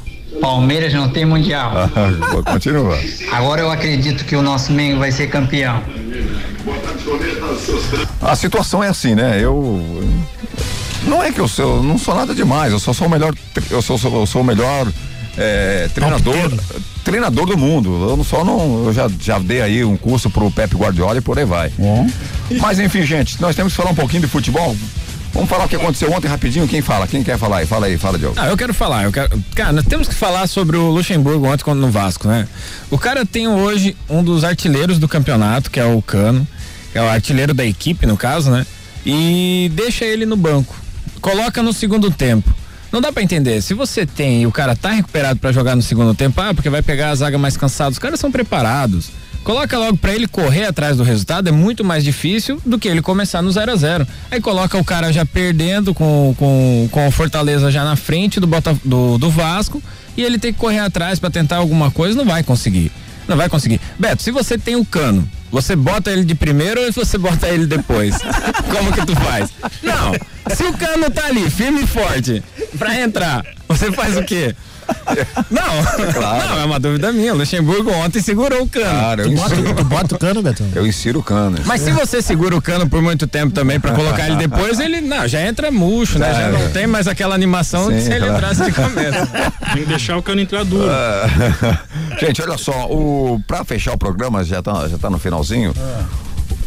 Palmeiras 0.41 0.93
não 0.93 1.09
tem 1.09 1.26
mundial. 1.26 1.73
Continua. 2.51 2.97
Agora 3.31 3.61
eu 3.61 3.72
acredito 3.72 4.26
que 4.26 4.35
o 4.35 4.41
nosso 4.41 4.72
Mengo 4.72 4.99
vai 4.99 5.11
ser 5.11 5.27
campeão. 5.27 5.81
A 8.22 8.35
situação 8.35 8.84
é 8.84 8.88
assim, 8.89 9.15
né? 9.15 9.39
Eu. 9.41 10.03
Não 11.05 11.23
é 11.23 11.31
que 11.31 11.39
eu 11.39 11.47
sou, 11.47 11.81
não 11.81 11.97
sou 11.97 12.14
nada 12.15 12.35
demais, 12.35 12.73
eu 12.73 12.80
só 12.80 12.91
sou 12.91 13.07
o 13.07 13.09
melhor, 13.09 13.34
eu 13.69 13.81
sou, 13.81 13.97
sou- 13.97 14.14
eu 14.19 14.26
sou 14.26 14.41
o 14.41 14.43
melhor 14.43 14.91
é, 15.38 15.88
treinador, 15.93 16.51
treinador 17.03 17.45
do 17.45 17.57
mundo. 17.57 18.09
Eu 18.09 18.18
não 18.18 18.23
só 18.26 18.43
não, 18.43 18.85
eu 18.88 18.93
já, 18.93 19.09
já 19.22 19.39
dei 19.39 19.61
aí 19.61 19.85
um 19.85 19.95
curso 19.95 20.30
pro 20.30 20.51
Pepe 20.51 20.76
Guardiola 20.76 21.18
e 21.18 21.22
por 21.22 21.39
aí 21.39 21.45
vai. 21.45 21.72
Mas 22.59 22.80
enfim, 22.80 23.03
gente, 23.03 23.39
nós 23.41 23.55
temos 23.55 23.72
que 23.72 23.77
falar 23.77 23.91
um 23.91 23.95
pouquinho 23.95 24.22
de 24.23 24.27
futebol. 24.27 24.76
Vamos 25.33 25.49
falar 25.49 25.65
o 25.65 25.69
que 25.69 25.75
aconteceu 25.75 26.11
ontem 26.11 26.27
rapidinho. 26.27 26.67
Quem 26.67 26.81
fala? 26.81 27.07
Quem 27.07 27.23
quer 27.23 27.37
falar 27.37 27.57
aí? 27.57 27.65
Fala 27.65 27.85
aí, 27.85 27.97
fala, 27.97 28.17
Diogo. 28.17 28.35
Ah, 28.37 28.47
eu 28.47 28.57
quero 28.57 28.73
falar, 28.73 29.03
eu 29.03 29.11
quero. 29.11 29.43
Cara, 29.55 29.71
nós 29.71 29.85
temos 29.85 30.07
que 30.07 30.15
falar 30.15 30.47
sobre 30.47 30.77
o 30.77 30.89
Luxemburgo 30.89 31.47
ontem 31.47 31.73
no 31.75 31.91
Vasco, 31.91 32.27
né? 32.27 32.47
O 32.89 32.97
cara 32.97 33.25
tem 33.25 33.47
hoje 33.47 33.95
um 34.09 34.23
dos 34.23 34.43
artilheiros 34.43 34.97
do 34.99 35.07
campeonato, 35.07 35.69
que 35.69 35.79
é 35.79 35.85
o 35.85 36.01
Cano, 36.01 36.47
que 36.91 36.97
é 36.97 37.01
o 37.01 37.07
artilheiro 37.07 37.53
da 37.53 37.65
equipe, 37.65 38.05
no 38.05 38.17
caso, 38.17 38.49
né? 38.49 38.65
E 39.05 39.71
deixa 39.73 40.05
ele 40.05 40.25
no 40.25 40.35
banco. 40.35 40.75
Coloca 41.21 41.61
no 41.61 41.71
segundo 41.71 42.09
tempo. 42.09 42.53
Não 42.91 43.01
dá 43.01 43.11
pra 43.11 43.21
entender. 43.21 43.61
Se 43.61 43.73
você 43.73 44.05
tem 44.05 44.43
e 44.43 44.47
o 44.47 44.51
cara 44.51 44.75
tá 44.75 44.91
recuperado 44.91 45.39
pra 45.39 45.51
jogar 45.51 45.75
no 45.75 45.81
segundo 45.81 46.15
tempo, 46.15 46.39
ah, 46.41 46.53
porque 46.53 46.69
vai 46.69 46.81
pegar 46.81 47.09
a 47.09 47.15
zaga 47.15 47.37
mais 47.37 47.57
cansada. 47.57 47.91
Os 47.91 47.99
caras 47.99 48.19
são 48.19 48.31
preparados. 48.31 49.09
Coloca 49.43 49.77
logo 49.77 49.97
pra 49.97 50.14
ele 50.14 50.27
correr 50.27 50.65
atrás 50.65 50.97
do 50.97 51.03
resultado, 51.03 51.47
é 51.47 51.51
muito 51.51 51.84
mais 51.84 52.03
difícil 52.03 52.61
do 52.65 52.77
que 52.77 52.88
ele 52.88 53.01
começar 53.01 53.41
no 53.41 53.51
0 53.51 53.72
a 53.72 53.76
0 53.76 54.07
Aí 54.30 54.41
coloca 54.41 54.77
o 54.77 54.84
cara 54.84 55.11
já 55.14 55.26
perdendo 55.26 55.93
com, 55.93 56.35
com, 56.38 56.89
com 56.91 57.07
o 57.07 57.11
Fortaleza 57.11 57.72
já 57.72 57.85
na 57.85 57.95
frente 57.95 58.39
do, 58.39 58.47
Bota, 58.47 58.77
do, 58.84 59.18
do 59.18 59.30
Vasco 59.30 59.81
e 60.18 60.23
ele 60.23 60.38
tem 60.38 60.51
que 60.51 60.59
correr 60.59 60.80
atrás 60.80 61.19
pra 61.19 61.30
tentar 61.30 61.57
alguma 61.57 61.91
coisa, 61.91 62.18
não 62.18 62.26
vai 62.26 62.43
conseguir. 62.43 62.91
Não 63.27 63.38
vai 63.38 63.49
conseguir. 63.49 63.80
Beto, 63.99 64.23
se 64.23 64.31
você 64.31 64.57
tem 64.57 64.76
o 64.76 64.85
cano, 64.85 65.30
você 65.51 65.76
bota 65.76 66.11
ele 66.11 66.23
de 66.23 66.34
primeiro 66.34 66.81
ou 66.81 66.91
você 66.91 67.18
bota 67.18 67.47
ele 67.47 67.65
depois? 67.65 68.18
Como 68.72 68.91
que 68.91 69.05
tu 69.05 69.15
faz? 69.15 69.49
Não. 69.84 70.14
Se 70.55 70.64
o 70.64 70.73
cano 70.73 71.09
tá 71.09 71.26
ali, 71.27 71.49
firme 71.49 71.84
e 71.84 71.88
forte, 71.88 72.43
pra 72.77 72.99
entrar, 72.99 73.45
você 73.68 73.91
faz 73.91 74.18
o 74.18 74.23
quê? 74.23 74.55
Não, 75.49 76.14
Claro. 76.14 76.47
não, 76.49 76.59
é 76.61 76.65
uma 76.65 76.80
dúvida 76.80 77.11
minha. 77.11 77.34
O 77.34 77.38
Luxemburgo 77.38 77.91
ontem 77.91 78.22
segurou 78.22 78.61
o 78.64 78.68
cano. 78.68 78.85
Cara, 78.85 79.22
eu 79.23 79.30
Tu 79.30 79.35
bota- 79.35 79.55
insiro. 79.55 79.73
Tu 79.76 79.84
bota 79.84 80.15
o 80.15 80.19
cano, 80.19 80.41
Betão? 80.41 80.68
Eu 80.76 80.85
insiro 80.85 81.19
o 81.19 81.23
cano. 81.23 81.57
Mas 81.65 81.81
se 81.81 81.91
você 81.91 82.22
segura 82.22 82.55
o 82.55 82.61
cano 82.61 82.88
por 82.89 83.01
muito 83.01 83.26
tempo 83.27 83.53
também 83.53 83.80
pra 83.80 83.93
colocar 83.93 84.27
ele 84.27 84.35
depois, 84.35 84.80
ele 84.80 85.01
não, 85.01 85.27
já 85.27 85.41
entra 85.41 85.72
murcho, 85.72 86.19
né? 86.19 86.34
Já 86.34 86.49
não 86.49 86.69
tem 86.72 86.85
mais 86.88 87.07
aquela 87.07 87.34
animação 87.35 87.89
de 87.91 87.99
Sim, 87.99 88.05
se 88.05 88.11
ele 88.11 88.19
claro. 88.19 88.35
entrasse 88.35 88.64
de 88.65 88.72
cabeça. 88.72 89.27
Tem 89.73 89.84
que 89.84 89.89
deixar 89.89 90.18
o 90.18 90.23
cano 90.23 90.41
entrar 90.41 90.64
duro. 90.64 90.89
Ah, 90.89 91.80
gente, 92.19 92.41
olha 92.41 92.57
só, 92.57 92.85
o, 92.89 93.41
pra 93.47 93.64
fechar 93.65 93.93
o 93.93 93.97
programa, 93.97 94.43
já 94.43 94.61
tá, 94.61 94.88
já 94.88 94.97
tá 94.97 95.09
no 95.09 95.19
finalzinho. 95.19 95.73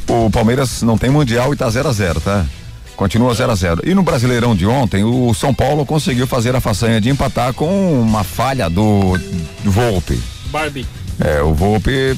O 0.08 0.30
Palmeiras 0.30 0.82
não 0.82 0.98
tem 0.98 1.08
mundial 1.08 1.52
e 1.52 1.56
tá 1.56 1.68
0 1.70 1.88
a 1.88 1.92
0 1.92 2.20
tá? 2.20 2.44
Continua 3.00 3.32
0 3.32 3.50
a 3.50 3.54
0 3.54 3.80
E 3.86 3.94
no 3.94 4.02
Brasileirão 4.02 4.54
de 4.54 4.66
ontem, 4.66 5.02
o 5.04 5.32
São 5.32 5.54
Paulo 5.54 5.86
conseguiu 5.86 6.26
fazer 6.26 6.54
a 6.54 6.60
façanha 6.60 7.00
de 7.00 7.08
empatar 7.08 7.54
com 7.54 7.98
uma 7.98 8.22
falha 8.22 8.68
do, 8.68 9.16
do 9.64 9.70
Volpe. 9.70 10.20
Barbie. 10.50 10.86
É, 11.18 11.40
o 11.40 11.54
Volpe 11.54 12.14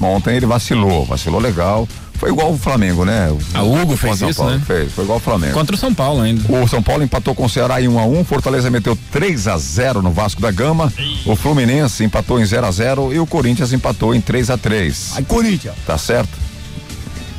ontem 0.00 0.36
ele 0.36 0.46
vacilou, 0.46 1.04
vacilou 1.04 1.38
legal. 1.38 1.86
Foi 2.14 2.30
igual 2.30 2.50
o 2.50 2.56
Flamengo, 2.56 3.04
né? 3.04 3.28
O, 3.30 3.38
A 3.52 3.62
Hugo 3.62 3.94
fez 3.94 4.20
São 4.20 4.30
isso, 4.30 4.38
Paulo 4.38 4.54
né? 4.54 4.62
Fez, 4.66 4.90
foi 4.92 5.04
igual 5.04 5.18
o 5.18 5.20
Flamengo. 5.20 5.52
Contra 5.52 5.76
o 5.76 5.78
São 5.78 5.92
Paulo 5.92 6.22
ainda. 6.22 6.50
O 6.50 6.66
São 6.66 6.82
Paulo 6.82 7.02
empatou 7.02 7.34
com 7.34 7.44
o 7.44 7.50
Ceará 7.50 7.82
em 7.82 7.88
1 7.88 7.98
a 7.98 8.06
1 8.06 8.24
Fortaleza 8.24 8.70
meteu 8.70 8.96
3 9.10 9.48
a 9.48 9.58
0 9.58 10.00
no 10.00 10.12
Vasco 10.12 10.40
da 10.40 10.50
Gama. 10.50 10.90
O 11.26 11.36
Fluminense 11.36 12.04
empatou 12.04 12.40
em 12.40 12.46
0 12.46 12.66
a 12.66 12.70
0 12.70 13.12
e 13.12 13.18
o 13.18 13.26
Corinthians 13.26 13.70
empatou 13.74 14.14
em 14.14 14.20
3 14.22 14.48
a 14.48 14.56
3 14.56 15.12
Aí, 15.16 15.24
Corinthians. 15.24 15.74
Tá 15.86 15.98
certo? 15.98 16.30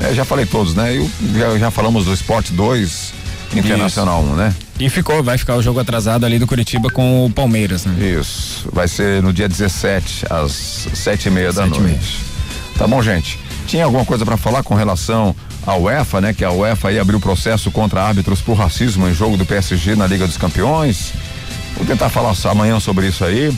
É, 0.04 0.14
já 0.14 0.26
falei 0.26 0.46
todos, 0.46 0.76
né? 0.76 0.96
E 0.96 1.00
o- 1.00 1.10
já, 1.38 1.58
já 1.58 1.72
falamos 1.72 2.06
do 2.06 2.14
Esporte 2.14 2.52
2, 2.54 3.14
Internacional 3.56 4.22
1, 4.24 4.36
né? 4.36 4.54
E 4.80 4.90
ficou, 4.90 5.24
vai 5.24 5.38
ficar 5.38 5.56
o 5.56 5.62
jogo 5.62 5.80
atrasado 5.80 6.26
ali 6.26 6.38
do 6.40 6.48
Curitiba 6.48 6.90
com 6.90 7.26
o 7.26 7.30
Palmeiras, 7.32 7.86
né? 7.86 7.94
Isso. 8.20 8.68
Vai 8.74 8.88
ser 8.88 9.22
no 9.22 9.32
dia 9.32 9.48
17, 9.48 10.26
às 10.30 10.88
sete 10.94 11.28
e 11.28 11.32
meia 11.32 11.54
da 11.54 11.64
Sete 11.66 11.78
e 11.78 11.82
noite. 11.82 12.18
Tá 12.78 12.88
bom, 12.88 13.02
gente? 13.02 13.40
Tinha 13.68 13.86
alguma 13.86 14.04
coisa 14.04 14.26
para 14.26 14.36
falar 14.36 14.64
com 14.64 14.74
relação 14.76 15.36
à 15.66 15.76
UEFA, 15.76 16.20
né? 16.20 16.34
Que 16.34 16.44
a 16.44 16.52
UEFA 16.52 16.90
aí 16.90 17.00
abriu 17.00 17.20
processo 17.20 17.70
contra 17.72 18.02
árbitros 18.04 18.42
por 18.42 18.56
racismo 18.56 19.08
em 19.08 19.14
jogo 19.14 19.38
do 19.38 19.46
PSG 19.46 19.96
na 19.96 20.08
Liga 20.08 20.26
dos 20.28 20.36
Campeões. 20.38 21.14
Vou 21.78 21.86
tentar 21.86 22.10
falar 22.10 22.34
só 22.34 22.50
amanhã 22.50 22.80
sobre 22.80 23.08
isso 23.08 23.24
aí. 23.24 23.56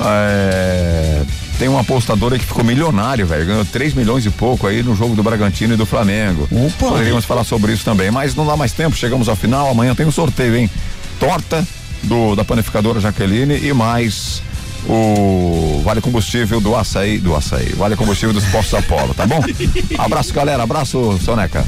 É, 0.00 1.22
tem 1.58 1.68
uma 1.68 1.80
apostadora 1.80 2.38
que 2.38 2.44
ficou 2.44 2.62
milionário, 2.64 3.26
velho. 3.26 3.46
Ganhou 3.46 3.64
3 3.64 3.94
milhões 3.94 4.26
e 4.26 4.30
pouco 4.30 4.66
aí 4.66 4.82
no 4.82 4.94
jogo 4.94 5.14
do 5.14 5.22
Bragantino 5.22 5.74
e 5.74 5.76
do 5.76 5.86
Flamengo. 5.86 6.46
Opa! 6.52 6.88
Poderíamos 6.90 7.24
falar 7.24 7.44
sobre 7.44 7.72
isso 7.72 7.84
também, 7.84 8.10
mas 8.10 8.34
não 8.34 8.46
dá 8.46 8.56
mais 8.56 8.72
tempo. 8.72 8.94
Chegamos 8.96 9.28
ao 9.28 9.36
final. 9.36 9.70
Amanhã 9.70 9.94
tem 9.94 10.04
um 10.06 10.10
sorteio, 10.12 10.54
hein? 10.56 10.70
Torta 11.18 11.66
do 12.02 12.36
da 12.36 12.44
panificadora 12.44 13.00
Jaqueline 13.00 13.58
e 13.66 13.72
mais 13.72 14.42
o 14.88 15.80
Vale 15.84 16.00
Combustível 16.00 16.60
do 16.60 16.76
Açaí, 16.76 17.18
do 17.18 17.34
Açaí, 17.34 17.72
Vale 17.74 17.96
Combustível 17.96 18.32
dos 18.34 18.44
Postos 18.44 18.74
Apolo, 18.74 19.14
tá 19.14 19.26
bom? 19.26 19.40
Abraço, 19.98 20.32
galera. 20.32 20.62
Abraço, 20.62 21.18
Soneca. 21.24 21.64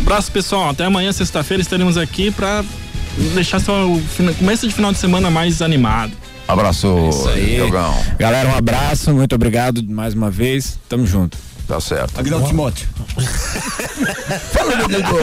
Abraço, 0.00 0.30
pessoal. 0.32 0.68
Até 0.70 0.84
amanhã, 0.84 1.12
sexta-feira, 1.12 1.62
estaremos 1.62 1.96
aqui 1.96 2.30
pra 2.30 2.64
deixar 3.34 3.60
seu 3.60 4.02
fina- 4.16 4.32
começo 4.34 4.66
de 4.68 4.74
final 4.74 4.92
de 4.92 4.98
semana 4.98 5.30
mais 5.30 5.62
animado. 5.62 6.12
Abraço, 6.52 7.08
Isso 7.08 7.28
aí. 7.28 7.56
Diogão. 7.56 7.94
Galera, 8.18 8.48
um 8.48 8.54
abraço, 8.54 9.12
muito 9.12 9.34
obrigado 9.34 9.82
mais 9.88 10.14
uma 10.14 10.30
vez. 10.30 10.78
Tamo 10.88 11.06
junto. 11.06 11.36
Tá 11.66 11.80
certo. 11.80 12.18
Aguinaldo 12.18 12.46
Timóteo. 12.48 12.88
Fala, 14.52 14.76
meu 14.76 14.88
nego. 14.88 15.16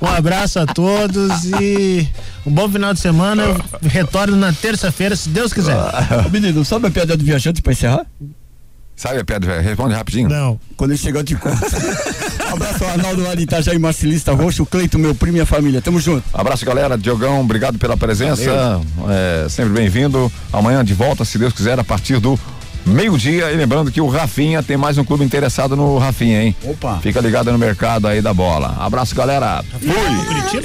Um 0.00 0.06
abraço 0.06 0.60
a 0.60 0.66
todos 0.66 1.44
e 1.60 2.08
um 2.46 2.52
bom 2.52 2.68
final 2.68 2.92
de 2.94 3.00
semana. 3.00 3.42
Eu 3.42 3.64
retorno 3.82 4.36
na 4.36 4.52
terça-feira, 4.52 5.16
se 5.16 5.28
Deus 5.30 5.52
quiser. 5.52 5.76
Ô, 6.26 6.28
menino, 6.30 6.64
sabe 6.64 6.86
a 6.86 6.90
piada 6.90 7.16
do 7.16 7.24
viajante 7.24 7.62
pra 7.62 7.72
encerrar? 7.72 8.06
Sabe 9.00 9.18
a 9.18 9.24
pedra, 9.24 9.62
responde 9.62 9.94
rapidinho. 9.94 10.28
Não. 10.28 10.60
Quando 10.76 10.90
ele 10.90 10.98
chegar, 10.98 11.20
eu 11.20 11.24
te 11.24 11.34
conto. 11.34 11.56
Um 11.56 12.52
abraço 12.52 12.84
ao 12.84 12.90
Arnaldo 12.90 13.22
lá 13.22 13.34
de 13.34 13.44
Itajaí, 13.44 13.78
Marcelista 13.78 14.34
Roxo, 14.34 14.62
o 14.62 14.66
Cleito, 14.66 14.98
meu 14.98 15.14
primo 15.14 15.38
e 15.38 15.40
a 15.40 15.46
família. 15.46 15.80
Tamo 15.80 15.98
junto. 15.98 16.22
Abraço, 16.34 16.66
galera. 16.66 16.98
Diogão, 16.98 17.40
obrigado 17.40 17.78
pela 17.78 17.96
presença. 17.96 18.78
É, 19.08 19.48
sempre 19.48 19.72
bem-vindo. 19.72 20.30
Amanhã 20.52 20.84
de 20.84 20.92
volta, 20.92 21.24
se 21.24 21.38
Deus 21.38 21.54
quiser, 21.54 21.78
a 21.78 21.84
partir 21.84 22.18
do 22.18 22.38
meio-dia. 22.84 23.50
E 23.50 23.56
lembrando 23.56 23.90
que 23.90 24.02
o 24.02 24.06
Rafinha 24.06 24.62
tem 24.62 24.76
mais 24.76 24.98
um 24.98 25.04
clube 25.04 25.24
interessado 25.24 25.74
no 25.74 25.96
Rafinha, 25.96 26.42
hein? 26.42 26.54
Opa. 26.62 26.98
Fica 26.98 27.22
ligado 27.22 27.50
no 27.50 27.56
mercado 27.56 28.06
aí 28.06 28.20
da 28.20 28.34
bola. 28.34 28.76
Abraço, 28.78 29.14
galera. 29.14 29.64
Fui. 29.80 30.60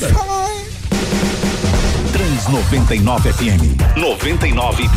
Trans 2.12 2.48
99 2.50 3.32
FM. 3.32 3.96
99 3.96 4.90